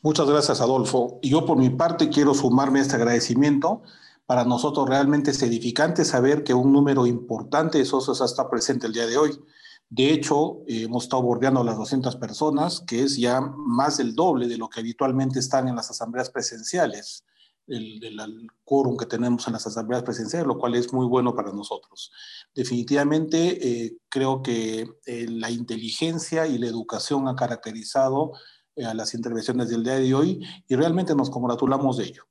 Muchas 0.00 0.26
gracias, 0.26 0.62
Adolfo. 0.62 1.20
Yo 1.22 1.44
por 1.44 1.58
mi 1.58 1.68
parte 1.68 2.08
quiero 2.08 2.32
sumarme 2.32 2.78
a 2.78 2.82
este 2.82 2.96
agradecimiento. 2.96 3.82
Para 4.24 4.44
nosotros 4.44 4.88
realmente 4.88 5.32
es 5.32 5.42
edificante 5.42 6.06
saber 6.06 6.42
que 6.42 6.54
un 6.54 6.72
número 6.72 7.06
importante 7.06 7.76
de 7.78 7.84
socios 7.84 8.22
está 8.22 8.48
presente 8.48 8.86
el 8.86 8.94
día 8.94 9.06
de 9.06 9.18
hoy. 9.18 9.38
De 9.90 10.10
hecho, 10.10 10.62
hemos 10.66 11.04
estado 11.04 11.22
bordeando 11.22 11.62
las 11.62 11.76
200 11.76 12.16
personas, 12.16 12.82
que 12.86 13.02
es 13.02 13.18
ya 13.18 13.40
más 13.40 13.98
del 13.98 14.14
doble 14.14 14.48
de 14.48 14.56
lo 14.56 14.68
que 14.68 14.80
habitualmente 14.80 15.38
están 15.38 15.68
en 15.68 15.76
las 15.76 15.90
asambleas 15.90 16.30
presenciales 16.30 17.24
el, 17.68 18.48
quórum 18.64 18.96
que 18.96 19.06
tenemos 19.06 19.46
en 19.46 19.54
las 19.54 19.66
asambleas 19.66 20.02
presenciales, 20.02 20.46
lo 20.46 20.58
cual 20.58 20.74
es 20.74 20.92
muy 20.92 21.06
bueno 21.06 21.34
para 21.34 21.52
nosotros. 21.52 22.12
Definitivamente 22.54 23.84
eh, 23.86 23.96
creo 24.08 24.42
que 24.42 24.86
eh, 25.06 25.26
la 25.28 25.50
inteligencia 25.50 26.46
y 26.46 26.58
la 26.58 26.66
educación 26.66 27.28
han 27.28 27.36
caracterizado 27.36 28.32
eh, 28.76 28.84
a 28.84 28.94
las 28.94 29.14
intervenciones 29.14 29.68
del 29.70 29.84
día 29.84 29.98
de 29.98 30.14
hoy 30.14 30.46
y 30.68 30.76
realmente 30.76 31.14
nos 31.14 31.30
congratulamos 31.30 31.96
de 31.96 32.04
ello. 32.04 32.24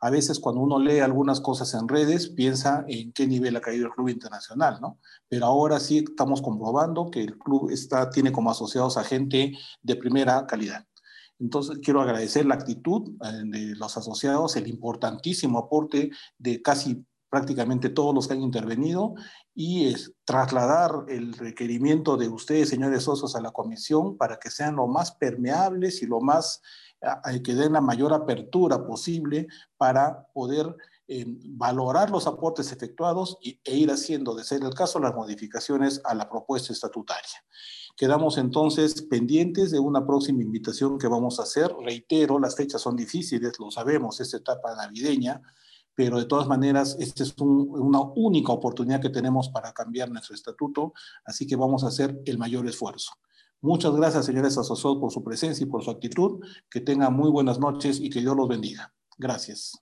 A 0.00 0.10
veces 0.10 0.38
cuando 0.38 0.60
uno 0.60 0.78
lee 0.78 0.98
algunas 0.98 1.40
cosas 1.40 1.72
en 1.74 1.88
redes 1.88 2.28
piensa 2.28 2.84
en 2.88 3.12
qué 3.12 3.26
nivel 3.26 3.56
ha 3.56 3.60
caído 3.60 3.86
el 3.86 3.92
club 3.92 4.08
internacional, 4.08 4.78
¿no? 4.80 4.98
Pero 5.28 5.46
ahora 5.46 5.80
sí 5.80 6.04
estamos 6.06 6.42
comprobando 6.42 7.10
que 7.10 7.22
el 7.22 7.38
club 7.38 7.70
está, 7.70 8.10
tiene 8.10 8.32
como 8.32 8.50
asociados 8.50 8.98
a 8.98 9.04
gente 9.04 9.56
de 9.82 9.96
primera 9.96 10.46
calidad. 10.46 10.84
Entonces, 11.38 11.78
quiero 11.82 12.00
agradecer 12.00 12.46
la 12.46 12.54
actitud 12.54 13.10
eh, 13.22 13.42
de 13.44 13.76
los 13.76 13.96
asociados, 13.96 14.56
el 14.56 14.68
importantísimo 14.68 15.58
aporte 15.58 16.10
de 16.38 16.62
casi 16.62 17.04
prácticamente 17.34 17.88
todos 17.88 18.14
los 18.14 18.28
que 18.28 18.34
han 18.34 18.42
intervenido 18.42 19.14
y 19.56 19.88
es 19.88 20.12
trasladar 20.24 21.04
el 21.08 21.32
requerimiento 21.32 22.16
de 22.16 22.28
ustedes, 22.28 22.68
señores 22.68 23.02
socios, 23.02 23.34
a 23.34 23.40
la 23.40 23.50
comisión 23.50 24.16
para 24.16 24.38
que 24.38 24.50
sean 24.50 24.76
lo 24.76 24.86
más 24.86 25.10
permeables 25.10 26.00
y 26.02 26.06
lo 26.06 26.20
más, 26.20 26.62
que 27.42 27.54
den 27.54 27.72
la 27.72 27.80
mayor 27.80 28.12
apertura 28.12 28.86
posible 28.86 29.48
para 29.76 30.28
poder 30.32 30.76
eh, 31.08 31.24
valorar 31.26 32.08
los 32.08 32.26
aportes 32.28 32.70
efectuados 32.70 33.36
y, 33.42 33.60
e 33.64 33.76
ir 33.76 33.90
haciendo, 33.90 34.36
de 34.36 34.44
ser 34.44 34.62
el 34.62 34.72
caso, 34.72 35.00
las 35.00 35.14
modificaciones 35.14 36.00
a 36.04 36.14
la 36.14 36.30
propuesta 36.30 36.72
estatutaria. 36.72 37.44
Quedamos 37.96 38.38
entonces 38.38 39.02
pendientes 39.02 39.70
de 39.70 39.78
una 39.78 40.04
próxima 40.04 40.42
invitación 40.42 40.98
que 40.98 41.06
vamos 41.06 41.38
a 41.38 41.44
hacer. 41.44 41.72
Reitero, 41.80 42.38
las 42.40 42.56
fechas 42.56 42.82
son 42.82 42.96
difíciles, 42.96 43.58
lo 43.58 43.70
sabemos, 43.70 44.20
esta 44.20 44.38
etapa 44.38 44.74
navideña, 44.74 45.40
pero 45.94 46.18
de 46.18 46.24
todas 46.24 46.48
maneras, 46.48 46.96
esta 46.98 47.22
es 47.22 47.34
una 47.38 48.00
única 48.16 48.52
oportunidad 48.52 49.00
que 49.00 49.10
tenemos 49.10 49.48
para 49.48 49.72
cambiar 49.72 50.10
nuestro 50.10 50.34
estatuto, 50.34 50.92
así 51.24 51.46
que 51.46 51.54
vamos 51.54 51.84
a 51.84 51.88
hacer 51.88 52.20
el 52.26 52.36
mayor 52.36 52.66
esfuerzo. 52.66 53.12
Muchas 53.60 53.94
gracias, 53.94 54.26
señores 54.26 54.58
asociados, 54.58 54.98
por 54.98 55.10
su 55.10 55.24
presencia 55.24 55.64
y 55.64 55.66
por 55.66 55.82
su 55.82 55.90
actitud. 55.90 56.44
Que 56.68 56.80
tengan 56.80 57.14
muy 57.14 57.30
buenas 57.30 57.58
noches 57.58 57.98
y 57.98 58.10
que 58.10 58.20
Dios 58.20 58.36
los 58.36 58.46
bendiga. 58.46 58.92
Gracias. 59.16 59.80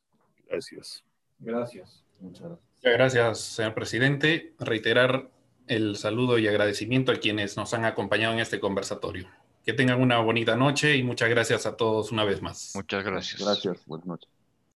Gracias. 0.48 1.02
Gracias. 1.40 2.04
Muchas 2.20 2.42
gracias. 2.42 2.62
Muchas 2.76 2.92
gracias, 2.92 3.38
señor 3.40 3.74
presidente. 3.74 4.54
Reiterar 4.60 5.28
el 5.66 5.96
saludo 5.96 6.38
y 6.38 6.48
agradecimiento 6.48 7.12
a 7.12 7.16
quienes 7.16 7.56
nos 7.56 7.74
han 7.74 7.84
acompañado 7.84 8.34
en 8.34 8.40
este 8.40 8.60
conversatorio. 8.60 9.28
Que 9.64 9.72
tengan 9.72 10.00
una 10.00 10.18
bonita 10.18 10.56
noche 10.56 10.96
y 10.96 11.02
muchas 11.02 11.30
gracias 11.30 11.66
a 11.66 11.76
todos 11.76 12.10
una 12.10 12.24
vez 12.24 12.42
más. 12.42 12.72
Muchas 12.74 13.04
gracias. 13.04 13.40
Gracias, 13.40 13.86
buenas 13.86 14.06
noches. 14.06 14.41